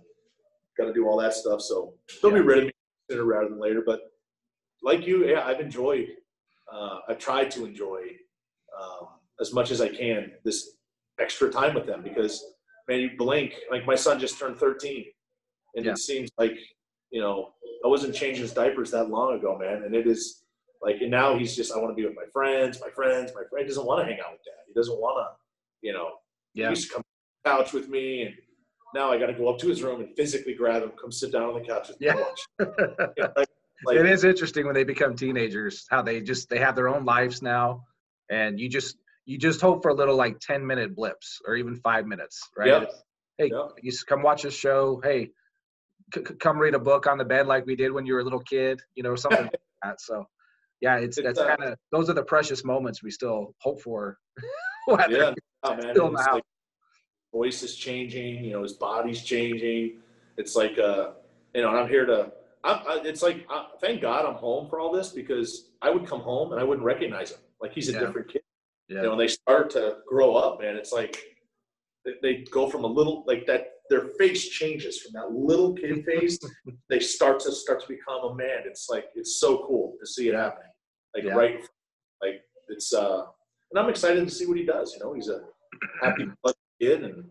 got 0.79 0.87
to 0.87 0.93
do 0.93 1.07
all 1.09 1.17
that 1.19 1.35
stuff. 1.35 1.61
So 1.61 1.95
they'll 2.23 2.31
be 2.33 2.41
ready 2.41 2.71
sooner 3.11 3.25
rather 3.25 3.49
than 3.49 3.61
later. 3.61 3.83
But 3.85 4.01
like 4.83 5.07
you, 5.07 5.27
yeah, 5.27 5.45
I've 5.45 5.61
enjoyed. 5.61 6.09
Uh, 6.73 6.99
I've 7.09 7.19
tried 7.19 7.51
to 7.53 7.65
enjoy 7.65 8.01
um, 8.81 9.09
as 9.41 9.53
much 9.53 9.71
as 9.71 9.81
I 9.81 9.89
can 9.89 10.33
this 10.45 10.77
extra 11.21 11.51
time 11.51 11.75
with 11.75 11.87
them 11.87 12.03
because 12.03 12.45
man, 12.89 13.01
you 13.01 13.11
blink. 13.19 13.55
Like 13.71 13.87
my 13.87 13.95
son 13.97 14.19
just 14.21 14.39
turned 14.39 14.57
13, 14.59 15.05
and 15.75 15.85
Yeah. 15.85 15.93
it 15.93 15.99
seems 15.99 16.31
like 16.39 16.57
you 17.17 17.23
know 17.23 17.55
I 17.83 17.89
wasn't 17.89 18.15
changing 18.15 18.43
his 18.43 18.53
diapers 18.53 18.91
that 18.91 19.09
long 19.09 19.39
ago, 19.39 19.57
man. 19.57 19.85
And 19.85 19.95
it 19.95 20.07
is 20.07 20.43
like, 20.83 20.97
and 21.01 21.11
now 21.11 21.39
he's 21.39 21.57
just 21.57 21.73
I 21.73 21.79
want 21.79 21.91
to 21.91 21.95
be 21.95 22.07
with 22.07 22.15
my 22.15 22.27
friends, 22.31 22.79
my 22.79 22.91
friends, 22.91 23.33
my 23.35 23.43
friend. 23.49 23.67
Doesn't 23.67 23.87
want 23.87 24.01
to 24.01 24.05
hang 24.05 24.21
out 24.21 24.33
with 24.33 24.45
dad. 24.45 24.65
He 24.67 24.75
doesn't 24.75 25.01
want 25.01 25.25
to, 25.25 25.87
you 25.87 25.95
know, 25.95 26.11
Yeah. 26.53 26.67
He 26.67 26.71
used 26.71 26.89
to 26.89 26.95
come 26.97 27.03
couch 27.47 27.73
with 27.73 27.89
me, 27.89 28.23
and 28.23 28.35
now 28.95 29.11
I 29.11 29.19
got 29.19 29.29
to 29.29 29.33
go 29.33 29.49
up 29.49 29.59
to 29.61 29.69
his 29.69 29.83
room 29.83 30.03
and 30.03 30.15
physically 30.15 30.53
grab 30.53 30.83
him, 30.83 30.93
come 31.01 31.11
sit 31.11 31.33
down 31.33 31.45
on 31.45 31.55
the 31.55 31.67
couch 31.67 31.89
with 31.89 31.99
me. 32.01 32.09
Yeah. 32.09 32.15
like, 33.35 33.49
like, 33.87 33.97
it 33.97 34.07
is 34.07 34.25
interesting 34.25 34.67
when 34.67 34.75
they 34.75 34.85
become 34.85 35.17
teenagers 35.17 35.87
how 35.89 36.03
they 36.03 36.21
just 36.21 36.51
they 36.51 36.59
have 36.59 36.77
their 36.77 36.89
own 36.89 37.07
lives 37.07 37.41
now, 37.41 37.85
and 38.29 38.61
you 38.61 38.69
just 38.69 38.99
you 39.25 39.39
just 39.39 39.63
hope 39.63 39.83
for 39.83 39.89
a 39.89 39.95
little 39.95 40.17
like 40.17 40.39
ten 40.41 40.67
minute 40.67 40.95
blips 40.95 41.41
or 41.47 41.57
even 41.57 41.77
five 41.77 42.07
minutes, 42.07 42.43
right? 42.59 42.69
Yep. 42.69 42.93
Hey, 43.39 43.51
yep. 43.53 43.73
you 43.81 43.93
come 44.07 44.23
watch 44.23 44.45
a 44.45 44.51
show. 44.51 45.01
Hey, 45.03 45.31
c- 46.15 46.23
come 46.23 46.59
read 46.59 46.75
a 46.75 46.79
book 46.79 47.07
on 47.07 47.19
the 47.19 47.25
bed 47.25 47.47
like 47.47 47.67
we 47.67 47.77
did 47.77 47.93
when 47.93 48.07
you 48.07 48.15
were 48.15 48.21
a 48.21 48.25
little 48.25 48.41
kid, 48.41 48.81
you 48.95 49.03
know, 49.03 49.15
something 49.15 49.43
like 49.53 49.61
that. 49.83 50.01
So, 50.01 50.25
yeah, 50.81 50.97
it's, 50.97 51.19
it's 51.19 51.27
that's 51.27 51.39
uh, 51.39 51.57
kind 51.57 51.73
of 51.73 51.79
those 51.93 52.11
are 52.11 52.15
the 52.15 52.23
precious 52.23 52.65
moments 52.65 53.03
we 53.03 53.11
still 53.11 53.55
hope 53.61 53.81
for. 53.81 54.19
yeah, 55.09 55.33
oh, 55.63 55.77
man. 55.77 55.95
Still 55.95 56.13
now. 56.13 56.35
Like, 56.35 56.43
voice 57.33 57.63
is 57.63 57.77
changing. 57.77 58.45
You 58.45 58.53
know, 58.53 58.63
his 58.63 58.75
body's 58.75 59.23
changing. 59.23 59.99
It's 60.37 60.57
like, 60.57 60.79
uh, 60.79 61.11
you 61.55 61.63
know, 61.63 61.69
and 61.71 61.79
I'm 61.79 61.89
here 61.89 62.07
to. 62.07 62.33
I'm, 62.65 62.81
I, 62.89 63.01
it's 63.05 63.23
like, 63.23 63.47
uh, 63.49 63.67
thank 63.81 64.03
God 64.03 64.25
I'm 64.27 64.35
home 64.35 64.69
for 64.69 64.81
all 64.81 64.93
this 64.93 65.11
because 65.11 65.71
I 65.83 65.91
would 65.91 66.07
come 66.07 66.21
home 66.21 66.53
and 66.53 66.61
I 66.61 66.65
wouldn't 66.65 66.85
recognize 66.85 67.31
him. 67.31 67.39
Like 67.61 67.73
he's 67.73 67.89
a 67.89 67.93
yeah. 67.93 68.01
different 68.01 68.29
kid. 68.29 68.43
Yeah. 68.89 68.97
You 68.97 69.03
know, 69.05 69.11
when 69.11 69.19
they 69.19 69.29
start 69.29 69.71
to 69.71 69.99
grow 70.07 70.35
up, 70.35 70.61
man, 70.61 70.77
it's 70.77 70.93
like 70.93 71.23
they, 72.05 72.13
they 72.23 72.35
go 72.51 72.69
from 72.69 72.85
a 72.85 72.87
little 72.87 73.25
like 73.27 73.47
that. 73.47 73.73
Their 73.91 74.07
face 74.19 74.49
changes 74.49 75.01
from 75.01 75.13
that 75.13 75.33
little 75.33 75.75
kid 75.75 76.05
face. 76.07 76.39
they 76.89 77.01
start 77.01 77.41
to 77.41 77.53
start 77.53 77.81
to 77.83 77.89
become 77.89 78.33
a 78.33 78.35
man. 78.35 78.61
It's 78.65 78.89
like 78.91 79.07
it's 79.15 79.41
so 79.41 79.65
cool 79.67 79.95
to 80.01 80.07
see 80.07 80.29
it 80.29 80.35
happening. 80.35 80.71
Like 81.15 81.25
yeah. 81.25 81.33
right, 81.33 81.61
like 82.23 82.43
it's. 82.69 82.93
uh 82.93 83.25
And 83.71 83.79
I'm 83.79 83.89
excited 83.89 84.27
to 84.27 84.35
see 84.35 84.47
what 84.47 84.59
he 84.59 84.65
does. 84.65 84.95
You 84.95 85.01
know, 85.05 85.13
he's 85.13 85.29
a 85.29 85.41
happy 86.03 86.29
kid, 86.81 87.05
and 87.05 87.25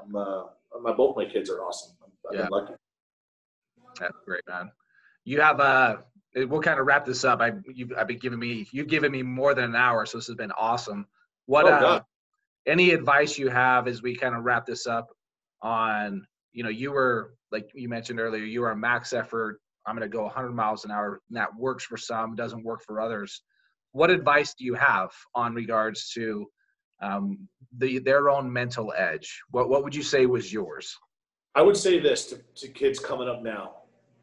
I'm 0.00 0.14
uh, 0.14 0.42
my 0.82 0.92
both 0.92 1.16
my 1.16 1.24
kids 1.24 1.50
are 1.50 1.64
awesome. 1.64 1.96
I've 2.28 2.34
yeah. 2.34 2.42
been 2.42 2.50
lucky. 2.50 2.74
That's 3.98 4.16
great, 4.24 4.42
man. 4.48 4.70
You 5.24 5.40
have 5.40 5.60
uh 5.60 5.96
we'll 6.34 6.60
kind 6.60 6.78
of 6.78 6.86
wrap 6.86 7.04
this 7.04 7.24
up. 7.24 7.40
I 7.40 7.52
you've 7.72 7.92
I've 7.96 8.06
been 8.06 8.18
giving 8.18 8.38
me 8.38 8.68
you've 8.72 8.88
given 8.88 9.12
me 9.12 9.22
more 9.22 9.54
than 9.54 9.64
an 9.64 9.76
hour, 9.76 10.06
so 10.06 10.18
this 10.18 10.26
has 10.28 10.36
been 10.36 10.52
awesome. 10.52 11.06
What 11.46 11.66
oh, 11.66 11.70
uh, 11.70 12.00
any 12.66 12.90
advice 12.90 13.38
you 13.38 13.48
have 13.48 13.88
as 13.88 14.02
we 14.02 14.14
kind 14.14 14.34
of 14.34 14.44
wrap 14.44 14.66
this 14.66 14.86
up 14.86 15.08
on 15.62 16.26
you 16.52 16.62
know 16.62 16.68
you 16.68 16.90
were 16.90 17.34
like 17.52 17.68
you 17.74 17.88
mentioned 17.88 18.20
earlier 18.20 18.44
you 18.44 18.60
were 18.60 18.70
a 18.70 18.76
max 18.76 19.12
effort 19.12 19.60
i'm 19.86 19.96
going 19.96 20.08
to 20.08 20.14
go 20.14 20.24
100 20.24 20.50
miles 20.52 20.84
an 20.84 20.90
hour 20.90 21.20
and 21.28 21.36
that 21.36 21.48
works 21.56 21.84
for 21.84 21.96
some 21.96 22.34
doesn't 22.34 22.64
work 22.64 22.82
for 22.86 23.00
others 23.00 23.42
what 23.92 24.10
advice 24.10 24.54
do 24.54 24.64
you 24.64 24.74
have 24.74 25.10
on 25.34 25.54
regards 25.54 26.10
to 26.10 26.46
um, 27.02 27.48
the 27.78 27.98
their 27.98 28.28
own 28.28 28.52
mental 28.52 28.92
edge. 28.96 29.40
What 29.50 29.68
what 29.68 29.84
would 29.84 29.94
you 29.94 30.02
say 30.02 30.26
was 30.26 30.52
yours? 30.52 30.96
I 31.54 31.62
would 31.62 31.76
say 31.76 31.98
this 31.98 32.26
to, 32.26 32.40
to 32.56 32.68
kids 32.68 32.98
coming 32.98 33.28
up 33.28 33.42
now: 33.42 33.76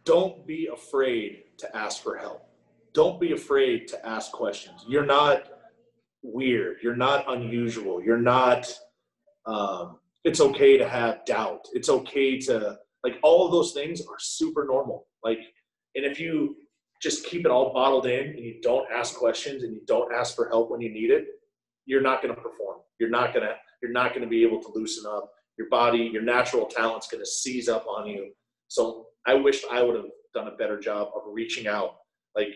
don't 0.05 0.45
be 0.45 0.69
afraid 0.71 1.43
to 1.57 1.75
ask 1.75 2.03
for 2.03 2.17
help. 2.17 2.43
Don't 2.93 3.19
be 3.19 3.33
afraid 3.33 3.87
to 3.89 4.05
ask 4.05 4.31
questions. 4.31 4.85
You're 4.87 5.05
not 5.05 5.43
weird. 6.21 6.77
You're 6.81 6.95
not 6.95 7.25
unusual. 7.27 8.01
You're 8.01 8.17
not. 8.17 8.67
Um, 9.45 9.99
it's 10.23 10.41
okay 10.41 10.77
to 10.77 10.87
have 10.87 11.25
doubt. 11.25 11.65
It's 11.73 11.89
okay 11.89 12.39
to 12.39 12.77
like 13.03 13.15
all 13.23 13.45
of 13.45 13.51
those 13.51 13.73
things 13.73 14.01
are 14.01 14.19
super 14.19 14.65
normal. 14.65 15.07
Like, 15.23 15.39
and 15.95 16.05
if 16.05 16.19
you 16.19 16.57
just 17.01 17.25
keep 17.25 17.45
it 17.45 17.51
all 17.51 17.73
bottled 17.73 18.07
in 18.07 18.29
and 18.29 18.39
you 18.39 18.59
don't 18.61 18.87
ask 18.91 19.15
questions 19.15 19.63
and 19.63 19.73
you 19.73 19.81
don't 19.87 20.13
ask 20.13 20.35
for 20.35 20.49
help 20.49 20.71
when 20.71 20.81
you 20.81 20.91
need 20.91 21.11
it, 21.11 21.25
you're 21.85 22.01
not 22.01 22.21
going 22.21 22.33
to 22.33 22.41
perform. 22.41 22.79
You're 22.99 23.09
not 23.09 23.33
going 23.33 23.45
to 23.45 23.55
you're 23.81 23.91
not 23.91 24.09
going 24.09 24.23
to 24.23 24.27
be 24.27 24.43
able 24.43 24.61
to 24.61 24.71
loosen 24.73 25.05
up. 25.07 25.31
Your 25.57 25.69
body, 25.69 26.09
your 26.11 26.23
natural 26.23 26.65
talent's 26.65 27.07
going 27.07 27.23
to 27.23 27.29
seize 27.29 27.69
up 27.69 27.85
on 27.87 28.07
you. 28.07 28.31
So 28.67 29.05
I 29.25 29.35
wish 29.35 29.63
I 29.71 29.83
would 29.83 29.95
have 29.95 30.05
done 30.33 30.47
a 30.47 30.57
better 30.57 30.79
job 30.79 31.09
of 31.15 31.21
reaching 31.27 31.67
out. 31.67 31.97
Like 32.35 32.49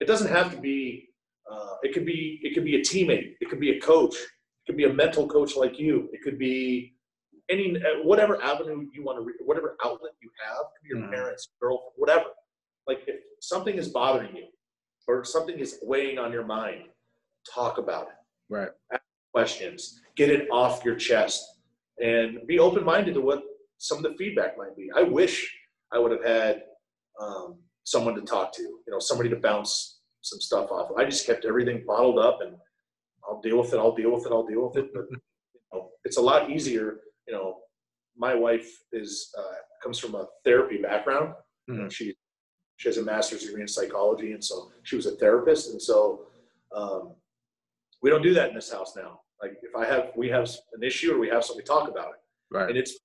it 0.00 0.06
doesn't 0.06 0.30
have 0.30 0.50
to 0.52 0.60
be. 0.60 1.08
Uh, 1.50 1.74
it 1.82 1.94
could 1.94 2.04
be. 2.04 2.40
It 2.42 2.54
could 2.54 2.64
be 2.64 2.76
a 2.76 2.80
teammate. 2.80 3.34
It 3.40 3.48
could 3.48 3.60
be 3.60 3.76
a 3.76 3.80
coach. 3.80 4.14
It 4.14 4.66
could 4.66 4.76
be 4.76 4.84
a 4.84 4.92
mental 4.92 5.26
coach 5.26 5.56
like 5.56 5.78
you. 5.78 6.08
It 6.12 6.22
could 6.22 6.38
be 6.38 6.95
any 7.50 7.80
whatever 8.02 8.42
avenue 8.42 8.86
you 8.92 9.04
want 9.04 9.18
to, 9.18 9.24
read, 9.24 9.36
whatever 9.44 9.76
outlet 9.84 10.12
you 10.20 10.30
have. 10.44 10.64
your 10.84 10.98
mm-hmm. 10.98 11.12
parents, 11.12 11.48
girlfriend, 11.60 11.92
whatever. 11.96 12.24
Like 12.86 13.02
if 13.06 13.16
something 13.40 13.76
is 13.76 13.88
bothering 13.88 14.34
you, 14.36 14.46
or 15.08 15.24
something 15.24 15.58
is 15.58 15.78
weighing 15.82 16.18
on 16.18 16.32
your 16.32 16.44
mind, 16.44 16.84
talk 17.52 17.78
about 17.78 18.08
it. 18.08 18.52
Right. 18.52 18.68
Ask 18.92 19.02
questions. 19.32 20.00
Get 20.16 20.30
it 20.30 20.48
off 20.50 20.84
your 20.84 20.96
chest, 20.96 21.44
and 22.02 22.46
be 22.46 22.58
open 22.58 22.84
minded 22.84 23.14
to 23.14 23.20
what 23.20 23.42
some 23.78 23.98
of 23.98 24.04
the 24.04 24.16
feedback 24.16 24.56
might 24.56 24.76
be. 24.76 24.90
I 24.96 25.02
wish 25.02 25.54
I 25.92 25.98
would 25.98 26.12
have 26.12 26.24
had 26.24 26.62
um, 27.20 27.58
someone 27.84 28.14
to 28.14 28.22
talk 28.22 28.52
to. 28.54 28.62
You 28.62 28.84
know, 28.88 28.98
somebody 28.98 29.28
to 29.30 29.36
bounce 29.36 29.98
some 30.22 30.40
stuff 30.40 30.70
off. 30.70 30.90
I 30.96 31.04
just 31.04 31.26
kept 31.26 31.44
everything 31.44 31.84
bottled 31.86 32.18
up, 32.18 32.40
and 32.40 32.56
I'll 33.28 33.40
deal 33.40 33.58
with 33.58 33.72
it. 33.72 33.78
I'll 33.78 33.94
deal 33.94 34.12
with 34.12 34.26
it. 34.26 34.32
I'll 34.32 34.46
deal 34.46 34.68
with 34.68 34.76
it. 34.76 34.90
But 34.92 35.04
you 35.10 35.60
know, 35.72 35.90
it's 36.04 36.16
a 36.16 36.22
lot 36.22 36.50
easier. 36.50 37.00
You 37.26 37.34
know, 37.34 37.58
my 38.16 38.34
wife 38.34 38.70
is 38.92 39.32
uh, 39.38 39.54
comes 39.82 39.98
from 39.98 40.14
a 40.14 40.26
therapy 40.44 40.78
background. 40.78 41.34
Mm-hmm. 41.70 41.88
She 41.88 42.14
she 42.76 42.88
has 42.88 42.98
a 42.98 43.02
master's 43.02 43.44
degree 43.44 43.62
in 43.62 43.68
psychology, 43.68 44.32
and 44.32 44.44
so 44.44 44.70
she 44.82 44.96
was 44.96 45.06
a 45.06 45.12
therapist, 45.12 45.70
and 45.70 45.80
so 45.80 46.26
um, 46.74 47.14
we 48.02 48.10
don't 48.10 48.22
do 48.22 48.34
that 48.34 48.50
in 48.50 48.54
this 48.54 48.70
house 48.70 48.94
now. 48.96 49.20
Like 49.42 49.58
if 49.62 49.74
I 49.74 49.84
have, 49.84 50.10
we 50.16 50.28
have 50.28 50.48
an 50.74 50.82
issue 50.82 51.14
or 51.14 51.18
we 51.18 51.28
have 51.28 51.44
something, 51.44 51.62
we 51.62 51.64
talk 51.64 51.88
about 51.88 52.10
it. 52.10 52.54
Right. 52.56 52.68
And 52.68 52.78
it's, 52.78 52.98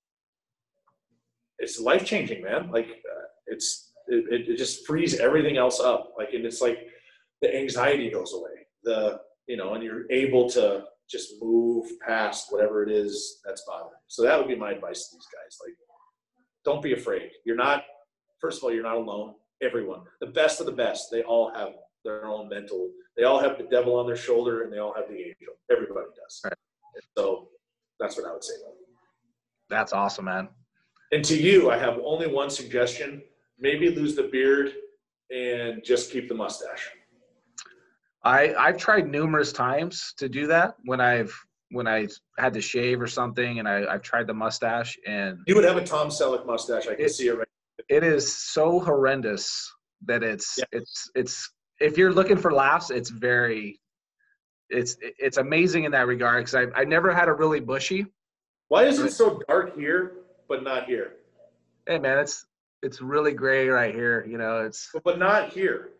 it's 1.58 1.80
life 1.80 2.04
changing, 2.04 2.42
man. 2.42 2.70
Like 2.70 2.86
uh, 2.86 3.24
it's, 3.46 3.92
it, 4.08 4.48
it 4.48 4.56
just 4.56 4.86
frees 4.86 5.18
everything 5.18 5.56
else 5.56 5.80
up. 5.80 6.12
Like, 6.16 6.32
and 6.32 6.44
it's 6.44 6.60
like 6.60 6.86
the 7.40 7.54
anxiety 7.54 8.10
goes 8.10 8.32
away. 8.34 8.66
The, 8.84 9.20
you 9.46 9.56
know, 9.56 9.74
and 9.74 9.82
you're 9.82 10.10
able 10.10 10.48
to 10.50 10.84
just 11.12 11.34
move 11.40 11.86
past 12.06 12.46
whatever 12.50 12.82
it 12.82 12.90
is 12.90 13.40
that's 13.44 13.62
bothering. 13.66 13.92
So 14.08 14.22
that 14.22 14.38
would 14.38 14.48
be 14.48 14.56
my 14.56 14.72
advice 14.72 15.08
to 15.08 15.16
these 15.16 15.26
guys. 15.32 15.58
Like, 15.64 15.76
don't 16.64 16.82
be 16.82 16.94
afraid. 16.94 17.30
You're 17.44 17.56
not, 17.56 17.84
first 18.40 18.58
of 18.58 18.64
all, 18.64 18.72
you're 18.72 18.82
not 18.82 18.96
alone. 18.96 19.34
Everyone, 19.62 20.00
the 20.20 20.26
best 20.26 20.58
of 20.58 20.66
the 20.66 20.72
best, 20.72 21.08
they 21.12 21.22
all 21.22 21.52
have 21.54 21.74
their 22.04 22.26
own 22.26 22.48
mental. 22.48 22.90
They 23.16 23.24
all 23.24 23.40
have 23.40 23.58
the 23.58 23.64
devil 23.64 23.94
on 23.94 24.06
their 24.06 24.16
shoulder, 24.16 24.62
and 24.62 24.72
they 24.72 24.78
all 24.78 24.94
have 24.94 25.06
the 25.08 25.14
angel. 25.18 25.54
Everybody 25.70 26.06
does. 26.16 26.40
Right. 26.44 26.54
So 27.16 27.48
that's 28.00 28.16
what 28.16 28.26
I 28.26 28.32
would 28.32 28.42
say. 28.42 28.54
That's 29.70 29.92
awesome, 29.92 30.24
man. 30.24 30.48
And 31.12 31.24
to 31.26 31.36
you, 31.36 31.70
I 31.70 31.78
have 31.78 32.00
only 32.04 32.26
one 32.26 32.50
suggestion: 32.50 33.22
maybe 33.58 33.94
lose 33.94 34.16
the 34.16 34.24
beard 34.24 34.72
and 35.30 35.84
just 35.84 36.10
keep 36.10 36.28
the 36.28 36.34
mustache. 36.34 36.90
I 38.24 38.54
I've 38.54 38.76
tried 38.76 39.08
numerous 39.08 39.52
times 39.52 40.14
to 40.18 40.28
do 40.28 40.46
that 40.48 40.74
when 40.84 41.00
I've 41.00 41.34
when 41.70 41.88
I 41.88 42.06
had 42.38 42.52
to 42.54 42.60
shave 42.60 43.00
or 43.00 43.06
something, 43.06 43.58
and 43.58 43.66
I, 43.66 43.86
I've 43.86 44.02
tried 44.02 44.26
the 44.26 44.34
mustache, 44.34 44.96
and 45.06 45.38
you 45.46 45.54
would 45.54 45.64
have 45.64 45.76
a 45.76 45.84
Tom 45.84 46.08
Selleck 46.08 46.46
mustache. 46.46 46.86
I 46.86 46.94
can 46.94 47.06
it, 47.06 47.10
see 47.10 47.28
it 47.28 47.38
right. 47.38 47.48
It 47.88 48.04
is 48.04 48.36
so 48.36 48.78
horrendous 48.78 49.72
that 50.06 50.22
it's 50.22 50.58
yeah. 50.58 50.64
it's 50.72 51.10
it's 51.14 51.50
if 51.80 51.98
you're 51.98 52.12
looking 52.12 52.36
for 52.36 52.52
laughs, 52.52 52.90
it's 52.90 53.10
very, 53.10 53.80
it's 54.68 54.96
it's 55.00 55.38
amazing 55.38 55.84
in 55.84 55.92
that 55.92 56.06
regard 56.06 56.44
because 56.44 56.54
I 56.54 56.80
I 56.80 56.84
never 56.84 57.12
had 57.12 57.28
a 57.28 57.32
really 57.32 57.60
bushy. 57.60 58.06
Why 58.68 58.84
is 58.84 58.98
it 59.00 59.12
so 59.12 59.40
dark 59.48 59.76
here 59.76 60.12
but 60.48 60.62
not 60.62 60.84
here? 60.84 61.14
Hey 61.86 61.98
man, 61.98 62.18
it's 62.18 62.44
it's 62.82 63.00
really 63.00 63.32
gray 63.32 63.68
right 63.68 63.94
here. 63.94 64.24
You 64.28 64.38
know, 64.38 64.60
it's 64.60 64.90
but 65.04 65.18
not 65.18 65.52
here. 65.52 65.90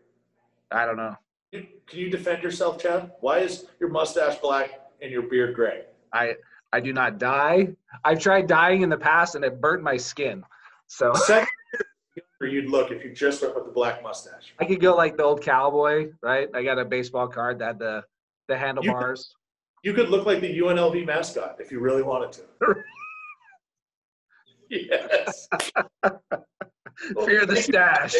I 0.71 0.85
don't 0.85 0.97
know. 0.97 1.15
Can 1.53 1.99
you 1.99 2.09
defend 2.09 2.41
yourself, 2.41 2.81
Chad? 2.81 3.11
Why 3.19 3.39
is 3.39 3.65
your 3.79 3.89
mustache 3.89 4.39
black 4.39 4.81
and 5.01 5.11
your 5.11 5.23
beard 5.23 5.55
gray? 5.55 5.83
I 6.11 6.35
I 6.71 6.79
do 6.79 6.91
not 6.91 7.19
dye. 7.19 7.75
I've 8.03 8.19
tried 8.19 8.47
dyeing 8.47 8.81
in 8.81 8.89
the 8.89 8.97
past 8.97 9.35
and 9.35 9.45
it 9.45 9.61
burnt 9.61 9.83
my 9.83 9.95
skin. 9.95 10.43
So 10.87 11.13
you'd 12.41 12.69
look 12.69 12.91
if 12.91 13.03
you 13.03 13.13
just 13.13 13.41
went 13.41 13.55
with 13.55 13.65
the 13.65 13.71
black 13.71 14.01
mustache. 14.01 14.53
I 14.59 14.65
could 14.65 14.81
go 14.81 14.95
like 14.95 15.15
the 15.15 15.23
old 15.23 15.41
cowboy, 15.41 16.11
right? 16.21 16.49
I 16.53 16.63
got 16.63 16.79
a 16.79 16.85
baseball 16.85 17.27
card 17.27 17.59
that 17.59 17.65
had 17.65 17.79
the 17.79 18.03
the 18.47 18.57
handlebars. 18.57 19.35
You 19.83 19.93
could, 19.93 19.99
you 19.99 20.03
could 20.03 20.11
look 20.11 20.25
like 20.25 20.41
the 20.41 20.59
UNLV 20.59 21.05
mascot 21.05 21.57
if 21.59 21.71
you 21.71 21.79
really 21.79 22.03
wanted 22.03 22.31
to. 22.33 22.75
yes. 24.69 25.47
Fear 27.25 27.45
the 27.45 27.55
stash. 27.55 28.15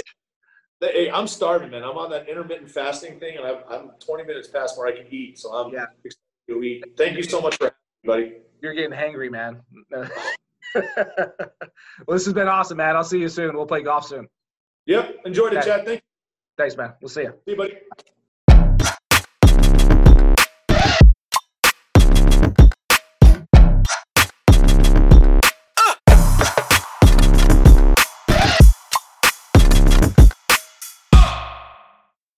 Hey, 0.92 1.10
I'm 1.10 1.28
starving, 1.28 1.72
man. 1.72 1.84
I'm 1.84 1.98
on 1.98 2.10
that 2.12 2.28
intermittent 2.28 2.70
fasting 2.70 3.20
thing, 3.20 3.38
and 3.38 3.46
I'm, 3.46 3.58
I'm 3.70 3.92
20 4.00 4.24
minutes 4.24 4.48
past 4.48 4.78
where 4.78 4.88
I 4.88 4.92
can 4.92 5.06
eat, 5.10 5.40
so 5.40 5.54
I'm 5.54 5.74
yeah. 5.74 5.86
excited 6.04 6.20
to 6.50 6.64
eat. 6.64 6.84
Thank 6.98 7.18
you 7.18 7.24
so 7.24 7.42
much 7.42 7.58
for 7.58 7.66
having 7.66 7.78
me, 8.04 8.08
buddy. 8.08 8.38
You're 8.62 8.74
getting 8.74 8.98
hangry, 8.98 9.32
man. 9.32 9.62
well, 9.92 10.86
this 12.08 12.26
has 12.26 12.34
been 12.34 12.48
awesome, 12.48 12.78
man. 12.78 12.96
I'll 12.96 13.04
see 13.04 13.20
you 13.20 13.30
soon. 13.30 13.56
We'll 13.56 13.66
play 13.66 13.84
golf 13.84 14.06
soon. 14.08 14.28
Yep. 14.86 15.22
Enjoyed 15.26 15.54
it, 15.54 15.64
Chad. 15.64 15.86
Thank 15.86 16.00
you. 16.00 16.08
Thanks, 16.58 16.78
man. 16.78 16.94
We'll 17.02 17.10
see 17.10 17.22
you. 17.22 17.34
See 17.46 17.52
you, 17.52 17.58
buddy. 17.58 17.78